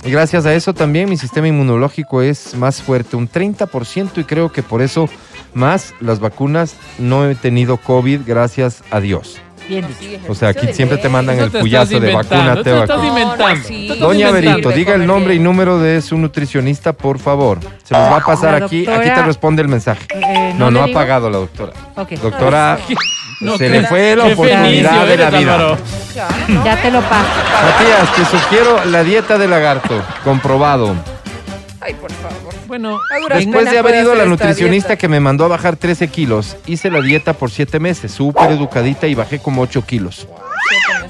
Y 0.05 0.11
gracias 0.11 0.45
a 0.45 0.53
eso 0.53 0.73
también 0.73 1.09
mi 1.09 1.17
sistema 1.17 1.47
inmunológico 1.47 2.21
es 2.21 2.53
más 2.55 2.79
fuerte, 2.81 3.15
un 3.15 3.27
30%. 3.27 4.19
Y 4.21 4.23
creo 4.23 4.51
que 4.51 4.61
por 4.61 4.83
eso 4.83 5.09
más 5.53 5.93
las 5.99 6.19
vacunas 6.19 6.75
no 6.97 7.25
he 7.27 7.35
tenido 7.35 7.77
COVID, 7.77 8.21
gracias 8.25 8.83
a 8.91 8.99
Dios. 8.99 9.37
Bien 9.67 9.85
dicho. 9.99 10.19
O 10.27 10.33
sea, 10.33 10.49
aquí 10.49 10.73
siempre 10.73 10.97
te 10.97 11.09
mandan 11.09 11.35
Eso 11.35 11.45
el 11.45 11.51
puyazo 11.61 11.99
de 11.99 12.11
vacuna, 12.11 12.55
te 12.63 12.71
estás 12.81 12.87
vacunan. 12.87 13.07
inventando. 13.07 13.69
No, 13.99 14.07
Doña. 14.07 14.31
Berito, 14.31 14.71
diga 14.71 14.95
el 14.95 15.05
nombre 15.05 15.35
y 15.35 15.39
número 15.39 15.77
de 15.77 16.01
su 16.01 16.17
nutricionista, 16.17 16.91
por 16.93 17.19
favor. 17.19 17.59
Se 17.83 17.93
los 17.93 18.01
va 18.03 18.17
a 18.17 18.25
pasar 18.25 18.55
aquí. 18.63 18.87
Aquí 18.89 19.09
te 19.09 19.21
responde 19.21 19.61
el 19.61 19.67
mensaje. 19.67 20.07
Eh, 20.09 20.53
No, 20.57 20.71
no 20.71 20.81
ha 20.81 20.87
pagado 20.87 21.29
la 21.29 21.37
doctora. 21.37 21.73
Doctora, 22.19 22.79
No, 23.41 23.57
se 23.59 23.69
le 23.69 23.85
fue 23.85 24.15
la 24.15 24.25
oportunidad 24.25 25.05
de 25.05 25.17
la 25.17 25.29
vida. 25.29 25.53
Álvaro. 25.55 25.77
Claro, 26.13 26.35
¿no? 26.47 26.65
Ya 26.65 26.81
te 26.81 26.89
lo 26.91 27.01
paso. 27.01 27.29
Matías, 27.63 28.15
te 28.15 28.25
sugiero 28.37 28.85
la 28.85 29.03
dieta 29.03 29.37
de 29.37 29.47
lagarto. 29.47 30.01
Comprobado. 30.23 30.95
Ay, 31.81 31.93
por 31.93 32.11
favor. 32.11 32.53
Bueno, 32.67 32.99
Después 33.33 33.71
de 33.71 33.79
haber 33.79 33.95
ido 33.95 34.11
a 34.11 34.15
la 34.15 34.23
hacer 34.23 34.29
nutricionista 34.29 34.97
que 34.97 35.07
me 35.07 35.19
mandó 35.19 35.45
a 35.45 35.47
bajar 35.47 35.75
13 35.77 36.09
kilos, 36.09 36.57
hice 36.67 36.91
la 36.91 37.01
dieta 37.01 37.33
por 37.33 37.51
7 37.51 37.79
meses, 37.79 38.11
súper 38.11 38.51
educadita 38.51 39.07
y 39.07 39.15
bajé 39.15 39.39
como 39.39 39.61
8 39.61 39.85
kilos. 39.85 40.27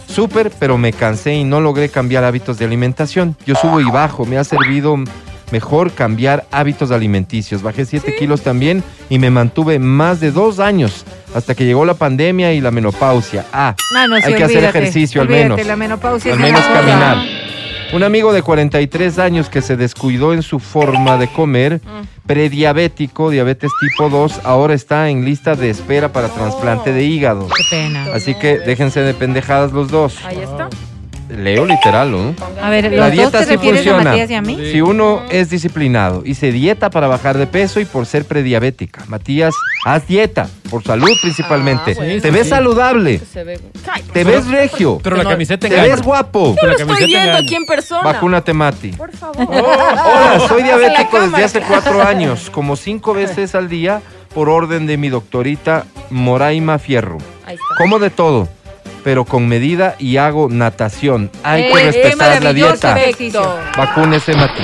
Súper, 0.07 0.51
pero 0.59 0.78
me 0.78 0.93
cansé 0.93 1.34
y 1.34 1.43
no 1.43 1.59
logré 1.61 1.89
cambiar 1.89 2.24
hábitos 2.24 2.57
de 2.57 2.65
alimentación. 2.65 3.36
Yo 3.45 3.55
subo 3.55 3.80
y 3.82 3.86
bajo, 3.86 4.26
me 4.26 4.38
ha 4.38 4.43
servido 4.43 4.97
mejor 5.51 5.91
cambiar 5.91 6.45
hábitos 6.51 6.91
alimenticios. 6.91 7.61
Bajé 7.61 7.86
7 7.86 8.15
kilos 8.17 8.41
también 8.41 8.84
y 9.09 9.17
me 9.20 9.30
mantuve 9.32 9.80
más 9.80 10.20
de 10.20 10.32
dos 10.32 10.59
años 10.59 11.05
hasta 11.34 11.55
que 11.55 11.65
llegó 11.65 11.86
la 11.86 11.93
pandemia 11.95 12.53
y 12.53 12.61
la 12.61 12.72
menopausia. 12.72 13.45
Ah, 13.53 13.76
No, 13.93 14.07
no, 14.07 14.17
sí, 14.17 14.24
hay 14.26 14.34
que 14.36 14.43
hacer 14.43 14.57
olvídate, 14.57 14.80
ejercicio 14.80 15.22
al 15.22 15.28
olvídate, 15.28 15.49
menos. 15.49 15.67
La 15.67 15.76
menopausia 15.76 16.34
al 16.34 16.39
es 16.39 16.45
menos 16.45 16.61
caminar. 16.65 17.17
Un 17.91 18.03
amigo 18.03 18.33
de 18.33 18.43
43 18.43 19.17
años 19.17 19.49
que 19.49 19.63
se 19.63 19.75
descuidó 19.75 20.33
en 20.33 20.43
su 20.43 20.59
forma 20.59 21.17
de 21.17 21.27
comer, 21.27 21.81
prediabético, 22.27 23.31
diabetes 23.31 23.71
tipo 23.81 24.09
2, 24.09 24.41
ahora 24.43 24.75
está 24.75 25.09
en 25.09 25.25
lista 25.25 25.55
de 25.55 25.71
espera 25.71 26.13
para 26.13 26.29
trasplante 26.29 26.93
de 26.93 27.03
hígado. 27.03 27.47
Qué 27.47 27.63
pena. 27.69 28.05
Así 28.13 28.35
que 28.35 28.59
déjense 28.59 29.01
de 29.01 29.15
pendejadas 29.15 29.71
los 29.71 29.89
dos. 29.89 30.23
Ahí 30.23 30.37
está. 30.37 30.69
Leo 31.30 31.65
literal, 31.65 32.11
¿no? 32.11 32.34
A 32.61 32.69
ver, 32.69 32.86
La 32.86 32.89
¿los 32.89 33.05
dos 33.07 33.11
dieta 33.13 33.39
te 33.39 33.45
sí 33.45 33.51
refieres 33.51 33.82
a 33.82 33.84
funciona. 33.91 34.09
Matías 34.09 34.30
y 34.32 34.34
a 34.34 34.41
mí? 34.41 34.55
Sí. 34.59 34.71
Si 34.71 34.82
uno 34.82 35.21
es 35.30 35.49
disciplinado, 35.49 36.23
hice 36.25 36.51
dieta 36.51 36.89
para 36.89 37.07
bajar 37.07 37.38
de 37.38 37.45
peso 37.45 37.80
y 37.80 37.86
por 37.86 38.05
ser 38.07 38.25
prediabética. 38.25 39.03
Matías, 39.07 39.53
haz 39.86 40.07
dieta, 40.07 40.49
por 40.71 40.84
salud 40.84 41.11
principalmente. 41.21 41.91
Ah, 41.91 41.95
bueno. 41.97 42.21
Te 42.21 42.32
ves 42.32 42.43
sí. 42.43 42.49
saludable, 42.49 43.19
Se 43.19 43.43
ve. 43.43 43.59
Ay, 43.91 44.01
te 44.11 44.23
ves 44.23 44.47
regio, 44.47 44.99
pero 45.03 45.15
la 45.17 45.23
camiseta 45.23 45.67
te 45.67 45.73
engaña. 45.75 45.95
ves 45.95 46.01
guapo. 46.03 46.55
Pero 46.59 46.67
la 46.73 46.73
Lo 46.73 46.80
estoy 46.93 47.05
viendo 47.07 47.19
engaña. 47.30 47.43
aquí 47.45 47.55
en 47.55 47.65
persona. 47.65 48.01
Vacúnate, 48.03 48.53
Mati. 48.53 48.89
Por 48.93 49.11
favor. 49.11 49.47
Hola, 49.49 50.41
soy 50.47 50.63
diabético 50.63 51.21
desde 51.21 51.43
hace 51.43 51.61
cuatro 51.61 52.01
años, 52.01 52.49
como 52.49 52.75
cinco 52.75 53.13
veces 53.13 53.53
al 53.53 53.69
día, 53.69 54.01
por 54.34 54.49
orden 54.49 54.88
de 54.88 54.97
mi 54.97 55.09
doctorita 55.09 55.86
Moraima 56.09 56.80
Fierro. 56.80 57.17
Ahí 57.45 57.55
está. 57.55 57.65
Como 57.77 57.99
de 57.99 58.09
todo, 58.09 58.47
pero 59.04 59.26
con 59.26 59.47
medida 59.47 59.95
y 60.00 60.18
hago 60.18 60.47
natación. 60.50 61.30
Hay 61.43 61.64
Eh, 61.64 61.72
que 61.74 61.84
respetar 61.91 62.43
la 62.43 62.54
dieta. 62.54 63.00
ejercicio. 63.00 63.56
Vacúnese, 63.78 64.34
Mati. 64.36 64.64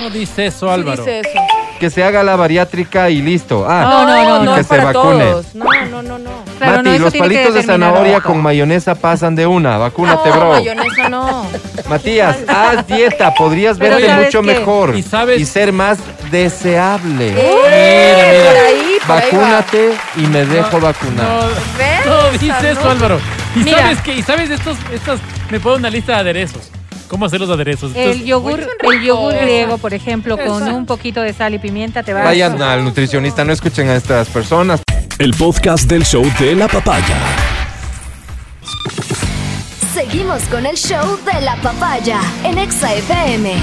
No 0.00 0.10
dice 0.10 0.46
eso, 0.46 0.66
Sí 0.68 0.72
Álvaro. 0.74 1.02
dice 1.04 1.20
eso. 1.20 1.40
Que 1.80 1.90
se 1.90 2.02
haga 2.02 2.22
la 2.22 2.36
bariátrica 2.36 3.10
y 3.10 3.20
listo. 3.20 3.66
Ah, 3.68 3.82
No, 3.82 4.06
no, 4.06 4.24
no, 4.38 4.44
no, 4.44 4.54
que 4.54 4.60
es 4.62 4.66
se 4.66 4.74
para 4.76 4.92
vacune. 4.92 5.24
todos. 5.24 5.54
No, 5.54 5.64
no, 5.90 6.02
no, 6.02 6.18
no. 6.18 6.30
Claro, 6.58 6.76
Mati, 6.78 6.88
no, 6.98 7.04
los 7.04 7.14
palitos 7.14 7.52
de 7.54 7.62
zanahoria 7.62 8.20
con 8.22 8.40
mayonesa 8.40 8.94
pasan 8.94 9.34
de 9.36 9.46
una. 9.46 9.76
Vacúnate, 9.76 10.30
no, 10.30 10.36
bro. 10.36 10.48
mayonesa 10.52 11.08
no. 11.10 11.46
Matías, 11.88 12.38
haz 12.48 12.86
dieta. 12.86 13.34
Podrías 13.34 13.76
Pero 13.78 13.96
verte 13.96 14.08
¿sabes 14.08 14.26
mucho 14.26 14.40
qué? 14.42 14.46
mejor 14.58 14.96
Y 14.96 15.02
sabes- 15.02 15.46
ser 15.48 15.72
más 15.72 15.98
deseable. 16.30 17.34
Eh, 17.36 17.36
mira. 17.36 18.50
Por 18.50 18.56
ahí, 18.56 18.56
por 18.56 18.56
ahí 18.56 18.95
va. 18.95 18.95
Vacúnate 19.08 19.92
y 20.16 20.20
me 20.26 20.44
dejo 20.44 20.80
vacunar. 20.80 21.26
No, 21.26 21.40
¿Ves? 21.78 22.06
no 22.06 22.30
dice 22.38 22.70
eso, 22.70 22.84
No. 22.84 22.90
Álvaro. 22.90 23.20
¿Y 23.54 23.60
Mira. 23.60 23.78
sabes 23.82 24.00
qué? 24.02 24.14
¿Y 24.16 24.22
sabes 24.22 24.48
de 24.48 24.54
estos, 24.56 24.76
estos? 24.92 25.20
Me 25.50 25.60
pongo 25.60 25.76
una 25.76 25.90
lista 25.90 26.12
de 26.14 26.18
aderezos. 26.20 26.70
¿Cómo 27.08 27.24
hacer 27.26 27.40
los 27.40 27.48
aderezos? 27.50 27.92
El 27.94 28.24
yogur, 28.24 28.60
el 28.82 29.02
yogur 29.02 29.32
griego, 29.34 29.78
por 29.78 29.94
ejemplo, 29.94 30.36
con 30.36 30.62
un 30.64 30.86
poquito 30.86 31.20
de 31.20 31.32
sal 31.32 31.54
y 31.54 31.58
pimienta 31.60 32.02
te 32.02 32.12
va 32.12 32.24
Vayan 32.24 32.60
al 32.60 32.82
nutricionista, 32.84 33.44
no 33.44 33.52
escuchen 33.52 33.88
a 33.88 33.94
estas 33.94 34.28
personas. 34.28 34.82
El 35.18 35.32
podcast 35.34 35.84
del 35.88 36.04
show 36.04 36.24
de 36.40 36.56
la 36.56 36.66
papaya. 36.66 37.16
Seguimos 39.94 40.42
con 40.50 40.66
el 40.66 40.76
show 40.76 41.18
de 41.32 41.40
la 41.42 41.56
papaya 41.56 42.20
en 42.44 42.58
Exa 42.58 42.92
FM. 42.92 43.54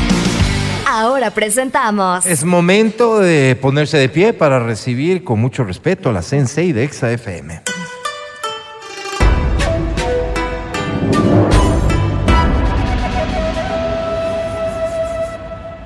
Ahora 0.87 1.31
presentamos 1.31 2.25
Es 2.25 2.43
momento 2.43 3.19
de 3.19 3.57
ponerse 3.59 3.97
de 3.97 4.09
pie 4.09 4.33
para 4.33 4.59
recibir 4.59 5.23
con 5.23 5.39
mucho 5.39 5.63
respeto 5.63 6.09
a 6.09 6.13
la 6.13 6.21
Sensei 6.21 6.71
de 6.71 6.83
Exa 6.83 7.11
FM. 7.11 7.61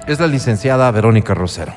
es 0.07 0.21
la 0.21 0.27
licenciada 0.27 0.89
Verónica 0.89 1.33
Rosero. 1.33 1.73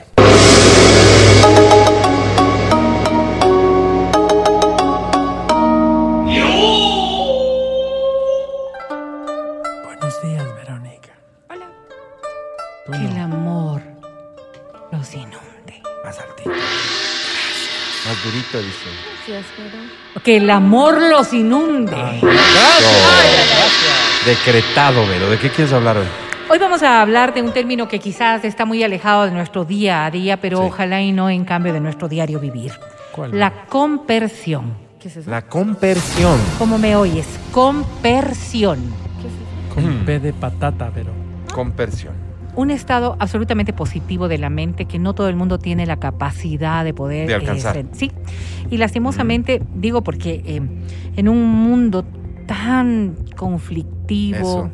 Dice. 18.23 18.59
Gracias, 19.27 19.47
Vero. 19.57 20.23
Que 20.23 20.37
el 20.37 20.51
amor 20.51 21.01
los 21.01 21.33
inunde. 21.33 21.97
Decretado, 24.27 25.07
Vero. 25.07 25.31
¿De 25.31 25.39
qué 25.39 25.49
quieres 25.51 25.73
hablar 25.73 25.97
hoy? 25.97 26.07
Hoy 26.51 26.59
vamos 26.59 26.83
a 26.83 27.01
hablar 27.01 27.33
de 27.33 27.41
un 27.43 27.53
término 27.53 27.89
que 27.89 27.99
quizás 27.99 28.45
está 28.45 28.67
muy 28.67 28.83
alejado 28.83 29.25
de 29.25 29.31
nuestro 29.31 29.65
día 29.65 30.05
a 30.05 30.11
día, 30.11 30.37
pero 30.39 30.59
Sí. 30.59 30.65
ojalá 30.67 31.01
y 31.01 31.13
no 31.13 31.31
en 31.31 31.45
cambio 31.45 31.73
de 31.73 31.81
nuestro 31.81 32.09
diario 32.09 32.41
vivir. 32.41 32.73
¿Cuál? 33.13 33.39
La 33.39 33.65
compersión. 33.67 34.75
¿Qué 35.01 35.09
es 35.09 35.17
eso? 35.17 35.31
La 35.31 35.43
compersión. 35.43 36.39
¿Cómo 36.59 36.77
me 36.77 36.97
oyes? 36.97 37.27
Compersión. 37.53 38.93
Con 39.75 40.05
P 40.05 40.19
de 40.19 40.33
patata, 40.35 40.91
pero. 40.93 41.11
Compersión. 41.55 42.15
Un 42.57 42.71
estado 42.71 43.17
absolutamente 43.21 43.73
positivo 43.73 44.29
de 44.29 44.39
la 44.39 44.51
mente 44.51 44.85
que 44.85 44.99
no 44.99 45.15
todo 45.15 45.29
el 45.29 45.37
mundo 45.37 45.59
tiene 45.59 45.87
la 45.87 45.97
capacidad 45.99 46.85
de 46.85 46.93
poder 46.93 47.29
De 47.29 47.35
alcanzar. 47.35 47.77
eh, 47.79 47.87
sí, 47.93 48.11
y 48.71 48.77
lastimosamente 48.77 49.63
digo 49.75 50.03
porque 50.03 50.43
eh, 50.45 50.61
en 51.17 51.29
un 51.29 51.47
mundo 51.47 52.05
tan 52.47 53.15
conflictivo 53.37 54.39
Eso. 54.39 54.71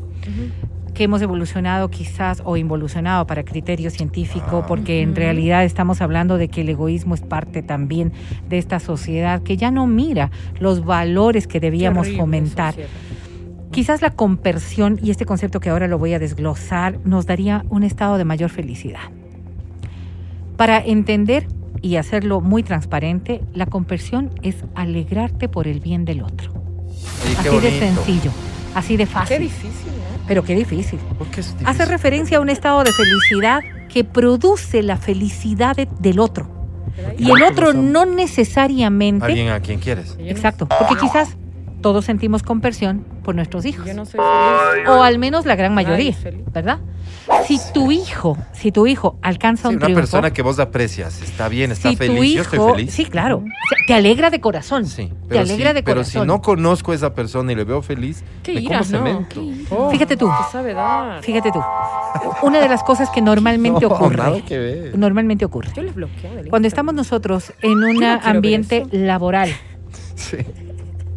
que 0.94 1.04
hemos 1.04 1.20
evolucionado 1.20 1.90
quizás 1.90 2.40
o 2.44 2.56
involucionado 2.56 3.26
para 3.26 3.44
criterio 3.44 3.90
científico, 3.90 4.62
Ah. 4.62 4.66
porque 4.66 5.02
en 5.02 5.14
realidad 5.14 5.62
estamos 5.64 6.00
hablando 6.00 6.38
de 6.38 6.48
que 6.48 6.62
el 6.62 6.70
egoísmo 6.70 7.14
es 7.14 7.20
parte 7.20 7.62
también 7.62 8.12
de 8.48 8.56
esta 8.56 8.80
sociedad 8.80 9.42
que 9.42 9.58
ya 9.58 9.70
no 9.70 9.86
mira 9.86 10.30
los 10.58 10.84
valores 10.84 11.46
que 11.46 11.60
debíamos 11.60 12.08
fomentar. 12.12 12.74
Quizás 13.76 14.00
la 14.00 14.08
compersión, 14.08 14.98
y 15.02 15.10
este 15.10 15.26
concepto 15.26 15.60
que 15.60 15.68
ahora 15.68 15.86
lo 15.86 15.98
voy 15.98 16.14
a 16.14 16.18
desglosar, 16.18 16.98
nos 17.04 17.26
daría 17.26 17.62
un 17.68 17.82
estado 17.82 18.16
de 18.16 18.24
mayor 18.24 18.48
felicidad. 18.48 19.02
Para 20.56 20.78
entender 20.82 21.46
y 21.82 21.96
hacerlo 21.96 22.40
muy 22.40 22.62
transparente, 22.62 23.42
la 23.52 23.66
compersión 23.66 24.30
es 24.40 24.56
alegrarte 24.74 25.50
por 25.50 25.68
el 25.68 25.80
bien 25.80 26.06
del 26.06 26.22
otro. 26.22 26.54
Qué 27.42 27.50
así 27.50 27.58
de 27.60 27.78
sencillo, 27.78 28.30
así 28.74 28.96
de 28.96 29.04
Qué 29.04 29.12
fácil. 29.12 29.40
difícil, 29.40 29.90
¿no? 29.92 30.24
Pero 30.26 30.42
qué 30.42 30.54
difícil. 30.54 30.98
¿Por 31.18 31.26
qué 31.26 31.40
es 31.42 31.54
Hace 31.66 31.84
referencia 31.84 32.38
a 32.38 32.40
un 32.40 32.48
estado 32.48 32.82
de 32.82 32.92
felicidad 32.92 33.60
que 33.92 34.04
produce 34.04 34.82
la 34.82 34.96
felicidad 34.96 35.76
de- 35.76 35.86
del 36.00 36.18
otro. 36.18 36.48
Y 37.18 37.30
el 37.30 37.42
otro 37.42 37.74
no 37.74 38.06
necesariamente... 38.06 39.26
Alguien 39.26 39.50
a 39.50 39.60
quien 39.60 39.80
quieres. 39.80 40.16
Exacto, 40.18 40.66
porque 40.66 40.96
quizás 40.98 41.36
todos 41.82 42.06
sentimos 42.06 42.42
compersión 42.42 43.04
por 43.26 43.34
nuestros 43.34 43.66
hijos. 43.66 43.84
Yo 43.84 43.92
no 43.92 44.06
soy 44.06 44.20
feliz. 44.20 44.88
o 44.88 45.02
al 45.02 45.18
menos 45.18 45.44
la 45.44 45.56
gran 45.56 45.74
mayoría, 45.74 46.14
feliz. 46.14 46.44
¿verdad? 46.52 46.78
Si 47.44 47.58
tu 47.74 47.90
hijo, 47.90 48.38
si 48.52 48.70
tu 48.70 48.86
hijo 48.86 49.18
alcanza 49.20 49.62
Sí, 49.62 49.68
un 49.68 49.76
una 49.76 49.86
triunfo, 49.86 50.00
persona 50.00 50.32
que 50.32 50.42
vos 50.42 50.58
aprecias, 50.60 51.20
está 51.22 51.48
bien, 51.48 51.72
está 51.72 51.90
si 51.90 51.96
tu 51.96 52.04
feliz, 52.04 52.34
yo 52.34 52.42
hijo, 52.42 52.54
estoy 52.54 52.72
feliz. 52.74 52.94
sí, 52.94 53.04
claro, 53.04 53.42
te 53.88 53.94
alegra 53.94 54.30
de 54.30 54.40
corazón, 54.40 54.86
Sí, 54.86 55.08
te 55.08 55.14
pero, 55.28 55.40
alegra 55.40 55.70
si, 55.70 55.74
de 55.74 55.82
pero 55.82 55.96
corazón. 55.96 56.22
si 56.22 56.26
no 56.26 56.40
conozco 56.40 56.92
a 56.92 56.94
esa 56.94 57.14
persona 57.14 57.50
y 57.50 57.56
le 57.56 57.64
veo 57.64 57.82
feliz, 57.82 58.22
¿Qué 58.44 58.54
me 58.54 58.62
como 58.64 58.78
no? 58.78 58.84
cemento. 58.84 59.26
¿Qué 59.34 59.40
ira? 59.40 59.90
Fíjate 59.90 60.16
tú, 60.16 60.26
¿Qué 60.28 60.52
sabe 60.52 60.72
dar? 60.74 61.20
fíjate 61.22 61.50
tú, 61.50 61.60
una 62.42 62.60
de 62.60 62.68
las 62.68 62.84
cosas 62.84 63.10
que 63.10 63.20
normalmente 63.20 63.80
No, 63.88 63.94
ocurre, 63.94 64.16
nada 64.16 64.40
que 64.42 64.58
ver. 64.58 64.96
normalmente 64.98 65.44
ocurre, 65.44 65.70
Yo 65.74 65.82
les 65.82 65.94
bloqueo 65.96 66.30
cuando 66.48 66.68
estamos 66.68 66.94
nosotros 66.94 67.52
en 67.62 67.82
un 67.82 67.98
no 67.98 68.20
ambiente 68.22 68.86
laboral, 68.92 69.50
Sí. 70.14 70.36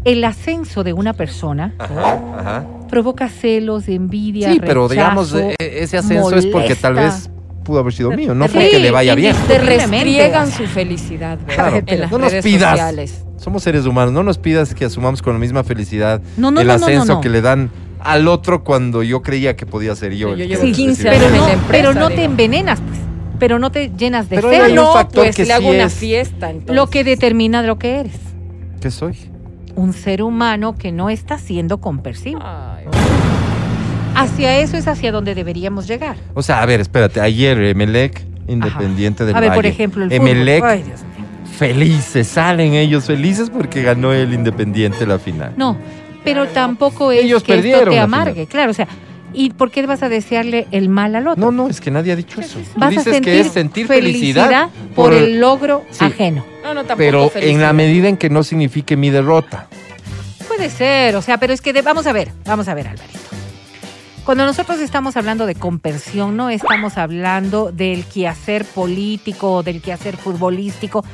El 0.05 0.23
ascenso 0.23 0.83
de 0.83 0.93
una 0.93 1.13
persona 1.13 1.73
Ajá, 1.77 2.19
ajá. 2.37 2.65
provoca 2.89 3.27
celos, 3.29 3.87
envidia, 3.87 4.51
Sí, 4.53 4.59
pero 4.59 4.87
digamos, 4.87 5.31
rechazo, 5.31 5.55
eh, 5.59 5.79
ese 5.81 5.97
ascenso 5.97 6.35
es 6.35 6.45
porque 6.47 6.75
tal 6.75 6.95
vez 6.95 7.29
pudo 7.63 7.79
haber 7.79 7.93
sido 7.93 8.11
mío, 8.11 8.33
no 8.33 8.47
Sí, 8.47 8.53
porque 8.53 8.79
le 8.79 8.91
vaya 8.91 9.13
bien. 9.15 9.35
Te 9.47 9.57
restriegan 9.59 10.51
su 10.51 10.65
felicidad 10.65 11.37
¿verdad? 11.45 11.53
Claro, 11.71 11.83
en 11.85 11.99
las 12.01 12.11
no 12.11 12.17
nos 12.17 12.33
pidas. 12.35 12.71
sociales. 12.71 13.23
Somos 13.37 13.63
seres 13.63 13.85
humanos, 13.85 14.13
no 14.13 14.23
nos 14.23 14.37
pidas 14.37 14.73
que 14.73 14.85
asumamos 14.85 15.21
con 15.21 15.33
la 15.33 15.39
misma 15.39 15.63
felicidad 15.63 16.21
No, 16.37 16.49
no, 16.51 16.61
el 16.61 16.67
no, 16.67 16.73
no, 16.73 16.79
no, 16.79 16.85
ascenso 16.85 17.13
no. 17.15 17.21
que 17.21 17.29
le 17.29 17.41
dan 17.41 17.69
al 17.99 18.27
otro 18.27 18.63
cuando 18.63 19.03
yo 19.03 19.21
creía 19.21 19.55
que 19.55 19.65
podía 19.65 19.95
ser 19.95 20.13
yo. 20.13 20.29
Yo 20.29 20.33
el 20.33 20.39
que 20.39 20.47
llevo 20.47 20.61
era 20.61 20.69
el 20.69 20.75
15 20.75 21.03
presidente. 21.03 21.09
pero 21.19 21.25
años 21.27 21.33
en 21.35 21.39
no, 21.41 21.47
la 21.47 21.53
empresa, 21.53 21.71
pero 21.71 21.93
no 21.99 22.09
te 22.15 22.23
envenenas, 22.23 22.79
pues, 22.79 22.99
pero 23.37 23.59
no 23.59 23.71
te 23.71 23.91
llenas 23.97 24.29
de 24.29 24.35
Pero 24.37 24.49
celos. 24.49 24.65
hay 24.65 24.71
un 24.71 24.75
no, 24.75 25.09
pues 25.13 25.35
que 25.35 25.45
le 25.45 25.53
hago 25.53 25.69
sí 25.69 25.75
una 25.75 25.83
es- 25.85 25.93
fiesta. 25.93 26.49
Entonces. 26.49 26.75
lo 26.75 26.87
que 26.87 27.03
determina 27.03 27.61
lo 27.61 27.77
que 27.77 27.99
eres. 27.99 28.13
¿Qué 28.81 28.89
soy? 28.91 29.15
Un 29.79 29.93
ser 29.93 30.21
humano 30.23 30.75
que 30.77 30.91
no 30.91 31.09
está 31.09 31.37
siendo 31.37 31.77
compersivo. 31.77 32.41
Ay, 32.43 32.83
Hacia 34.13 34.59
eso 34.59 34.75
es 34.75 34.89
hacia 34.89 35.13
donde 35.13 35.33
deberíamos 35.35 35.87
llegar. 35.87 36.17
O 36.33 36.43
sea, 36.43 36.61
a 36.61 36.65
ver, 36.65 36.81
espérate, 36.81 37.21
ayer 37.21 37.57
Emelec, 37.57 38.21
Independiente 38.49 39.23
del 39.23 39.33
A 39.33 39.39
ver, 39.39 39.53
por 39.53 39.65
ejemplo, 39.65 40.03
el 40.03 40.11
Emelec, 40.11 40.59
fútbol. 40.59 40.69
Ay, 40.71 40.83
Dios 40.83 40.99
mío. 41.03 41.25
felices, 41.57 42.27
salen 42.27 42.73
ellos 42.73 43.05
felices 43.05 43.49
porque 43.49 43.81
ganó 43.81 44.11
el 44.11 44.33
Independiente 44.33 45.07
la 45.07 45.17
final. 45.17 45.53
No, 45.55 45.77
pero 46.25 46.47
tampoco 46.47 47.13
es 47.13 47.23
Ellos 47.23 47.41
que 47.41 47.53
esto 47.53 47.61
perdieron 47.61 47.89
te 47.91 47.95
la 47.95 48.03
amargue. 48.03 48.47
Claro, 48.47 48.71
o 48.71 48.73
sea, 48.73 48.89
¿y 49.31 49.51
por 49.51 49.71
qué 49.71 49.85
vas 49.85 50.03
a 50.03 50.09
desearle 50.09 50.67
el 50.71 50.89
mal 50.89 51.15
al 51.15 51.25
otro? 51.25 51.39
No, 51.39 51.51
no, 51.53 51.69
es 51.69 51.79
que 51.79 51.89
nadie 51.89 52.11
ha 52.11 52.17
dicho 52.17 52.41
eso. 52.41 52.59
Tú 52.59 52.79
Vas 52.81 52.87
a 52.87 52.89
dices 52.89 53.13
sentir 53.13 53.21
que 53.21 53.39
es 53.39 53.47
sentir 53.47 53.87
felicidad, 53.87 54.67
por, 54.93 55.13
el 55.13 55.39
logro 55.39 55.85
Sí. 55.91 56.03
ajeno. 56.03 56.43
No, 56.63 56.73
no, 56.73 56.83
tampoco 56.83 56.97
pero 56.97 57.31
en 57.35 57.61
la 57.61 57.71
medida 57.71 58.09
en 58.09 58.17
que 58.17 58.29
no 58.29 58.43
signifique 58.43 58.97
mi 58.97 59.09
derrota. 59.09 59.68
Puede 60.59 60.71
ser, 60.71 61.15
o 61.15 61.21
sea, 61.21 61.37
pero 61.37 61.53
es 61.53 61.61
que 61.61 61.71
de- 61.71 61.81
vamos 61.81 62.05
a 62.05 62.11
ver, 62.11 62.33
vamos 62.43 62.67
a 62.67 62.73
ver, 62.73 62.89
Alvarito. 62.89 63.17
Cuando 64.25 64.45
nosotros 64.45 64.79
estamos 64.81 65.15
hablando 65.15 65.45
de 65.45 65.55
compersión, 65.55 66.35
no 66.35 66.49
estamos 66.49 66.97
hablando 66.97 67.71
del 67.71 68.03
quehacer 68.03 68.65
político 68.65 69.53
o 69.53 69.63
del 69.63 69.81
quehacer 69.81 70.17
futbolístico, 70.17 71.05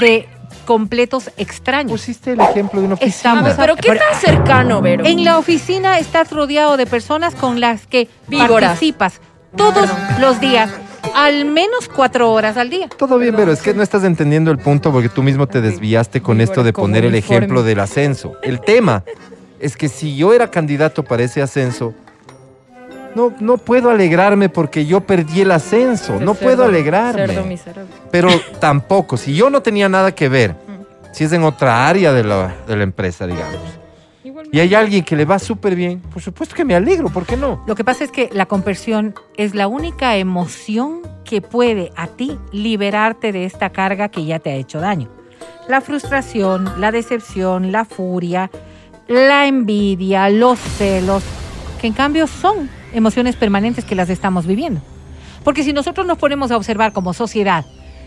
de 0.00 0.26
completos 0.64 1.30
extraños. 1.36 1.92
Pusiste 2.00 2.32
el 2.32 2.40
ejemplo 2.40 2.80
de 2.80 2.86
una 2.86 2.94
oficina. 2.94 3.14
Estamos 3.14 3.44
A 3.44 3.48
ver, 3.48 3.56
pero 3.58 3.76
¿qué 3.76 3.88
Pero- 3.88 4.00
tan 4.10 4.18
cercano, 4.18 4.80
Vero? 4.80 5.04
En 5.04 5.22
la 5.22 5.36
oficina 5.36 5.98
estás 5.98 6.30
rodeado 6.32 6.78
de 6.78 6.86
personas 6.86 7.34
con 7.34 7.60
las 7.60 7.86
que 7.86 8.08
Víboras. 8.28 8.70
participas 8.70 9.20
todos 9.54 9.90
los 10.18 10.40
días, 10.40 10.70
al 11.14 11.44
menos 11.44 11.88
cuatro 11.88 12.32
horas 12.32 12.56
al 12.56 12.70
día. 12.70 12.88
Todo 12.88 13.18
bien, 13.18 13.34
pero 13.36 13.52
es 13.52 13.62
que 13.62 13.74
no 13.74 13.82
estás 13.82 14.04
entendiendo 14.04 14.50
el 14.50 14.58
punto 14.58 14.92
porque 14.92 15.08
tú 15.08 15.22
mismo 15.22 15.46
te 15.46 15.60
desviaste 15.60 16.20
con 16.20 16.40
esto 16.40 16.62
de 16.62 16.72
poner 16.72 17.04
el 17.04 17.14
ejemplo 17.14 17.62
del 17.62 17.80
ascenso. 17.80 18.34
El 18.42 18.60
tema 18.60 19.04
es 19.60 19.76
que 19.76 19.88
si 19.88 20.16
yo 20.16 20.32
era 20.32 20.50
candidato 20.50 21.02
para 21.02 21.22
ese 21.22 21.42
ascenso, 21.42 21.94
no, 23.14 23.32
no 23.40 23.58
puedo 23.58 23.90
alegrarme 23.90 24.48
porque 24.48 24.86
yo 24.86 25.00
perdí 25.00 25.42
el 25.42 25.52
ascenso. 25.52 26.18
No 26.20 26.34
puedo 26.34 26.64
alegrarme. 26.64 27.26
Cerdo 27.26 27.44
miserable. 27.44 27.92
Pero 28.10 28.28
tampoco, 28.60 29.16
si 29.16 29.34
yo 29.34 29.50
no 29.50 29.62
tenía 29.62 29.88
nada 29.88 30.12
que 30.12 30.28
ver, 30.28 30.56
si 31.12 31.24
es 31.24 31.32
en 31.32 31.44
otra 31.44 31.88
área 31.88 32.12
de 32.12 32.24
la, 32.24 32.54
de 32.66 32.76
la 32.76 32.82
empresa, 32.82 33.26
digamos, 33.26 33.60
y 34.54 34.60
hay 34.60 34.72
alguien 34.72 35.02
que 35.02 35.16
le 35.16 35.24
va 35.24 35.40
súper 35.40 35.74
bien, 35.74 35.98
por 35.98 36.22
supuesto 36.22 36.54
que 36.54 36.64
me 36.64 36.76
alegro, 36.76 37.08
¿por 37.08 37.26
qué 37.26 37.36
no? 37.36 37.64
Lo 37.66 37.74
que 37.74 37.82
pasa 37.82 38.04
es 38.04 38.12
que 38.12 38.30
la 38.32 38.46
compersión 38.46 39.12
es 39.36 39.52
la 39.52 39.66
única 39.66 40.16
emoción 40.16 41.00
que 41.24 41.40
puede 41.40 41.90
a 41.96 42.06
ti 42.06 42.38
liberarte 42.52 43.32
de 43.32 43.46
esta 43.46 43.70
carga 43.70 44.10
que 44.10 44.24
ya 44.24 44.38
te 44.38 44.52
ha 44.52 44.54
hecho 44.54 44.78
daño. 44.78 45.08
La 45.66 45.80
frustración, 45.80 46.70
la 46.78 46.92
decepción, 46.92 47.72
la 47.72 47.84
furia, 47.84 48.48
la 49.08 49.48
envidia, 49.48 50.30
los 50.30 50.60
celos, 50.60 51.24
que 51.80 51.88
en 51.88 51.94
cambio 51.94 52.28
son 52.28 52.70
emociones 52.92 53.34
permanentes 53.34 53.84
que 53.84 53.96
las 53.96 54.08
estamos 54.08 54.46
viviendo. 54.46 54.80
Porque 55.42 55.64
si 55.64 55.72
nosotros 55.72 56.06
nos 56.06 56.18
ponemos 56.18 56.52
a 56.52 56.56
observar 56.56 56.92
como 56.92 57.12
sociedad, 57.12 57.64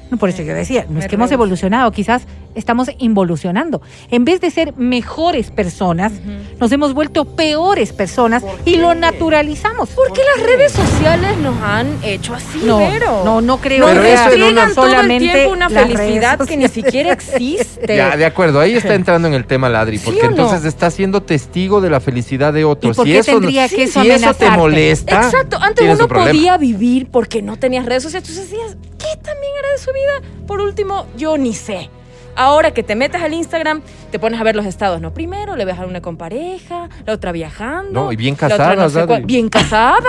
no 0.09 0.17
por 0.17 0.29
eso 0.29 0.41
yo 0.43 0.53
decía, 0.53 0.85
no 0.89 0.99
es 0.99 1.07
que 1.07 1.15
hemos 1.15 1.31
evolucionado, 1.31 1.91
quizás 1.91 2.23
estamos 2.55 2.89
involucionando. 2.97 3.81
En 4.09 4.25
vez 4.25 4.41
de 4.41 4.49
ser 4.49 4.73
mejores 4.77 5.51
personas, 5.51 6.13
nos 6.59 6.71
hemos 6.71 6.93
vuelto 6.93 7.25
peores 7.25 7.93
personas 7.93 8.43
y 8.65 8.77
lo 8.77 8.95
naturalizamos. 8.95 9.89
¿Por 9.89 10.11
qué 10.13 10.21
las 10.35 10.45
redes 10.45 10.71
sociales 10.71 11.37
nos 11.37 11.61
han 11.61 11.87
hecho 12.03 12.33
así, 12.33 12.59
No, 12.63 12.79
Vero? 12.79 13.21
no, 13.25 13.41
no 13.41 13.57
creo 13.57 13.79
Nos 13.81 13.89
Pero 13.91 14.01
que 14.01 14.13
eso 14.13 14.23
en 14.23 14.29
restriegan 14.29 14.65
una- 14.65 14.73
todo 14.75 14.85
el 14.85 14.91
solamente 14.91 15.31
tiempo 15.33 15.51
una 15.53 15.69
felicidad 15.69 16.39
que 16.47 16.57
ni 16.57 16.67
siquiera 16.67 17.11
existe. 17.13 17.95
Ya, 17.95 18.17
de 18.17 18.25
acuerdo, 18.25 18.59
ahí 18.59 18.73
está 18.75 18.95
entrando 18.95 19.27
en 19.27 19.33
el 19.35 19.45
tema 19.45 19.69
Ladri, 19.69 19.97
¿Sí 19.99 20.05
porque 20.05 20.23
no? 20.23 20.29
entonces 20.29 20.65
está 20.65 20.89
siendo 20.89 21.21
testigo 21.21 21.79
de 21.81 21.89
la 21.89 21.99
felicidad 21.99 22.53
de 22.53 22.65
otros. 22.65 22.95
¿Y 22.95 22.97
por 22.97 23.05
si 23.05 23.11
qué 23.13 23.19
eso, 23.19 23.31
tendría 23.33 23.69
que 23.69 23.83
eso 23.83 24.01
si 24.01 24.09
eso 24.09 24.33
te 24.33 24.49
molesta, 24.51 25.17
Exacto, 25.25 25.57
antes 25.61 25.87
uno 25.95 26.07
podía 26.07 26.57
vivir 26.57 27.09
porque 27.11 27.41
no 27.41 27.57
tenías 27.57 27.85
redes 27.85 28.03
sociales. 28.03 28.27
Tú 28.27 28.33
decías, 28.35 28.77
¿qué 29.11 29.17
también 29.17 29.51
era 29.59 29.71
de 29.71 29.77
su 29.77 29.91
vida? 29.93 30.21
Por 30.47 30.59
último, 30.61 31.05
yo 31.17 31.37
ni 31.37 31.53
sé. 31.53 31.89
Ahora 32.35 32.71
que 32.71 32.83
te 32.83 32.95
metes 32.95 33.19
al 33.21 33.33
Instagram, 33.33 33.81
te 34.11 34.19
pones 34.19 34.39
a 34.39 34.43
ver 34.43 34.55
los 34.55 34.65
estados. 34.65 35.01
No, 35.01 35.11
primero 35.11 35.55
le 35.55 35.65
ves 35.65 35.79
a 35.79 35.85
una 35.85 36.01
con 36.01 36.17
pareja, 36.17 36.87
la 37.05 37.13
otra 37.13 37.31
viajando. 37.31 37.91
No, 37.91 38.11
y 38.11 38.15
bien 38.15 38.35
casadas, 38.35 38.93
sé 38.93 38.99
Adri. 38.99 39.07
cuál- 39.07 39.25
bien 39.25 39.49
casadas, 39.49 40.03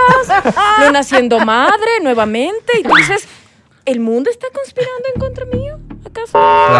no 0.79 0.91
naciendo 0.91 1.39
madre 1.39 1.99
nuevamente. 2.03 2.73
Entonces, 2.83 3.27
¿el 3.85 3.99
mundo 3.99 4.29
está 4.29 4.47
conspirando 4.53 5.03
en 5.13 5.19
contra 5.19 5.45
mío? 5.45 5.79
¿Acaso? 6.05 6.37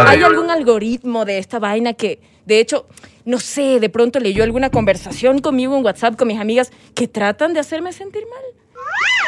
¿Hay 0.07 0.21
algún 0.21 0.51
algoritmo 0.51 1.25
de 1.25 1.39
esta 1.39 1.57
vaina 1.57 1.93
que, 1.93 2.19
de 2.45 2.59
hecho, 2.59 2.85
no 3.25 3.39
sé, 3.39 3.79
de 3.79 3.89
pronto 3.89 4.19
leyó 4.19 4.43
alguna 4.43 4.69
conversación 4.69 5.39
conmigo 5.39 5.75
en 5.75 5.83
WhatsApp 5.83 6.15
con 6.15 6.27
mis 6.27 6.39
amigas 6.39 6.71
que 6.93 7.07
tratan 7.07 7.53
de 7.53 7.59
hacerme 7.59 7.91
sentir 7.91 8.23
mal? 8.29 8.43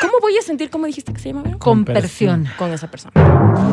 ¿Cómo 0.02 0.14
voy 0.22 0.38
a 0.38 0.42
sentir, 0.42 0.70
cómo 0.70 0.86
dijiste 0.88 1.14
que 1.14 1.20
se 1.20 1.30
llama? 1.30 1.44
Vero? 1.44 1.60
Compersión. 1.60 2.48
Con 2.58 2.72
esa 2.72 2.90
persona. 2.90 3.12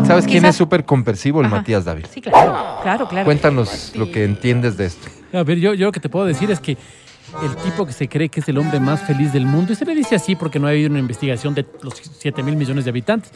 ¿Sabes 0.07 0.25
quién 0.27 0.39
Quizás- 0.41 0.51
es 0.51 0.57
súper 0.57 0.85
compersivo? 0.85 1.41
El 1.41 1.47
Ajá. 1.47 1.57
Matías 1.57 1.85
David. 1.85 2.07
Sí, 2.11 2.21
claro. 2.21 2.81
Claro, 2.83 3.09
claro. 3.09 3.25
Cuéntanos 3.25 3.93
lo 3.97 4.11
que 4.11 4.25
entiendes 4.25 4.77
de 4.77 4.87
esto. 4.87 5.09
A 5.33 5.43
ver, 5.43 5.59
yo, 5.59 5.75
yo 5.75 5.87
lo 5.87 5.93
que 5.93 6.01
te 6.01 6.09
puedo 6.09 6.27
decir 6.27 6.51
es 6.51 6.61
que 6.61 6.77
el 7.43 7.57
tipo 7.57 7.85
que 7.87 7.93
se 7.93 8.09
cree 8.09 8.29
que 8.31 8.41
es 8.41 8.49
el 8.49 8.57
hombre 8.57 8.81
más 8.81 9.03
feliz 9.03 9.33
del 9.35 9.45
mundo, 9.45 9.73
y 9.73 9.77
se 9.77 9.85
le 9.85 9.95
dice 9.95 10.15
así 10.15 10.35
porque 10.35 10.59
no 10.59 10.67
ha 10.67 10.71
habido 10.71 10.89
una 10.91 10.99
investigación 10.99 11.55
de 11.55 11.67
los 11.83 11.95
7 12.19 12.43
mil 12.43 12.57
millones 12.57 12.85
de 12.85 12.91
habitantes. 12.91 13.31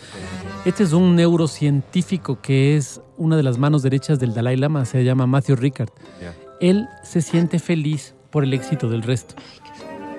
Este 0.65 0.83
es 0.83 0.93
un 0.93 1.15
neurocientífico 1.17 2.41
que 2.41 2.77
es 2.77 3.01
una 3.19 3.37
de 3.37 3.43
las 3.43 3.59
manos 3.59 3.83
derechas 3.83 4.19
del 4.19 4.33
Dalai 4.35 4.57
Lama, 4.57 4.85
se 4.87 5.05
llama 5.05 5.27
Matthew 5.27 5.57
Ricard. 5.57 5.91
Ya. 6.21 6.35
Él 6.61 6.89
se 7.03 7.21
siente 7.21 7.59
feliz 7.59 8.15
por 8.31 8.45
el 8.45 8.55
éxito 8.55 8.89
del 8.89 9.03
resto. 9.03 9.35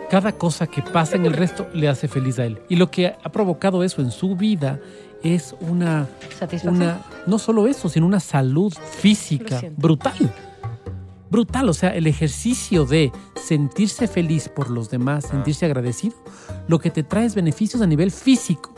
Cada 0.10 0.34
cosa 0.34 0.68
que 0.68 0.82
pasa 0.82 1.16
en 1.16 1.26
el 1.26 1.34
resto 1.34 1.68
le 1.74 1.88
hace 1.88 2.08
feliz 2.08 2.40
a 2.40 2.46
él. 2.46 2.62
Y 2.70 2.76
lo 2.76 2.92
que 2.92 3.08
ha 3.08 3.32
provocado 3.32 3.84
eso 3.84 4.02
en 4.02 4.12
su 4.12 4.36
vida 4.36 4.80
es 5.24 5.56
una 5.62 6.08
Satisfacción. 6.38 6.76
una, 6.76 7.02
no 7.26 7.40
solo 7.40 7.68
eso, 7.68 7.90
sino 7.90 8.06
una 8.06 8.20
salud 8.20 8.74
física 8.74 9.62
brutal. 9.78 10.34
Brutal, 11.30 11.68
o 11.70 11.74
sea, 11.74 11.90
el 11.96 12.06
ejercicio 12.06 12.86
de 12.86 13.12
sentirse 13.36 14.08
feliz 14.08 14.50
por 14.50 14.70
los 14.70 14.92
demás, 14.92 15.26
sentirse 15.26 15.66
agradecido, 15.66 16.16
lo 16.68 16.78
que 16.78 16.92
te 16.92 17.02
trae 17.02 17.26
es 17.26 17.34
beneficios 17.34 17.82
a 17.82 17.88
nivel 17.88 18.12
físico. 18.12 18.72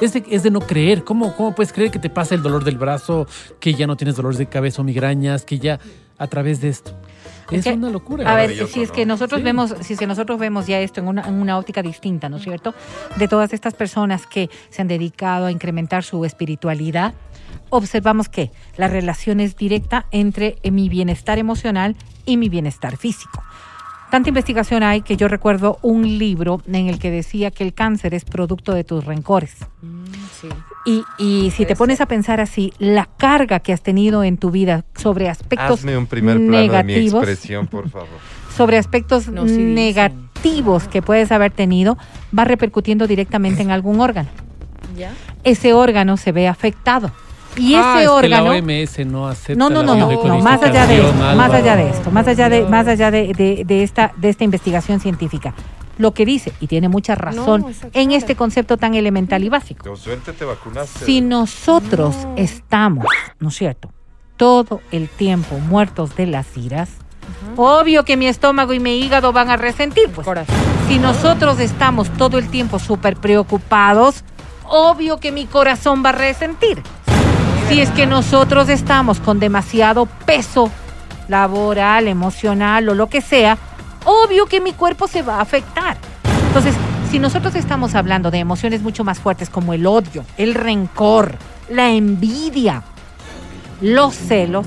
Es 0.00 0.14
de, 0.14 0.24
es 0.30 0.42
de 0.42 0.50
no 0.50 0.60
creer. 0.60 1.04
¿Cómo, 1.04 1.36
¿Cómo 1.36 1.54
puedes 1.54 1.72
creer 1.72 1.90
que 1.90 1.98
te 1.98 2.10
pasa 2.10 2.34
el 2.34 2.42
dolor 2.42 2.64
del 2.64 2.78
brazo, 2.78 3.26
que 3.60 3.74
ya 3.74 3.86
no 3.86 3.96
tienes 3.96 4.16
dolores 4.16 4.38
de 4.38 4.46
cabeza 4.46 4.80
o 4.80 4.84
migrañas, 4.84 5.44
que 5.44 5.58
ya 5.58 5.78
a 6.18 6.26
través 6.26 6.60
de 6.60 6.70
esto? 6.70 6.92
Es 7.50 7.64
que, 7.64 7.72
una 7.72 7.90
locura. 7.90 8.30
A 8.30 8.34
ver, 8.36 8.54
si 8.68 8.82
es 8.82 8.88
¿no? 8.88 8.94
que 8.94 9.06
nosotros 9.06 9.40
Sí. 9.40 9.44
vemos, 9.44 9.74
si 9.80 9.92
es 9.94 9.98
que 9.98 10.06
nosotros 10.06 10.38
vemos 10.38 10.66
ya 10.66 10.78
esto 10.80 11.00
en 11.00 11.08
una, 11.08 11.22
en 11.26 11.34
una 11.34 11.58
óptica 11.58 11.82
distinta, 11.82 12.28
¿no 12.28 12.36
es 12.36 12.42
cierto? 12.42 12.74
De 13.16 13.28
todas 13.28 13.52
estas 13.52 13.74
personas 13.74 14.26
que 14.26 14.50
se 14.70 14.82
han 14.82 14.88
dedicado 14.88 15.46
a 15.46 15.52
incrementar 15.52 16.04
su 16.04 16.24
espiritualidad, 16.24 17.14
observamos 17.70 18.28
que 18.28 18.50
la 18.76 18.88
relación 18.88 19.40
es 19.40 19.56
directa 19.56 20.06
entre 20.10 20.58
mi 20.70 20.88
bienestar 20.88 21.38
emocional 21.38 21.96
y 22.26 22.36
mi 22.36 22.48
bienestar 22.48 22.96
físico. 22.96 23.42
Tanta 24.10 24.28
investigación 24.28 24.82
hay 24.82 25.02
que 25.02 25.16
yo 25.16 25.28
recuerdo 25.28 25.78
un 25.82 26.18
libro 26.18 26.60
en 26.66 26.88
el 26.88 26.98
que 26.98 27.10
decía 27.10 27.50
que 27.50 27.62
el 27.62 27.72
cáncer 27.74 28.12
es 28.14 28.24
producto 28.24 28.74
de 28.74 28.82
tus 28.82 29.04
rencores. 29.04 29.54
Sí. 30.40 30.48
Y, 30.84 31.04
y 31.18 31.50
si 31.52 31.64
te 31.66 31.76
pones 31.76 32.00
a 32.00 32.06
pensar 32.06 32.40
así, 32.40 32.72
la 32.78 33.08
carga 33.16 33.60
que 33.60 33.72
has 33.72 33.82
tenido 33.82 34.24
en 34.24 34.36
tu 34.36 34.50
vida 34.50 34.84
sobre 34.96 35.28
aspectos 35.28 35.80
Hazme 35.80 35.96
un 35.96 36.06
primer 36.06 36.36
plano 36.38 36.50
de 36.52 36.58
mi 36.58 36.66
negativos, 36.66 37.22
expresión, 37.22 37.66
por 37.66 37.88
favor. 37.90 38.08
sobre 38.56 38.78
aspectos 38.78 39.28
No, 39.28 39.46
sí 39.46 39.58
negativos 39.58 40.88
que 40.88 41.02
puedes 41.02 41.30
haber 41.32 41.52
tenido, 41.52 41.96
va 42.36 42.44
repercutiendo 42.44 43.06
directamente 43.06 43.62
en 43.62 43.70
algún 43.70 44.00
órgano. 44.00 44.30
¿Ya? 44.96 45.12
Ese 45.44 45.72
órgano 45.72 46.16
se 46.16 46.32
ve 46.32 46.48
afectado. 46.48 47.12
Y 47.56 47.74
Ah, 47.74 47.94
ese 47.96 47.98
es 47.98 48.02
que 48.02 48.08
órgano... 48.08 48.44
la 48.44 48.50
OMS 48.58 49.06
no 49.06 49.28
acepta 49.28 49.54
No, 49.58 49.68
no, 49.70 49.82
la 49.82 49.94
no, 49.94 50.10
no, 50.12 50.24
no, 50.24 50.38
más 50.40 50.62
allá 50.62 50.86
de 50.86 50.96
esto, 51.00 51.12
más 51.36 51.52
allá 51.52 51.76
de 51.76 51.90
esto, 51.90 52.10
más 52.10 52.26
allá 52.28 52.48
de, 52.48 52.64
más 52.64 52.86
allá 52.86 53.10
de, 53.10 53.32
de- 53.32 53.64
de 53.66 53.82
esta, 53.82 54.12
de 54.16 54.28
esta 54.28 54.44
investigación 54.44 55.00
científica. 55.00 55.52
Lo 55.98 56.14
que 56.14 56.24
dice, 56.24 56.52
y 56.60 56.66
tiene 56.66 56.88
mucha 56.88 57.14
razón, 57.14 57.66
esa 57.68 57.88
en 57.92 58.12
este 58.12 58.34
concepto 58.34 58.76
tan 58.78 58.94
elemental 58.94 59.44
y 59.44 59.48
básico. 59.50 59.86
Con 59.86 59.96
suerte 59.98 60.32
te 60.32 60.44
vacunaste. 60.46 61.04
Si 61.04 61.20
nosotros 61.20 62.14
estamos, 62.36 63.04
¿no 63.38 63.48
es 63.48 63.56
cierto?, 63.56 63.92
todo 64.38 64.80
el 64.92 65.08
tiempo 65.10 65.58
muertos 65.58 66.16
de 66.16 66.26
las 66.26 66.56
iras, 66.56 66.88
obvio 67.56 68.04
que 68.06 68.16
mi 68.16 68.26
estómago 68.28 68.72
y 68.72 68.80
mi 68.80 68.98
hígado 69.00 69.32
van 69.32 69.50
a 69.50 69.56
resentir, 69.58 70.08
pues. 70.08 70.26
Si 70.88 70.98
nosotros 70.98 71.60
estamos 71.60 72.08
todo 72.16 72.38
el 72.38 72.48
tiempo 72.48 72.78
súper 72.78 73.16
preocupados, 73.16 74.24
obvio 74.66 75.18
que 75.18 75.32
mi 75.32 75.44
corazón 75.44 76.02
va 76.04 76.08
a 76.10 76.12
resentir. 76.12 76.82
Si 77.70 77.80
es 77.80 77.90
que 77.90 78.04
nosotros 78.04 78.68
estamos 78.68 79.20
con 79.20 79.38
demasiado 79.38 80.06
peso 80.26 80.72
laboral, 81.28 82.08
emocional 82.08 82.88
o 82.88 82.94
lo 82.94 83.08
que 83.08 83.20
sea, 83.20 83.58
obvio 84.04 84.46
que 84.46 84.60
mi 84.60 84.72
cuerpo 84.72 85.06
se 85.06 85.22
va 85.22 85.36
a 85.36 85.42
afectar. 85.42 85.96
Entonces, 86.48 86.74
si 87.12 87.20
nosotros 87.20 87.54
estamos 87.54 87.94
hablando 87.94 88.32
de 88.32 88.38
emociones 88.38 88.82
mucho 88.82 89.04
más 89.04 89.20
fuertes 89.20 89.48
como 89.50 89.72
el 89.72 89.86
odio, 89.86 90.24
el 90.36 90.54
rencor, 90.54 91.36
la 91.68 91.90
envidia, 91.90 92.82
los 93.80 94.16
celos, 94.16 94.66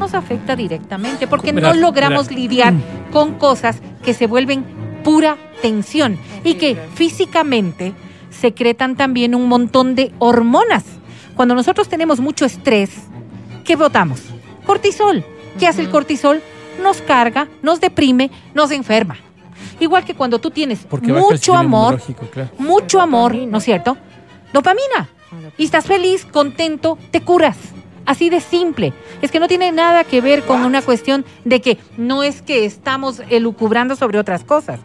nos 0.00 0.14
afecta 0.14 0.56
directamente 0.56 1.28
porque 1.28 1.52
no 1.52 1.72
logramos 1.72 2.32
lidiar 2.32 2.74
con 3.12 3.34
cosas 3.34 3.78
que 4.02 4.12
se 4.12 4.26
vuelven 4.26 4.64
pura 5.04 5.36
tensión 5.62 6.18
y 6.42 6.54
que 6.54 6.74
físicamente 6.96 7.94
secretan 8.28 8.96
también 8.96 9.36
un 9.36 9.46
montón 9.46 9.94
de 9.94 10.12
hormonas. 10.18 10.82
Cuando 11.40 11.54
nosotros 11.54 11.88
tenemos 11.88 12.20
mucho 12.20 12.44
estrés, 12.44 12.90
¿qué 13.64 13.74
botamos? 13.74 14.20
Cortisol. 14.66 15.24
¿Qué 15.58 15.66
hace 15.66 15.80
el 15.80 15.88
cortisol? 15.88 16.42
Nos 16.82 17.00
carga, 17.00 17.48
nos 17.62 17.80
deprime, 17.80 18.30
nos 18.52 18.70
enferma. 18.72 19.16
Igual 19.80 20.04
que 20.04 20.14
cuando 20.14 20.38
tú 20.38 20.50
tienes 20.50 20.80
Porque 20.80 21.10
mucho 21.14 21.54
amor, 21.54 21.98
claro. 22.30 22.50
mucho 22.58 23.00
amor. 23.00 23.34
¿no 23.34 23.56
es 23.56 23.64
cierto? 23.64 23.96
Dopamina. 24.52 25.08
Y 25.56 25.64
estás 25.64 25.86
feliz, 25.86 26.26
contento, 26.26 26.98
te 27.10 27.22
curas. 27.22 27.56
Así 28.04 28.28
de 28.28 28.42
simple. 28.42 28.92
Es 29.22 29.30
que 29.30 29.40
no 29.40 29.48
tiene 29.48 29.72
nada 29.72 30.04
que 30.04 30.20
ver 30.20 30.44
con 30.44 30.66
una 30.66 30.82
cuestión 30.82 31.24
de 31.46 31.62
que 31.62 31.78
no 31.96 32.22
es 32.22 32.42
que 32.42 32.66
estamos 32.66 33.22
elucubrando 33.30 33.96
sobre 33.96 34.18
otras 34.18 34.44
cosas. 34.44 34.78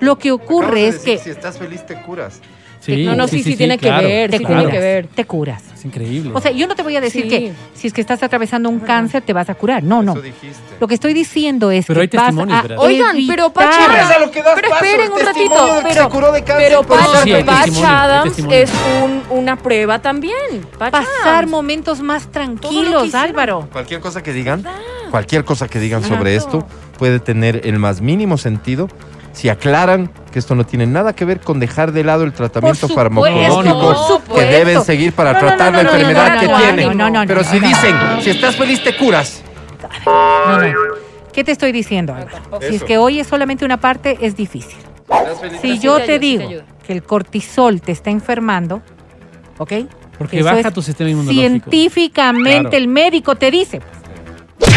Lo 0.00 0.18
que 0.18 0.32
ocurre 0.32 0.88
es 0.88 0.98
que 0.98 1.18
Si 1.18 1.30
estás 1.30 1.56
feliz, 1.56 1.86
te 1.86 2.02
curas. 2.02 2.40
Sí, 2.84 3.04
No, 3.04 3.16
no, 3.16 3.26
sí, 3.28 3.42
sí, 3.42 3.56
tiene 3.56 3.78
que 3.78 3.86
claro, 3.86 4.06
ver, 4.08 4.30
te 4.30 4.38
sí 4.38 4.44
claro. 4.44 4.60
tiene 4.62 4.72
que 4.74 4.80
ver. 4.80 5.06
te 5.06 5.24
curas. 5.24 5.62
Es 5.74 5.84
increíble. 5.86 6.32
O 6.34 6.40
sea, 6.40 6.50
yo 6.50 6.66
no 6.66 6.74
te 6.74 6.82
voy 6.82 6.94
a 6.96 7.00
decir 7.00 7.22
Sí. 7.22 7.28
que 7.28 7.52
si 7.74 7.86
es 7.86 7.92
que 7.94 8.00
estás 8.00 8.22
atravesando 8.22 8.68
un 8.68 8.80
cáncer 8.80 9.22
te 9.22 9.32
vas 9.32 9.48
a 9.48 9.54
curar. 9.54 9.82
No, 9.82 10.02
no. 10.02 10.12
Eso 10.12 10.20
dijiste. 10.22 10.58
Lo 10.80 10.86
que 10.88 10.94
estoy 10.94 11.14
diciendo 11.14 11.70
es 11.70 11.86
Pero 11.86 12.00
que 12.00 12.02
hay 12.02 12.08
vas 12.12 12.26
testimonios, 12.26 12.58
a 12.58 12.62
¿verdad? 12.62 12.78
Oigan, 12.80 13.16
pero 13.26 13.46
evitar- 13.46 13.52
Pacha, 13.52 14.08
Pero 14.18 14.30
pero 14.54 14.74
esperen 14.74 15.12
un 15.12 15.20
ratito, 15.20 15.78
pero, 15.82 16.02
se 16.04 16.08
curó 16.10 16.32
de 16.32 16.42
cáncer 16.44 16.66
pero 16.84 17.86
Adams 17.86 18.24
testimonio. 18.34 18.58
es 18.58 18.70
un- 19.02 19.22
una 19.38 19.56
prueba 19.56 19.98
también. 20.00 20.66
Patch 20.78 20.92
pasar 20.92 21.46
momentos 21.46 22.00
más 22.00 22.30
tranquilos. 22.30 23.14
Álvaro. 23.14 23.68
Cualquier 23.72 24.00
cosa 24.00 24.22
que 24.22 24.32
digan, 24.32 24.64
cualquier 25.10 25.44
cosa 25.44 25.68
que 25.68 25.78
digan 25.80 26.02
sobre 26.04 26.36
esto 26.36 26.66
puede 26.98 27.18
tener 27.20 27.62
el 27.66 27.78
más 27.78 28.00
mínimo 28.00 28.36
sentido 28.38 28.88
si 29.34 29.48
aclaran 29.50 30.10
que 30.32 30.38
esto 30.38 30.54
no 30.54 30.64
tiene 30.64 30.86
nada 30.86 31.12
que 31.14 31.24
ver 31.24 31.40
con 31.40 31.60
dejar 31.60 31.92
de 31.92 32.02
lado 32.04 32.24
el 32.24 32.32
tratamiento 32.32 32.88
farmacológico 32.88 34.22
que 34.34 34.40
deben 34.44 34.82
seguir 34.82 35.12
para 35.12 35.34
No, 35.34 35.38
tratar 35.40 35.72
no, 35.72 35.82
la 35.82 35.90
enfermedad 35.90 36.34
no, 36.34 36.40
que 36.40 36.46
no, 36.48 36.56
tienen. 36.58 36.96
no, 36.96 37.10
no, 37.10 37.20
no, 37.20 37.26
Pero 37.26 37.42
no, 37.42 37.48
si 37.48 37.60
no. 37.60 37.68
dicen, 37.68 37.96
si 38.22 38.30
estás 38.30 38.56
feliz 38.56 38.82
te 38.82 38.96
curas. 38.96 39.42
No, 40.06 40.58
no. 40.58 40.74
¿Qué 41.32 41.42
te 41.44 41.50
estoy 41.52 41.72
diciendo, 41.72 42.14
Álvaro? 42.14 42.60
Si 42.68 42.76
es 42.76 42.84
que 42.84 42.96
hoy 42.96 43.20
es 43.20 43.26
solamente 43.26 43.64
una 43.64 43.76
parte, 43.78 44.16
es 44.20 44.36
difícil. 44.36 44.78
Si 45.60 45.78
yo 45.80 46.00
te 46.00 46.18
digo 46.18 46.48
que 46.86 46.92
el 46.92 47.02
cortisol 47.02 47.80
te 47.80 47.92
está 47.92 48.10
enfermando, 48.10 48.82
¿ok? 49.58 49.72
Porque 50.16 50.38
Eso 50.40 50.48
baja 50.54 50.70
tu 50.70 50.80
sistema 50.80 51.10
inmunológico. 51.10 51.42
Científicamente 51.70 52.60
Claro. 52.60 52.76
el 52.76 52.86
médico 52.88 53.34
te 53.34 53.50
dice. 53.50 53.80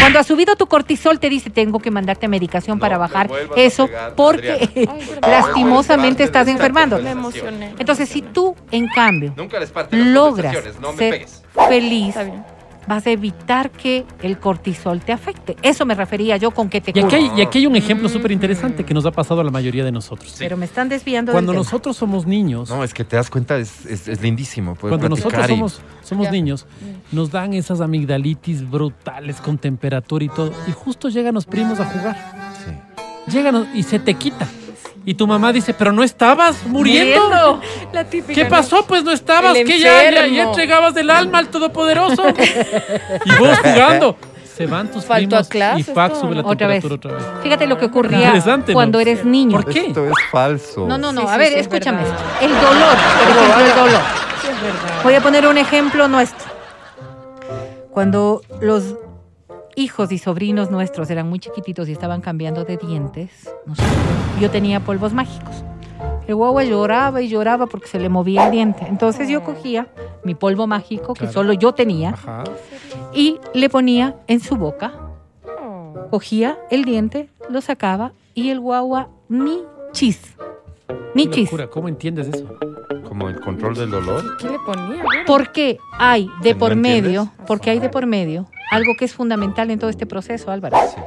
Cuando 0.00 0.18
ha 0.18 0.22
subido 0.22 0.56
tu 0.56 0.66
cortisol 0.66 1.18
te 1.18 1.28
dice 1.28 1.50
tengo 1.50 1.80
que 1.80 1.90
mandarte 1.90 2.28
medicación 2.28 2.78
para 2.78 2.98
bajar 2.98 3.30
eso 3.56 3.86
pegar, 3.86 4.14
porque. 4.14 4.68
Ay, 4.90 5.10
lastimosamente 5.20 6.22
estás 6.22 6.48
enfermando. 6.48 6.98
Me 6.98 7.10
emocioné. 7.10 7.74
Entonces 7.78 8.08
si 8.08 8.22
tú 8.22 8.54
en 8.70 8.88
cambio 8.88 9.32
Nunca 9.36 9.58
les 9.58 9.70
parte 9.70 9.96
las 9.96 10.06
logras 10.06 10.54
conversaciones, 10.54 10.80
no 10.80 10.92
me 10.92 10.98
ser 10.98 11.10
pegues. 11.12 11.42
feliz, 11.68 12.08
Está 12.08 12.22
bien. 12.24 12.57
Vas 12.88 13.06
a 13.06 13.10
evitar 13.10 13.70
que 13.70 14.04
el 14.22 14.38
cortisol 14.38 15.00
te 15.00 15.12
afecte. 15.12 15.56
Eso 15.62 15.84
me 15.84 15.94
refería 15.94 16.36
yo 16.38 16.50
con 16.50 16.68
que 16.70 16.80
te 16.80 16.92
Y 16.94 17.02
aquí, 17.02 17.14
hay, 17.14 17.30
y 17.36 17.40
aquí 17.42 17.58
hay 17.58 17.66
un 17.66 17.76
ejemplo 17.76 18.08
súper 18.08 18.32
interesante 18.32 18.84
que 18.84 18.94
nos 18.94 19.04
ha 19.06 19.10
pasado 19.12 19.40
a 19.42 19.44
la 19.44 19.50
mayoría 19.50 19.84
de 19.84 19.92
nosotros. 19.92 20.34
Pero 20.38 20.56
me 20.56 20.64
están 20.64 20.88
desviando 20.88 21.32
Cuando 21.32 21.52
del 21.52 21.58
tema. 21.60 21.64
nosotros 21.64 21.96
somos 21.96 22.26
niños, 22.26 22.70
No, 22.70 22.82
es 22.82 22.94
que 22.94 23.04
te 23.04 23.16
das 23.16 23.28
cuenta, 23.30 23.58
es, 23.58 23.84
es, 23.86 24.08
es 24.08 24.20
lindísimo. 24.22 24.74
cuando 24.80 25.08
nosotros 25.08 25.44
y- 25.46 25.48
somos, 25.50 25.80
somos 26.02 26.24
Ya. 26.26 26.30
niños, 26.32 26.66
nos 27.12 27.30
dan 27.30 27.52
esas 27.52 27.80
amigdalitis 27.80 28.68
brutales 28.68 29.36
con 29.40 29.58
temperatura 29.58 30.24
y 30.24 30.28
todo. 30.28 30.52
Y 30.66 30.72
justo 30.72 31.08
llegan 31.10 31.34
los 31.34 31.44
primos 31.46 31.78
a 31.80 31.84
jugar. 31.84 32.16
Sí. 32.64 33.30
Llegan 33.32 33.68
y 33.74 33.82
se 33.82 33.98
te 33.98 34.14
quita. 34.14 34.48
Y 35.04 35.14
tu 35.14 35.26
mamá 35.26 35.52
dice, 35.52 35.72
pero 35.74 35.92
no 35.92 36.02
estabas 36.02 36.66
muriendo. 36.66 37.60
La 37.92 38.04
típica. 38.04 38.34
¿Qué 38.34 38.44
pasó? 38.46 38.84
Pues 38.86 39.04
no 39.04 39.12
estabas, 39.12 39.56
El 39.56 39.66
que 39.66 39.78
ya, 39.78 40.10
ya, 40.10 40.42
entregabas 40.42 40.94
del 40.94 41.08
alma 41.10 41.38
al 41.38 41.48
Todopoderoso. 41.48 42.22
y 43.24 43.30
vos 43.38 43.58
jugando. 43.58 44.16
Se 44.56 44.66
van 44.66 44.90
tus 44.90 45.04
Faltó 45.04 45.36
a 45.36 45.44
primos 45.44 45.46
y 45.46 45.50
clases, 45.50 45.94
fax 45.94 46.14
todo, 46.14 46.20
sube 46.22 46.34
la. 46.34 46.42
Otra 46.44 46.66
vez. 46.66 46.82
temperatura 46.82 47.16
otra 47.16 47.30
vez. 47.32 47.42
Fíjate 47.44 47.66
lo 47.68 47.78
que 47.78 47.84
ocurría 47.86 48.18
Interesante, 48.26 48.72
¿no? 48.72 48.74
cuando 48.74 48.98
eres 48.98 49.24
niño. 49.24 49.52
¿Por 49.52 49.72
qué? 49.72 49.86
Esto 49.86 50.04
es 50.04 50.12
falso. 50.32 50.84
No, 50.84 50.98
no, 50.98 51.12
no. 51.12 51.20
Sí, 51.20 51.26
a 51.28 51.32
sí, 51.34 51.38
ver, 51.38 51.48
sí, 51.48 51.54
es 51.54 51.60
escúchame 51.60 52.02
esto. 52.02 52.16
El 52.40 52.50
dolor, 52.50 52.96
por 52.96 53.36
ejemplo, 53.36 53.64
el 53.64 53.74
dolor. 53.76 54.00
Sí, 54.42 54.48
es 54.48 54.62
verdad. 54.62 55.02
Voy 55.04 55.14
a 55.14 55.20
poner 55.20 55.46
un 55.46 55.58
ejemplo 55.58 56.08
nuestro. 56.08 56.48
Cuando 57.92 58.42
los 58.60 58.96
hijos 59.78 60.10
y 60.12 60.18
sobrinos 60.18 60.70
nuestros 60.70 61.08
eran 61.10 61.28
muy 61.28 61.38
chiquititos 61.38 61.88
y 61.88 61.92
estaban 61.92 62.20
cambiando 62.20 62.64
de 62.64 62.76
dientes, 62.76 63.48
nosotros- 63.66 63.94
yo 64.40 64.50
tenía 64.50 64.80
polvos 64.80 65.12
mágicos. 65.12 65.64
El 66.26 66.34
guagua 66.34 66.62
lloraba 66.64 67.22
y 67.22 67.28
lloraba 67.28 67.66
porque 67.66 67.86
se 67.86 67.98
le 67.98 68.08
movía 68.10 68.46
el 68.46 68.50
diente. 68.52 68.84
Entonces 68.88 69.28
yo 69.28 69.42
cogía 69.42 69.86
mi 70.24 70.34
polvo 70.34 70.66
mágico, 70.66 71.14
que 71.14 71.20
Claro. 71.20 71.32
solo 71.32 71.52
yo 71.54 71.72
tenía, 71.72 72.10
Ajá. 72.10 72.44
y 73.14 73.38
le 73.54 73.70
ponía 73.70 74.16
en 74.26 74.40
su 74.40 74.56
boca, 74.56 74.92
cogía 76.10 76.58
el 76.70 76.84
diente, 76.84 77.30
lo 77.48 77.60
sacaba 77.60 78.12
y 78.34 78.50
el 78.50 78.60
guagua 78.60 79.08
ni 79.28 79.62
chis. 79.92 80.34
Ni 81.14 81.28
chis. 81.30 81.50
¿Cómo 81.70 81.88
entiendes 81.88 82.28
eso? 82.28 82.46
Como 83.18 83.30
el 83.30 83.40
control 83.40 83.74
del 83.74 83.90
dolor. 83.90 84.36
¿Qué 84.38 84.48
le 84.48 84.58
ponía? 84.60 85.02
Porque 85.26 85.78
hay 85.98 86.30
de 86.40 86.52
¿No 86.52 86.58
por 86.60 86.72
entiendes? 86.72 87.02
medio, 87.02 87.32
porque 87.48 87.70
hay 87.70 87.80
de 87.80 87.88
por 87.88 88.06
medio 88.06 88.46
algo 88.70 88.92
que 88.96 89.06
es 89.06 89.12
fundamental 89.12 89.70
en 89.72 89.78
todo 89.80 89.90
este 89.90 90.06
proceso, 90.06 90.52
Álvaro, 90.52 90.76
Sí. 90.94 91.00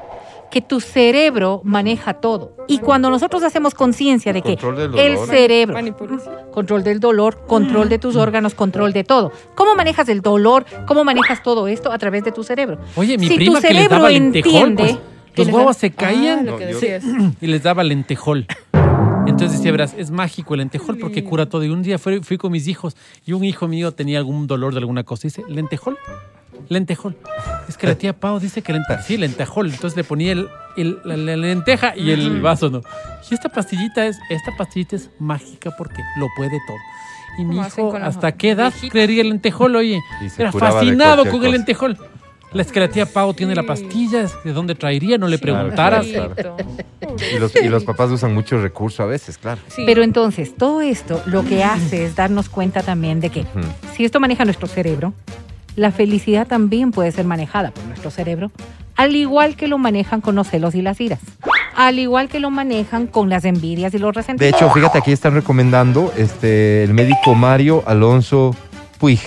que 0.51 0.59
tu 0.61 0.81
cerebro 0.81 1.61
maneja 1.63 2.15
todo. 2.15 2.57
Y 2.67 2.79
cuando 2.79 3.09
nosotros 3.09 3.43
hacemos 3.43 3.73
conciencia 3.75 4.33
de 4.33 4.41
que 4.41 4.57
Control 4.57 4.75
del 4.75 4.99
el 4.99 5.13
dolor. 5.13 5.27
cerebro, 5.29 5.73
Manipulación. 5.75 6.35
control 6.51 6.83
del 6.83 6.99
dolor, 6.99 7.45
control 7.47 7.88
de 7.88 7.97
tus 7.97 8.17
órganos, 8.17 8.55
control 8.55 8.91
de 8.91 9.05
todo. 9.05 9.31
¿Cómo 9.55 9.73
manejas 9.75 10.09
el 10.09 10.19
dolor? 10.19 10.65
¿Cómo 10.88 11.05
manejas 11.05 11.41
todo 11.43 11.69
esto 11.69 11.93
a 11.93 11.97
través 11.97 12.25
de 12.25 12.33
tu 12.33 12.43
cerebro? 12.43 12.77
Oye, 12.97 13.17
mi 13.17 13.27
Si 13.27 13.33
tu 13.33 13.35
prima 13.38 13.61
que 13.61 13.67
les 13.69 13.77
cerebro 13.77 13.95
daba 13.99 14.09
lentejol, 14.09 14.51
entiende 14.53 14.97
pues, 15.33 15.47
los 15.47 15.55
huevos 15.55 15.77
se 15.77 15.88
Ah, 15.88 15.93
caían 15.95 16.43
No, 16.45 16.59
yo- 16.59 16.65
decías. 16.65 17.05
y 17.39 17.47
les 17.47 17.63
daba 17.63 17.85
lentejol. 17.85 18.47
Entonces 19.26 19.57
decía, 19.57 19.72
verás, 19.72 19.93
es 19.98 20.10
mágico 20.11 20.53
el 20.56 20.60
lentejol 20.60 20.98
porque 20.98 21.23
cura 21.23 21.45
todo. 21.48 21.64
Y 21.64 21.69
un 21.69 21.84
día 21.84 21.98
fui, 21.99 22.19
fui 22.22 22.38
con 22.38 22.52
mis 22.52 22.68
hijos 22.68 22.95
y 23.26 23.34
un 23.34 23.43
hijo 23.43 23.68
mío 23.68 23.91
tenía 23.91 24.18
algún 24.18 24.48
dolor 24.48 24.73
de 24.73 24.80
alguna 24.80 25.03
cosa. 25.03 25.23
Dice, 25.27 25.43
lentejol, 25.48 25.98
lentejol. 26.69 27.15
Es 27.68 27.77
que 27.77 27.88
la 27.88 27.95
tía 27.95 28.14
Pau 28.14 28.39
dice 28.39 28.61
que 28.61 28.73
lentejol. 28.73 29.03
Sí, 29.03 29.18
lentejol. 29.18 29.69
Entonces 29.72 29.95
le 29.95 30.03
ponía 30.03 30.31
el, 30.34 30.49
el- 30.76 30.99
la, 31.06 31.18
la 31.18 31.38
lenteja 31.38 31.95
y 31.95 32.11
el 32.11 32.41
vaso 32.41 32.69
no. 32.69 32.81
Y 33.30 33.34
esta 33.34 33.49
pastillita 33.49 34.06
es, 34.07 34.18
esta 34.30 34.52
pastillita 34.57 34.95
es 34.95 35.10
mágica 35.19 35.72
porque 35.77 36.02
lo 36.18 36.27
puede 36.35 36.60
todo. 36.68 36.77
Y 37.39 37.45
mi 37.45 37.56
¿Cómo 37.56 37.61
hacen 37.68 37.88
hijo, 37.88 37.95
¿hasta 37.98 38.34
qué 38.34 38.49
edad 38.49 38.73
creería 38.89 39.22
el 39.22 39.30
lentejol, 39.30 39.76
oye? 39.77 40.02
Era 40.38 40.52
fascinado 40.52 41.23
con 41.31 41.45
el 41.45 41.52
lentejol. 41.53 41.98
La 42.53 42.61
es 42.64 42.72
que 42.72 42.80
la 42.82 42.90
tía 42.90 43.06
Pau 43.06 43.34
tiene 43.34 43.56
la 43.56 43.64
pastilla, 43.64 44.26
¿de 44.44 44.52
dónde 44.53 44.76
traería? 44.76 45.18
No 45.18 45.28
le 45.28 45.40
Claro, 45.40 45.60
preguntaras. 45.60 46.06
claro. 46.07 46.57
Y 47.36 47.40
los, 47.40 47.53
y 47.56 47.68
los 47.68 47.84
papás 47.84 48.10
usan 48.10 48.34
mucho 48.34 48.61
recurso 48.61 49.03
a 49.03 49.06
veces, 49.06 49.38
claro. 49.38 49.60
Sí. 49.68 49.84
Pero 49.86 50.02
entonces, 50.02 50.56
todo 50.56 50.80
esto 50.82 51.22
lo 51.26 51.44
que 51.44 51.61
hace 51.64 52.06
es 52.06 52.15
darnos 52.15 52.48
cuenta 52.48 52.84
también 52.84 53.19
de 53.19 53.30
que 53.30 53.45
si 53.95 54.06
esto 54.06 54.19
maneja 54.22 54.45
nuestro 54.45 54.68
cerebro, 54.68 55.14
la 55.76 55.91
felicidad 55.91 56.48
también 56.48 56.91
puede 56.91 57.11
ser 57.11 57.26
manejada 57.26 57.72
por 57.72 57.84
nuestro 57.86 58.11
cerebro, 58.11 58.49
al 58.95 59.15
igual 59.15 59.57
que 59.57 59.68
lo 59.68 59.78
manejan 59.78 60.22
con 60.22 60.36
los 60.36 60.48
celos 60.48 60.73
y 60.73 60.82
las 60.82 61.02
iras, 61.02 61.19
al 61.76 61.99
igual 61.99 62.30
que 62.30 62.40
lo 62.40 62.49
manejan 62.49 63.07
con 63.07 63.30
las 63.30 63.44
envidias 63.44 63.94
y 63.94 63.98
los 63.98 64.14
De 64.14 64.22
resentimientos. 64.22 64.61
hecho, 64.61 64.73
fíjate, 64.73 64.98
aquí 64.99 65.11
están 65.11 65.34
recomendando 65.34 66.14
este, 66.18 66.84
el 66.84 66.94
médico 66.94 67.36
Mario 67.36 67.84
Alonso 67.88 68.56
Puig. 68.99 69.19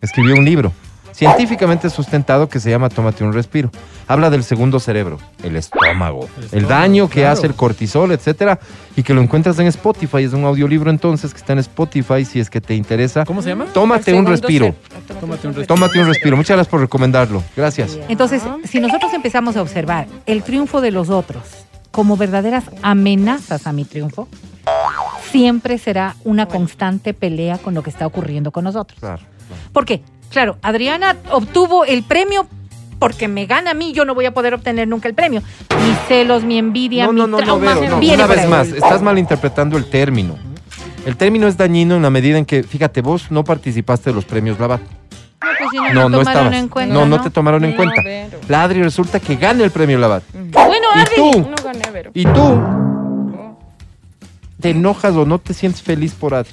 Escribió 0.00 0.36
un 0.36 0.44
libro 0.44 0.72
científicamente 1.16 1.88
sustentado 1.88 2.48
que 2.48 2.60
se 2.60 2.68
llama 2.68 2.90
Tómate 2.90 3.24
un 3.24 3.32
respiro. 3.32 3.70
Habla 4.06 4.28
del 4.28 4.44
segundo 4.44 4.78
cerebro, 4.78 5.18
el 5.42 5.56
estómago, 5.56 6.28
El 6.52 6.68
daño 6.68 7.08
que 7.08 7.20
claro. 7.20 7.32
hace 7.32 7.46
el 7.46 7.54
cortisol, 7.54 8.12
etcétera, 8.12 8.60
y 8.96 9.02
que 9.02 9.14
lo 9.14 9.22
encuentras 9.22 9.58
en 9.58 9.66
Spotify. 9.66 10.24
Es 10.24 10.34
un 10.34 10.44
audiolibro 10.44 10.90
entonces 10.90 11.32
que 11.32 11.38
está 11.38 11.54
en 11.54 11.60
Spotify 11.60 12.24
si 12.26 12.38
es 12.38 12.50
que 12.50 12.60
te 12.60 12.74
interesa. 12.74 13.24
¿Cómo 13.24 13.40
se 13.40 13.48
llama? 13.48 13.64
Tómate 13.72 14.12
un 14.12 14.26
respiro. 14.26 14.74
Tómate 15.18 15.48
un 15.48 15.54
respiro. 15.54 15.66
Tómate 15.66 16.00
un 16.00 16.06
respiro. 16.06 16.36
Muchas 16.36 16.56
gracias 16.56 16.70
por 16.70 16.80
recomendarlo. 16.80 17.42
Gracias. 17.56 17.98
Entonces, 18.08 18.42
si 18.64 18.78
nosotros 18.78 19.12
empezamos 19.14 19.56
a 19.56 19.62
observar 19.62 20.06
el 20.26 20.42
triunfo 20.42 20.82
de 20.82 20.90
los 20.90 21.08
otros 21.08 21.42
como 21.90 22.18
verdaderas 22.18 22.64
amenazas 22.82 23.66
a 23.66 23.72
mi 23.72 23.86
triunfo, 23.86 24.28
siempre 25.30 25.78
será 25.78 26.14
una 26.24 26.46
constante 26.46 27.14
pelea 27.14 27.56
con 27.56 27.72
lo 27.72 27.82
que 27.82 27.88
está 27.88 28.06
ocurriendo 28.06 28.50
con 28.50 28.64
nosotros. 28.64 29.00
Claro. 29.00 29.22
¿Por 29.72 29.84
qué? 29.86 30.02
Claro, 30.30 30.58
Adriana 30.62 31.16
obtuvo 31.30 31.84
el 31.84 32.02
premio 32.02 32.46
porque 32.98 33.28
me 33.28 33.46
gana 33.46 33.72
a 33.72 33.74
mí, 33.74 33.92
yo 33.92 34.04
no 34.04 34.14
voy 34.14 34.24
a 34.26 34.32
poder 34.34 34.54
obtener 34.54 34.88
nunca 34.88 35.08
el 35.08 35.14
premio. 35.14 35.42
Mis 35.84 35.98
celos, 36.08 36.44
mi 36.44 36.58
envidia, 36.58 37.06
No, 37.06 37.12
mi 37.12 37.20
no, 37.20 37.26
no, 37.26 37.38
no, 37.38 37.44
trauma, 37.44 37.74
Vero, 37.74 37.90
no. 37.90 38.00
viene 38.00 38.16
Una 38.16 38.26
vez 38.26 38.38
ahí. 38.44 38.48
más, 38.48 38.68
estás 38.68 39.02
malinterpretando 39.02 39.76
el 39.76 39.84
término. 39.86 40.36
El 41.04 41.16
término 41.16 41.46
es 41.46 41.56
dañino 41.56 41.94
en 41.96 42.02
la 42.02 42.10
medida 42.10 42.38
en 42.38 42.44
que, 42.44 42.62
fíjate, 42.62 43.00
vos 43.02 43.30
no 43.30 43.44
participaste 43.44 44.10
de 44.10 44.14
los 44.14 44.24
premios 44.24 44.58
Blavat. 44.58 44.80
No, 44.80 45.48
pues 45.58 45.70
si 45.70 45.76
no, 45.76 45.92
No, 45.92 46.08
no 46.08 46.20
estabas. 46.22 46.54
en 46.54 46.68
cuenta, 46.68 46.94
no, 46.94 47.06
no 47.06 47.20
te 47.20 47.30
tomaron 47.30 47.64
en 47.64 47.70
No, 47.72 47.76
cuenta. 47.76 48.02
Vero. 48.02 48.38
La 48.48 48.62
Adri 48.64 48.82
resulta 48.82 49.20
que 49.20 49.36
gana 49.36 49.62
el 49.62 49.70
premio 49.70 49.98
Labat. 49.98 50.22
Bueno, 50.32 50.86
Y 50.94 50.98
Adri, 50.98 51.14
tú, 51.16 51.30
No 51.50 51.56
gané, 51.62 51.90
Vero. 51.92 52.10
y 52.14 52.24
tú, 52.24 52.60
te 54.60 54.70
enojas 54.70 55.14
o 55.14 55.24
no 55.26 55.38
te 55.38 55.54
sientes 55.54 55.82
feliz 55.82 56.14
por 56.14 56.34
Adri. 56.34 56.50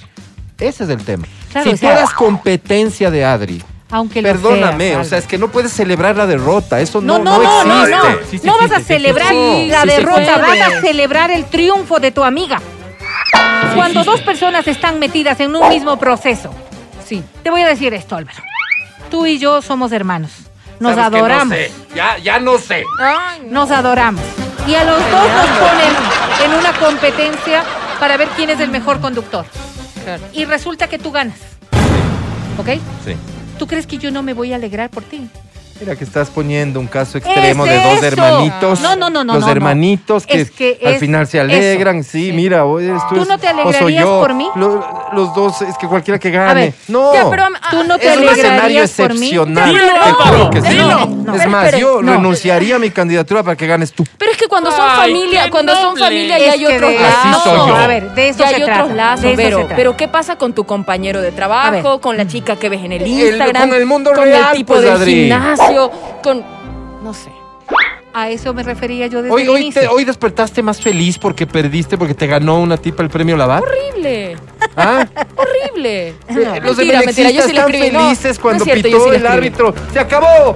Ese 0.68 0.84
es 0.86 0.90
el 0.90 1.04
tema. 1.04 1.26
Claro, 1.52 1.70
si 1.70 1.74
o 1.76 1.78
sea- 1.78 1.90
tú 1.94 1.98
eras 2.00 2.14
competencia 2.14 3.12
de 3.12 3.26
Adri, 3.26 3.64
aunque 3.92 4.22
lo 4.22 4.30
perdóname, 4.30 4.90
seas, 4.90 5.06
o 5.06 5.10
sea, 5.10 5.18
es 5.20 5.26
que 5.28 5.38
no 5.38 5.50
puedes 5.50 5.72
celebrar 5.74 6.16
la 6.16 6.26
derrota. 6.26 6.80
Eso 6.80 7.02
no, 7.02 7.20
No, 7.20 7.38
no, 7.38 7.44
no, 7.44 7.64
no, 7.66 7.84
existe. 7.86 7.96
no. 7.98 8.28
Sí, 8.32 8.38
sí 8.40 8.48
no 8.48 8.58
vas 8.58 8.72
a 8.72 8.80
celebrar 8.80 9.34
la 9.34 9.86
derrota, 9.86 10.38
vas 10.38 10.60
a 10.62 10.82
celebrar 10.82 11.32
el 11.32 11.46
triunfo 11.46 12.00
de 12.00 12.12
tu 12.12 12.24
amiga. 12.24 12.60
Cuando 13.76 14.04
dos 14.04 14.22
personas 14.22 14.68
están 14.68 15.00
metidas 15.00 15.40
en 15.40 15.56
un 15.56 15.68
mismo 15.70 15.98
proceso, 15.98 16.54
Sí. 17.06 17.24
te 17.44 17.50
voy 17.50 17.62
a 17.62 17.68
decir 17.68 17.94
esto, 17.94 18.16
Álvaro. 18.16 18.40
Tú 19.10 19.26
y 19.26 19.38
yo 19.40 19.62
somos 19.62 19.92
hermanos. 19.92 20.32
Nos 20.80 20.96
Sabes 20.96 21.20
adoramos. 21.20 21.48
No 21.50 21.56
sé. 21.56 21.72
Ya, 21.96 22.18
ya 22.18 22.40
no 22.40 22.58
sé. 22.58 22.84
Ay, 23.00 23.42
no. 23.46 23.62
Nos 23.62 23.72
adoramos. 23.72 24.24
Y 24.68 24.76
a 24.76 24.84
los 24.84 24.98
dos 24.98 25.12
nos 25.12 25.48
ponen 25.60 25.94
en 26.46 26.60
una 26.60 26.74
competencia 26.80 27.64
para 28.00 28.18
ver 28.18 28.28
quién 28.36 28.50
es 28.50 28.60
el 28.60 28.70
mejor 28.70 29.00
conductor. 29.00 29.46
Claro. 30.04 30.24
Y 30.34 30.46
resulta 30.46 30.88
que 30.88 31.00
tú 31.00 31.12
ganas. 31.12 31.38
¿Ok? 32.58 32.68
Sí. 33.06 33.16
¿Tú 33.58 33.68
crees 33.68 33.88
que 33.88 33.98
yo 33.98 34.12
no 34.12 34.24
me 34.24 34.34
voy 34.34 34.52
a 34.54 34.56
alegrar 34.58 34.90
por 34.90 35.04
ti? 35.04 35.28
Mira 35.80 35.96
que 35.96 36.04
estás 36.04 36.30
poniendo 36.30 36.80
un 36.80 36.88
caso 36.88 37.18
extremo 37.18 37.66
Es 37.66 37.72
de 37.72 37.84
dos 37.84 37.98
eso. 37.98 38.06
hermanitos. 38.06 38.82
No, 38.82 38.96
no, 38.96 39.10
no, 39.10 39.24
no, 39.24 39.34
Los 39.34 39.42
no, 39.42 39.48
no. 39.48 39.52
hermanitos 39.52 40.26
que, 40.26 40.42
Es 40.42 40.52
que 40.52 40.80
al 40.86 40.96
final 40.96 41.28
se 41.28 41.40
alegran. 41.40 42.04
Sí, 42.04 42.28
Sí. 42.28 42.32
mira, 42.32 42.64
tú. 43.10 43.16
¿Tú 43.16 43.26
no 43.26 43.38
te 43.40 43.48
alegrarías 43.48 44.04
yo. 44.04 44.20
por 44.22 44.34
mí? 44.34 44.48
Lo- 44.56 45.03
los 45.14 45.34
dos, 45.34 45.62
es 45.62 45.78
que 45.78 45.88
cualquiera 45.88 46.20
que 46.20 46.30
gane. 46.32 46.62
ver, 46.62 46.74
no. 46.88 47.14
Ya, 47.14 47.30
pero, 47.30 47.46
¿Tú 47.72 47.84
no 47.86 47.98
te 47.98 48.08
es 48.12 48.18
un 48.18 48.24
escenario 48.24 48.82
alegrarías 48.82 48.92
por 48.92 49.14
mí? 49.14 49.28
excepcional. 49.28 49.74
Te 50.52 50.62
sí. 50.62 50.78
No, 50.78 51.36
es 51.36 51.48
más, 51.48 51.78
yo 51.78 52.02
no. 52.02 52.14
renunciaría 52.14 52.76
a 52.76 52.80
mi 52.80 52.90
candidatura 52.92 53.44
para 53.44 53.56
que 53.56 53.68
ganes 53.68 53.94
tú. 53.94 54.04
Pero 54.18 54.32
es 54.32 54.38
que 54.38 54.48
cuando 54.48 54.72
son 54.72 54.82
Ay, 54.88 54.98
familia, 55.12 55.50
cuando 55.50 55.76
son 55.76 55.98
familia 55.98 56.38
ya 56.40 56.52
hay 56.54 56.66
otros 56.66 56.94
lazos. 56.94 57.18
Así 57.26 57.50
soy 57.50 57.58
yo. 57.68 57.76
A 57.76 57.88
ver, 57.88 58.12
de 58.12 58.30
eso 58.30 58.40
ya 58.40 58.50
se 58.50 58.56
hay 58.56 58.64
trata. 58.64 58.74
otros 58.82 58.90
de 58.90 58.96
lazos, 58.96 59.68
pero, 59.76 59.98
¿qué 59.98 60.08
pasa 60.08 60.36
con 60.38 60.54
tu 60.54 60.66
compañero 60.66 61.22
de 61.22 61.32
trabajo, 61.32 62.02
con 62.02 62.18
la 62.18 62.28
chica 62.28 62.56
que 62.56 62.70
ves 62.70 62.84
en 62.84 62.92
el 62.94 63.02
El- 63.04 63.08
Instagram, 63.08 63.70
con 63.70 63.78
el 63.78 63.86
mundo 63.86 64.12
con 64.14 64.24
real, 64.24 64.48
el 64.52 64.58
tipo 64.58 64.74
pues, 64.74 64.84
del 64.86 64.92
Adri. 64.94 65.14
gimnasio, 65.14 65.92
con 66.22 66.44
no 67.04 67.14
sé. 67.14 67.32
A 68.16 68.30
eso 68.30 68.54
me 68.54 68.62
refería 68.62 69.08
yo 69.08 69.24
desde 69.24 69.34
Hoy, 69.34 69.42
el 69.42 69.50
hoy, 69.50 69.62
inicio. 69.64 69.82
te- 69.82 69.88
hoy 69.88 70.06
despertaste 70.06 70.62
más 70.62 70.80
feliz 70.80 71.18
porque 71.18 71.48
perdiste, 71.48 71.98
porque 71.98 72.14
te 72.14 72.28
ganó 72.28 72.60
una 72.60 72.78
tipa 72.78 73.02
el 73.02 73.10
premio 73.10 73.36
Lavar. 73.36 73.64
Horrible, 73.64 74.38
¿Ah? 74.78 75.08
horrible. 75.36 76.10
Eh, 76.10 76.60
Los 76.62 76.78
Mentira, 76.78 77.02
mentira, 77.02 77.30
yo 77.32 77.42
le 77.48 77.48
están 77.48 77.70
escribí. 77.72 77.92
No, 77.92 78.00
felices 78.02 78.38
no 78.38 78.42
cuando 78.44 78.64
es 78.66 78.72
cierto, 78.72 78.88
yo 78.88 78.98
pitó 79.00 79.04
sí 79.10 79.10
el 79.10 79.16
escribí. 79.26 79.38
árbitro. 79.38 79.74
¡Se 79.92 80.00
acabó! 80.00 80.56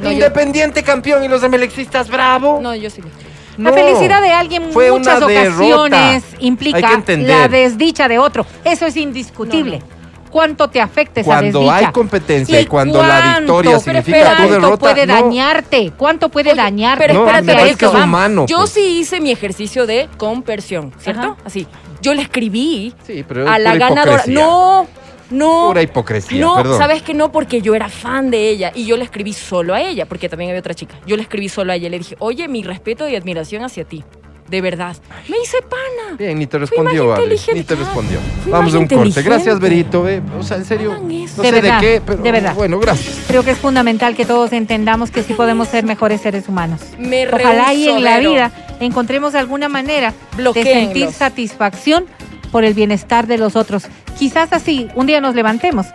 No, 0.00 0.04
yo- 0.04 0.12
Independiente 0.12 0.84
campeón 0.84 1.24
y 1.24 1.28
los 1.28 1.42
emelexistas, 1.42 2.08
bravo. 2.08 2.60
No, 2.62 2.72
yo 2.76 2.88
sí 2.90 3.02
le 3.02 3.08
escribí. 3.08 3.28
La 3.56 3.70
No. 3.70 3.76
felicidad 3.76 4.22
de 4.22 4.30
alguien 4.30 4.62
en 4.62 4.72
Fue 4.72 4.92
muchas 4.92 5.16
una 5.16 5.26
ocasiones 5.26 5.58
derrota. 5.58 6.20
implica 6.38 7.02
la 7.16 7.48
desdicha 7.48 8.06
de 8.06 8.20
otro. 8.20 8.46
Eso 8.64 8.86
es 8.86 8.96
indiscutible. 8.96 9.82
¿Cuánto 10.30 10.68
te 10.68 10.80
afecta 10.80 11.20
esa 11.20 11.26
Cuando 11.28 11.60
desdicha? 11.60 11.76
hay 11.88 11.92
competencia 11.92 12.60
y 12.60 12.66
cuando 12.66 13.02
la 13.02 13.38
victoria 13.38 13.70
pero 13.70 13.80
significa 13.80 14.18
espérate, 14.18 14.42
tu 14.42 14.48
¿Cuánto 14.48 14.60
derrota, 14.66 14.78
puede 14.94 15.06
no. 15.06 15.14
dañarte? 15.14 15.92
¿Cuánto 15.96 16.28
puede 16.28 16.50
Oye, 16.52 16.56
dañarte? 16.60 17.04
Pero 17.06 17.14
No, 17.14 17.26
espérate, 17.26 17.46
me 17.64 17.70
esto 17.70 17.90
que 17.92 17.98
es 17.98 18.04
humano, 18.04 18.46
Yo 18.46 18.58
pues. 18.58 18.70
sí 18.70 18.98
hice 19.00 19.20
mi 19.20 19.30
ejercicio 19.30 19.86
de 19.86 20.08
compersión, 20.16 20.92
¿cierto? 20.98 21.20
Ajá. 21.32 21.36
Así. 21.44 21.66
Yo 22.00 22.14
le 22.14 22.22
escribí 22.22 22.94
Sí, 23.06 23.24
pero 23.26 23.44
es 23.44 23.50
a 23.50 23.58
la 23.58 23.74
ganadora. 23.76 24.12
hipocresía. 24.12 24.34
No, 24.34 24.86
no. 25.30 25.64
Pura 25.68 25.82
hipocresía, 25.82 26.40
No, 26.40 26.54
perdón. 26.56 26.78
sabes 26.78 27.02
que 27.02 27.12
no, 27.14 27.32
porque 27.32 27.60
yo 27.60 27.74
era 27.74 27.88
fan 27.88 28.30
de 28.30 28.48
ella 28.48 28.72
y 28.74 28.86
yo 28.86 28.96
le 28.96 29.04
escribí 29.04 29.32
solo 29.32 29.74
a 29.74 29.80
ella, 29.82 30.06
porque 30.06 30.28
también 30.28 30.50
había 30.50 30.60
otra 30.60 30.74
chica. 30.74 30.94
Yo 31.06 31.16
le 31.16 31.22
escribí 31.22 31.48
solo 31.48 31.72
a 31.72 31.76
ella 31.76 31.88
y 31.88 31.90
le 31.90 31.98
dije, 31.98 32.16
oye, 32.20 32.46
mi 32.48 32.62
respeto 32.62 33.08
y 33.08 33.16
admiración 33.16 33.64
hacia 33.64 33.84
ti. 33.84 34.04
De 34.48 34.60
verdad. 34.60 34.96
Me 35.28 35.36
hice 35.42 35.58
pana. 35.62 36.16
Bien, 36.18 36.38
ni 36.38 36.46
te 36.46 36.58
Fui 36.58 36.66
respondió, 36.66 37.14
Ale. 37.14 37.36
Ni 37.54 37.62
te 37.62 37.74
respondió. 37.74 38.18
Fui 38.42 38.52
Vamos 38.52 38.74
a 38.74 38.78
un 38.78 38.86
corte. 38.86 39.22
Gracias, 39.22 39.60
Berito. 39.60 40.08
eh. 40.08 40.22
O 40.38 40.42
sea, 40.42 40.56
en 40.56 40.64
serio, 40.64 40.98
no 41.02 41.42
sé 41.42 41.52
De 41.52 41.72
qué, 41.80 42.02
pero 42.04 42.22
de 42.22 42.32
verdad. 42.32 42.54
bueno, 42.54 42.78
gracias. 42.78 43.24
Creo 43.28 43.42
que 43.44 43.52
es 43.52 43.58
fundamental 43.58 44.14
que 44.16 44.24
todos 44.24 44.52
entendamos 44.52 45.10
que 45.10 45.22
sí 45.22 45.34
podemos 45.34 45.68
ser 45.68 45.84
mejores 45.84 46.20
seres 46.20 46.48
humanos. 46.48 46.80
Me 46.98 47.26
Ojalá 47.28 47.74
y 47.74 47.88
en 47.88 48.02
la 48.04 48.18
vida 48.18 48.52
encontremos 48.80 49.34
alguna 49.34 49.68
manera 49.68 50.14
de 50.36 50.62
sentir 50.62 51.12
satisfacción 51.12 52.06
por 52.50 52.64
el 52.64 52.74
bienestar 52.74 53.26
de 53.26 53.38
los 53.38 53.56
otros. 53.56 53.86
Quizás 54.18 54.52
así 54.52 54.88
un 54.94 55.06
día 55.06 55.20
nos 55.20 55.34
levantemos 55.34 55.86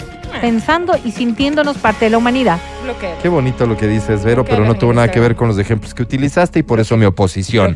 pensando 0.41 0.95
y 1.03 1.11
sintiéndonos 1.11 1.77
parte 1.77 2.05
de 2.05 2.11
la 2.11 2.17
humanidad. 2.17 2.57
Bloqueo. 2.83 3.15
Qué 3.21 3.29
bonito 3.29 3.65
lo 3.65 3.77
que 3.77 3.87
dices, 3.87 4.23
Vero, 4.23 4.43
pero 4.43 4.65
no 4.65 4.75
tuvo 4.75 4.91
nada 4.93 5.05
eso. 5.05 5.13
que 5.13 5.19
ver 5.19 5.35
con 5.35 5.47
los 5.47 5.59
ejemplos 5.59 5.93
que 5.93 6.01
utilizaste 6.03 6.59
y 6.59 6.63
por 6.63 6.79
eso 6.79 6.97
mi 6.97 7.05
oposición. 7.05 7.75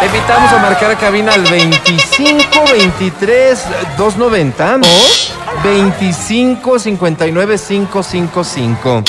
Te 0.00 0.06
invitamos 0.06 0.50
a 0.50 0.58
marcar 0.60 0.96
cabina 0.96 1.34
al 1.34 1.42
25 1.42 2.72
23 2.72 3.64
290 3.98 4.76
o 4.76 5.62
25 5.62 6.78
59 6.78 7.58
555. 7.58 9.02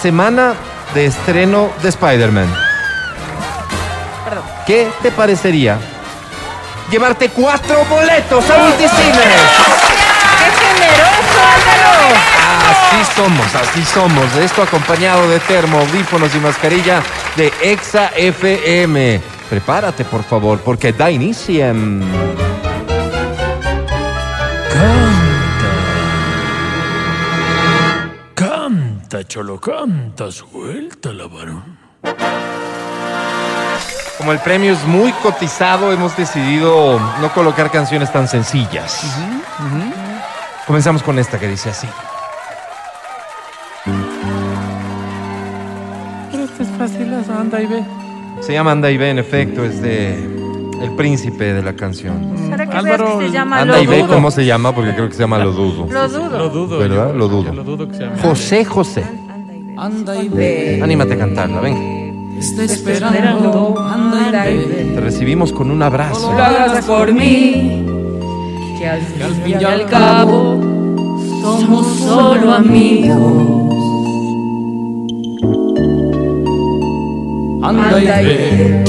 Semana 0.00 0.54
de 0.94 1.06
estreno 1.06 1.70
de 1.82 1.88
Spider-Man. 1.88 2.54
¿Qué 4.64 4.88
te 5.02 5.10
parecería 5.10 5.76
llevarte 6.88 7.30
cuatro 7.30 7.84
boletos 7.86 8.48
a 8.48 8.58
Multicines? 8.58 9.42
Así 12.70 13.12
somos, 13.16 13.54
así 13.56 13.84
somos. 13.84 14.36
Esto 14.36 14.62
acompañado 14.62 15.28
de 15.28 15.40
termo, 15.40 15.80
audífonos 15.80 16.32
y 16.32 16.38
mascarilla 16.38 17.02
de 17.36 17.52
Exa 17.60 18.12
FM. 18.14 19.37
Prepárate, 19.50 20.04
por 20.04 20.22
favor, 20.22 20.60
porque 20.60 20.92
da 20.92 21.10
inicio. 21.10 21.64
en- 21.66 22.02
Canta, 28.34 29.24
cholo, 29.26 29.58
canta, 29.60 30.30
suelta 30.30 31.12
la 31.12 31.26
varón. 31.26 31.78
Como 34.18 34.32
el 34.32 34.38
premio 34.40 34.72
es 34.72 34.84
muy 34.84 35.12
cotizado, 35.12 35.92
hemos 35.92 36.16
decidido 36.16 36.98
no 37.20 37.32
colocar 37.32 37.70
canciones 37.70 38.12
tan 38.12 38.28
sencillas. 38.28 39.02
Comenzamos 40.66 41.02
con 41.02 41.18
esta 41.18 41.38
que 41.38 41.48
dice 41.48 41.70
así. 41.70 41.88
Pero 46.30 46.44
esto 46.44 46.62
es 46.62 46.68
fácil, 46.78 47.14
anda 47.38 47.60
y 47.62 47.66
ve. 47.66 47.84
Se 48.40 48.52
llama 48.52 48.72
Anda 48.72 48.90
y 48.90 48.96
ve, 48.96 49.10
en 49.10 49.18
efecto, 49.18 49.64
es 49.64 49.80
de 49.82 50.14
El 50.82 50.90
Príncipe 50.96 51.52
de 51.52 51.62
la 51.62 51.74
canción. 51.74 52.34
¿Será 52.48 52.66
que 52.68 52.76
Álvaro, 52.76 53.20
se 53.20 53.30
llama 53.30 53.60
Anda 53.60 53.76
Lo 53.76 53.82
y 53.82 53.86
ve, 53.86 54.02
Dudo? 54.02 54.14
¿cómo 54.14 54.30
se 54.30 54.44
llama? 54.46 54.74
Porque 54.74 54.94
creo 54.94 55.08
que 55.08 55.14
se 55.14 55.20
llama 55.20 55.38
Lo 55.38 55.52
Dudo. 55.52 55.86
Lo 55.90 56.08
dudo. 56.08 56.38
Lo 56.38 56.48
dudo. 56.48 56.78
¿Verdad? 56.78 57.08
yo. 57.12 57.18
Lo 57.18 57.28
dudo. 57.28 57.52
Lo 57.52 57.64
dudo 57.64 57.88
que 57.88 57.94
se 57.96 58.04
llama. 58.04 58.16
José 58.22 58.64
José. 58.64 59.04
Anda 59.76 60.16
y 60.20 60.28
ve, 60.28 60.80
Anímate 60.82 61.14
a 61.14 61.18
cantarla, 61.18 61.60
venga. 61.60 62.38
está 62.38 62.64
esperando, 62.64 63.78
anda 63.78 64.50
y 64.50 64.56
ve. 64.56 64.90
Te 64.94 65.00
recibimos 65.00 65.52
con 65.52 65.70
un 65.70 65.82
abrazo. 65.82 66.32
Lo 66.32 66.42
hagas 66.42 66.84
por 66.84 67.12
mí, 67.12 67.86
que 68.78 68.88
al 68.88 69.00
fin 69.44 69.60
y 69.60 69.64
al 69.64 69.86
cabo 69.86 70.58
somos 71.42 71.86
solo 71.98 72.52
amigos. 72.52 73.97
Anda 77.68 78.00
y 78.00 78.06
ve, 78.06 78.84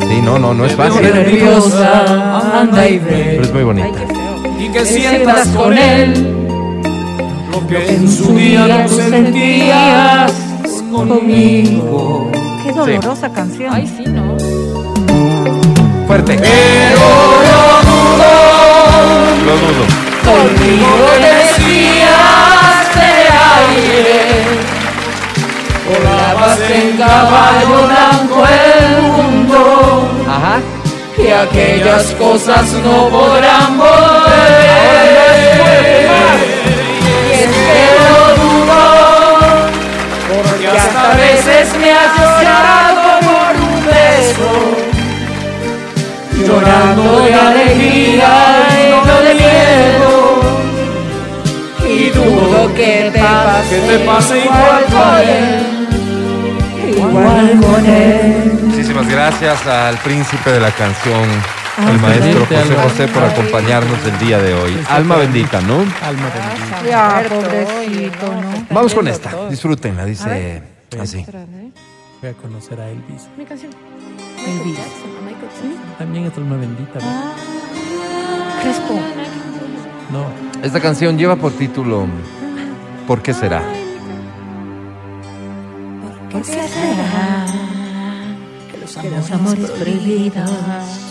Sí, 0.00 0.20
no, 0.22 0.38
no, 0.38 0.54
no 0.54 0.64
es 0.64 0.72
fácil. 0.74 1.02
nerviosa, 1.02 2.60
anda 2.60 2.86
y 2.88 2.98
ve. 2.98 3.24
Pero 3.32 3.42
es 3.42 3.52
muy 3.52 3.64
bonita. 3.64 3.88
Y 4.60 4.68
que 4.68 4.84
sientas 4.86 5.48
con 5.48 5.76
él 5.76 6.30
lo 7.52 7.66
que 7.66 7.88
en 7.94 8.08
su 8.10 8.34
día 8.36 8.86
tú 8.86 8.94
sentías 8.96 10.32
conmigo. 10.92 12.30
Qué 12.62 12.72
dolorosa 12.72 13.32
canción. 13.32 13.74
Ay, 13.74 13.86
sí, 13.96 14.04
¿no? 14.06 14.36
Fuerte. 16.06 16.36
Pero 16.38 17.00
no 17.50 17.90
dudo, 17.90 18.32
Lo 19.46 19.54
dudo. 19.62 19.84
conmigo 20.24 20.94
decías 21.20 22.84
de 22.94 23.10
aire. 23.90 24.23
Volabas 25.86 26.58
en 26.70 26.96
caballo 26.96 27.86
blanco 27.86 28.44
el 28.46 29.02
mundo. 29.02 30.08
Ajá. 30.26 30.60
y 31.18 31.28
aquellas 31.30 32.04
cosas 32.14 32.72
no 32.84 33.08
podrán 33.08 33.78
volver. 33.78 35.04
Y 37.28 37.32
es 37.32 37.52
que 37.66 37.84
lo 38.00 38.18
dudo, 38.42 38.82
porque 40.28 40.66
hasta 40.68 41.12
a 41.12 41.14
veces 41.14 41.64
me 41.78 41.92
has 41.92 42.12
llorado 42.18 43.04
por 43.20 43.52
un 43.68 43.76
beso, 43.86 44.50
llorando 46.46 47.20
de 47.20 47.34
alegría 47.34 48.73
dudo 52.14 52.72
que 52.74 53.10
te 53.12 53.20
pase, 53.20 53.68
que 53.70 53.80
te 53.86 53.98
pase 54.04 54.38
igual 54.44 54.84
con 54.90 55.18
él, 55.28 56.96
igual 56.96 57.60
con 57.60 57.86
él. 57.86 58.60
Muchísimas 58.64 59.08
gracias 59.08 59.66
al 59.66 59.96
príncipe 59.98 60.52
de 60.52 60.60
la 60.60 60.70
canción, 60.70 61.28
el 61.88 61.98
maestro 61.98 62.40
José 62.40 62.56
Alma. 62.56 62.82
José, 62.82 63.08
por 63.08 63.24
acompañarnos 63.24 63.98
el 64.06 64.18
día 64.18 64.38
de 64.38 64.54
hoy. 64.54 64.78
Alma 64.88 65.16
bendita, 65.16 65.60
¿no? 65.62 65.80
Alma 65.80 66.30
bendita. 66.34 66.82
Ya, 66.88 67.22
pobrecito, 67.28 68.26
¿no? 68.26 68.66
Vamos 68.70 68.94
con 68.94 69.08
esta. 69.08 69.48
Disfrútenla, 69.48 70.04
dice 70.04 70.62
así. 71.00 71.26
Voy 72.22 72.30
a 72.30 72.34
conocer 72.34 72.80
a 72.80 72.88
Elvis. 72.88 73.28
Mi 73.36 73.44
canción. 73.44 73.70
Elvis. 74.46 74.78
También 75.98 76.24
es 76.26 76.36
alma 76.36 76.56
bendita. 76.56 77.00
Crespo. 78.62 79.00
No. 80.10 80.26
Esta 80.62 80.80
canción 80.80 81.18
lleva 81.18 81.36
por 81.36 81.52
título 81.52 82.06
¿Por 83.06 83.22
qué 83.22 83.34
será? 83.34 83.62
¿Por 86.30 86.42
qué 86.42 86.52
será 86.52 87.46
que 89.00 89.10
los 89.10 89.30
amores 89.30 89.70
prohibidos 89.70 90.50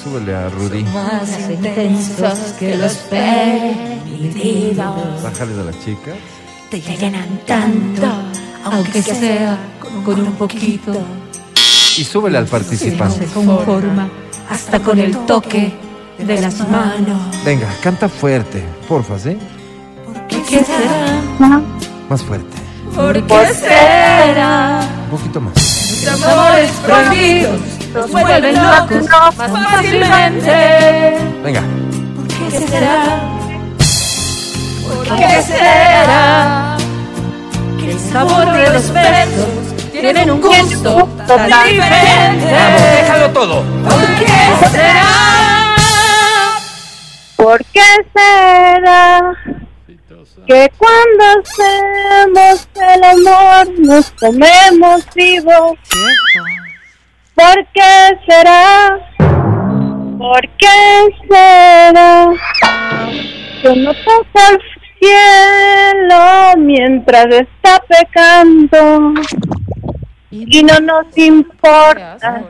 Súbele 0.04 0.36
a 0.36 0.50
Rudy. 0.50 0.84
más 0.84 1.50
intensos 1.50 2.40
que 2.60 2.78
los 2.78 2.94
permitidos 3.10 4.76
Bájale 5.24 5.54
de 5.54 5.64
la 5.66 5.72
chica. 5.84 6.14
te 6.70 6.80
llenan 6.82 7.40
tanto, 7.46 8.08
aunque 8.64 9.02
sea 9.02 9.58
con 10.06 10.22
un 10.22 10.34
poquito? 10.34 10.94
Y 11.98 12.04
súbele 12.04 12.38
al 12.38 12.48
participante. 12.48 13.28
se 13.28 13.34
conforma 13.34 14.08
hasta 14.50 14.80
con 14.80 14.98
el 15.00 15.16
toque 15.26 15.74
de 16.18 16.42
las 16.42 16.60
manos. 16.70 17.20
Venga, 17.44 17.68
canta 17.82 18.08
fuerte, 18.08 18.64
porfa, 18.88 19.18
¿sí? 19.20 19.38
¿Qué 20.28 20.64
será? 20.64 21.62
Más 22.10 22.22
fuerte. 22.24 22.58
¿Por 22.96 23.26
qué 23.26 23.54
será? 23.54 24.82
Un 25.06 25.18
poquito 25.18 25.42
más. 25.42 25.54
Los 26.06 26.24
amores 26.24 26.72
prohibidos 26.86 27.60
nos 27.94 28.12
vuelven 28.12 28.56
locos 28.56 29.10
más 29.10 29.36
fácilmente. 29.36 31.18
Venga. 31.44 31.64
¿Qué 32.50 32.68
será? 32.68 33.22
¿Por 34.88 35.18
qué 35.18 35.42
será? 35.42 36.78
Que 37.80 37.92
el 37.92 38.00
sabor 38.00 38.52
de 38.52 38.70
los 38.70 38.94
besos 38.94 39.92
tienen 39.92 40.32
un 40.32 40.42
gusto 40.42 41.10
tan 41.28 41.68
diferente. 41.68 42.46
Déjalo 42.46 43.30
todo. 43.32 43.64
¿Por 43.84 44.06
qué 44.20 44.68
será? 44.72 45.53
¿Por 47.44 47.60
qué 47.74 47.82
será 48.16 49.34
que 50.48 50.72
cuando 50.78 51.42
hacemos 51.42 52.70
el 52.96 53.04
amor 53.04 53.80
nos 53.80 54.12
comemos 54.12 55.06
vivos? 55.14 55.74
¿Por 57.36 57.68
qué 57.74 58.18
será? 58.26 58.98
¿Por 60.18 60.42
qué 60.58 61.10
será? 61.28 62.30
Que 63.62 63.76
no 63.76 63.94
toca 63.94 64.50
el 64.52 64.62
cielo 65.02 66.54
mientras 66.60 67.26
está 67.26 67.84
pecando 67.90 69.16
y 70.32 70.64
no 70.64 70.80
nos 70.80 71.18
importa 71.18 72.42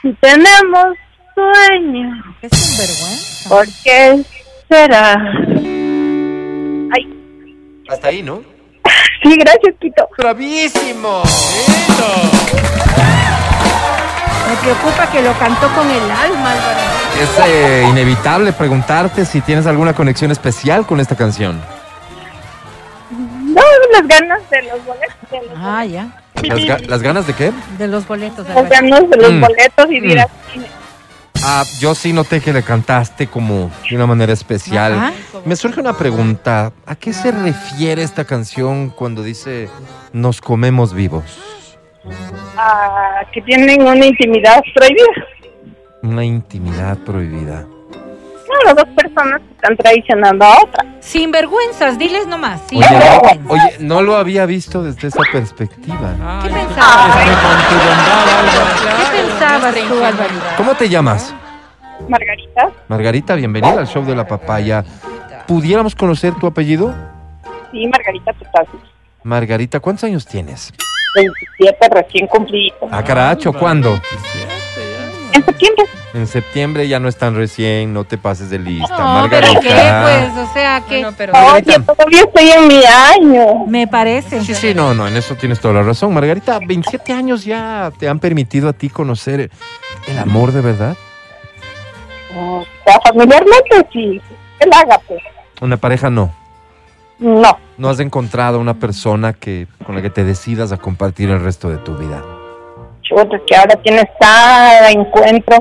si 0.00 0.10
tenemos 0.14 0.96
sueño. 1.34 2.24
Es 2.40 2.50
sinvergüenza. 2.56 3.35
¿Por 3.48 3.66
qué 3.84 4.22
será? 4.68 5.14
Ay, 6.92 7.04
Hasta 7.88 8.08
ahí, 8.08 8.22
¿no? 8.22 8.42
sí, 9.22 9.36
gracias, 9.36 9.74
Quito. 9.80 10.08
¡Bravísimo! 10.18 11.22
Me 14.48 14.56
preocupa 14.62 15.10
que 15.10 15.22
lo 15.22 15.32
cantó 15.38 15.68
con 15.74 15.88
el 15.90 16.02
alma, 16.10 16.52
Álvaro. 16.52 16.78
Es 17.20 17.30
eh, 17.48 17.86
inevitable 17.90 18.52
preguntarte 18.52 19.24
si 19.24 19.40
tienes 19.40 19.66
alguna 19.66 19.92
conexión 19.94 20.30
especial 20.30 20.86
con 20.86 21.00
esta 21.00 21.16
canción. 21.16 21.60
No, 23.10 23.62
las 23.92 24.06
ganas 24.06 24.50
de 24.50 24.62
los 24.64 24.84
boletos. 24.84 25.16
De 25.30 25.38
los, 25.42 25.58
Ah, 25.58 25.84
ya. 25.84 26.08
¿Las, 26.42 26.58
ga- 26.58 26.86
las 26.86 27.02
ganas 27.02 27.26
de 27.26 27.32
qué? 27.32 27.52
De 27.78 27.88
los 27.88 28.06
boletos. 28.06 28.46
las 28.48 28.68
ganas 28.68 29.08
de 29.08 29.16
los 29.16 29.32
Mm. 29.32 29.40
boletos 29.40 29.86
y 29.90 30.00
Mm. 30.00 30.10
cine. 30.10 30.26
Ah, 31.48 31.62
yo 31.78 31.94
sí 31.94 32.12
noté 32.12 32.40
que 32.40 32.52
le 32.52 32.64
cantaste 32.64 33.28
como 33.28 33.70
de 33.88 33.94
una 33.94 34.04
manera 34.04 34.32
especial. 34.32 34.94
Ajá. 34.94 35.12
Me 35.44 35.54
surge 35.54 35.78
una 35.78 35.96
pregunta. 35.96 36.72
¿A 36.84 36.96
qué 36.96 37.12
se 37.12 37.30
refiere 37.30 38.02
esta 38.02 38.24
canción 38.24 38.90
cuando 38.90 39.22
dice 39.22 39.68
nos 40.12 40.40
comemos 40.40 40.92
vivos? 40.92 41.38
Ah, 42.56 43.24
que 43.32 43.40
tienen 43.42 43.80
una 43.80 44.06
intimidad 44.06 44.60
prohibida. 44.74 45.26
Una 46.02 46.24
intimidad 46.24 46.98
prohibida. 46.98 47.64
Claro, 48.62 48.74
dos 48.84 48.94
personas 48.94 49.40
que 49.42 49.54
están 49.54 49.76
traicionando 49.76 50.44
a 50.44 50.60
otra. 50.62 50.84
Sinvergüenzas, 51.00 51.98
diles 51.98 52.26
nomás. 52.26 52.62
Oye, 52.70 52.80
no, 52.80 53.50
oye, 53.52 53.76
no 53.80 54.02
lo 54.02 54.16
había 54.16 54.46
visto 54.46 54.82
desde 54.82 55.08
esa 55.08 55.22
perspectiva. 55.32 56.14
¿Qué 56.42 56.48
Ay, 56.48 56.52
pensabas? 56.52 57.16
con 57.16 57.56
tu 57.68 57.74
bondad, 57.86 58.38
Álvaro. 58.38 58.66
¿Qué 58.96 59.22
pensabas 59.22 59.74
tú, 59.74 60.04
Álvaro? 60.04 60.34
¿Cómo 60.56 60.74
te 60.74 60.88
llamas? 60.88 61.34
Margarita, 62.08 62.70
Margarita, 62.88 63.34
bienvenida 63.34 63.80
al 63.80 63.86
show 63.86 64.04
de 64.04 64.14
la 64.14 64.26
papaya. 64.26 64.84
¿Pudiéramos 65.46 65.94
conocer 65.94 66.34
tu 66.34 66.46
apellido? 66.46 66.94
sí, 67.72 67.86
Margarita 67.88 68.32
total. 68.34 68.66
Margarita, 69.22 69.80
¿cuántos 69.80 70.04
años 70.04 70.26
tienes? 70.26 70.72
27 71.16 71.88
recién 71.90 72.26
cumplido. 72.26 72.76
Ah, 72.90 73.02
caracho, 73.02 73.52
¿cuándo? 73.52 73.98
En 75.36 75.44
septiembre. 75.44 75.84
En 76.14 76.26
septiembre 76.26 76.88
ya 76.88 76.98
no 76.98 77.08
es 77.08 77.16
tan 77.16 77.34
recién, 77.36 77.92
no 77.92 78.04
te 78.04 78.16
pases 78.16 78.48
de 78.48 78.58
lista. 78.58 78.88
No, 78.88 79.28
pero 79.28 79.46
Margarita. 79.46 79.60
¿qué? 79.60 79.68
Pues, 80.32 80.48
o 80.48 80.52
sea, 80.52 80.80
que 80.80 80.94
Bueno, 81.02 81.14
pero 81.16 81.32
Oye, 81.34 81.78
todavía 81.80 82.20
estoy 82.22 82.50
en 82.50 82.68
mi 82.68 82.82
año. 82.84 83.66
me 83.66 83.86
parece. 83.86 84.42
Sí, 84.42 84.54
sí, 84.54 84.72
no, 84.74 84.94
no, 84.94 85.06
en 85.06 85.16
eso 85.16 85.34
tienes 85.34 85.60
toda 85.60 85.74
la 85.74 85.82
razón. 85.82 86.14
Margarita, 86.14 86.58
27 86.66 87.12
años 87.12 87.44
ya 87.44 87.92
te 87.98 88.08
han 88.08 88.18
permitido 88.18 88.68
a 88.68 88.72
ti 88.72 88.88
conocer 88.88 89.50
el 90.08 90.18
amor 90.18 90.52
de 90.52 90.60
verdad. 90.62 90.96
O 92.34 92.64
sea, 92.84 92.98
familiarmente 93.08 93.86
sí. 93.92 94.20
El 94.58 94.72
ágape. 94.72 95.18
Una 95.60 95.76
pareja 95.76 96.08
no. 96.08 96.34
No. 97.18 97.58
No 97.78 97.88
has 97.88 98.00
encontrado 98.00 98.58
una 98.58 98.74
persona 98.74 99.32
que 99.34 99.66
con 99.84 99.94
la 99.94 100.02
que 100.02 100.10
te 100.10 100.24
decidas 100.24 100.72
a 100.72 100.76
compartir 100.78 101.30
el 101.30 101.40
resto 101.40 101.68
de 101.68 101.78
tu 101.78 101.96
vida. 101.96 102.22
Chuta, 103.08 103.38
que 103.46 103.56
ahora 103.56 103.76
tienes 103.82 104.04
cada 104.20 104.90
encuentro. 104.90 105.58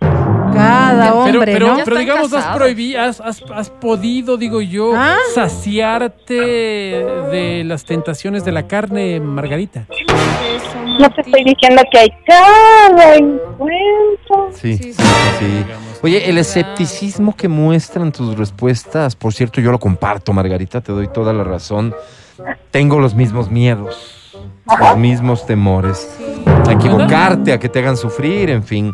Cada 0.00 1.04
Pero, 1.10 1.18
hombre, 1.38 1.52
pero, 1.52 1.66
¿no? 1.76 1.84
Pero 1.84 1.96
digamos, 1.98 2.32
has, 2.32 2.44
casados. 2.44 2.60
prohibi- 2.62 2.96
has, 2.96 3.20
has, 3.20 3.42
has 3.54 3.70
podido, 3.70 4.36
digo 4.36 4.60
yo, 4.60 4.92
Ah. 4.96 5.16
saciarte 5.34 6.34
de 6.34 7.62
las 7.64 7.84
tentaciones 7.84 8.44
de 8.44 8.52
la 8.52 8.66
carne, 8.66 9.20
Margarita. 9.20 9.86
No 10.98 11.08
te 11.10 11.20
estoy 11.20 11.44
diciendo 11.44 11.82
que 11.92 11.98
hay 11.98 12.08
cada 12.26 13.14
encuentro. 13.16 14.48
Sí, 14.52 14.76
sí. 14.78 14.92
sí. 14.94 15.64
Oye, 16.02 16.28
el 16.28 16.38
escepticismo 16.38 17.36
que 17.36 17.48
muestran 17.48 18.10
tus 18.12 18.36
respuestas, 18.36 19.14
por 19.16 19.32
cierto, 19.34 19.60
yo 19.60 19.70
lo 19.70 19.78
comparto, 19.78 20.32
Margarita, 20.32 20.80
te 20.80 20.92
doy 20.92 21.08
toda 21.08 21.32
la 21.32 21.44
razón. 21.44 21.94
Tengo 22.70 22.98
los 23.00 23.14
mismos 23.14 23.50
miedos, 23.50 24.17
los 24.76 24.96
mismos 24.96 25.46
temores. 25.46 26.08
A 26.66 26.72
equivocarte, 26.72 27.52
a 27.52 27.58
que 27.58 27.68
te 27.68 27.78
hagan 27.78 27.96
sufrir, 27.96 28.50
en 28.50 28.62
fin. 28.62 28.92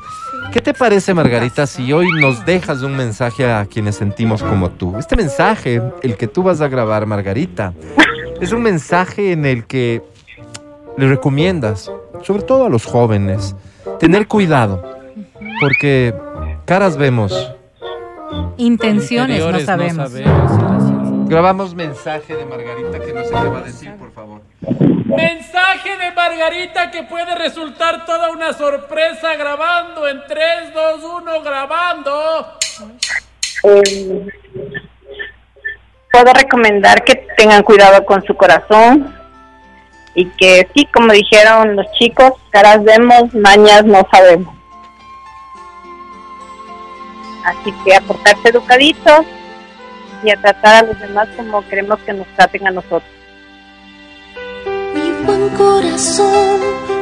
¿Qué 0.52 0.60
te 0.60 0.72
parece, 0.72 1.14
Margarita, 1.14 1.66
si 1.66 1.92
hoy 1.92 2.06
nos 2.20 2.46
dejas 2.46 2.82
un 2.82 2.96
mensaje 2.96 3.50
a 3.50 3.66
quienes 3.66 3.96
sentimos 3.96 4.42
como 4.42 4.70
tú? 4.70 4.96
Este 4.96 5.16
mensaje, 5.16 5.82
el 6.02 6.16
que 6.16 6.28
tú 6.28 6.44
vas 6.44 6.60
a 6.60 6.68
grabar, 6.68 7.06
Margarita, 7.06 7.72
es 8.40 8.52
un 8.52 8.62
mensaje 8.62 9.32
en 9.32 9.46
el 9.46 9.64
que 9.64 10.02
le 10.96 11.08
recomiendas, 11.08 11.90
sobre 12.22 12.42
todo 12.42 12.66
a 12.66 12.68
los 12.68 12.84
jóvenes, 12.84 13.56
tener 13.98 14.28
cuidado, 14.28 14.82
porque 15.60 16.14
caras 16.64 16.96
vemos. 16.96 17.52
Intenciones 18.56 19.44
no 19.44 19.58
sabemos. 19.60 20.10
sabemos. 20.10 20.73
Grabamos 21.26 21.74
mensaje 21.74 22.36
de 22.36 22.44
Margarita 22.44 23.00
que 23.00 23.12
no 23.12 23.24
sé 23.24 23.30
qué 23.30 23.48
va 23.48 23.58
a 23.58 23.62
decir, 23.62 23.96
por 23.96 24.12
favor. 24.12 24.42
Mensaje 25.06 25.96
de 25.96 26.10
Margarita 26.12 26.90
que 26.90 27.02
puede 27.04 27.34
resultar 27.34 28.04
toda 28.04 28.30
una 28.30 28.52
sorpresa 28.52 29.34
grabando 29.36 30.06
en 30.06 30.22
3, 30.26 30.74
2, 30.74 31.04
1, 31.22 31.42
grabando. 31.42 32.58
Eh, 33.64 34.26
puedo 36.12 36.32
recomendar 36.34 37.02
que 37.04 37.26
tengan 37.36 37.62
cuidado 37.62 38.04
con 38.04 38.22
su 38.24 38.34
corazón 38.34 39.14
y 40.14 40.26
que 40.30 40.68
sí, 40.74 40.86
como 40.92 41.12
dijeron 41.12 41.74
los 41.74 41.90
chicos, 41.92 42.32
caras 42.50 42.84
vemos, 42.84 43.32
mañas 43.34 43.84
no 43.84 44.06
sabemos. 44.10 44.54
Así 47.44 47.72
que 47.84 47.94
a 47.94 48.00
portarse 48.02 48.50
educaditos 48.50 49.26
y 50.24 50.30
a 50.30 50.36
tratar 50.36 50.84
a 50.84 50.86
los 50.88 50.98
demás 50.98 51.28
como 51.36 51.66
queremos 51.68 51.98
que 52.00 52.14
nos 52.14 52.26
traten 52.34 52.66
a 52.66 52.70
nosotros. 52.70 53.10
Mi 54.94 55.10
buen 55.24 55.48
corazón, 55.50 56.60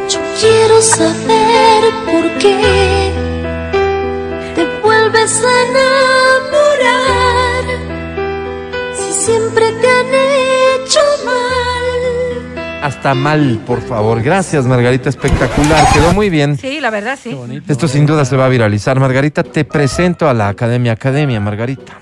yo 0.09 0.19
quiero 0.40 0.81
saber 0.82 1.85
por 2.05 2.39
qué 2.39 3.12
te 4.55 4.66
vuelves 4.82 5.43
a 5.44 5.62
enamorar 5.69 7.65
si 8.94 9.12
siempre 9.12 9.73
te 9.81 9.89
han 9.89 10.07
hecho 10.82 11.01
mal. 11.24 12.82
Hasta 12.82 13.15
mal, 13.15 13.61
por 13.65 13.81
favor. 13.81 14.20
Gracias, 14.23 14.66
Margarita, 14.66 15.09
espectacular. 15.09 15.86
Quedó 15.93 16.12
muy 16.12 16.28
bien. 16.31 16.59
Sí, 16.59 16.81
la 16.81 16.90
verdad, 16.90 17.16
sí. 17.23 17.31
Qué 17.31 17.36
bonito. 17.36 17.73
Esto 17.73 17.86
sin 17.86 18.07
duda 18.07 18.24
se 18.24 18.36
va 18.36 18.47
a 18.47 18.49
viralizar. 18.49 18.99
Margarita, 18.99 19.44
te 19.44 19.65
presento 19.65 20.28
a 20.28 20.35
la 20.35 20.49
Academia 20.49 20.93
Academia, 20.93 21.39
Margarita. 21.39 22.01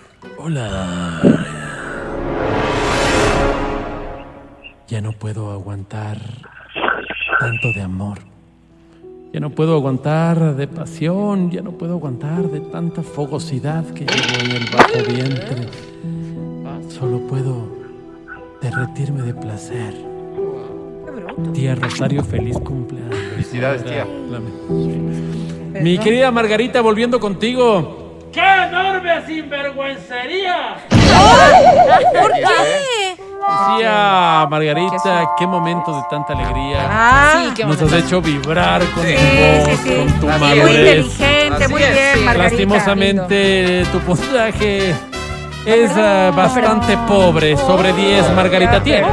Ya 4.89 5.01
no 5.01 5.13
puedo 5.13 5.53
aguantar 5.53 6.19
tanto 7.39 7.73
de 7.73 7.83
amor. 7.83 8.19
Ya 9.33 9.39
no 9.39 9.51
puedo 9.51 9.75
aguantar 9.75 10.57
de 10.57 10.67
pasión, 10.67 11.53
ya 11.53 11.63
no 11.63 11.71
puedo 11.73 11.93
aguantar 11.95 12.51
de 12.51 12.59
tanta 12.61 13.03
fogosidad 13.03 13.85
que 13.91 14.05
llevo 14.05 14.45
en 14.45 14.51
el 14.51 14.69
bajo 14.71 15.05
vientre. 15.09 15.69
Solo 16.89 17.21
puedo 17.29 17.69
derretirme 18.61 19.23
de 19.23 19.35
placer. 19.35 19.95
Tía 21.55 21.77
Rosario, 21.77 22.25
feliz 22.25 22.59
cumpleaños. 22.59 23.15
Felicidades, 23.35 23.85
tía. 23.85 24.05
Mi 25.81 25.97
querida 25.99 26.33
Margarita, 26.33 26.81
volviendo 26.81 27.21
contigo. 27.21 28.10
¡Qué 28.33 28.41
enorme 28.69 29.27
sinvergüencería! 29.27 30.77
¿Por 32.21 32.33
qué? 32.33 33.17
Decía 33.17 34.47
Margarita, 34.49 35.31
qué 35.37 35.47
momento 35.47 35.97
de 35.97 36.03
tanta 36.11 36.35
alegría. 36.35 36.87
Ah, 36.89 37.33
Sí, 37.37 37.53
qué 37.57 37.65
Nos 37.65 37.81
has 37.83 37.93
hecho 37.95 38.21
vibrar 38.21 38.83
con 38.95 39.03
sí, 39.05 39.15
tu 39.15 39.21
voz, 39.21 39.65
sí, 39.69 39.77
sí. 39.83 39.97
con 39.97 40.21
tu 40.21 40.29
Muy 40.29 40.39
madurez. 40.41 41.07
inteligente, 41.07 41.69
muy 41.69 41.83
Así 41.83 41.93
es, 41.93 41.95
bien, 41.95 42.15
sí. 42.15 42.21
Margarita. 42.21 42.43
Lastimosamente, 42.51 43.87
tu 43.91 43.99
puntaje 44.01 44.91
es 45.67 45.91
ah, 45.97 46.31
bastante 46.37 46.97
pobre. 47.09 47.57
Sobre 47.57 47.93
10, 47.95 48.31
Margarita 48.35 48.81
tiene. 48.83 49.07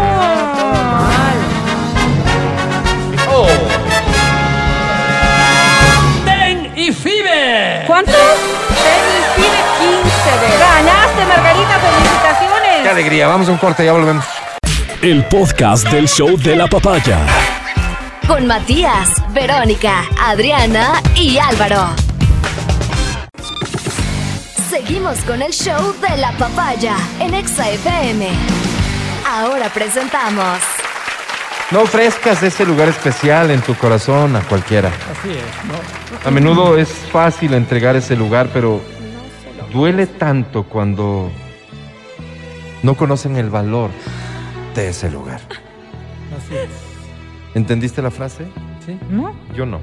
¡Ten 6.26 6.72
y 6.76 6.92
Fibe! 6.92 7.84
¿Cuántos? 7.88 8.16
Tiene 9.80 10.02
15 10.02 10.10
de 10.10 10.58
Ganaste, 10.60 11.26
Margarita, 11.26 11.80
felicitaciones. 11.80 12.84
Qué 12.84 12.90
alegría. 12.90 13.28
Vamos 13.28 13.48
a 13.48 13.52
un 13.52 13.58
corte, 13.58 13.86
ya 13.86 13.92
volvemos. 13.94 14.26
El 15.02 15.26
podcast 15.26 15.88
del 15.90 16.08
show 16.08 16.38
de 16.38 16.56
la 16.56 16.68
papaya. 16.68 17.20
con 18.28 18.46
Matías, 18.48 19.10
Verónica, 19.34 20.04
Adriana 20.20 21.02
y 21.16 21.38
Álvaro. 21.38 21.88
Seguimos 24.70 25.18
con 25.20 25.42
el 25.42 25.54
show 25.54 25.94
de 26.02 26.18
la 26.18 26.32
papaya 26.34 26.96
en 27.20 27.34
Exa 27.34 27.70
FM. 27.70 28.28
Ahora 29.30 29.70
presentamos 29.70 30.60
No 31.72 31.82
ofrezcas 31.82 32.44
ese 32.44 32.66
lugar 32.66 32.90
especial 32.90 33.52
en 33.52 33.62
tu 33.62 33.76
corazón 33.76 34.36
a 34.36 34.42
cualquiera. 34.42 34.90
Así 34.90 35.30
es, 35.32 35.66
¿no? 35.68 36.28
A 36.28 36.32
menudo 36.32 36.78
es 36.78 36.90
fácil 37.12 37.54
entregar 37.54 37.96
ese 37.96 38.16
lugar, 38.18 38.50
pero 38.54 38.82
duele 39.72 40.08
tanto 40.08 40.64
cuando 40.64 41.30
no 42.84 42.96
conocen 42.96 43.38
el 43.38 43.50
valor 43.50 43.90
de 44.76 44.90
ese 44.90 45.10
lugar. 45.10 45.42
Así 46.38 46.56
es. 46.56 46.70
¿Entendiste 47.56 48.02
la 48.02 48.12
frase? 48.12 48.46
¿Sí? 48.86 48.98
¿No? 49.10 49.34
Yo 49.56 49.66
no. 49.66 49.80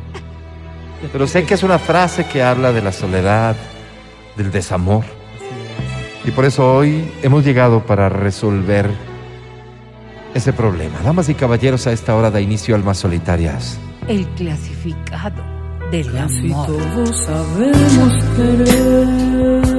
Pero 1.12 1.26
sé 1.26 1.44
que 1.44 1.54
es 1.54 1.62
una 1.62 1.78
frase 1.78 2.26
que 2.26 2.42
habla 2.42 2.72
de 2.72 2.80
la 2.80 2.92
soledad, 2.92 3.56
del 4.36 4.50
desamor. 4.50 5.04
Y 6.24 6.30
por 6.30 6.44
eso 6.44 6.76
hoy 6.76 7.10
hemos 7.22 7.44
llegado 7.44 7.84
para 7.84 8.08
resolver 8.08 8.88
ese 10.34 10.52
problema. 10.52 10.98
Damas 11.04 11.28
y 11.28 11.34
caballeros, 11.34 11.86
a 11.86 11.92
esta 11.92 12.14
hora 12.14 12.30
da 12.30 12.40
inicio 12.40 12.74
Almas 12.74 12.98
Solitarias. 12.98 13.78
El 14.08 14.26
clasificado 14.28 15.42
del 15.90 16.16
amor. 16.16 16.66
Todos 16.66 17.24
sabemos 17.24 18.24
querer, 18.36 19.73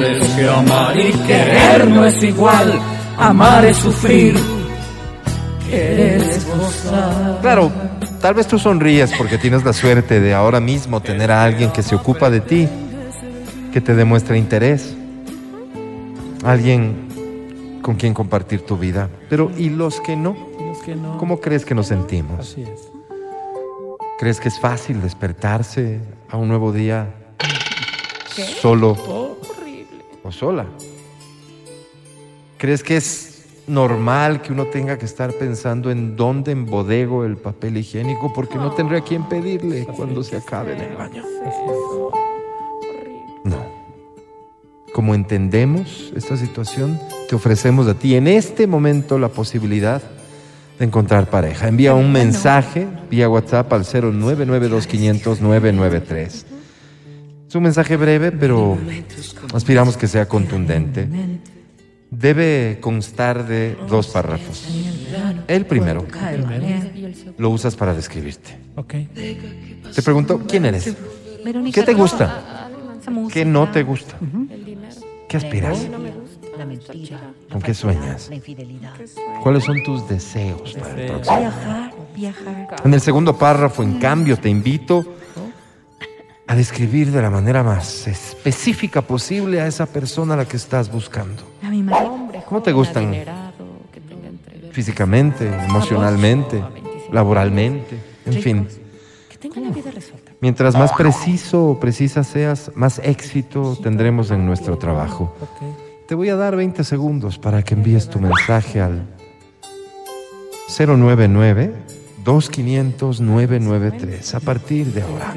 Es 0.00 0.28
que 0.28 0.48
amar 0.48 0.96
y 0.96 1.12
querer 1.26 1.88
no 1.88 2.04
es 2.06 2.22
igual. 2.22 2.78
Amar 3.18 3.64
es 3.64 3.78
sufrir, 3.78 4.38
querer 5.68 6.22
es 6.22 6.46
gozar. 6.46 7.38
Claro, 7.42 7.72
tal 8.20 8.34
vez 8.34 8.46
tú 8.46 8.60
sonríes 8.60 9.10
porque 9.18 9.38
tienes 9.38 9.64
la 9.64 9.72
suerte 9.72 10.20
de 10.20 10.32
ahora 10.32 10.60
mismo 10.60 11.00
tener 11.00 11.32
a 11.32 11.42
alguien 11.42 11.72
que 11.72 11.82
se 11.82 11.96
ocupa 11.96 12.30
de 12.30 12.40
ti, 12.40 12.68
que 13.72 13.80
te 13.80 13.96
demuestra 13.96 14.36
interés, 14.36 14.94
alguien 16.44 17.08
con 17.82 17.96
quien 17.96 18.14
compartir 18.14 18.60
tu 18.64 18.76
vida. 18.76 19.08
Pero 19.28 19.50
¿y 19.56 19.68
los 19.68 20.00
que 20.00 20.14
no? 20.14 20.36
Y 20.60 20.68
los 20.68 20.78
que 20.78 20.94
no. 20.94 21.18
¿Cómo 21.18 21.40
crees 21.40 21.64
que 21.64 21.74
nos 21.74 21.88
sentimos? 21.88 22.38
Así 22.38 22.62
es. 22.62 22.89
¿Crees 24.20 24.38
que 24.38 24.48
es 24.48 24.60
fácil 24.60 25.00
despertarse 25.00 25.98
a 26.28 26.36
un 26.36 26.48
nuevo 26.48 26.72
día 26.72 27.08
solo 28.60 28.94
o 30.22 30.30
sola? 30.30 30.66
¿Crees 32.58 32.82
que 32.82 32.98
es 32.98 33.46
normal 33.66 34.42
que 34.42 34.52
uno 34.52 34.66
tenga 34.66 34.98
que 34.98 35.06
estar 35.06 35.32
pensando 35.32 35.90
en 35.90 36.16
dónde 36.16 36.52
embodego 36.52 37.24
el 37.24 37.38
papel 37.38 37.78
higiénico 37.78 38.30
porque 38.34 38.56
no 38.56 38.72
tendré 38.72 38.98
a 38.98 39.00
quién 39.00 39.26
pedirle 39.26 39.86
cuando 39.86 40.22
se 40.22 40.36
acabe 40.36 40.74
en 40.74 40.82
el 40.82 40.96
baño? 40.96 41.24
No. 43.44 43.56
Como 44.92 45.14
entendemos 45.14 46.12
esta 46.14 46.36
situación, 46.36 47.00
te 47.26 47.36
ofrecemos 47.36 47.86
a 47.86 47.94
ti 47.94 48.16
en 48.16 48.28
este 48.28 48.66
momento 48.66 49.18
la 49.18 49.28
posibilidad 49.28 50.02
de 50.80 50.86
encontrar 50.86 51.30
pareja. 51.30 51.68
Envía 51.68 51.94
un 51.94 52.10
mensaje 52.10 52.88
vía 53.10 53.28
WhatsApp 53.28 53.70
al 53.74 53.84
0992500993. 53.84 56.44
Es 57.46 57.54
un 57.54 57.62
mensaje 57.62 57.96
breve, 57.96 58.32
pero 58.32 58.78
aspiramos 59.52 59.98
que 59.98 60.08
sea 60.08 60.26
contundente. 60.26 61.06
Debe 62.10 62.78
constar 62.80 63.46
de 63.46 63.76
dos 63.90 64.06
párrafos. 64.08 64.66
El 65.46 65.66
primero 65.66 66.06
lo 67.36 67.50
usas 67.50 67.76
para 67.76 67.92
describirte. 67.92 68.56
Te 69.94 70.02
pregunto, 70.02 70.40
¿quién 70.48 70.64
eres? 70.64 70.96
¿Qué 71.74 71.82
te 71.82 71.92
gusta? 71.92 72.70
¿Qué 73.30 73.44
no 73.44 73.70
te 73.70 73.82
gusta? 73.82 74.16
¿Qué 75.28 75.36
aspiras? 75.36 75.86
La 76.60 76.66
mentira. 76.66 77.18
¿Con 77.50 77.62
qué 77.62 77.72
sueñas? 77.72 78.28
La 78.28 78.34
infidelidad. 78.34 78.92
¿Cuáles 79.42 79.64
son 79.64 79.82
tus 79.82 80.06
deseos 80.06 80.74
para 80.74 80.90
el 80.90 81.06
próximo? 81.06 81.38
Viajar, 81.38 81.94
viajar. 82.14 82.82
En 82.84 82.92
el 82.92 83.00
segundo 83.00 83.38
párrafo, 83.38 83.82
en 83.82 83.98
cambio, 83.98 84.36
te 84.36 84.50
invito 84.50 85.06
a 86.46 86.54
describir 86.54 87.12
de 87.12 87.22
la 87.22 87.30
manera 87.30 87.62
más 87.62 88.06
específica 88.06 89.00
posible 89.00 89.62
a 89.62 89.66
esa 89.66 89.86
persona 89.86 90.34
a 90.34 90.36
la 90.36 90.44
que 90.44 90.58
estás 90.58 90.92
buscando. 90.92 91.42
A 91.62 91.70
mi 91.70 91.82
marido. 91.82 92.28
¿Cómo 92.44 92.60
te 92.60 92.72
gustan? 92.72 93.14
Físicamente, 94.70 95.48
emocionalmente, 95.64 96.62
laboralmente, 97.10 97.98
en 98.26 98.34
fin. 98.34 98.68
Que 99.30 99.38
tenga 99.38 99.60
la 99.60 99.70
vida 99.70 99.90
resuelta. 99.92 100.32
Mientras 100.42 100.74
más 100.74 100.92
preciso 100.92 101.68
o 101.68 101.80
precisa 101.80 102.22
seas, 102.22 102.70
más 102.74 102.98
éxito 103.02 103.78
tendremos 103.82 104.30
en 104.30 104.44
nuestro 104.44 104.76
trabajo. 104.76 105.34
Te 106.10 106.16
voy 106.16 106.28
a 106.28 106.34
dar 106.34 106.56
20 106.56 106.82
segundos 106.82 107.38
para 107.38 107.62
que 107.62 107.74
envíes 107.74 108.08
tu 108.08 108.18
mensaje 108.18 108.80
al 108.80 109.06
099 110.76 111.72
2500 112.24 113.20
993 113.20 114.34
a 114.34 114.40
partir 114.40 114.86
de 114.88 115.02
ahora. 115.02 115.32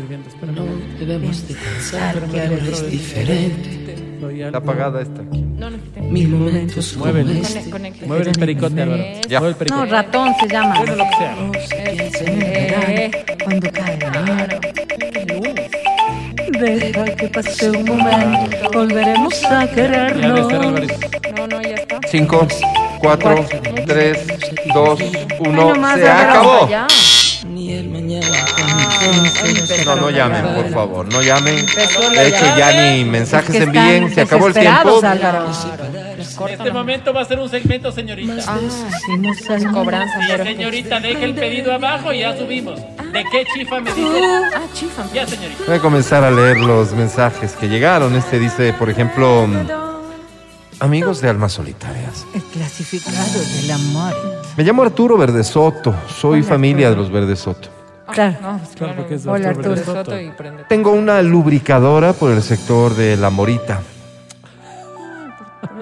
No 0.52 0.66
debemos 0.98 1.48
de 1.48 1.54
pensar 1.54 2.20
que 2.24 2.42
ahora 2.42 2.56
es 2.56 2.90
diferente. 2.90 3.84
Está 4.32 4.58
apagada 4.58 5.04
esta 5.04 5.22
aquí. 5.22 5.42
No, 5.42 5.70
no, 5.70 5.78
Mil 6.10 6.30
momentos 6.30 6.98
Muévele. 6.98 7.42
este. 7.42 8.08
Mueve 8.08 8.32
el 8.32 8.40
pericote, 8.40 8.82
Álvaro. 8.82 9.04
Ya. 9.30 9.40
Mueve 9.42 9.52
el 9.52 9.58
pericote. 9.58 9.86
No, 9.86 9.92
ratón 9.92 10.34
se 10.40 10.48
llama. 10.48 10.80
Bueno, 10.80 10.96
lo 10.96 11.04
que 11.04 12.10
sea. 12.10 12.34
Verano, 12.34 13.18
Cuando 13.44 13.72
cae. 13.72 14.00
Deja 16.64 17.04
que 17.16 17.28
pase 17.28 17.70
un 17.72 17.84
momento, 17.84 18.72
volveremos 18.72 19.44
a 19.44 19.68
querernos. 19.68 20.50
No, 21.36 21.46
no, 21.48 21.62
ya 21.62 21.76
está. 21.76 22.00
5, 22.10 22.48
4, 23.00 23.46
3, 23.86 24.28
2, 24.74 25.00
1. 25.40 25.66
Bueno, 25.66 25.76
más 25.76 26.00
Se 26.00 26.08
acabó. 26.10 26.70
Ni 27.50 27.74
el 27.74 27.90
mañana 27.90 28.26
No, 29.86 29.96
no 29.98 30.10
llamen, 30.10 30.56
por 30.56 30.70
favor, 30.72 31.12
no 31.12 31.22
llamen. 31.22 31.66
De 32.16 32.28
hecho, 32.30 32.46
ya 32.58 32.72
ni 32.96 33.04
mensajes 33.04 33.56
envíen. 33.56 34.14
Se 34.16 34.22
acabó 34.22 34.48
el 34.48 34.54
tiempo. 34.54 35.02
Álvaro. 35.04 35.48
Este 36.50 36.72
momento 36.72 37.12
va 37.14 37.22
a 37.24 37.26
ser 37.26 37.40
un 37.40 37.50
segmento, 37.50 37.92
señorita. 37.92 38.36
Ah, 38.48 38.58
Hicimos 38.98 39.50
algo. 39.50 39.74
cobranza, 39.74 40.18
Sí, 40.22 40.26
pero. 40.30 40.46
señorita, 40.46 41.00
deje 41.02 41.26
el 41.26 41.34
pedido 41.36 41.74
abajo 41.74 42.14
y 42.14 42.20
ya 42.20 42.38
subimos. 42.38 42.80
¿De 43.14 43.24
qué 43.32 43.46
chifa 43.54 43.80
me 43.80 43.94
dice? 43.94 44.20
Ah, 44.56 44.62
chifa. 44.74 45.06
Ya, 45.14 45.28
señorita. 45.28 45.64
Voy 45.68 45.76
a 45.76 45.80
comenzar 45.80 46.24
a 46.24 46.32
leer 46.32 46.58
los 46.60 46.94
mensajes 46.94 47.54
que 47.54 47.70
llegaron. 47.70 48.16
Este 48.16 48.40
dice, 48.40 48.74
por 48.74 48.90
ejemplo, 48.90 49.48
amigos 50.80 51.22
de 51.22 51.30
almas 51.30 51.52
solitarias. 51.54 52.26
El 52.34 52.42
clasificado 52.42 53.40
del 53.40 53.70
amor. 53.72 54.14
Me 54.58 54.64
llamo 54.64 54.82
Arturo 54.82 55.16
Verdesoto. 55.16 55.94
Soy 56.08 56.42
familia 56.42 56.90
de 56.90 56.96
los 56.96 57.12
Verdesoto. 57.12 57.70
Claro. 58.12 58.38
No, 58.42 58.58
pues 58.58 58.76
Claro, 58.76 58.96
porque 58.98 59.16
es 59.16 59.26
Hola, 59.28 59.50
Arturo 59.50 59.72
Arturo. 59.74 59.76
Verdesoto. 59.76 60.06
Soto 60.12 60.20
y 60.20 60.32
prende. 60.32 60.64
Tengo 60.68 60.92
una 60.92 61.22
lubricadora 61.22 62.14
por 62.14 62.32
el 62.32 62.42
sector 62.42 62.96
de 62.96 63.16
La 63.16 63.30
Morita. 63.30 63.82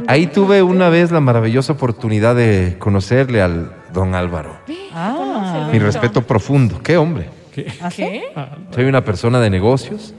Ahí 0.08 0.28
tuve 0.28 0.62
una 0.62 0.90
vez 0.90 1.12
la 1.12 1.22
maravillosa 1.22 1.74
oportunidad 1.74 2.36
de 2.36 2.76
conocerle 2.78 3.42
al 3.42 3.72
don 3.94 4.16
Álvaro. 4.16 4.58
Ah. 4.94 5.21
Mi 5.72 5.80
respeto 5.80 6.22
profundo. 6.22 6.82
¿Qué 6.82 6.98
hombre? 6.98 7.30
¿Qué? 7.54 7.72
Soy 8.74 8.86
una 8.86 9.04
persona 9.04 9.40
de 9.40 9.50
negocios. 9.50 10.14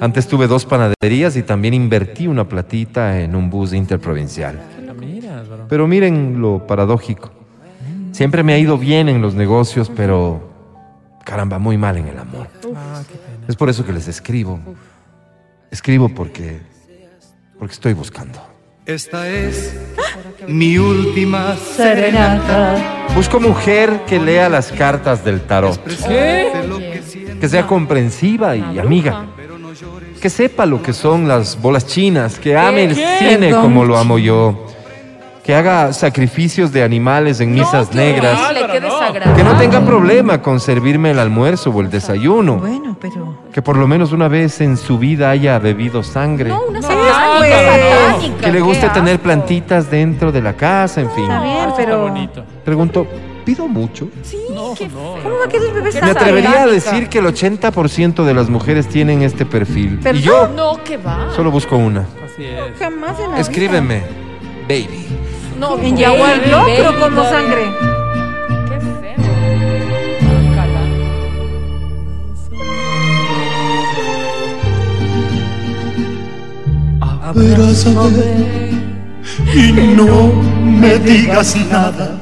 Antes 0.00 0.26
tuve 0.26 0.46
dos 0.46 0.64
panaderías 0.64 1.36
y 1.36 1.42
también 1.42 1.74
invertí 1.74 2.26
una 2.26 2.48
platita 2.48 3.20
en 3.20 3.36
un 3.36 3.50
bus 3.50 3.72
interprovincial. 3.72 4.60
Pero 5.68 5.86
miren 5.86 6.40
lo 6.40 6.66
paradójico. 6.66 7.30
Siempre 8.12 8.42
me 8.42 8.52
ha 8.54 8.58
ido 8.58 8.78
bien 8.78 9.08
en 9.08 9.22
los 9.22 9.34
negocios, 9.34 9.90
pero 9.94 10.50
caramba, 11.24 11.58
muy 11.58 11.76
mal 11.76 11.96
en 11.96 12.08
el 12.08 12.18
amor. 12.18 12.48
Ah. 12.74 13.02
Es 13.46 13.56
por 13.56 13.68
eso 13.68 13.84
que 13.84 13.92
les 13.92 14.08
escribo. 14.08 14.58
Escribo 15.70 16.08
porque 16.08 16.60
porque 17.60 17.74
estoy 17.74 17.92
buscando. 17.92 18.40
Esta 18.86 19.28
es 19.28 19.76
mi 20.48 20.78
última 20.78 21.56
Serenata. 21.56 23.06
Busco 23.14 23.38
mujer 23.38 24.02
que 24.06 24.18
lea 24.18 24.48
las 24.48 24.72
cartas 24.72 25.24
del 25.24 25.42
tarot, 25.42 25.80
lo 26.66 26.78
que 27.40 27.48
sea 27.48 27.66
comprensiva 27.66 28.56
y 28.56 28.78
amiga, 28.78 29.26
que 30.20 30.30
sepa 30.30 30.66
lo 30.66 30.82
que 30.82 30.92
son 30.92 31.28
las 31.28 31.60
bolas 31.60 31.86
chinas, 31.86 32.38
que 32.38 32.56
ame 32.56 32.84
el 32.84 32.96
cine 32.96 33.50
como 33.50 33.84
lo 33.84 33.96
amo 33.98 34.18
yo, 34.18 34.66
que 35.44 35.54
haga 35.54 35.92
sacrificios 35.92 36.70
de 36.72 36.82
animales 36.82 37.40
en 37.40 37.52
misas 37.54 37.88
qué 37.88 37.96
negras, 37.96 38.38
horrible, 38.38 38.66
qué 38.72 38.80
desagradable. 38.80 39.34
que 39.36 39.44
no 39.44 39.56
tenga 39.56 39.80
problema 39.80 40.42
con 40.42 40.60
servirme 40.60 41.10
el 41.12 41.18
almuerzo 41.18 41.70
o 41.70 41.80
el 41.80 41.90
desayuno, 41.90 42.56
Bueno, 42.58 42.96
pero. 43.00 43.38
que 43.52 43.62
por 43.62 43.76
lo 43.76 43.86
menos 43.86 44.12
una 44.12 44.28
vez 44.28 44.60
en 44.60 44.76
su 44.76 44.98
vida 44.98 45.30
haya 45.30 45.58
bebido 45.58 46.02
sangre, 46.02 46.50
No, 46.50 46.62
una 46.68 46.80
No, 46.80 46.86
satánica, 46.86 48.18
pues. 48.18 48.32
que 48.44 48.52
le 48.52 48.60
guste 48.60 48.88
tener 48.90 49.18
plantitas 49.20 49.90
dentro 49.90 50.30
de 50.30 50.42
la 50.42 50.52
casa, 50.54 51.00
en 51.00 51.10
fin. 51.10 51.24
Está 51.24 51.42
bien, 51.42 51.70
pero. 51.76 52.02
bonito. 52.02 52.44
Pregunto, 52.64 53.06
¿pido 53.44 53.66
mucho? 53.66 54.08
No, 54.54 54.74
qué 54.76 54.88
no. 54.88 55.16
¿Cómo 55.22 55.38
va 55.38 55.44
a 55.46 55.48
querer 55.48 55.72
bebé 55.72 55.90
Me 56.02 56.10
atrevería 56.10 56.62
a 56.64 56.66
decir 56.66 57.08
que 57.08 57.18
el 57.18 57.26
80% 57.26 58.24
de 58.24 58.34
las 58.34 58.50
mujeres 58.50 58.86
tienen 58.88 59.22
este 59.22 59.46
perfil. 59.46 60.00
Y 60.14 60.20
yo 60.20 60.48
No, 60.54 60.84
que 60.84 60.98
va. 60.98 61.30
solo 61.34 61.50
busco 61.50 61.76
una. 61.76 62.00
Así 62.24 62.44
es. 62.44 62.78
Jamás 62.78 63.18
en 63.18 63.30
la 63.32 63.40
Escríbeme, 63.40 64.02
baby. 64.68 65.06
No, 65.60 65.76
En 65.76 65.82
baby, 65.82 65.96
Yaguar, 66.00 66.36
no, 66.50 66.64
pero 66.64 66.98
con 66.98 67.14
no 67.14 67.22
todavía. 67.22 67.30
sangre. 67.30 67.64
Qué 68.68 68.80
feo. 68.80 70.30
Abrázame 77.40 78.70
y 79.54 79.72
no 79.72 80.32
me 80.80 80.98
digas 80.98 81.56
nada. 81.70 82.18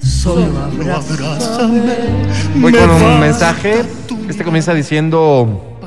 Solo 0.00 0.46
abrázame. 0.58 1.94
Voy 2.56 2.72
Me 2.72 2.78
con 2.78 2.90
un 2.90 3.20
mensaje. 3.20 3.82
Este 4.28 4.44
comienza 4.44 4.72
diciendo, 4.74 5.78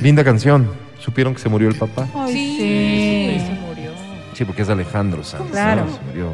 linda 0.00 0.24
canción. 0.24 0.68
¿Supieron 1.00 1.34
que 1.34 1.40
se 1.40 1.48
murió 1.48 1.68
el 1.68 1.76
papá? 1.76 2.08
Ay, 2.16 2.32
Sí, 2.32 2.56
sí. 2.58 2.65
Sí, 4.36 4.44
porque 4.44 4.62
es 4.62 4.68
Alejandro 4.68 5.24
Sanz. 5.24 5.50
Claro. 5.50 5.86
¿no? 5.86 5.92
Se 5.92 6.00
murió. 6.02 6.32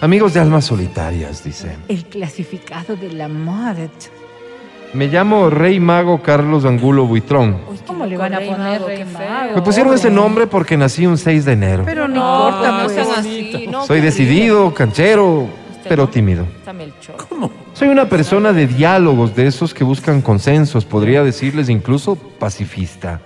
Amigos 0.00 0.34
de 0.34 0.40
almas 0.40 0.64
solitarias, 0.64 1.44
dice. 1.44 1.76
El 1.86 2.04
clasificado 2.06 2.96
de 2.96 3.12
la 3.12 3.28
muerte. 3.28 4.06
Me 4.94 5.06
llamo 5.06 5.48
Rey 5.48 5.78
Mago 5.78 6.20
Carlos 6.22 6.64
Angulo 6.64 7.06
Buitrón. 7.06 7.58
Uy, 7.70 7.78
¿Cómo 7.86 8.04
le 8.04 8.16
van 8.16 8.34
a 8.34 8.38
Rey 8.38 8.48
poner 8.48 8.80
Mago, 8.80 8.86
Rey. 8.88 9.04
Mago? 9.04 9.54
Me 9.54 9.62
pusieron 9.62 9.94
ese 9.94 10.10
nombre 10.10 10.46
porque 10.48 10.76
nací 10.76 11.06
un 11.06 11.18
6 11.18 11.44
de 11.44 11.52
enero. 11.52 11.82
Pero 11.86 12.08
no, 12.08 12.14
No, 12.14 12.48
importa, 12.48 12.72
no 12.78 12.84
pues. 12.84 12.92
sean 12.94 13.08
así. 13.16 13.66
No, 13.70 13.86
Soy 13.86 14.00
decidido, 14.00 14.74
canchero, 14.74 15.46
pero 15.88 16.08
tímido. 16.08 16.44
Está 16.58 16.72
Melchor. 16.72 17.16
Soy 17.78 17.86
una 17.90 18.08
persona 18.08 18.52
de 18.52 18.66
diálogos, 18.66 19.36
de 19.36 19.46
esos 19.46 19.72
que 19.72 19.84
buscan 19.84 20.20
consensos, 20.20 20.84
podría 20.84 21.22
decirles 21.22 21.68
incluso 21.68 22.16
pacifista. 22.16 23.20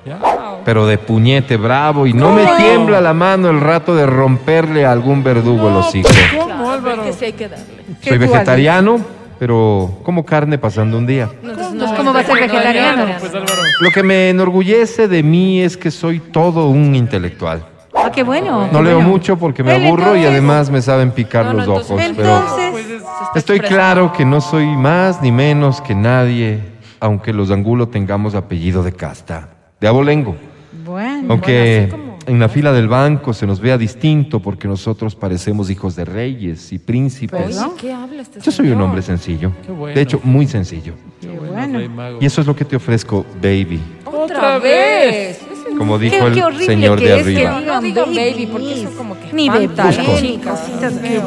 Pero 0.67 0.87
de 0.87 0.99
puñete 0.99 1.57
bravo 1.57 2.07
y 2.07 2.13
no 2.13 2.35
me 2.35 2.45
tiembla 2.59 3.01
la 3.01 3.15
mano 3.15 3.49
el 3.49 3.63
rato 3.63 3.97
de 3.97 4.05
romperle 4.05 4.85
a 4.85 4.93
algún 4.93 5.25
verdugo 5.25 5.71
el 5.71 5.77
hocico. 5.77 6.11
¿Cómo, 6.39 6.71
Álvaro? 6.71 7.03
Que 7.03 7.15
sí 7.15 7.25
hay 7.25 7.33
que 7.33 7.49
darle. 7.49 7.65
Qué 8.03 8.11
Soy 8.11 8.19
vegetariano, 8.19 9.01
pero 9.39 10.01
como 10.03 10.23
carne 10.27 10.59
pasando 10.59 10.99
un 10.99 11.07
día. 11.07 11.31
Entonces 11.43 11.69
Pues, 11.75 11.93
¿cómo 11.93 12.13
va 12.13 12.21
a 12.21 12.23
ser 12.23 12.35
no, 12.35 12.41
no, 12.41 12.47
vegetariano? 12.47 13.07
no, 13.07 13.13
no, 13.15 13.19
Pues. 13.21 13.33
Lo 13.81 13.91
que 13.91 14.03
me 14.03 14.29
enorgullece 14.29 15.09
de 15.09 15.23
mí 15.23 15.63
es 15.63 15.79
que 15.79 15.91
soy 15.91 16.21
todo 16.21 16.69
un 16.69 16.95
intelectual. 16.95 17.65
Ah, 17.95 18.11
qué 18.13 18.23
bueno. 18.23 18.69
No 18.71 18.83
leo 18.83 19.01
mucho 19.01 19.39
porque 19.39 19.63
me 19.63 19.73
aburro 19.73 20.15
y 20.15 20.27
además 20.27 20.71
me 20.71 20.83
saben 20.83 21.11
picar 21.11 21.55
los 21.55 21.67
ojos, 21.69 21.87
pero 21.89 22.37
Entonces, 22.37 22.92
Pues 23.19 23.37
estoy 23.43 23.57
expresando. 23.57 23.69
claro 23.95 24.13
que 24.13 24.25
no 24.25 24.41
soy 24.41 24.67
más 24.77 25.21
ni 25.23 25.33
menos 25.33 25.81
que 25.81 25.95
nadie, 25.95 26.61
aunque 27.01 27.33
los 27.33 27.51
Angulo 27.51 27.89
tengamos 27.89 28.35
apellido 28.35 28.83
de 28.83 28.93
casta, 28.93 29.49
de 29.81 29.89
abolengo. 29.89 30.37
bueno. 30.85 31.27
Aunque 31.31 31.53
Bueno, 31.53 31.83
así 31.83 31.91
como- 31.91 32.13
en 32.27 32.39
la 32.39 32.49
fila 32.49 32.73
del 32.73 32.87
banco 32.89 33.33
se 33.33 33.47
nos 33.49 33.59
vea 33.61 33.77
distinto 33.77 34.41
porque 34.41 34.69
nosotros 34.69 35.15
parecemos 35.17 35.71
hijos 35.71 35.97
de 35.97 36.05
reyes 36.05 36.73
y 36.73 36.79
príncipes. 36.79 37.59
Oye, 37.59 37.73
¿qué 37.81 37.93
habla 37.93 38.23
este 38.23 38.41
Yo 38.41 38.53
soy 38.53 38.71
un 38.71 38.81
hombre 38.81 39.03
sencillo. 39.03 39.51
Qué 39.67 39.73
bueno. 39.73 39.95
De 39.95 40.03
hecho, 40.03 40.21
muy 40.23 40.47
sencillo. 40.47 40.95
Qué 41.21 41.29
Bueno. 41.29 41.81
Y 42.21 42.27
eso 42.27 42.41
es 42.41 42.47
lo 42.47 42.55
que 42.55 42.65
te 42.65 42.77
ofrezco, 42.77 43.27
baby. 43.43 43.81
Otra 44.05 44.59
vez. 44.59 45.41
Como 45.79 45.99
dijo 45.99 46.17
qué 46.33 46.41
el 46.41 46.59
señor 46.61 46.99
que 46.99 47.07
de 47.09 47.17
es 47.21 47.27
que 47.27 47.31
arriba. 47.47 47.59
digan 47.61 47.67
No 47.67 47.81
digan 47.81 48.05
baby, 48.15 48.33
baby, 48.33 48.47
porque 48.53 48.75
eso 48.83 48.91
como 48.97 49.15
que 49.19 49.33
Ni 49.33 49.49
espanta 49.49 49.85
bebé, 49.85 49.97
a 49.97 49.99
Busco. 50.01 50.13
las 50.13 50.21
chicas. 50.23 50.61
cositas 50.61 50.93
¿Qué 50.95 51.09
feas. 51.09 51.23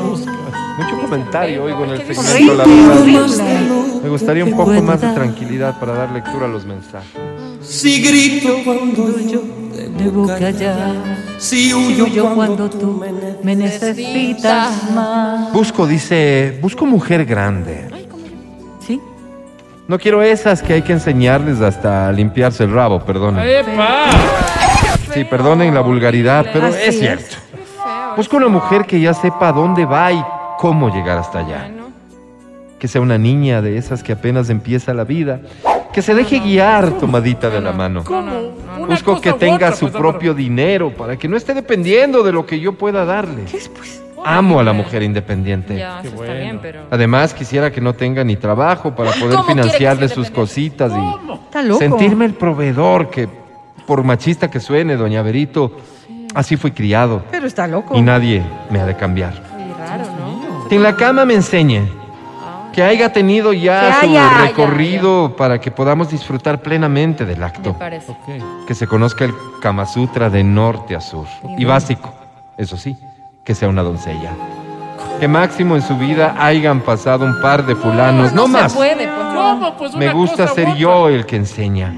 Mucho 0.77 0.99
comentario 1.01 1.63
oigo 1.63 1.85
en 1.85 1.91
el 1.91 2.15
segmento, 2.15 2.53
la 2.55 2.63
horrible. 2.63 3.99
Me 4.03 4.09
gustaría 4.09 4.43
un 4.43 4.51
poco 4.55 4.71
más 4.81 5.01
de 5.01 5.07
tranquilidad 5.09 5.79
para 5.79 5.93
dar 5.93 6.11
lectura 6.11 6.45
a 6.45 6.49
los 6.49 6.65
mensajes. 6.65 7.09
Si 7.61 8.01
grito 8.01 8.57
cuando 8.63 9.19
yo 9.19 9.41
Debo 9.97 10.27
callar. 10.27 10.93
si 11.37 11.73
Huyo 11.73 12.05
huyo 12.05 12.35
cuando 12.35 12.69
tú 12.69 13.01
me 13.43 13.55
necesitas 13.55 14.91
más. 14.91 15.53
Busco, 15.53 15.87
dice, 15.87 16.59
busco 16.61 16.85
mujer 16.85 17.25
grande. 17.25 17.87
¿Sí? 18.85 18.99
No 19.87 19.97
quiero 19.97 20.21
esas 20.21 20.61
que 20.61 20.73
hay 20.73 20.81
que 20.81 20.93
enseñarles 20.93 21.61
hasta 21.61 22.11
limpiarse 22.11 22.63
el 22.65 22.73
rabo, 22.73 22.99
perdonen. 23.05 23.47
¡Epa! 23.47 24.05
Sí, 25.13 25.23
perdonen 25.23 25.73
la 25.73 25.81
vulgaridad, 25.81 26.45
pero 26.51 26.67
Así 26.67 26.77
es 26.81 26.87
es. 26.95 26.99
cierto. 26.99 27.35
Busco 28.17 28.37
una 28.37 28.47
mujer 28.47 28.85
que 28.85 28.99
ya 28.99 29.13
sepa 29.13 29.51
dónde 29.51 29.85
va 29.85 30.11
y 30.11 30.23
cómo 30.57 30.89
llegar 30.89 31.17
hasta 31.17 31.39
allá. 31.39 31.69
Que 32.79 32.87
sea 32.87 33.01
una 33.01 33.17
niña 33.17 33.61
de 33.61 33.77
esas 33.77 34.03
que 34.03 34.13
apenas 34.13 34.49
empieza 34.49 34.93
la 34.93 35.03
vida. 35.03 35.39
Que 35.93 36.01
se 36.01 36.13
deje 36.13 36.39
guiar 36.39 36.91
tomadita 36.97 37.49
de 37.49 37.61
la 37.61 37.71
mano. 37.71 38.03
Busco 38.87 39.21
que 39.21 39.31
tenga 39.33 39.55
otra, 39.55 39.71
su 39.75 39.85
pues, 39.87 39.97
propio 39.97 40.33
dinero 40.33 40.91
para 40.91 41.15
que 41.17 41.27
no 41.27 41.37
esté 41.37 41.53
dependiendo 41.53 42.21
de 42.21 42.33
lo 42.33 42.45
que 42.45 42.59
yo 42.59 42.73
pueda 42.73 43.05
darle. 43.05 43.45
¿Qué 43.45 43.57
es, 43.57 43.69
pues? 43.69 44.01
Amo 44.27 44.59
a 44.59 44.63
la 44.63 44.73
mujer 44.73 45.03
independiente. 45.03 45.77
ya, 45.77 45.99
Qué 46.01 46.07
eso 46.09 46.17
bueno. 46.17 46.33
está 46.33 46.43
bien, 46.43 46.59
pero... 46.61 46.81
Además, 46.91 47.33
quisiera 47.33 47.71
que 47.71 47.79
no 47.79 47.93
tenga 47.93 48.23
ni 48.23 48.35
trabajo 48.35 48.93
para 48.95 49.11
poder 49.11 49.35
¿Cómo 49.35 49.45
quiere 49.45 49.61
que 49.61 49.67
financiarle 49.67 50.09
sus 50.09 50.29
cositas 50.31 50.91
y 50.91 51.33
Está 51.45 51.61
loco. 51.61 51.79
sentirme 51.79 52.25
el 52.25 52.33
proveedor 52.33 53.09
que, 53.09 53.29
por 53.85 54.03
machista 54.03 54.49
que 54.49 54.59
suene, 54.59 54.97
doña 54.97 55.21
Berito, 55.21 55.77
así 56.33 56.57
fui 56.57 56.71
criado 56.71 57.23
Pero 57.31 57.45
está 57.47 57.67
loco. 57.67 57.95
y 57.95 58.01
nadie 58.01 58.41
me 58.71 58.79
ha 58.81 58.85
de 58.87 58.95
cambiar. 58.97 59.33
Que 60.69 60.75
en 60.75 60.83
la 60.83 60.95
cama 60.95 61.25
me 61.25 61.35
enseñe, 61.35 61.87
que 62.73 62.81
haya 62.83 63.13
tenido 63.13 63.53
ya 63.53 63.99
Que 63.99 64.07
su 64.07 64.11
haya. 64.11 64.41
recorrido 64.41 65.35
para 65.37 65.59
que 65.59 65.71
podamos 65.71 66.09
disfrutar 66.09 66.61
plenamente 66.61 67.25
del 67.25 67.39
Me 67.39 67.45
acto. 67.45 67.73
parece. 67.73 68.11
Ok. 68.11 68.65
Que 68.67 68.73
se 68.75 68.87
conozca 68.87 69.25
el 69.25 69.33
Kama 69.61 69.85
Sutra 69.85 70.29
de 70.29 70.43
norte 70.43 70.95
a 70.95 71.01
sur. 71.01 71.27
Y 71.57 71.65
básico, 71.65 72.13
eso 72.57 72.77
sí, 72.77 72.97
que 73.43 73.53
sea 73.55 73.69
una 73.69 73.83
doncella. 73.83 74.31
Que 75.19 75.27
máximo 75.29 75.75
en 75.75 75.81
su 75.81 75.95
vida 75.97 76.35
hayan 76.37 76.81
pasado 76.81 77.23
un 77.25 77.39
par 77.41 77.65
de 77.65 77.75
fulanos, 77.75 78.33
no, 78.33 78.41
no 78.41 78.47
más. 78.49 78.71
se 78.73 78.77
puede, 78.77 79.07
pues 79.07 79.33
no. 79.33 79.33
¿Cómo? 79.35 79.77
Pues 79.77 79.95
Me 79.95 80.05
una 80.07 80.13
gusta 80.13 80.37
cosa 80.47 80.51
u 80.51 80.55
ser 80.55 80.65
otra. 80.67 80.77
yo 80.79 81.07
el 81.09 81.25
que 81.25 81.35
enseña, 81.37 81.93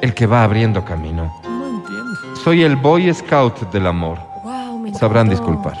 el 0.00 0.14
que 0.14 0.26
va 0.26 0.42
abriendo 0.44 0.84
camino. 0.84 1.30
No 1.44 1.66
entiendo. 1.66 2.36
Soy 2.42 2.62
el 2.62 2.76
Boy 2.76 3.12
Scout 3.12 3.70
del 3.70 3.86
amor. 3.86 4.18
Wow, 4.42 4.78
me 4.78 4.94
Sabrán 4.94 5.26
encantó. 5.26 5.44
disculpar. 5.52 5.78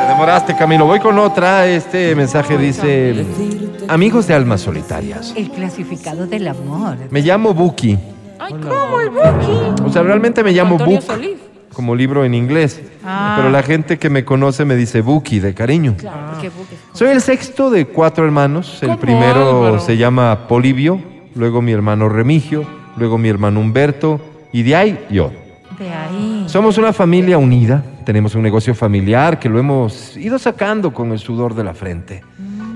Te 0.00 0.08
demoraste, 0.12 0.56
Camilo. 0.56 0.86
Voy 0.86 1.00
con 1.00 1.18
otra. 1.18 1.66
Este 1.66 2.14
mensaje 2.14 2.56
dice: 2.58 3.24
Amigos 3.88 4.26
de 4.26 4.34
almas 4.34 4.60
solitarias. 4.60 5.32
El 5.36 5.50
clasificado 5.50 6.26
del 6.26 6.48
amor. 6.48 6.96
Me 7.10 7.22
llamo 7.22 7.54
Buki. 7.54 7.98
Ay, 8.38 8.52
¿Cómo 8.54 9.00
el 9.00 9.10
Buki? 9.10 9.82
O 9.84 9.90
sea, 9.92 10.02
realmente 10.02 10.42
me 10.44 10.52
llamo 10.52 10.72
Antonio 10.76 11.00
Solís. 11.00 11.36
como 11.72 11.94
libro 11.94 12.24
en 12.24 12.34
inglés. 12.34 12.80
Ah. 13.04 13.34
Pero 13.38 13.50
la 13.50 13.62
gente 13.62 13.98
que 13.98 14.10
me 14.10 14.24
conoce 14.24 14.64
me 14.64 14.76
dice 14.76 15.00
Buki, 15.00 15.40
de 15.40 15.54
cariño. 15.54 15.94
Claro, 15.96 16.32
porque 16.32 16.50
buques. 16.50 16.78
Soy 16.92 17.08
el 17.08 17.20
sexto 17.20 17.70
de 17.70 17.86
cuatro 17.86 18.24
hermanos. 18.24 18.78
El 18.82 18.88
¿Cómo, 18.88 19.00
primero 19.00 19.64
Álvaro? 19.66 19.80
se 19.80 19.96
llama 19.96 20.46
Polibio, 20.48 21.00
luego 21.34 21.62
mi 21.62 21.72
hermano 21.72 22.08
Remigio, 22.08 22.64
luego 22.96 23.16
mi 23.18 23.28
hermano 23.28 23.60
Humberto 23.60 24.20
y 24.52 24.62
de 24.62 24.76
ahí 24.76 25.06
yo. 25.10 25.30
De. 26.46 26.52
Somos 26.52 26.78
una 26.78 26.92
familia 26.92 27.38
unida, 27.38 27.82
tenemos 28.04 28.34
un 28.34 28.42
negocio 28.42 28.74
familiar 28.74 29.38
que 29.38 29.48
lo 29.48 29.58
hemos 29.58 30.16
ido 30.16 30.38
sacando 30.38 30.92
con 30.92 31.12
el 31.12 31.18
sudor 31.18 31.54
de 31.54 31.64
la 31.64 31.74
frente. 31.74 32.22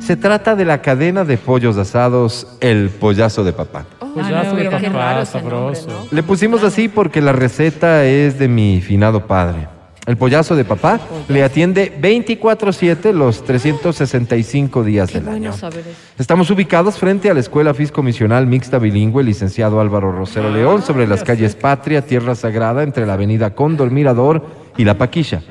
Se 0.01 0.16
trata 0.16 0.56
de 0.56 0.64
la 0.64 0.80
cadena 0.80 1.24
de 1.24 1.36
pollos 1.36 1.76
asados 1.76 2.47
El 2.60 2.88
Pollazo 2.88 3.44
de 3.44 3.52
Papá. 3.52 3.84
Pues 4.14 4.26
Ah, 4.26 4.42
no, 4.42 4.51
soy 4.51 4.59
pero 4.59 4.70
papá, 4.72 4.88
raro 4.88 5.09
nombre, 5.09 5.26
sabroso. 5.26 6.09
Le 6.10 6.22
pusimos 6.22 6.64
así 6.64 6.88
porque 6.88 7.20
la 7.20 7.32
receta 7.32 8.05
es 8.06 8.38
de 8.38 8.48
mi 8.48 8.80
finado 8.80 9.26
padre. 9.26 9.68
El 10.10 10.16
pollazo 10.16 10.56
de 10.56 10.64
papá 10.64 10.98
le 11.28 11.44
atiende 11.44 11.96
24/7 12.00 13.12
los 13.12 13.44
365 13.44 14.82
días 14.82 15.08
Qué 15.08 15.18
del 15.20 15.24
bueno 15.28 15.50
año. 15.50 15.56
saber 15.56 15.86
eso. 15.86 15.96
Estamos 16.18 16.50
ubicados 16.50 16.98
frente 16.98 17.30
a 17.30 17.34
la 17.34 17.38
Escuela 17.38 17.74
Fiscomisional 17.74 18.44
Mixta 18.48 18.80
Bilingüe, 18.80 19.22
licenciado 19.22 19.80
Álvaro 19.80 20.10
Rosero 20.10 20.50
León, 20.50 20.82
sobre 20.82 21.06
las 21.06 21.22
calles 21.22 21.54
Patria, 21.54 22.04
Tierra 22.04 22.34
Sagrada, 22.34 22.82
entre 22.82 23.06
la 23.06 23.12
avenida 23.12 23.54
Cóndor 23.54 23.92
Mirador 23.92 24.44
y 24.76 24.84
La 24.84 24.98
Paquilla. 24.98 25.42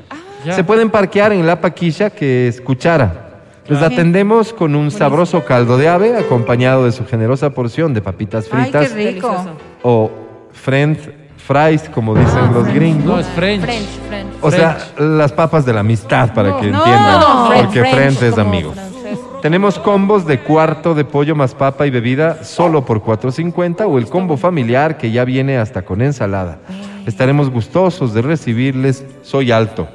Ya. 0.44 0.52
Se 0.52 0.62
pueden 0.62 0.90
parquear 0.90 1.32
en 1.32 1.46
La 1.46 1.62
Paquilla, 1.62 2.10
que 2.10 2.46
es 2.46 2.60
Cuchara. 2.60 3.28
Les 3.66 3.80
atendemos 3.80 4.52
con 4.52 4.74
un 4.74 4.90
sabroso 4.90 5.42
caldo 5.46 5.78
de 5.78 5.88
ave, 5.88 6.18
acompañado 6.18 6.84
de 6.84 6.92
su 6.92 7.06
generosa 7.06 7.48
porción 7.48 7.94
de 7.94 8.02
papitas 8.02 8.44
Ay, 8.52 8.70
qué 8.70 8.78
fritas 8.78 8.92
rico. 8.94 9.34
O 9.82 10.10
friend 10.52 11.19
fries, 11.50 11.88
como 11.88 12.14
dicen 12.14 12.52
los 12.54 12.64
No, 12.66 12.72
gringos. 12.72 13.20
es 13.22 13.26
French. 13.34 13.62
French, 13.64 13.88
French. 14.08 14.28
O 14.40 14.50
sea, 14.52 14.78
las 14.98 15.32
papas 15.32 15.64
de 15.66 15.72
la 15.72 15.80
amistad, 15.80 16.32
para 16.32 16.56
que 16.60 16.68
No, 16.70 16.78
entiendan. 16.78 17.20
no, 17.20 17.46
French, 17.48 17.64
porque 17.64 17.80
French, 17.80 17.94
friend 17.94 18.22
es 18.22 18.30
como 18.34 18.48
amigo. 18.48 18.72
francés. 18.72 19.18
Tenemos 19.42 19.78
combos 19.78 20.26
de 20.26 20.38
cuarto 20.40 20.94
de 20.94 21.04
pollo 21.04 21.34
más 21.34 21.54
papa 21.54 21.86
y 21.86 21.90
bebida 21.90 22.44
solo 22.44 22.84
por 22.84 23.02
4.50 23.02 23.86
o 23.88 23.98
el 23.98 24.06
combo 24.06 24.36
familiar 24.36 24.96
que 24.98 25.10
ya 25.10 25.24
viene 25.24 25.58
hasta 25.58 25.82
con 25.82 26.02
ensalada. 26.02 26.58
Estaremos 27.06 27.50
gustosos 27.50 28.12
de 28.14 28.22
recibirles. 28.22 29.04
Soy 29.22 29.50
alto. 29.50 29.88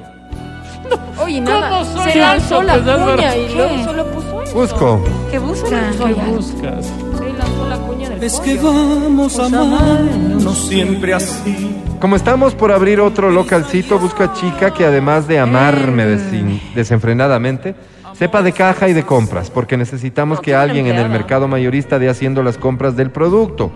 Oye, 1.24 1.40
nada. 1.40 1.70
¿Cómo 1.70 1.84
soy 1.84 2.12
Se 2.12 2.18
lanzó 2.18 2.60
alto, 2.60 2.66
la 2.66 2.72
pues, 2.74 2.88
Álvaro? 2.88 3.16
cuña 3.16 3.36
y 3.36 3.46
¿Qué? 3.46 3.54
luego 3.54 3.84
solo 3.84 4.06
puso 4.06 4.42
eso. 4.42 4.54
Busco. 4.58 5.04
¿Qué 5.30 5.38
busca? 5.38 5.80
¿Qué 5.96 6.14
buscas? 6.14 6.86
Se 6.86 7.32
lanzó 7.32 7.68
la 7.70 7.76
cuña 7.78 7.95
Es 8.20 8.40
que 8.40 8.56
vamos 8.56 9.38
a 9.38 9.46
amarnos 9.46 10.68
siempre 10.68 11.14
así. 11.14 11.74
Como 12.00 12.16
estamos 12.16 12.54
por 12.54 12.72
abrir 12.72 13.00
otro 13.00 13.30
localcito, 13.30 13.98
busco 13.98 14.22
a 14.24 14.32
chica 14.34 14.72
que 14.72 14.84
además 14.84 15.26
de 15.28 15.38
amarme 15.38 16.04
desin- 16.06 16.60
desenfrenadamente, 16.74 17.74
sepa 18.14 18.42
de 18.42 18.52
caja 18.52 18.88
y 18.88 18.92
de 18.92 19.04
compras, 19.04 19.50
porque 19.50 19.76
necesitamos 19.76 20.40
que 20.40 20.54
alguien 20.54 20.86
en 20.86 20.96
el 20.96 21.08
mercado 21.08 21.46
mayorista 21.48 21.98
dé 21.98 22.08
haciendo 22.08 22.42
las 22.42 22.58
compras 22.58 22.96
del 22.96 23.10
producto. 23.10 23.70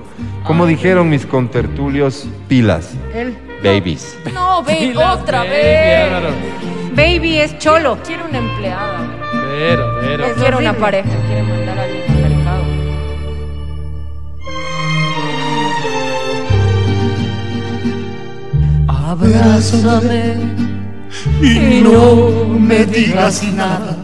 Como 0.44 0.66
dijeron 0.66 1.08
mis 1.08 1.26
contertulios, 1.26 2.26
pilas, 2.48 2.90
babies. 3.62 4.16
No, 4.34 4.64
Pilas, 4.66 5.20
otra 5.20 5.40
baby, 5.40 5.50
vez. 5.50 6.10
Baby 6.94 7.38
es 7.38 7.58
cholo. 7.58 7.98
Quiero 8.06 8.24
una 8.28 8.38
empleada. 8.38 9.06
Pero, 9.50 9.86
pero. 10.00 10.24
Quiero 10.34 10.58
una 10.58 10.72
pareja. 10.74 11.08
Quiere 11.26 11.42
mandar 11.42 11.78
a 11.78 11.82
alguien 11.84 11.99
Abrázame 19.10 20.34
y 21.42 21.80
no 21.82 22.46
me 22.60 22.86
digas 22.86 23.42
nada. 23.54 23.96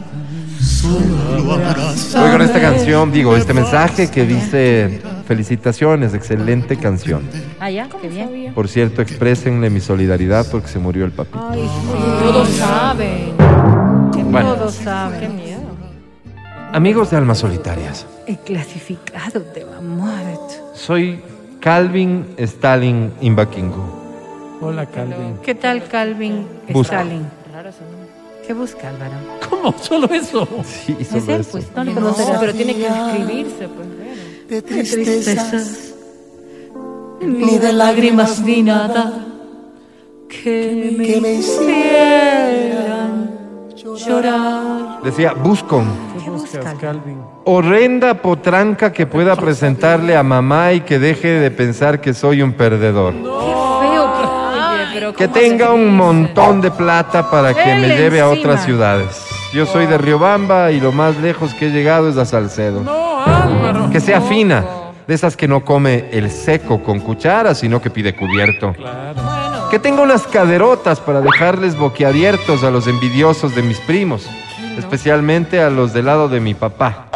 Solo 0.61 1.53
abrázame. 1.53 2.24
Hoy 2.24 2.31
con 2.33 2.43
esta 2.43 2.61
canción, 2.61 3.12
digo, 3.12 3.37
este 3.37 3.55
mensaje 3.55 4.11
que 4.11 4.27
dice, 4.27 5.01
felicitaciones, 5.28 6.12
excelente 6.12 6.77
canción. 6.77 7.23
Ah, 7.61 7.70
ya, 7.70 7.89
qué 8.03 8.09
bien. 8.09 8.53
Por 8.53 8.66
cierto, 8.66 9.01
exprésenle 9.01 9.70
mi 9.70 9.78
solidaridad 9.78 10.45
porque 10.51 10.66
se 10.66 10.81
murió 10.81 11.05
el 11.05 11.12
papi. 11.12 11.39
Ay, 11.51 11.69
Todos 12.24 12.49
saben. 12.49 13.33
Bueno, 14.33 14.55
Todos 14.57 14.74
Qué 14.78 14.85
saben. 14.85 15.37
miedo. 15.37 15.61
amigos 16.73 17.12
de 17.12 17.16
Almas 17.19 17.39
Solitarias, 17.39 18.07
El 18.27 18.39
clasificado 18.39 19.39
de 19.55 19.65
la 19.73 19.81
muerte. 19.81 20.55
soy 20.74 21.20
Calvin 21.61 22.27
Stalin 22.39 23.12
Imbakingu. 23.20 24.06
Hola, 24.61 24.87
Calvin. 24.87 25.39
¿Qué 25.43 25.55
tal, 25.55 25.85
Calvin 25.85 26.47
Busca. 26.70 27.03
Stalin? 27.03 27.27
¿Qué 28.47 28.53
busca, 28.53 28.89
Álvaro? 28.89 29.12
¿Cómo? 29.51 29.74
¿Solo 29.78 30.07
eso? 30.12 30.47
Sí, 30.65 30.97
Es 31.01 31.09
sobre 31.09 31.35
él, 31.35 31.41
eso. 31.41 31.51
pues, 31.53 31.66
no 31.74 31.85
le 31.85 31.95
No, 31.95 32.15
pero 32.41 32.55
tiene 32.55 32.74
que 32.77 32.87
escribirse, 32.87 33.69
pues. 33.69 33.89
bueno. 33.89 34.07
De 34.49 34.62
tristezas. 34.62 35.51
tristezas, 35.51 35.95
ni 37.20 37.59
de 37.59 37.73
lágrimas 37.73 38.41
ni 38.41 38.62
nada 38.62 39.27
Que 40.28 40.95
me, 40.97 41.05
que 41.05 41.20
me 41.20 41.33
hicieran 41.35 43.31
llorar. 44.07 45.03
Decía, 45.03 45.33
busco 45.33 45.83
¿Qué 46.23 46.31
buscas, 46.31 46.74
Calvin? 46.81 47.19
horrenda 47.45 48.15
potranca 48.23 48.93
que 48.93 49.07
pueda 49.07 49.35
presentarle 49.35 50.16
a 50.16 50.23
mamá 50.23 50.73
y 50.73 50.81
que 50.83 50.99
deje 51.01 51.28
de 51.28 51.51
pensar 51.51 52.01
que 52.01 52.15
soy 52.15 52.43
un 52.43 52.53
perdedor. 52.53 53.12
Feo. 53.15 53.76
Pero 54.97 55.12
Que 55.12 55.27
¿cómo 55.28 55.35
se 55.36 55.40
tenga 55.43 55.74
un 55.74 55.94
montón 55.94 56.62
de 56.62 56.70
plata 56.70 57.31
para 57.31 57.52
que 57.52 57.70
Él 57.70 57.81
me 57.82 57.89
lleve 57.89 58.23
a 58.23 58.28
encima. 58.28 58.40
otras 58.40 58.64
ciudades. 58.64 59.27
Yo 59.52 59.66
soy 59.66 59.85
de 59.85 59.98
Riobamba 59.98 60.73
y 60.73 60.81
lo 60.81 60.90
más 60.90 61.18
lejos 61.18 61.52
que 61.52 61.66
he 61.66 61.70
llegado 61.70 62.09
es 62.09 62.16
a 62.16 62.24
Salcedo. 62.24 62.81
No, 62.81 63.23
Álvaro. 63.23 63.90
Que 63.90 64.01
sea 64.01 64.23
fina, 64.23 64.64
de 65.06 65.14
esas 65.14 65.36
que 65.36 65.48
no 65.48 65.66
come 65.66 66.09
el 66.12 66.31
seco 66.31 66.82
con 66.82 67.01
cuchara, 67.01 67.55
sino 67.55 67.82
que 67.82 67.90
pide 67.90 68.16
cubierto. 68.16 68.73
Claro. 68.73 69.68
Que 69.70 69.78
tenga 69.78 70.01
unas 70.01 70.27
caderotas 70.27 70.98
para 70.98 71.20
dejarles 71.20 71.77
boquiabiertos 71.77 72.64
a 72.64 72.70
los 72.70 72.86
envidiosos 72.86 73.55
de 73.55 73.60
mis 73.60 73.78
primos, 73.81 74.27
especialmente 74.78 75.60
a 75.60 75.68
los 75.68 75.93
del 75.93 76.06
lado 76.06 76.31
de 76.31 76.40
mi 76.40 76.55
papá. 76.55 77.09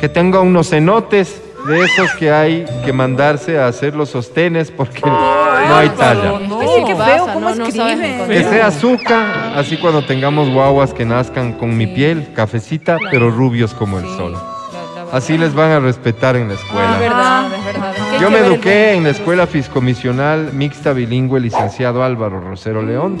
Que 0.00 0.08
tenga 0.08 0.38
unos 0.38 0.70
cenotes 0.70 1.42
de 1.66 1.84
esos 1.84 2.10
que 2.18 2.30
hay 2.30 2.64
que 2.84 2.92
mandarse 2.92 3.58
a 3.58 3.66
hacer 3.68 3.94
los 3.94 4.10
sostenes 4.10 4.70
porque 4.70 5.00
no 5.02 5.76
hay 5.76 5.88
talla. 5.90 6.38
No. 6.46 6.58
Qué 6.86 6.94
feo, 6.94 7.26
¿cómo 7.32 7.50
no, 7.50 7.54
no 7.56 7.66
escribe? 7.66 8.24
Que 8.28 8.44
sea 8.44 8.66
azúcar, 8.66 9.52
así 9.56 9.76
cuando 9.78 10.04
tengamos 10.04 10.50
guaguas 10.50 10.92
que 10.92 11.04
nazcan 11.04 11.52
con 11.54 11.76
mi 11.76 11.86
piel, 11.86 12.28
cafecita, 12.34 12.98
pero 13.10 13.30
rubios 13.30 13.72
como 13.74 13.98
el 13.98 14.04
sol. 14.16 14.32
Verdad. 14.32 15.08
Así 15.12 15.38
les 15.38 15.54
van 15.54 15.70
a 15.70 15.80
respetar 15.80 16.36
en 16.36 16.48
la 16.48 16.54
Es 16.54 16.60
escuela. 16.60 16.98
verdad, 16.98 17.46
es 17.54 17.64
verdad. 17.64 17.94
Que 17.94 18.16
hay 18.16 18.20
Yo 18.20 18.30
me 18.30 18.38
eduqué 18.38 18.92
en 18.94 19.04
la 19.04 19.10
escuela 19.10 19.46
fiscomisional 19.46 20.50
mixta 20.52 20.92
bilingüe 20.92 21.40
licenciado 21.40 22.02
Álvaro 22.02 22.40
Rosero 22.40 22.82
León. 22.82 23.18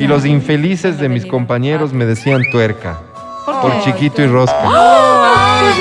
Y 0.00 0.06
los 0.06 0.24
infelices 0.24 0.98
de 0.98 1.08
mis 1.08 1.26
compañeros 1.26 1.92
me 1.92 2.06
decían 2.06 2.42
tuerca, 2.50 2.98
por 3.44 3.78
chiquito 3.82 4.22
y 4.22 4.26
rosca. 4.26 4.56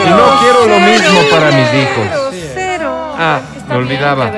Y 0.06 0.10
no 0.10 0.40
quiero 0.40 0.68
lo 0.68 0.80
mismo 0.80 1.20
para 1.32 1.52
mis 1.52 1.74
hijos. 1.74 2.34
Cero. 2.54 2.92
Ah, 3.18 3.42
me 3.68 3.76
olvidaba. 3.76 4.32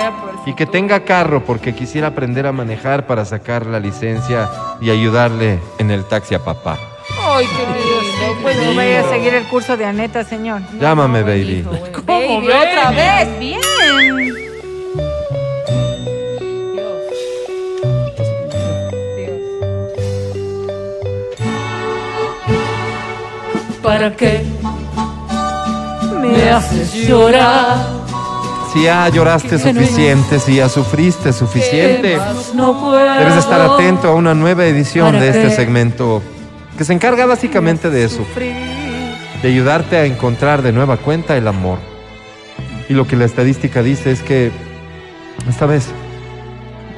Y 0.46 0.54
que 0.54 0.66
tenga 0.66 1.00
carro 1.02 1.44
porque 1.44 1.74
quisiera 1.74 2.08
aprender 2.10 2.46
a 2.46 2.52
manejar 2.52 3.08
para 3.08 3.26
sacar 3.26 3.66
la 3.66 3.80
licencia 3.80 4.50
y 4.80 4.92
ayudarle 4.92 5.60
en 5.80 5.90
el 5.92 6.06
taxi 6.06 6.36
a 6.36 6.40
papá. 6.44 6.78
Ay, 7.20 7.48
qué 7.48 7.66
lindo. 7.66 8.42
Pues 8.42 8.58
No 8.58 8.76
vaya 8.76 9.02
a 9.02 9.10
seguir 9.10 9.34
el 9.34 9.44
curso 9.46 9.76
de 9.76 9.86
Aneta, 9.86 10.24
señor. 10.24 10.62
Llámame, 10.80 11.24
baby. 11.24 11.66
¿Cómo 12.06 12.42
baby? 12.42 12.48
otra 12.48 12.92
vez? 12.92 13.40
Bien. 13.40 13.60
¿Para 23.82 24.16
qué 24.16 24.44
me 26.26 26.50
haces 26.50 26.94
llorar? 27.08 27.78
Si 28.74 28.84
ya 28.84 29.08
lloraste 29.10 29.58
suficiente, 29.58 30.40
si 30.40 30.56
ya 30.58 30.68
sufriste 30.68 31.32
suficiente. 31.32 32.18
Debes 32.20 33.38
estar 33.38 33.62
atento 33.62 34.10
a 34.10 34.16
una 34.16 34.34
nueva 34.34 34.66
edición 34.66 35.14
¿Para 35.14 35.22
de 35.22 35.30
este 35.30 35.56
segmento 35.56 36.22
que 36.78 36.84
se 36.84 36.94
encarga 36.94 37.26
básicamente 37.26 37.90
de 37.90 38.04
eso, 38.04 38.26
de 38.36 39.48
ayudarte 39.48 39.96
a 39.96 40.06
encontrar 40.06 40.62
de 40.62 40.74
nueva 40.74 40.98
cuenta 40.98 41.38
el 41.38 41.48
amor. 41.48 41.80
Y 42.90 42.94
lo 42.94 43.08
que 43.08 43.16
la 43.16 43.26
estadística 43.26 43.82
dice 43.82 44.12
es 44.12 44.22
que 44.22 44.52
esta 45.48 45.66
vez 45.66 45.88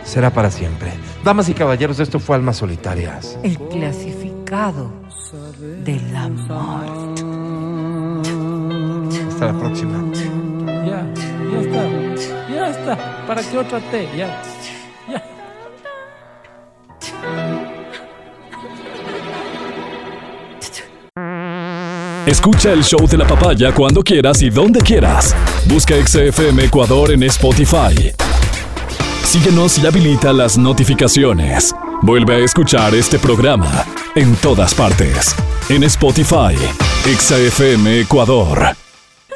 será 0.03 0.31
para 0.31 0.49
siempre. 0.49 0.91
Damas 1.23 1.49
y 1.49 1.53
caballeros, 1.53 1.99
esto 1.99 2.19
fue 2.19 2.35
Almas 2.35 2.57
Solitarias. 2.57 3.37
El 3.43 3.57
clasificado 3.57 4.91
del 5.83 6.15
amor. 6.15 7.16
Hasta 9.38 9.53
la 9.53 9.59
próxima. 9.59 10.03
Ya, 10.65 11.05
ya 11.51 11.59
está. 11.61 11.84
Ya 12.49 12.69
está. 12.69 13.27
¿Para 13.27 13.43
qué 13.43 13.57
otra 13.59 13.80
T? 13.80 14.09
Ya. 14.18 14.41
Ya. 15.07 15.23
Escucha 22.26 22.72
el 22.73 22.84
show 22.84 23.07
de 23.07 23.15
la 23.15 23.27
papaya 23.27 23.72
cuando 23.76 24.01
quieras 24.01 24.41
y 24.41 24.49
donde 24.49 24.80
quieras. 24.81 25.35
Busca 25.65 25.93
XFM 26.03 26.64
Ecuador 26.64 27.11
en 27.11 27.22
Spotify. 27.22 28.11
Síguenos 29.23 29.77
y 29.77 29.85
habilita 29.85 30.34
las 30.34 30.57
notificaciones. 30.57 31.76
Vuelve 32.01 32.38
a 32.38 32.39
escuchar 32.39 32.95
este 32.95 33.19
programa 33.19 33.85
en 34.15 34.35
todas 34.38 34.73
partes. 34.73 35.35
En 35.69 35.84
Spotify, 35.84 36.55
XFM 37.05 37.99
Ecuador. 37.99 38.86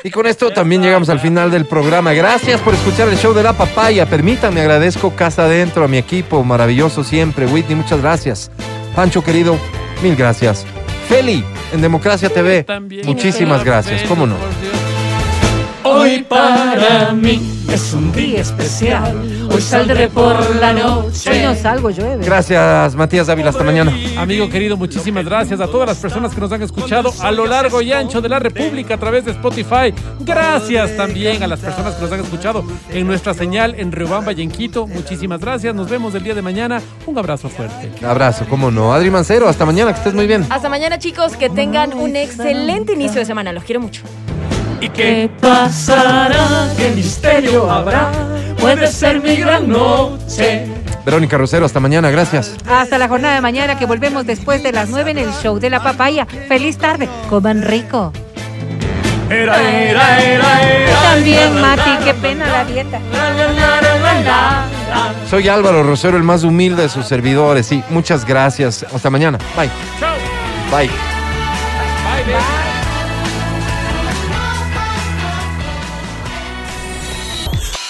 Y 0.04 0.10
con 0.10 0.26
esto 0.26 0.50
también 0.52 0.82
llegamos 0.82 1.10
al 1.10 1.20
final 1.20 1.52
del 1.52 1.66
programa. 1.66 2.14
Gracias 2.14 2.60
por 2.62 2.74
escuchar 2.74 3.08
el 3.08 3.18
show 3.18 3.34
de 3.34 3.44
la 3.44 3.54
papaya. 3.54 4.06
Permítanme, 4.08 4.62
agradezco 4.62 5.16
casa 5.16 5.44
adentro 5.46 5.86
a 5.86 5.88
mi 5.88 5.98
equipo, 5.98 6.44
maravilloso 6.44 7.04
siempre. 7.04 7.46
Whitney, 7.46 7.76
muchas 7.76 8.02
gracias. 8.02 8.52
Pancho 8.96 9.24
querido, 9.24 9.58
mil 10.02 10.16
gracias. 10.16 10.66
Feli, 11.08 11.44
en 11.72 11.82
Democracia 11.82 12.30
TV, 12.30 12.64
También. 12.64 13.06
muchísimas 13.06 13.64
gracias, 13.64 14.02
cómo 14.08 14.26
no. 14.26 14.36
Hoy 15.84 16.24
para 16.24 17.12
mí 17.14 17.61
es 17.74 17.94
un 17.94 18.12
día 18.12 18.42
especial. 18.42 19.48
Hoy 19.50 19.62
saldré 19.62 20.10
por 20.10 20.56
la 20.58 20.74
noche. 20.74 21.32
Hoy 21.32 21.40
no 21.40 21.56
salgo, 21.56 21.90
llueve. 21.90 22.24
Gracias, 22.26 22.96
Matías 22.96 23.28
Dávila. 23.28 23.50
Hasta 23.52 23.64
mañana. 23.64 23.94
Amigo 24.18 24.50
querido, 24.50 24.76
muchísimas 24.76 25.24
gracias 25.24 25.60
a 25.62 25.68
todas 25.68 25.88
las 25.88 25.98
personas 25.98 26.34
que 26.34 26.42
nos 26.42 26.52
han 26.52 26.62
escuchado 26.62 27.14
a 27.22 27.32
lo 27.32 27.46
largo 27.46 27.82
y 27.82 27.94
ancho 27.94 28.22
de 28.22 28.30
la 28.30 28.40
República 28.40 28.96
a 28.96 28.98
través 28.98 29.26
de 29.26 29.32
Spotify. 29.32 29.94
Gracias 30.20 30.98
también 30.98 31.44
a 31.44 31.48
las 31.48 31.60
personas 31.60 31.96
que 31.96 32.02
nos 32.02 32.12
han 32.12 32.20
escuchado 32.20 32.64
en 32.90 33.08
nuestra 33.08 33.34
señal 33.34 33.76
en 33.78 33.92
Riobamba 33.92 34.34
y 34.34 34.42
en 34.42 34.52
Quito. 34.52 34.88
Muchísimas 34.88 35.40
gracias. 35.40 35.74
Nos 35.74 35.90
vemos 35.90 36.14
el 36.16 36.24
día 36.24 36.36
de 36.36 36.42
mañana. 36.42 36.82
Un 37.06 37.18
abrazo 37.18 37.48
fuerte. 37.50 38.06
Abrazo, 38.06 38.46
cómo 38.50 38.70
no. 38.70 38.94
Adri 38.94 39.10
Mancero, 39.10 39.48
hasta 39.48 39.66
mañana, 39.66 39.94
que 39.94 40.00
estés 40.00 40.14
muy 40.14 40.28
bien. 40.28 40.46
Hasta 40.50 40.70
mañana, 40.70 41.00
chicos. 41.00 41.38
Que 41.38 41.50
tengan 41.50 41.94
un 41.94 42.16
excelente 42.16 42.94
inicio 42.94 43.20
de 43.20 43.26
semana. 43.26 43.54
Los 43.54 43.64
quiero 43.64 43.80
mucho. 43.80 44.04
¿Y 44.82 44.90
qué 44.90 45.30
pasará? 45.40 46.74
¿Qué 46.76 46.90
misterio 46.90 47.70
habrá? 47.70 48.12
Puede 48.60 48.88
ser 48.88 49.22
mi 49.22 49.36
gran 49.36 49.70
noche. 49.70 50.66
Verónica 51.06 51.38
Rosero, 51.38 51.66
hasta 51.66 51.80
mañana, 51.80 52.10
gracias. 52.10 52.56
Hasta 52.68 52.98
la 52.98 53.08
jornada 53.08 53.36
de 53.36 53.42
mañana 53.42 53.78
que 53.78 53.86
volvemos 53.86 54.26
después 54.26 54.64
de 54.64 54.72
las 54.72 54.90
9 54.90 55.12
en 55.12 55.18
el 55.20 55.32
show 55.34 55.60
de 55.60 55.70
la 55.70 55.84
papaya. 55.84 56.26
Feliz 56.48 56.78
tarde. 56.78 57.08
Coman 57.30 57.62
rico. 57.62 58.12
Era, 59.30 59.62
era, 59.62 60.20
era, 60.20 60.62
era. 60.62 61.02
También, 61.04 61.62
Mati, 61.62 62.04
qué 62.04 62.14
pena 62.16 62.48
la 62.48 62.66
dieta. 62.66 63.00
Soy 65.30 65.48
Álvaro 65.48 65.84
Rosero, 65.84 66.18
el 66.18 66.24
más 66.24 66.44
humilde 66.44 66.84
de 66.84 66.90
sus 66.90 67.06
servidores. 67.06 67.68
Sí, 67.68 67.84
muchas 67.92 68.26
gracias. 68.26 68.84
Hasta 68.94 69.10
mañana. 69.10 69.38
Bye. 69.56 69.70
Chao. 70.00 70.16
Bye. 70.72 70.90
Bye, 72.26 72.61